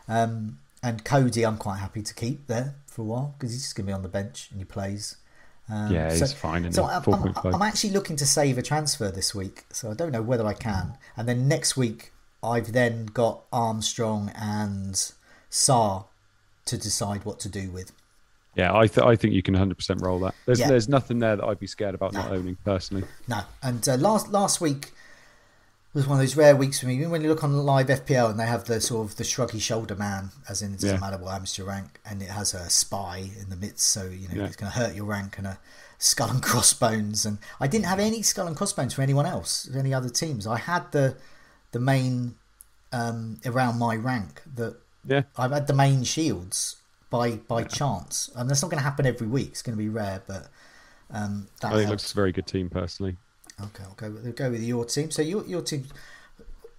Um, 0.07 0.59
and 0.81 1.03
Coady, 1.03 1.45
I'm 1.45 1.57
quite 1.57 1.79
happy 1.79 2.01
to 2.01 2.13
keep 2.13 2.47
there 2.47 2.75
for 2.87 3.01
a 3.01 3.05
while 3.05 3.35
because 3.37 3.51
he's 3.51 3.63
just 3.63 3.75
going 3.75 3.87
to 3.87 3.89
be 3.89 3.93
on 3.93 4.03
the 4.03 4.07
bench 4.07 4.47
and 4.51 4.61
he 4.61 4.65
plays. 4.65 5.17
Um, 5.69 5.91
yeah, 5.91 6.13
he's 6.13 6.33
fine. 6.33 6.71
So 6.73 6.85
I'm, 6.85 7.03
I'm, 7.07 7.33
I'm, 7.55 7.61
actually 7.61 7.91
looking 7.91 8.15
to 8.17 8.25
save 8.25 8.57
a 8.57 8.61
transfer 8.61 9.09
this 9.09 9.33
week, 9.33 9.63
so 9.71 9.89
I 9.89 9.93
don't 9.93 10.11
know 10.11 10.21
whether 10.21 10.45
I 10.45 10.53
can. 10.53 10.97
And 11.15 11.27
then 11.27 11.47
next 11.47 11.77
week, 11.77 12.11
I've 12.43 12.73
then 12.73 13.05
got 13.05 13.43
Armstrong 13.53 14.31
and 14.35 14.93
Sarr 15.49 16.05
to 16.65 16.77
decide 16.77 17.23
what 17.23 17.39
to 17.41 17.49
do 17.49 17.71
with. 17.71 17.93
Yeah, 18.55 18.75
I, 18.75 18.87
th- 18.87 19.05
I 19.05 19.15
think 19.15 19.33
you 19.33 19.41
can 19.41 19.55
100% 19.55 20.01
roll 20.01 20.19
that. 20.19 20.35
There's 20.45 20.59
yeah. 20.59 20.67
there's 20.67 20.87
nothing 20.87 21.19
there 21.19 21.35
that 21.35 21.43
I'd 21.43 21.59
be 21.59 21.67
scared 21.67 21.95
about 21.95 22.13
no. 22.13 22.21
not 22.21 22.31
owning 22.31 22.57
personally. 22.63 23.03
No, 23.27 23.41
and 23.63 23.87
uh, 23.87 23.95
last 23.95 24.31
last 24.31 24.61
week 24.61 24.93
was 25.93 26.07
one 26.07 26.17
of 26.17 26.23
those 26.23 26.35
rare 26.35 26.55
weeks 26.55 26.79
for 26.79 26.87
me. 26.87 26.95
Even 26.95 27.11
When 27.11 27.21
you 27.21 27.29
look 27.29 27.43
on 27.43 27.53
live 27.53 27.87
FPL 27.87 28.31
and 28.31 28.39
they 28.39 28.45
have 28.45 28.65
the 28.65 28.81
sort 28.81 29.09
of 29.09 29.17
the 29.17 29.23
shruggy 29.23 29.61
shoulder 29.61 29.95
man, 29.95 30.31
as 30.49 30.61
in 30.61 30.73
it 30.73 30.79
doesn't 30.79 30.95
yeah. 30.95 30.99
matter 30.99 31.17
what 31.17 31.31
happens 31.31 31.53
to 31.53 31.61
your 31.61 31.69
rank, 31.69 31.99
and 32.05 32.21
it 32.21 32.29
has 32.29 32.53
a 32.53 32.69
spy 32.69 33.29
in 33.39 33.49
the 33.49 33.55
midst, 33.55 33.87
so 33.87 34.05
you 34.05 34.27
know 34.27 34.35
yeah. 34.35 34.45
it's 34.45 34.55
going 34.55 34.71
to 34.71 34.77
hurt 34.77 34.95
your 34.95 35.05
rank 35.05 35.37
and 35.37 35.47
a 35.47 35.59
skull 35.99 36.29
and 36.29 36.41
crossbones. 36.43 37.25
And 37.25 37.37
I 37.59 37.67
didn't 37.67 37.85
have 37.85 37.99
any 37.99 38.21
skull 38.23 38.47
and 38.47 38.57
crossbones 38.57 38.93
for 38.93 39.01
anyone 39.01 39.25
else, 39.25 39.69
any 39.75 39.93
other 39.93 40.09
teams. 40.09 40.47
I 40.47 40.57
had 40.57 40.91
the 40.91 41.15
the 41.71 41.79
main 41.79 42.35
um, 42.91 43.39
around 43.45 43.77
my 43.77 43.95
rank 43.95 44.41
that 44.55 44.75
yeah 45.05 45.23
I've 45.37 45.51
had 45.51 45.67
the 45.67 45.73
main 45.73 46.03
shields 46.03 46.77
by 47.11 47.31
by 47.35 47.61
yeah. 47.61 47.67
chance, 47.67 48.31
and 48.35 48.49
that's 48.49 48.63
not 48.63 48.71
going 48.71 48.79
to 48.79 48.83
happen 48.83 49.05
every 49.05 49.27
week. 49.27 49.49
It's 49.49 49.61
going 49.61 49.77
to 49.77 49.83
be 49.83 49.89
rare, 49.89 50.23
but 50.25 50.47
um, 51.11 51.47
that 51.61 51.71
I 51.71 51.75
think 51.75 51.87
it 51.87 51.91
looks 51.91 52.11
a 52.11 52.15
very 52.15 52.31
good 52.31 52.47
team 52.47 52.69
personally. 52.69 53.17
Okay, 53.61 53.83
I'll 53.83 53.93
go 53.95 54.09
with, 54.09 54.35
go 54.35 54.49
with 54.49 54.63
your 54.63 54.85
team. 54.85 55.11
So 55.11 55.21
your 55.21 55.45
your 55.45 55.61
team 55.61 55.85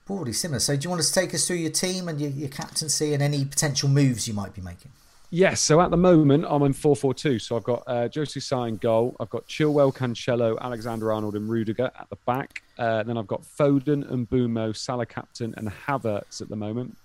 broadly 0.05 0.33
similar. 0.33 0.61
So 0.61 0.77
do 0.77 0.85
you 0.85 0.91
want 0.91 1.03
to 1.03 1.13
take 1.13 1.35
us 1.35 1.47
through 1.47 1.57
your 1.57 1.71
team 1.71 2.09
and 2.09 2.21
your, 2.21 2.31
your 2.31 2.49
captaincy 2.49 3.15
and 3.15 3.23
any 3.23 3.45
potential 3.45 3.89
moves 3.89 4.29
you 4.29 4.35
might 4.35 4.55
be 4.55 4.61
making? 4.61 4.91
Yes. 5.31 5.61
So 5.61 5.81
at 5.81 5.91
the 5.91 5.97
moment, 5.97 6.45
I'm 6.49 6.63
in 6.63 6.73
4 6.73 6.95
4 6.95 7.15
2. 7.15 7.39
So 7.39 7.57
I've 7.57 7.65
got 7.65 7.83
uh, 7.87 8.09
José 8.09 8.41
Sá 8.41 8.65
in 8.65 8.77
goal. 8.77 9.17
I've 9.19 9.31
got 9.31 9.47
Chilwell, 9.49 9.95
Cancelo, 9.95 10.59
Alexander 10.61 11.13
Arnold, 11.13 11.35
and 11.35 11.49
Rudiger 11.49 11.91
at 11.99 12.09
the 12.11 12.17
back. 12.27 12.63
Uh, 12.79 13.03
then 13.03 13.17
I've 13.17 13.27
got 13.27 13.43
Foden 13.43 14.09
and 14.11 14.29
Mbeumo, 14.29 14.77
Salah 14.77 15.07
captain, 15.07 15.55
and 15.57 15.69
Havertz 15.69 16.41
at 16.41 16.49
the 16.49 16.57
moment. 16.57 16.97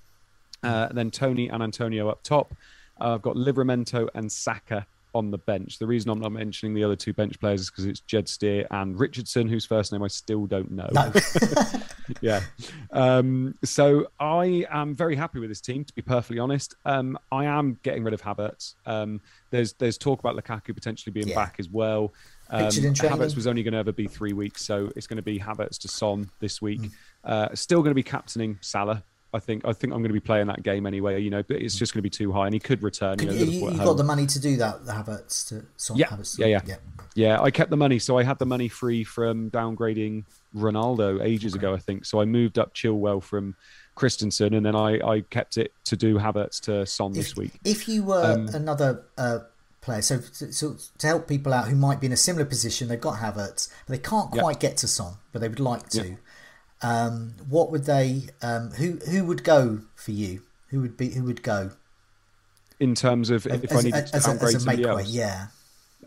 Uh, 0.61 0.89
then 0.89 1.09
Toney 1.09 1.47
and 1.49 1.63
Antonio 1.63 2.09
up 2.09 2.21
top. 2.21 2.53
I've 2.99 3.21
got 3.21 3.35
Livramento 3.35 4.09
and 4.13 4.31
Saka 4.31 4.85
on 5.13 5.31
the 5.31 5.37
bench. 5.37 5.79
The 5.79 5.87
reason 5.87 6.11
I'm 6.11 6.19
not 6.19 6.31
mentioning 6.31 6.73
the 6.73 6.83
other 6.83 6.95
two 6.95 7.13
bench 7.13 7.39
players 7.39 7.61
is 7.61 7.69
because 7.69 7.85
it's 7.85 7.99
Jed 8.01 8.27
Steer 8.27 8.67
and 8.71 8.99
Richardson, 8.99 9.47
whose 9.47 9.65
first 9.65 9.91
name 9.91 10.03
I 10.03 10.07
still 10.07 10.45
don't 10.45 10.71
know. 10.71 10.89
No. 10.91 11.11
yeah. 12.21 12.41
Um, 12.91 13.55
so 13.63 14.07
I 14.19 14.65
am 14.69 14.95
very 14.95 15.15
happy 15.15 15.39
with 15.39 15.49
this 15.49 15.61
team, 15.61 15.83
to 15.83 15.93
be 15.93 16.01
perfectly 16.01 16.39
honest. 16.39 16.75
Um, 16.85 17.17
I 17.31 17.45
am 17.45 17.79
getting 17.83 18.03
rid 18.03 18.13
of 18.13 18.21
Havertz. 18.21 18.75
Um, 18.85 19.21
there's 19.51 19.73
there's 19.73 19.97
talk 19.97 20.19
about 20.19 20.35
Lukaku 20.35 20.73
potentially 20.73 21.11
being 21.11 21.29
yeah. 21.29 21.35
back 21.35 21.55
as 21.59 21.69
well. 21.69 22.13
Um, 22.51 22.69
Havertz 22.69 23.35
was 23.35 23.47
only 23.47 23.63
going 23.63 23.73
to 23.73 23.79
ever 23.79 23.91
be 23.91 24.07
three 24.07 24.33
weeks, 24.33 24.63
so 24.63 24.91
it's 24.95 25.07
going 25.07 25.17
to 25.17 25.23
be 25.23 25.39
Havertz 25.39 25.77
to 25.79 25.87
Son 25.87 26.29
this 26.39 26.61
week. 26.61 26.81
Mm. 26.81 26.91
Uh, 27.23 27.55
still 27.55 27.81
going 27.81 27.91
to 27.91 27.95
be 27.95 28.03
captaining 28.03 28.57
Salah. 28.61 29.03
I 29.33 29.39
think 29.39 29.63
I 29.65 29.73
think 29.73 29.93
I'm 29.93 29.99
going 29.99 30.09
to 30.09 30.13
be 30.13 30.19
playing 30.19 30.47
that 30.47 30.63
game 30.63 30.85
anyway. 30.87 31.21
You 31.21 31.29
know, 31.29 31.43
but 31.43 31.57
it's 31.57 31.75
just 31.75 31.93
going 31.93 31.99
to 31.99 32.03
be 32.03 32.09
too 32.09 32.31
high, 32.31 32.45
and 32.45 32.53
he 32.53 32.59
could 32.59 32.81
return. 32.81 33.19
You, 33.19 33.25
know, 33.27 33.33
you, 33.33 33.69
you, 33.69 33.77
got 33.77 33.97
the 33.97 34.03
money 34.03 34.25
to 34.25 34.39
do 34.39 34.57
that, 34.57 34.85
the 34.85 34.91
Havertz 34.91 35.47
to 35.49 35.93
yeah, 35.95 36.07
Havertz 36.07 36.39
yeah, 36.39 36.47
yeah, 36.47 36.61
yeah, 36.65 36.75
yeah. 37.13 37.41
I 37.41 37.51
kept 37.51 37.69
the 37.69 37.77
money, 37.77 37.99
so 37.99 38.17
I 38.17 38.23
had 38.23 38.39
the 38.39 38.47
money 38.47 38.67
free 38.67 39.03
from 39.03 39.51
downgrading 39.51 40.25
Ronaldo 40.55 41.23
ages 41.23 41.53
okay. 41.53 41.61
ago, 41.61 41.73
I 41.75 41.77
think. 41.77 42.05
So 42.05 42.21
I 42.21 42.25
moved 42.25 42.57
up 42.57 42.73
Chilwell 42.73 43.21
from 43.21 43.55
Christensen, 43.95 44.53
and 44.53 44.65
then 44.65 44.75
I, 44.75 44.99
I 44.99 45.21
kept 45.21 45.57
it 45.57 45.73
to 45.85 45.95
do 45.95 46.17
Havertz 46.17 46.59
to 46.61 46.85
Son 46.85 47.11
if, 47.11 47.17
this 47.17 47.35
week. 47.35 47.51
If 47.63 47.87
you 47.87 48.03
were 48.03 48.33
um, 48.33 48.47
another 48.49 49.03
uh, 49.17 49.39
player, 49.81 50.01
so, 50.01 50.21
so, 50.21 50.75
to 50.97 51.07
help 51.07 51.27
people 51.27 51.53
out 51.53 51.67
who 51.67 51.75
might 51.75 51.99
be 51.99 52.07
in 52.07 52.13
a 52.13 52.17
similar 52.17 52.45
position, 52.45 52.87
they've 52.87 52.99
got 52.99 53.19
Havertz, 53.19 53.69
but 53.85 53.97
they 53.97 54.01
can't 54.01 54.31
quite 54.31 54.55
yeah. 54.55 54.69
get 54.69 54.77
to 54.77 54.87
Son, 54.87 55.13
but 55.31 55.39
they 55.39 55.49
would 55.49 55.59
like 55.59 55.89
to. 55.89 56.07
Yeah. 56.07 56.15
Um, 56.81 57.35
what 57.49 57.71
would 57.71 57.85
they? 57.85 58.23
Um, 58.41 58.71
who 58.71 58.99
who 59.09 59.25
would 59.25 59.43
go 59.43 59.81
for 59.95 60.11
you? 60.11 60.41
Who 60.69 60.81
would 60.81 60.97
be? 60.97 61.09
Who 61.09 61.23
would 61.23 61.43
go? 61.43 61.71
In 62.79 62.95
terms 62.95 63.29
of 63.29 63.45
if 63.45 63.71
as, 63.71 63.77
I 63.77 63.81
need 63.81 63.91
to 63.91 64.15
as, 64.15 64.25
downgrade 64.25 64.55
as 64.55 64.63
somebody 64.63 64.87
else, 64.87 65.09
yeah. 65.09 65.47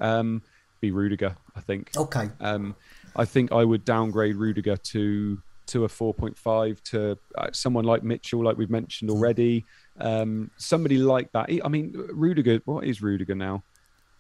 Um, 0.01 0.43
be 0.81 0.91
Rudiger, 0.91 1.37
I 1.55 1.61
think. 1.61 1.91
Okay. 1.97 2.31
Um, 2.41 2.75
I 3.15 3.27
think 3.27 3.53
I 3.53 3.65
would 3.65 3.85
downgrade 3.85 4.37
Rudiger 4.37 4.77
to 4.77 5.39
to 5.67 5.85
a 5.85 5.89
4.5 5.89 6.83
to 6.83 7.19
uh, 7.39 7.49
someone 7.53 7.85
like 7.85 8.03
Mitchell, 8.03 8.45
like 8.45 8.57
we've 8.57 8.71
mentioned 8.71 9.11
hmm. 9.11 9.17
already. 9.17 9.65
Um, 9.99 10.51
somebody 10.57 10.99
like 10.99 11.31
that. 11.33 11.51
I 11.65 11.69
mean, 11.69 11.93
Rudiger. 12.11 12.61
What 12.65 12.85
is 12.85 13.03
Rudiger 13.03 13.35
now? 13.35 13.63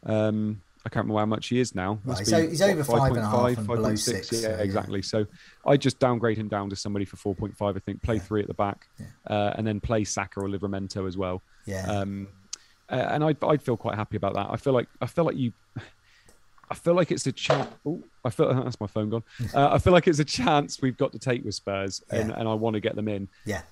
Um, 0.04 0.60
I 0.84 0.88
can't 0.88 1.04
remember 1.04 1.20
how 1.20 1.26
much 1.26 1.48
he 1.48 1.60
is 1.60 1.74
now. 1.74 1.98
Right, 2.04 2.26
so 2.26 2.46
he's 2.46 2.62
over 2.62 2.82
five, 2.82 3.14
5. 3.14 3.16
and 3.16 3.56
5, 3.56 3.66
below 3.66 3.94
six. 3.94 4.28
six. 4.28 4.42
Yeah, 4.42 4.56
so, 4.56 4.62
exactly. 4.62 5.02
So 5.02 5.26
I 5.64 5.76
just 5.76 5.98
downgrade 5.98 6.36
him 6.36 6.48
down 6.48 6.70
to 6.70 6.76
somebody 6.76 7.04
for 7.04 7.16
4.5. 7.34 7.76
I 7.76 7.78
think 7.78 8.02
play 8.02 8.16
yeah. 8.16 8.20
three 8.20 8.40
at 8.42 8.48
the 8.48 8.54
back, 8.54 8.88
yeah. 8.98 9.06
uh, 9.28 9.54
and 9.56 9.66
then 9.66 9.80
play 9.80 10.04
Saka 10.04 10.40
or 10.40 10.48
Livramento 10.48 11.06
as 11.06 11.16
well. 11.16 11.42
Yeah. 11.66 11.86
Um, 11.86 12.28
uh, 12.90 12.96
and 13.10 13.24
I'd, 13.24 13.42
I'd 13.42 13.62
feel 13.62 13.76
quite 13.76 13.96
happy 13.96 14.16
about 14.16 14.34
that. 14.34 14.48
I 14.50 14.56
feel 14.56 14.72
like 14.72 14.88
I 15.00 15.06
feel 15.06 15.24
like 15.24 15.36
you. 15.36 15.52
I 16.70 16.74
feel 16.74 16.94
like 16.94 17.10
it's 17.10 17.26
a 17.26 17.32
chance. 17.32 17.68
I 18.24 18.30
feel 18.30 18.52
that's 18.64 18.80
my 18.80 18.86
phone 18.86 19.10
gone. 19.10 19.24
Uh, 19.54 19.70
I 19.72 19.78
feel 19.78 19.92
like 19.92 20.08
it's 20.08 20.18
a 20.18 20.24
chance 20.24 20.80
we've 20.80 20.96
got 20.96 21.12
to 21.12 21.18
take 21.18 21.44
with 21.44 21.54
Spurs, 21.54 22.02
and, 22.10 22.30
and 22.30 22.48
I 22.48 22.54
want 22.54 22.74
to 22.74 22.80
get 22.80 22.96
them 22.96 23.08
in. 23.08 23.28
Yeah. 23.44 23.62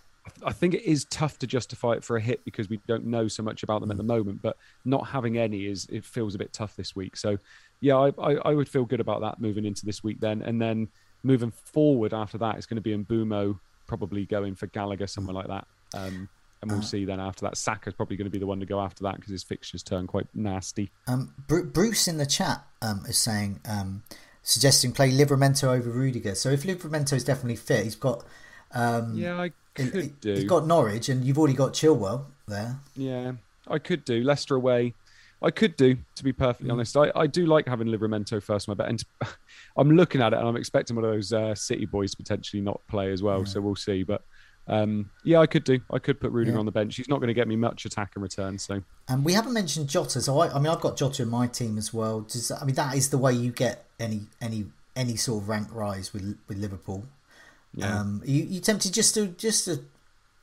I 0.44 0.52
think 0.52 0.74
it 0.74 0.82
is 0.82 1.06
tough 1.06 1.38
to 1.38 1.46
justify 1.46 1.92
it 1.92 2.04
for 2.04 2.16
a 2.16 2.20
hit 2.20 2.44
because 2.44 2.68
we 2.68 2.80
don't 2.86 3.06
know 3.06 3.28
so 3.28 3.42
much 3.42 3.62
about 3.62 3.80
them 3.80 3.90
at 3.90 3.96
the 3.96 4.02
moment. 4.02 4.42
But 4.42 4.56
not 4.84 5.08
having 5.08 5.38
any 5.38 5.66
is 5.66 5.86
it 5.90 6.04
feels 6.04 6.34
a 6.34 6.38
bit 6.38 6.52
tough 6.52 6.76
this 6.76 6.94
week. 6.94 7.16
So, 7.16 7.38
yeah, 7.80 7.96
I, 7.96 8.08
I, 8.18 8.34
I 8.44 8.54
would 8.54 8.68
feel 8.68 8.84
good 8.84 9.00
about 9.00 9.20
that 9.22 9.40
moving 9.40 9.64
into 9.64 9.86
this 9.86 10.04
week 10.04 10.20
then, 10.20 10.42
and 10.42 10.60
then 10.60 10.88
moving 11.22 11.50
forward 11.50 12.14
after 12.14 12.38
that, 12.38 12.56
it's 12.56 12.66
going 12.66 12.76
to 12.76 12.82
be 12.82 12.96
Mbeumo 12.96 13.58
probably 13.86 14.24
going 14.26 14.54
for 14.54 14.66
Gallagher 14.68 15.06
somewhere 15.06 15.34
like 15.34 15.48
that. 15.48 15.66
Um, 15.94 16.28
and 16.62 16.70
we'll 16.70 16.80
uh, 16.80 16.84
see 16.84 17.04
then 17.04 17.20
after 17.20 17.46
that. 17.46 17.56
Saka's 17.56 17.94
probably 17.94 18.16
going 18.16 18.26
to 18.26 18.30
be 18.30 18.38
the 18.38 18.46
one 18.46 18.60
to 18.60 18.66
go 18.66 18.80
after 18.80 19.02
that 19.04 19.16
because 19.16 19.30
his 19.30 19.42
fixtures 19.42 19.82
turn 19.82 20.06
quite 20.06 20.26
nasty. 20.34 20.90
Um, 21.06 21.34
Bruce 21.48 22.06
in 22.06 22.18
the 22.18 22.26
chat 22.26 22.64
um, 22.82 23.04
is 23.08 23.18
saying, 23.18 23.60
um, 23.68 24.02
suggesting 24.42 24.92
play 24.92 25.10
Livramento 25.10 25.64
over 25.64 25.90
Rudiger. 25.90 26.34
So 26.34 26.50
if 26.50 26.64
Livramento 26.64 27.14
is 27.14 27.24
definitely 27.24 27.56
fit, 27.56 27.84
he's 27.84 27.96
got. 27.96 28.24
Um, 28.72 29.14
yeah, 29.16 29.40
I 29.40 29.52
could 29.74 30.20
do. 30.20 30.32
You've 30.32 30.48
got 30.48 30.66
Norwich 30.66 31.08
and 31.08 31.24
you've 31.24 31.38
already 31.38 31.54
got 31.54 31.72
Chilwell 31.72 32.24
there. 32.46 32.78
Yeah, 32.96 33.32
I 33.68 33.78
could 33.78 34.04
do 34.04 34.22
Leicester 34.22 34.56
away. 34.56 34.94
I 35.42 35.50
could 35.50 35.76
do, 35.76 35.96
to 36.16 36.24
be 36.24 36.32
perfectly 36.32 36.68
mm. 36.68 36.74
honest. 36.74 36.96
I, 36.96 37.10
I 37.14 37.26
do 37.26 37.46
like 37.46 37.66
having 37.66 37.88
Livramento 37.88 38.42
first 38.42 38.68
my 38.68 38.74
bet, 38.74 38.88
and 38.88 39.02
I'm 39.76 39.90
looking 39.92 40.20
at 40.20 40.32
it 40.32 40.38
and 40.38 40.46
I'm 40.46 40.56
expecting 40.56 40.96
one 40.96 41.04
of 41.04 41.12
those 41.12 41.32
uh, 41.32 41.54
City 41.54 41.86
boys 41.86 42.14
potentially 42.14 42.60
not 42.60 42.80
play 42.88 43.10
as 43.10 43.22
well. 43.22 43.40
Yeah. 43.40 43.44
So 43.46 43.60
we'll 43.60 43.76
see. 43.76 44.02
But 44.02 44.22
um, 44.68 45.10
yeah, 45.24 45.38
I 45.38 45.46
could 45.46 45.64
do. 45.64 45.80
I 45.90 45.98
could 45.98 46.20
put 46.20 46.30
Rudiger 46.30 46.54
yeah. 46.54 46.60
on 46.60 46.66
the 46.66 46.72
bench. 46.72 46.96
He's 46.96 47.08
not 47.08 47.16
going 47.16 47.28
to 47.28 47.34
get 47.34 47.48
me 47.48 47.56
much 47.56 47.86
attack 47.86 48.12
and 48.16 48.22
return. 48.22 48.58
So, 48.58 48.82
and 49.08 49.24
we 49.24 49.32
haven't 49.32 49.54
mentioned 49.54 49.88
Jota. 49.88 50.20
So 50.20 50.38
I, 50.40 50.54
I 50.54 50.58
mean, 50.58 50.68
I've 50.68 50.80
got 50.80 50.96
Jota 50.96 51.22
in 51.22 51.30
my 51.30 51.46
team 51.46 51.78
as 51.78 51.94
well. 51.94 52.20
Does, 52.20 52.50
I 52.50 52.64
mean, 52.64 52.74
that 52.74 52.94
is 52.94 53.08
the 53.08 53.18
way 53.18 53.32
you 53.32 53.50
get 53.50 53.86
any 53.98 54.26
any 54.40 54.66
any 54.94 55.16
sort 55.16 55.42
of 55.42 55.48
rank 55.48 55.68
rise 55.72 56.12
with 56.12 56.38
with 56.48 56.58
Liverpool. 56.58 57.04
Yeah. 57.74 58.00
Um, 58.00 58.22
you 58.24 58.42
you 58.42 58.60
tempted 58.60 58.92
just 58.92 59.14
to 59.14 59.28
just 59.28 59.64
to 59.66 59.80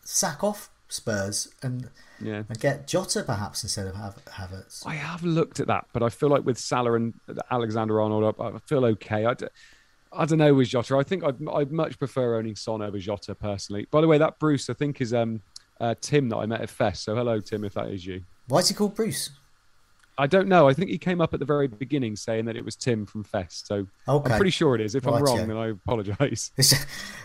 sack 0.04 0.44
off 0.44 0.70
Spurs 0.90 1.50
and 1.62 1.90
yeah. 2.22 2.44
and 2.48 2.60
get 2.60 2.88
Jota 2.88 3.24
perhaps 3.24 3.64
instead 3.64 3.88
of 3.88 3.96
Havertz. 3.96 4.86
I 4.86 4.96
have 4.96 5.24
looked 5.24 5.60
at 5.60 5.68
that, 5.68 5.86
but 5.94 6.04
I 6.04 6.10
feel 6.10 6.30
like 6.30 6.46
with 6.46 6.58
Salah 6.58 6.94
and 6.94 7.14
Alexander 7.52 8.00
Arnold, 8.02 8.36
I 8.40 8.58
feel 8.60 8.86
okay. 8.86 9.26
I, 9.26 9.36
I 10.14 10.26
don't 10.26 10.38
know 10.38 10.54
with 10.54 10.70
Jota. 10.70 10.96
I 10.96 11.04
think 11.04 11.24
I'd, 11.24 11.36
I'd 11.50 11.72
much 11.72 12.00
prefer 12.00 12.38
owning 12.38 12.56
Son 12.56 12.82
over 12.82 12.98
Jota 12.98 13.36
personally. 13.36 13.88
By 13.92 14.02
the 14.02 14.08
way, 14.08 14.18
that 14.18 14.40
Bruce 14.40 14.70
I 14.70 14.74
think 14.74 15.02
is 15.02 15.14
um, 15.14 15.42
uh, 15.80 15.96
Tim 16.00 16.30
that 16.30 16.38
I 16.38 16.46
met 16.46 16.62
at 16.62 16.70
Fest. 16.70 17.04
So 17.04 17.16
hello, 17.16 17.40
Tim, 17.42 17.66
if 17.66 17.74
that 17.74 17.90
is 17.90 18.06
you. 18.06 18.24
Why 18.48 18.60
is 18.60 18.70
he 18.70 18.76
called 18.76 18.96
Bruce? 18.96 19.30
I 20.18 20.28
don't 20.28 20.48
know. 20.48 20.68
I 20.68 20.74
think 20.74 20.90
he 20.90 20.98
came 20.98 21.22
up 21.22 21.34
at 21.34 21.40
the 21.40 21.46
very 21.46 21.68
beginning 21.68 22.16
saying 22.16 22.46
that 22.46 22.56
it 22.56 22.66
was 22.66 22.76
Tim 22.76 23.06
from 23.06 23.24
Fest. 23.24 23.68
So 23.68 23.88
okay. 24.08 24.32
I'm 24.32 24.38
pretty 24.38 24.52
sure 24.52 24.76
it 24.76 24.82
is. 24.82 24.96
If 24.96 25.06
right, 25.06 25.16
I'm 25.16 25.24
wrong, 25.24 25.38
yeah. 25.38 25.46
then 25.46 25.58
I 25.58 25.68
apologise. 25.70 26.52
It's, 26.58 26.74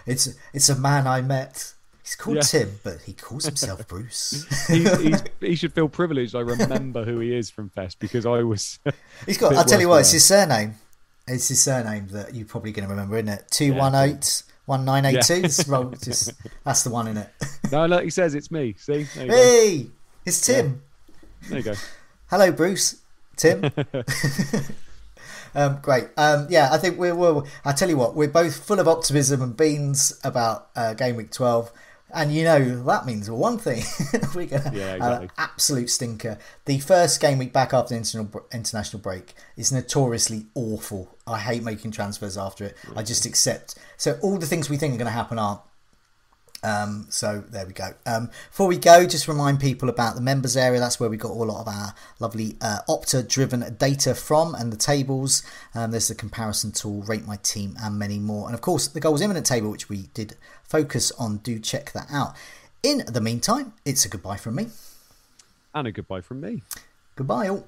it's 0.07 0.39
it's 0.53 0.69
a 0.69 0.77
man 0.77 1.07
I 1.07 1.23
met 1.23 1.75
He's 2.03 2.17
called 2.17 2.37
yeah. 2.37 2.43
Tim, 2.43 2.81
but 2.83 3.01
he 3.03 3.13
calls 3.13 3.45
himself 3.45 3.87
Bruce. 3.89 4.45
he, 4.67 5.15
he, 5.41 5.55
should 5.55 5.73
feel 5.73 5.89
privileged. 5.89 6.35
I 6.35 6.41
remember 6.41 7.05
who 7.05 7.21
he 7.21 7.35
is 7.35 7.49
from 7.49 7.71
Fest 7.71 8.01
because 8.01 8.27
I 8.27 8.43
was. 8.43 8.81
He's 9.27 9.39
got. 9.39 9.55
I'll 9.55 9.65
tell 9.65 9.81
you 9.81 9.89
what. 9.89 10.01
It's 10.01 10.11
his 10.11 10.25
surname. 10.25 10.75
It's 11.29 11.47
his 11.49 11.61
surname 11.61 12.09
that 12.09 12.35
you're 12.35 12.47
probably 12.47 12.73
going 12.73 12.89
to 12.89 12.91
remember, 12.91 13.17
isn't 13.17 13.29
it? 13.29 13.45
Two 13.51 13.75
one 13.75 13.95
eight 13.95 14.43
one 14.67 14.85
nine 14.85 15.05
eight 15.05 15.23
two. 15.23 15.43
Just 15.43 16.33
that's 16.65 16.83
the 16.83 16.91
one 16.91 17.07
in 17.07 17.19
it. 17.19 17.29
no, 17.71 17.87
look, 17.87 18.03
he 18.03 18.11
says 18.11 18.35
it's 18.35 18.51
me. 18.51 18.75
See, 18.77 19.05
hey, 19.05 19.85
go. 19.85 19.91
it's 20.27 20.45
Tim. 20.45 20.83
Yeah. 21.43 21.49
There 21.49 21.59
you 21.59 21.65
go. 21.65 21.75
Hello, 22.33 22.51
Bruce. 22.51 22.97
Tim. 23.37 23.63
Um, 25.55 25.81
great. 25.83 26.09
Um, 26.17 26.47
yeah, 26.49 26.71
I 26.73 26.79
think 26.79 26.99
we're, 26.99 27.15
we're. 27.15 27.43
I 27.63 27.73
tell 27.73 27.91
you 27.91 27.99
what, 27.99 28.17
we're 28.17 28.27
both 28.27 28.65
full 28.65 28.81
of 28.81 28.89
optimism 28.89 29.43
and 29.43 29.55
beans 29.55 30.19
about 30.25 30.71
uh, 30.75 30.95
game 30.95 31.17
week 31.17 31.31
twelve. 31.31 31.71
And 32.15 32.33
you 32.33 32.45
know 32.45 32.83
that 32.85 33.05
means 33.05 33.31
one 33.31 33.59
thing: 33.59 33.83
we're 34.35 34.47
gonna 34.47 34.73
yeah, 34.75 34.95
exactly. 34.95 35.29
absolute 35.37 35.91
stinker. 35.91 36.39
The 36.65 36.79
first 36.79 37.21
game 37.21 37.37
week 37.37 37.53
back 37.53 37.75
after 37.75 37.95
international 37.95 38.47
international 38.51 39.03
break 39.03 39.35
is 39.59 39.71
notoriously 39.71 40.47
awful. 40.55 41.19
I 41.27 41.39
hate 41.39 41.63
making 41.63 41.91
transfers 41.91 42.39
after 42.39 42.65
it. 42.65 42.77
I 42.97 43.03
just 43.03 43.27
accept. 43.27 43.75
So 43.99 44.19
all 44.23 44.39
the 44.39 44.47
things 44.47 44.71
we 44.71 44.79
think 44.79 44.95
are 44.95 44.97
going 44.97 45.05
to 45.05 45.13
happen 45.13 45.39
aren't. 45.39 45.61
Um, 46.63 47.07
so 47.09 47.43
there 47.51 47.67
we 47.67 47.73
go. 47.73 47.95
Um, 48.07 48.31
before 48.51 48.69
we 48.69 48.77
go, 48.77 49.07
just 49.07 49.29
remind 49.29 49.61
people 49.61 49.89
about 49.89 50.15
the 50.15 50.21
members 50.21 50.57
area. 50.57 50.79
That's 50.79 51.01
where 51.01 51.11
we 51.11 51.17
got 51.17 51.31
a 51.31 51.35
lot 51.35 51.61
of 51.61 51.69
our 51.69 51.95
lovely 52.21 52.57
uh, 52.61 52.79
Opta 52.89 53.27
driven 53.29 53.77
data 53.79 54.15
from 54.15 54.55
and 54.55 54.73
the 54.73 54.77
tables. 54.77 55.43
Um, 55.75 55.91
there's 55.91 56.09
the 56.09 56.15
comparison 56.15 56.73
tool, 56.73 57.03
rate 57.03 57.27
my 57.27 57.37
team, 57.37 57.77
and 57.83 57.99
many 57.99 58.19
more. 58.19 58.47
And 58.47 58.55
of 58.55 58.61
course, 58.61 58.89
the 58.89 59.01
goals 59.01 59.21
imminent 59.21 59.47
table, 59.47 59.71
which 59.71 59.89
we 59.89 60.09
did 60.15 60.37
focus 60.63 61.11
on. 61.13 61.39
Do 61.39 61.59
check 61.59 61.93
that 61.93 62.07
out. 62.11 62.35
In 62.83 63.05
the 63.07 63.21
meantime, 63.21 63.73
it's 63.85 64.05
a 64.05 64.09
goodbye 64.09 64.37
from 64.37 64.57
me. 64.57 64.69
And 65.75 65.87
a 65.87 65.93
goodbye 65.93 66.21
from 66.21 66.41
me. 66.41 66.63
Goodbye, 67.17 67.49
all. 67.49 67.67